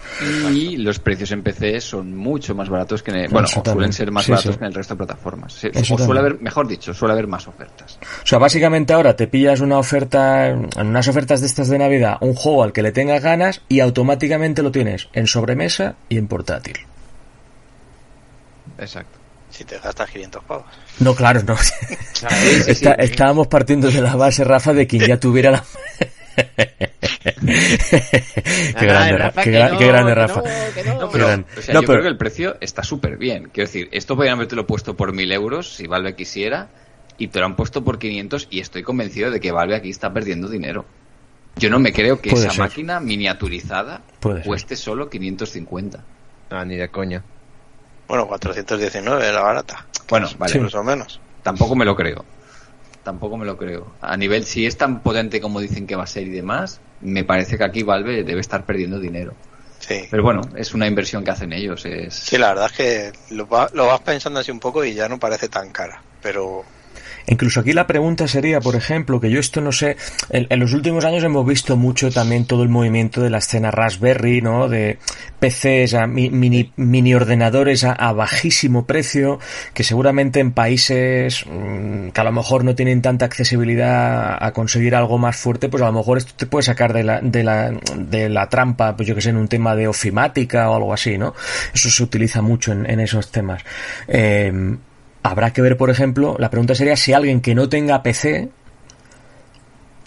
Y 0.52 0.78
los 0.78 0.98
precios 0.98 1.32
en 1.32 1.44
PC 1.44 1.80
son 1.80 2.18
mucho 2.18 2.56
más 2.56 2.70
baratos 2.70 3.04
que 3.04 3.12
en 3.12 3.18
el, 3.18 3.28
bueno, 3.30 3.48
suelen 3.48 3.94
ser 3.94 4.12
más 4.12 4.26
Sí, 4.26 4.32
baratos 4.32 4.54
sí. 4.54 4.58
que 4.58 4.66
en 4.66 4.70
el 4.70 4.74
resto 4.74 4.96
de 4.96 4.98
plataformas. 4.98 5.54
Sí, 5.54 5.68
o 5.68 5.72
suele 5.84 5.98
también. 5.98 6.18
haber, 6.18 6.42
mejor 6.42 6.68
dicho, 6.68 6.92
suele 6.92 7.14
haber 7.14 7.28
más 7.28 7.48
ofertas. 7.48 8.00
O 8.24 8.26
sea, 8.26 8.40
básicamente 8.40 8.94
ahora 8.94 9.16
te 9.16 9.28
pillas 9.28 9.60
una 9.60 9.78
oferta, 9.78 10.48
en 10.48 10.68
unas 10.76 11.08
ofertas 11.08 11.40
de 11.42 11.46
estas 11.46 11.68
de 11.70 11.78
Navidad, 11.78 12.18
un 12.22 12.34
juego 12.34 12.64
al 12.64 12.74
que 12.74 12.82
le 12.82 12.92
tengas 12.92 13.22
ganas 13.22 13.62
y 13.70 13.82
automáticamente 13.82 14.64
lo 14.64 14.72
tienes 14.72 15.08
en 15.14 15.28
sobremesa 15.28 15.98
y 16.10 16.18
en 16.18 16.28
portátil. 16.28 16.78
Exacto. 18.80 19.19
Si 19.50 19.64
te 19.66 19.78
gastas 19.80 20.10
500 20.10 20.44
pavos. 20.44 20.66
No, 21.00 21.16
claro, 21.16 21.42
no. 21.44 21.56
Está- 22.68 22.94
estábamos 22.94 23.48
partiendo 23.48 23.90
de 23.90 24.02
la 24.02 24.16
base, 24.16 24.44
Rafa, 24.44 24.74
de 24.74 24.86
quien 24.88 25.06
ya 25.08 25.20
tuviera 25.20 25.52
la... 25.52 25.64
qué 28.80 28.86
grande, 28.86 29.18
Ra- 29.18 29.32
qué, 29.32 29.52
gra- 29.52 29.78
qué 29.78 29.88
grande, 29.88 30.16
Rafa. 30.16 30.42
No, 30.42 30.44
Qué 30.44 31.08
pero, 31.12 31.28
grande. 31.28 31.46
o 31.58 31.62
sea, 31.62 31.74
No, 31.74 31.82
yo 31.82 31.88
pero- 31.88 31.94
creo 32.00 32.02
que 32.04 32.08
el 32.10 32.18
precio 32.18 32.58
está 32.62 32.84
súper 32.84 33.18
bien. 33.18 33.50
Quiero 33.54 33.68
decir, 33.68 33.90
esto 33.92 34.16
podrían 34.16 34.36
habértelo 34.36 34.66
puesto 34.68 34.96
por 34.96 35.14
1000 35.14 35.32
euros 35.32 35.76
si 35.76 35.88
Valve 35.88 36.16
quisiera 36.16 36.70
y 37.18 37.28
te 37.30 37.40
lo 37.40 37.46
han 37.46 37.56
puesto 37.56 37.84
por 37.84 38.00
500 38.00 38.48
y 38.50 38.60
estoy 38.60 38.84
convencido 38.84 39.32
de 39.32 39.40
que 39.40 39.52
Valve 39.52 39.76
aquí 39.76 39.90
está 39.90 40.14
perdiendo 40.14 40.48
dinero. 40.48 40.86
Yo 41.58 41.70
no 41.70 41.80
me 41.80 41.92
creo 41.92 42.22
que 42.22 42.30
Puede 42.30 42.46
esa 42.46 42.52
ser. 42.54 42.60
máquina 42.62 43.00
miniaturizada 43.00 44.02
Puede 44.20 44.38
ser. 44.38 44.46
cueste 44.48 44.76
solo 44.76 45.10
550. 45.10 46.04
Ah, 46.52 46.64
ni 46.64 46.78
de 46.78 46.88
coña. 46.90 47.24
Bueno, 48.10 48.28
419 48.28 49.32
la 49.32 49.42
barata. 49.42 49.86
Bueno, 50.10 50.28
vale, 50.38 50.54
Sí. 50.54 50.60
Más 50.60 50.76
o 50.76 50.84
menos. 50.84 51.22
Tampoco 51.44 51.76
me 51.76 51.86
lo 51.86 51.96
creo. 51.96 52.26
Tampoco 53.04 53.38
me 53.38 53.46
lo 53.46 53.56
creo. 53.56 53.96
A 54.02 54.18
nivel, 54.18 54.44
si 54.46 54.66
es 54.66 54.78
tan 54.78 55.02
potente 55.02 55.40
como 55.40 55.60
dicen 55.60 55.88
que 55.88 55.96
va 55.96 56.04
a 56.04 56.08
ser 56.08 56.24
y 56.24 56.32
demás, 56.32 56.82
me 57.02 57.24
parece 57.24 57.58
que 57.58 57.64
aquí 57.64 57.84
Valve 57.84 58.24
debe 58.24 58.42
estar 58.42 58.66
perdiendo 58.66 59.00
dinero. 59.00 59.34
Sí. 59.80 60.08
Pero 60.12 60.24
bueno, 60.24 60.42
es 60.58 60.74
una 60.74 60.88
inversión 60.88 61.24
que 61.24 61.32
hacen 61.32 61.54
ellos. 61.54 61.86
Es... 61.86 62.16
Sí, 62.16 62.38
la 62.38 62.50
verdad 62.50 62.66
es 62.72 62.78
que 62.78 63.12
lo, 63.36 63.48
va- 63.48 63.70
lo 63.74 63.88
vas 63.88 64.02
pensando 64.02 64.40
así 64.40 64.52
un 64.52 64.60
poco 64.60 64.84
y 64.84 64.94
ya 64.94 65.08
no 65.08 65.18
parece 65.20 65.48
tan 65.48 65.72
cara. 65.72 66.02
Pero 66.22 66.64
Incluso 67.30 67.60
aquí 67.60 67.74
la 67.74 67.86
pregunta 67.86 68.28
sería, 68.28 68.60
por 68.60 68.76
ejemplo, 68.76 69.22
que 69.22 69.30
yo 69.30 69.40
esto 69.40 69.62
no 69.62 69.72
sé, 69.72 69.98
en, 70.32 70.60
los 70.60 70.74
últimos 70.74 71.06
años 71.06 71.24
hemos 71.24 71.46
visto 71.46 71.78
mucho 71.78 72.10
también 72.10 72.46
todo 72.46 72.64
el 72.64 72.70
movimiento 72.70 73.22
de 73.22 73.30
la 73.30 73.38
escena 73.38 73.70
Raspberry, 73.70 74.42
¿no? 74.42 74.68
De 74.68 74.98
PCs, 75.40 75.94
a 75.94 76.08
mi- 76.08 76.32
mini, 76.32 76.74
mini 76.76 77.14
ordenadores 77.14 77.84
a, 77.84 78.12
bajísimo 78.14 78.88
precio, 78.88 79.40
que 79.76 79.84
seguramente 79.84 80.40
en 80.40 80.54
países 80.54 81.46
mm, 81.46 82.10
que 82.10 82.20
a 82.20 82.24
lo 82.24 82.32
mejor 82.32 82.64
no 82.64 82.74
tienen 82.74 83.04
tanta 83.04 83.26
accesibilidad 83.26 84.44
a 84.44 84.52
conseguir 84.52 84.96
algo 84.96 85.20
más 85.20 85.36
fuerte, 85.38 85.70
pues 85.70 85.84
a 85.84 85.86
lo 85.86 85.94
mejor 85.94 86.18
esto 86.18 86.34
te 86.36 86.48
puede 86.48 86.64
sacar 86.64 86.94
de 86.94 87.04
la, 87.04 87.22
de 87.22 87.44
la, 87.44 87.72
de 87.96 88.30
la 88.30 88.50
trampa, 88.50 88.96
pues 88.96 89.08
yo 89.08 89.14
que 89.14 89.22
sé, 89.22 89.30
en 89.30 89.38
un 89.38 89.48
tema 89.48 89.76
de 89.76 89.88
ofimática 89.88 90.68
o 90.72 90.76
algo 90.76 90.94
así, 90.94 91.20
¿no? 91.20 91.36
Eso 91.76 91.92
se 91.92 92.02
utiliza 92.02 92.42
mucho 92.42 92.72
en, 92.72 92.90
en 92.90 93.00
esos 93.00 93.32
temas. 93.32 93.64
Eh, 94.08 94.52
Habrá 95.24 95.52
que 95.52 95.62
ver, 95.62 95.78
por 95.78 95.90
ejemplo, 95.90 96.36
la 96.40 96.50
pregunta 96.50 96.76
sería 96.76 96.96
si 96.96 97.14
alguien 97.14 97.42
que 97.42 97.54
no 97.56 97.68
tenga 97.68 98.02
PC, 98.02 98.50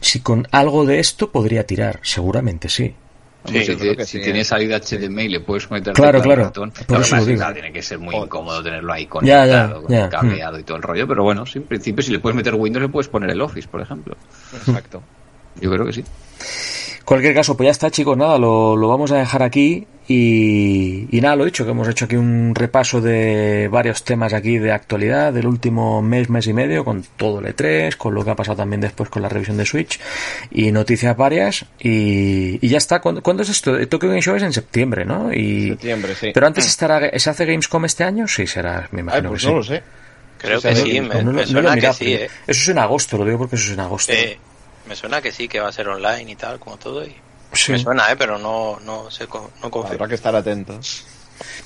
si 0.00 0.20
con 0.20 0.48
algo 0.50 0.86
de 0.86 1.00
esto 1.00 1.30
podría 1.30 1.66
tirar. 1.66 2.00
Seguramente 2.02 2.68
sí. 2.68 2.94
Si, 3.44 3.64
sí, 3.64 4.20
tiene 4.20 4.40
¿eh? 4.40 4.44
salida 4.44 4.78
HDMI 4.78 5.28
le 5.28 5.40
puedes 5.40 5.66
conectar 5.66 5.94
Claro, 5.94 6.22
claro. 6.22 6.44
ratón. 6.44 6.72
Por 6.86 7.00
eso 7.00 7.16
lo 7.16 7.24
digo. 7.24 7.38
claro, 7.38 7.54
tiene 7.54 7.72
que 7.72 7.82
ser 7.82 7.98
muy 7.98 8.14
incómodo 8.14 8.62
tenerlo 8.62 8.92
ahí 8.92 9.06
conectado, 9.06 9.48
ya, 9.48 9.74
con 9.74 9.88
ya, 9.88 10.04
el 10.04 10.10
cableado 10.10 10.58
y 10.60 10.62
todo 10.62 10.76
el 10.76 10.82
rollo. 10.84 11.08
Pero 11.08 11.24
bueno, 11.24 11.44
sí, 11.44 11.58
en 11.58 11.64
principio 11.64 12.04
si 12.04 12.12
le 12.12 12.20
puedes 12.20 12.36
meter 12.36 12.54
Windows 12.54 12.82
le 12.82 12.88
puedes 12.88 13.08
poner 13.08 13.30
el 13.30 13.40
Office, 13.40 13.68
por 13.68 13.80
ejemplo. 13.80 14.16
Exacto. 14.54 15.02
Yo 15.60 15.70
creo 15.72 15.84
que 15.84 15.92
sí. 15.92 16.04
Cualquier 17.04 17.34
caso, 17.34 17.56
pues 17.56 17.66
ya 17.66 17.72
está, 17.72 17.90
chicos, 17.90 18.16
nada, 18.16 18.38
lo, 18.38 18.76
lo 18.76 18.88
vamos 18.88 19.10
a 19.10 19.16
dejar 19.16 19.42
aquí 19.42 19.88
y, 20.12 21.08
y 21.16 21.20
nada, 21.20 21.36
lo 21.36 21.44
dicho, 21.44 21.64
que 21.64 21.70
hemos 21.70 21.88
hecho 21.88 22.04
aquí 22.04 22.16
un 22.16 22.54
repaso 22.54 23.00
de 23.00 23.68
varios 23.70 24.04
temas 24.04 24.32
aquí 24.32 24.58
de 24.58 24.72
actualidad 24.72 25.32
del 25.32 25.46
último 25.46 26.02
mes, 26.02 26.28
mes 26.28 26.46
y 26.46 26.52
medio, 26.52 26.84
con 26.84 27.02
todo 27.16 27.40
el 27.40 27.46
E3, 27.46 27.96
con 27.96 28.14
lo 28.14 28.24
que 28.24 28.30
ha 28.30 28.36
pasado 28.36 28.56
también 28.58 28.80
después 28.80 29.08
con 29.08 29.22
la 29.22 29.28
revisión 29.28 29.56
de 29.56 29.64
Switch 29.66 29.98
y 30.50 30.70
noticias 30.72 31.16
varias 31.16 31.64
y, 31.80 32.58
y 32.64 32.68
ya 32.68 32.78
está. 32.78 33.00
¿Cuándo, 33.00 33.22
cuándo 33.22 33.42
es 33.42 33.48
esto? 33.48 33.86
Tokyo 33.88 34.08
Game 34.08 34.22
Show 34.22 34.36
es 34.36 34.42
en 34.42 34.52
septiembre, 34.52 35.04
¿no? 35.04 35.32
Y, 35.32 35.68
Septiembre, 35.70 36.14
sí. 36.14 36.30
Pero 36.34 36.46
antes 36.46 36.66
estará, 36.66 37.18
¿se 37.18 37.30
hace 37.30 37.44
Gamescom 37.46 37.84
este 37.84 38.04
año? 38.04 38.28
Sí, 38.28 38.46
será, 38.46 38.88
me 38.92 39.00
Ay, 39.00 39.02
imagino 39.02 39.28
pues 39.30 39.42
que 39.42 39.46
no 39.52 39.62
sí. 39.62 39.70
lo 39.70 39.76
sé. 39.76 39.82
creo 40.38 40.60
que 40.60 40.76
sí, 40.76 41.00
no, 41.00 41.08
me, 41.08 41.22
no, 41.22 41.46
suena 41.46 41.76
que 41.76 41.92
sí, 41.92 42.12
eh. 42.14 42.30
Eso 42.46 42.60
es 42.62 42.68
en 42.68 42.78
agosto, 42.78 43.16
lo 43.18 43.24
digo 43.24 43.38
porque 43.38 43.56
eso 43.56 43.66
es 43.66 43.72
en 43.72 43.80
agosto. 43.80 44.12
Eh, 44.12 44.38
Me 44.88 44.96
suena 44.96 45.20
que 45.22 45.32
sí, 45.32 45.48
que 45.48 45.60
va 45.60 45.68
a 45.68 45.72
ser 45.72 45.88
online 45.88 46.32
y 46.32 46.36
tal, 46.36 46.58
como 46.58 46.76
todo. 46.76 47.04
Y 47.04 47.14
Sí. 47.52 47.72
Me 47.72 47.78
suena, 47.78 48.10
eh, 48.10 48.16
pero 48.16 48.38
no, 48.38 48.78
no 48.84 49.10
sé, 49.10 49.26
co- 49.26 49.50
no 49.62 49.70
confío. 49.70 49.94
Habrá 49.94 50.08
que 50.08 50.14
estar 50.14 50.34
atentos. 50.34 51.04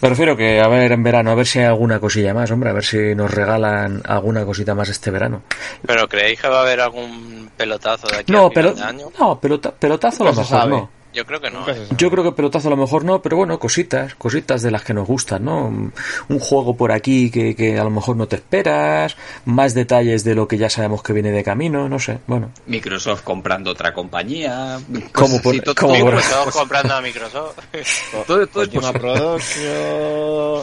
Me 0.01 0.09
refiero 0.09 0.37
que 0.37 0.61
a 0.61 0.69
ver 0.69 0.93
en 0.93 1.03
verano, 1.03 1.31
a 1.31 1.35
ver 1.35 1.47
si 1.47 1.59
hay 1.59 1.67
alguna 1.67 2.01
cosilla 2.01 2.33
más, 2.33 2.51
hombre, 2.51 2.71
a 2.71 2.73
ver 2.73 2.85
si 2.85 3.15
nos 3.15 3.31
regalan 3.31 4.03
alguna 4.07 4.45
cosita 4.45 4.75
más 4.75 4.89
este 4.89 5.11
verano. 5.11 5.43
¿Pero 5.87 6.09
creéis 6.09 6.41
que 6.41 6.49
va 6.49 6.59
a 6.61 6.63
haber 6.63 6.81
algún 6.81 7.51
pelotazo 7.57 8.07
de 8.09 8.19
aquí 8.19 8.33
No, 8.33 8.47
a 8.47 8.51
final 8.51 8.55
pero, 8.55 8.73
de 8.75 8.83
año? 8.83 9.07
no 9.19 9.39
pelota- 9.41 9.73
pelotazo 9.73 10.23
a 10.23 10.27
lo 10.27 10.33
mejor 10.33 10.47
sabe. 10.47 10.71
no. 10.71 10.91
Yo 11.17 11.25
creo 11.25 11.41
que 11.41 11.51
no. 11.51 11.67
¿eh? 11.67 11.87
Yo 11.97 12.11
creo 12.11 12.23
que 12.23 12.33
pelotazo 12.33 12.69
a 12.69 12.71
lo 12.73 12.77
mejor 12.77 13.03
no, 13.03 13.23
pero 13.23 13.39
bueno, 13.39 13.59
cositas, 13.59 14.15
cositas 14.17 14.61
de 14.61 14.71
las 14.71 14.83
que 14.83 14.93
nos 14.93 15.07
gustan, 15.09 15.47
¿no? 15.47 15.65
Un 15.67 16.39
juego 16.39 16.77
por 16.77 16.93
aquí 16.93 17.31
que, 17.31 17.57
que 17.57 17.79
a 17.79 17.85
lo 17.85 17.89
mejor 17.91 18.17
no 18.17 18.29
te 18.29 18.37
esperas, 18.37 19.17
más 19.47 19.73
detalles 19.73 20.25
de 20.25 20.35
lo 20.35 20.47
que 20.47 20.59
ya 20.59 20.69
sabemos 20.69 21.03
que 21.03 21.15
viene 21.15 21.31
de 21.31 21.43
camino, 21.43 21.89
no 21.89 21.99
sé, 21.99 22.19
bueno. 22.27 22.51
Microsoft 22.67 23.23
comprando 23.23 23.71
otra 23.71 23.95
compañía. 23.95 24.79
Como 25.13 25.41
por- 25.41 25.59
todo- 25.61 25.75
como 25.75 25.95
por- 25.99 26.15
Microsoft 26.17 26.55
comprando 26.55 26.95
a 26.97 27.01
Microsoft. 27.01 27.59
todo- 28.27 28.47
todo. 28.47 28.67
Production. 28.93 30.63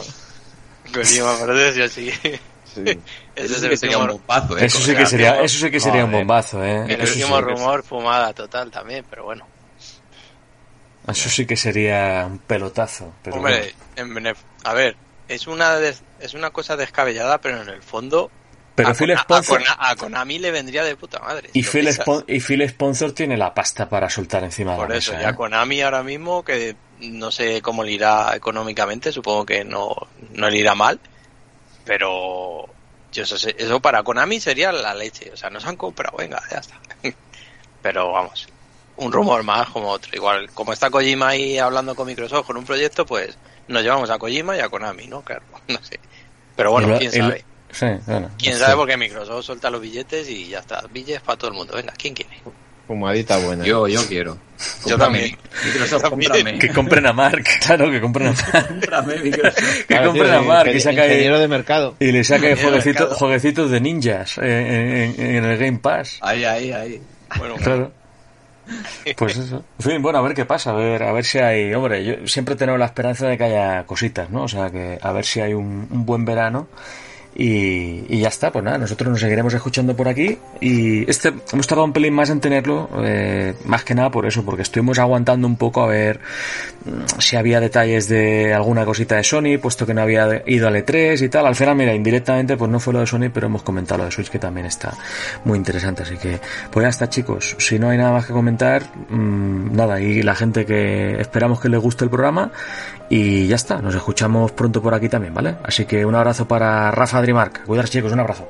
Kojima 0.94 1.36
Production, 1.38 1.88
sí. 1.90 2.10
Sí. 2.64 2.82
Eso 3.34 3.54
es 3.56 3.60
sí 3.60 3.76
sería 3.76 3.98
un 3.98 4.04
último, 4.04 4.18
bombazo, 4.18 4.56
¿eh? 4.58 4.64
Eso 4.66 4.78
sí 4.78 4.94
que 4.94 5.06
sería, 5.06 5.40
eso 5.42 5.58
sí 5.58 5.70
que 5.70 5.80
sería 5.80 6.04
un 6.04 6.12
bombazo, 6.12 6.62
¿eh? 6.64 6.84
el 6.88 7.00
Eso 7.00 7.14
último 7.14 7.40
rumor 7.40 7.82
fumada 7.82 8.32
total 8.32 8.70
también, 8.70 9.04
pero 9.10 9.24
bueno. 9.24 9.44
Eso 11.08 11.28
sí 11.28 11.46
que 11.46 11.56
sería 11.56 12.24
un 12.26 12.38
pelotazo. 12.38 13.12
Pero 13.22 13.36
Hombre, 13.36 13.74
bueno. 13.96 14.20
en 14.26 14.36
a 14.64 14.72
ver, 14.74 14.96
es 15.28 15.46
una 15.46 15.76
des- 15.76 16.02
es 16.20 16.34
una 16.34 16.50
cosa 16.50 16.76
descabellada, 16.76 17.38
pero 17.40 17.60
en 17.62 17.68
el 17.68 17.82
fondo 17.82 18.30
Pero 18.74 18.88
a, 18.88 18.94
Phil 18.94 19.08
Kona- 19.08 19.20
a 19.20 19.22
Spencer, 19.22 19.58
Kona- 19.58 19.76
a 19.78 19.96
Konami 19.96 20.38
le 20.38 20.50
vendría 20.50 20.82
de 20.84 20.96
puta 20.96 21.18
madre. 21.20 21.50
y 21.52 21.62
si 21.62 21.70
Phil, 21.70 21.82
piensas. 21.82 22.06
Spon- 22.06 22.24
y 22.26 22.40
Phil 22.40 22.68
Sponsor 22.68 23.12
tiene 23.12 23.36
la 23.36 23.52
pasta 23.54 23.88
para 23.88 24.08
soltar 24.10 24.42
encima 24.44 24.72
de 24.76 24.88
la 24.88 24.96
eso, 24.96 25.12
mesa. 25.12 25.22
ya 25.22 25.30
¿eh? 25.30 25.34
Konami 25.34 25.80
ahora 25.82 26.02
mismo, 26.02 26.42
que 26.44 26.74
no 27.00 27.30
sé 27.30 27.60
cómo 27.62 27.84
le 27.84 27.92
irá 27.92 28.34
económicamente, 28.34 29.12
supongo 29.12 29.44
que 29.46 29.64
no, 29.64 29.94
no 30.32 30.48
le 30.50 30.58
irá 30.58 30.74
mal, 30.74 30.98
pero 31.84 32.66
yo 33.12 33.22
eso, 33.22 33.36
sé- 33.38 33.54
eso 33.58 33.80
para 33.80 34.02
Konami 34.02 34.40
sería 34.40 34.72
la 34.72 34.94
leche, 34.94 35.30
o 35.32 35.36
sea, 35.36 35.50
nos 35.50 35.64
han 35.66 35.76
comprado, 35.76 36.16
venga, 36.16 36.42
ya 36.50 36.58
está. 36.58 36.78
Pero 37.82 38.12
vamos, 38.12 38.48
un 38.96 39.12
rumor 39.12 39.42
más 39.42 39.68
como 39.70 39.88
otro, 39.88 40.10
igual, 40.14 40.50
como 40.54 40.72
está 40.72 40.90
Kojima 40.90 41.28
ahí 41.28 41.58
hablando 41.58 41.94
con 41.94 42.06
Microsoft 42.06 42.46
con 42.46 42.56
un 42.56 42.64
proyecto, 42.64 43.04
pues 43.06 43.36
nos 43.68 43.82
llevamos 43.82 44.10
a 44.10 44.18
Kojima 44.18 44.56
y 44.56 44.60
a 44.60 44.68
Konami, 44.68 45.06
¿no? 45.06 45.22
Claro, 45.22 45.42
no 45.68 45.78
sé. 45.82 45.98
Pero 46.56 46.70
Y 46.70 46.72
bueno, 46.72 46.98
quién 46.98 47.10
y 47.12 47.16
sabe. 47.18 47.44
Sí, 47.72 47.86
bueno. 48.06 48.30
Quién 48.38 48.54
sí. 48.54 48.60
sabe 48.60 48.76
porque 48.76 48.96
Microsoft 48.96 49.44
suelta 49.46 49.68
los 49.70 49.80
billetes 49.80 50.28
y 50.30 50.48
ya 50.48 50.60
está, 50.60 50.84
billetes 50.92 51.22
para 51.22 51.36
todo 51.36 51.50
el 51.50 51.56
mundo, 51.56 51.74
venga, 51.74 51.92
¿quién 51.98 52.14
quiere? 52.14 52.30
Fumadita 52.86 53.38
buena. 53.38 53.64
Yo, 53.64 53.88
yo 53.88 54.06
quiero. 54.06 54.36
Yo 54.86 54.98
también. 54.98 55.36
Microsoft, 55.64 56.04
cómprame. 56.10 56.58
Que 56.58 56.68
compren 56.68 57.06
a 57.06 57.12
Mark, 57.14 57.42
claro, 57.66 57.90
que 57.90 57.98
compren 58.00 58.28
a 58.28 58.32
Mark. 58.32 58.68
Cómprame, 58.68 59.16
Microsoft. 59.20 59.76
Que 59.78 59.84
Claro, 59.86 60.06
compren 60.08 60.30
tío, 60.30 60.38
a 60.38 60.42
Mark, 60.42 60.64
que 60.70 60.76
ingen- 60.76 60.80
saca 60.82 61.06
ingeniero 61.06 61.38
de 61.40 61.48
mercado. 61.48 61.96
Y 61.98 62.12
le 62.12 62.22
de 62.22 62.56
jueguecitos, 63.18 63.70
de 63.70 63.80
ninjas 63.80 64.36
eh, 64.38 65.14
en, 65.16 65.20
en- 65.26 65.36
en 65.36 65.44
el 65.46 65.56
Game 65.58 65.78
Pass. 65.78 66.18
Ahí, 66.20 66.44
ahí, 66.44 66.70
ahí. 66.72 67.00
Bueno, 67.38 67.56
Claro. 67.56 67.90
Pues 69.16 69.36
eso. 69.36 69.64
En 69.78 69.84
fin, 69.84 70.02
bueno, 70.02 70.18
a 70.18 70.22
ver 70.22 70.34
qué 70.34 70.44
pasa, 70.44 70.70
a 70.70 70.74
ver, 70.74 71.02
a 71.02 71.12
ver 71.12 71.24
si 71.24 71.38
hay, 71.38 71.74
hombre, 71.74 72.04
yo 72.04 72.26
siempre 72.26 72.56
tengo 72.56 72.76
la 72.76 72.86
esperanza 72.86 73.28
de 73.28 73.36
que 73.36 73.44
haya 73.44 73.84
cositas, 73.84 74.30
¿no? 74.30 74.44
O 74.44 74.48
sea, 74.48 74.70
que 74.70 74.98
a 75.00 75.12
ver 75.12 75.24
si 75.24 75.40
hay 75.40 75.54
un, 75.54 75.86
un 75.90 76.06
buen 76.06 76.24
verano 76.24 76.68
y, 77.36 78.18
ya 78.18 78.28
está, 78.28 78.52
pues 78.52 78.64
nada, 78.64 78.78
nosotros 78.78 79.10
nos 79.10 79.20
seguiremos 79.20 79.52
escuchando 79.54 79.96
por 79.96 80.06
aquí 80.06 80.38
y 80.60 81.08
este, 81.10 81.32
hemos 81.52 81.66
tardado 81.66 81.84
un 81.84 81.92
pelín 81.92 82.14
más 82.14 82.30
en 82.30 82.40
tenerlo, 82.40 82.88
eh, 83.02 83.54
más 83.64 83.82
que 83.82 83.94
nada 83.94 84.10
por 84.10 84.24
eso, 84.26 84.44
porque 84.44 84.62
estuvimos 84.62 85.00
aguantando 85.00 85.48
un 85.48 85.56
poco 85.56 85.82
a 85.82 85.88
ver 85.88 86.20
mm, 86.84 87.18
si 87.18 87.34
había 87.34 87.58
detalles 87.58 88.08
de 88.08 88.54
alguna 88.54 88.84
cosita 88.84 89.16
de 89.16 89.24
Sony, 89.24 89.58
puesto 89.60 89.84
que 89.84 89.94
no 89.94 90.02
había 90.02 90.42
ido 90.46 90.68
al 90.68 90.76
E3 90.76 91.20
y 91.22 91.28
tal. 91.28 91.46
Al 91.46 91.56
final, 91.56 91.74
mira, 91.74 91.92
indirectamente, 91.92 92.56
pues 92.56 92.70
no 92.70 92.78
fue 92.78 92.92
lo 92.92 93.00
de 93.00 93.06
Sony, 93.06 93.30
pero 93.32 93.46
hemos 93.46 93.62
comentado 93.62 93.98
lo 93.98 94.04
de 94.04 94.12
Switch, 94.12 94.30
que 94.30 94.38
también 94.38 94.66
está 94.66 94.94
muy 95.44 95.58
interesante. 95.58 96.04
Así 96.04 96.16
que, 96.16 96.38
pues 96.70 96.84
ya 96.84 96.88
está, 96.88 97.08
chicos. 97.08 97.56
Si 97.58 97.78
no 97.78 97.88
hay 97.88 97.98
nada 97.98 98.12
más 98.12 98.26
que 98.26 98.32
comentar, 98.32 98.82
mmm, 99.08 99.74
nada, 99.74 100.00
y 100.00 100.22
la 100.22 100.36
gente 100.36 100.64
que 100.64 101.20
esperamos 101.20 101.60
que 101.60 101.68
les 101.68 101.80
guste 101.80 102.04
el 102.04 102.10
programa. 102.10 102.52
Y 103.10 103.46
ya 103.46 103.56
está, 103.56 103.80
nos 103.82 103.94
escuchamos 103.94 104.52
pronto 104.52 104.80
por 104.82 104.94
aquí 104.94 105.08
también, 105.08 105.34
¿vale? 105.34 105.56
Así 105.62 105.84
que 105.84 106.04
un 106.04 106.14
abrazo 106.14 106.48
para 106.48 106.90
Rafa 106.90 107.18
Adrimark. 107.18 107.64
Cuidaros, 107.64 107.90
chicos, 107.90 108.12
un 108.12 108.20
abrazo. 108.20 108.48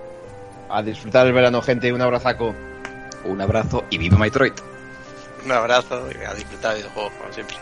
A 0.71 0.83
disfrutar 0.83 1.27
el 1.27 1.33
verano, 1.33 1.61
gente. 1.61 1.93
Un 1.93 2.01
abrazaco. 2.03 2.55
Un 3.25 3.41
abrazo 3.41 3.85
y 3.91 3.99
viva 3.99 4.19
Metroid. 4.19 4.53
un 5.45 5.53
abrazo 5.53 6.07
y 6.11 6.25
a 6.25 6.35
disfrutar 6.35 6.73
de 6.73 6.79
videojuegos 6.81 7.13
como 7.15 7.33
siempre. 7.33 7.57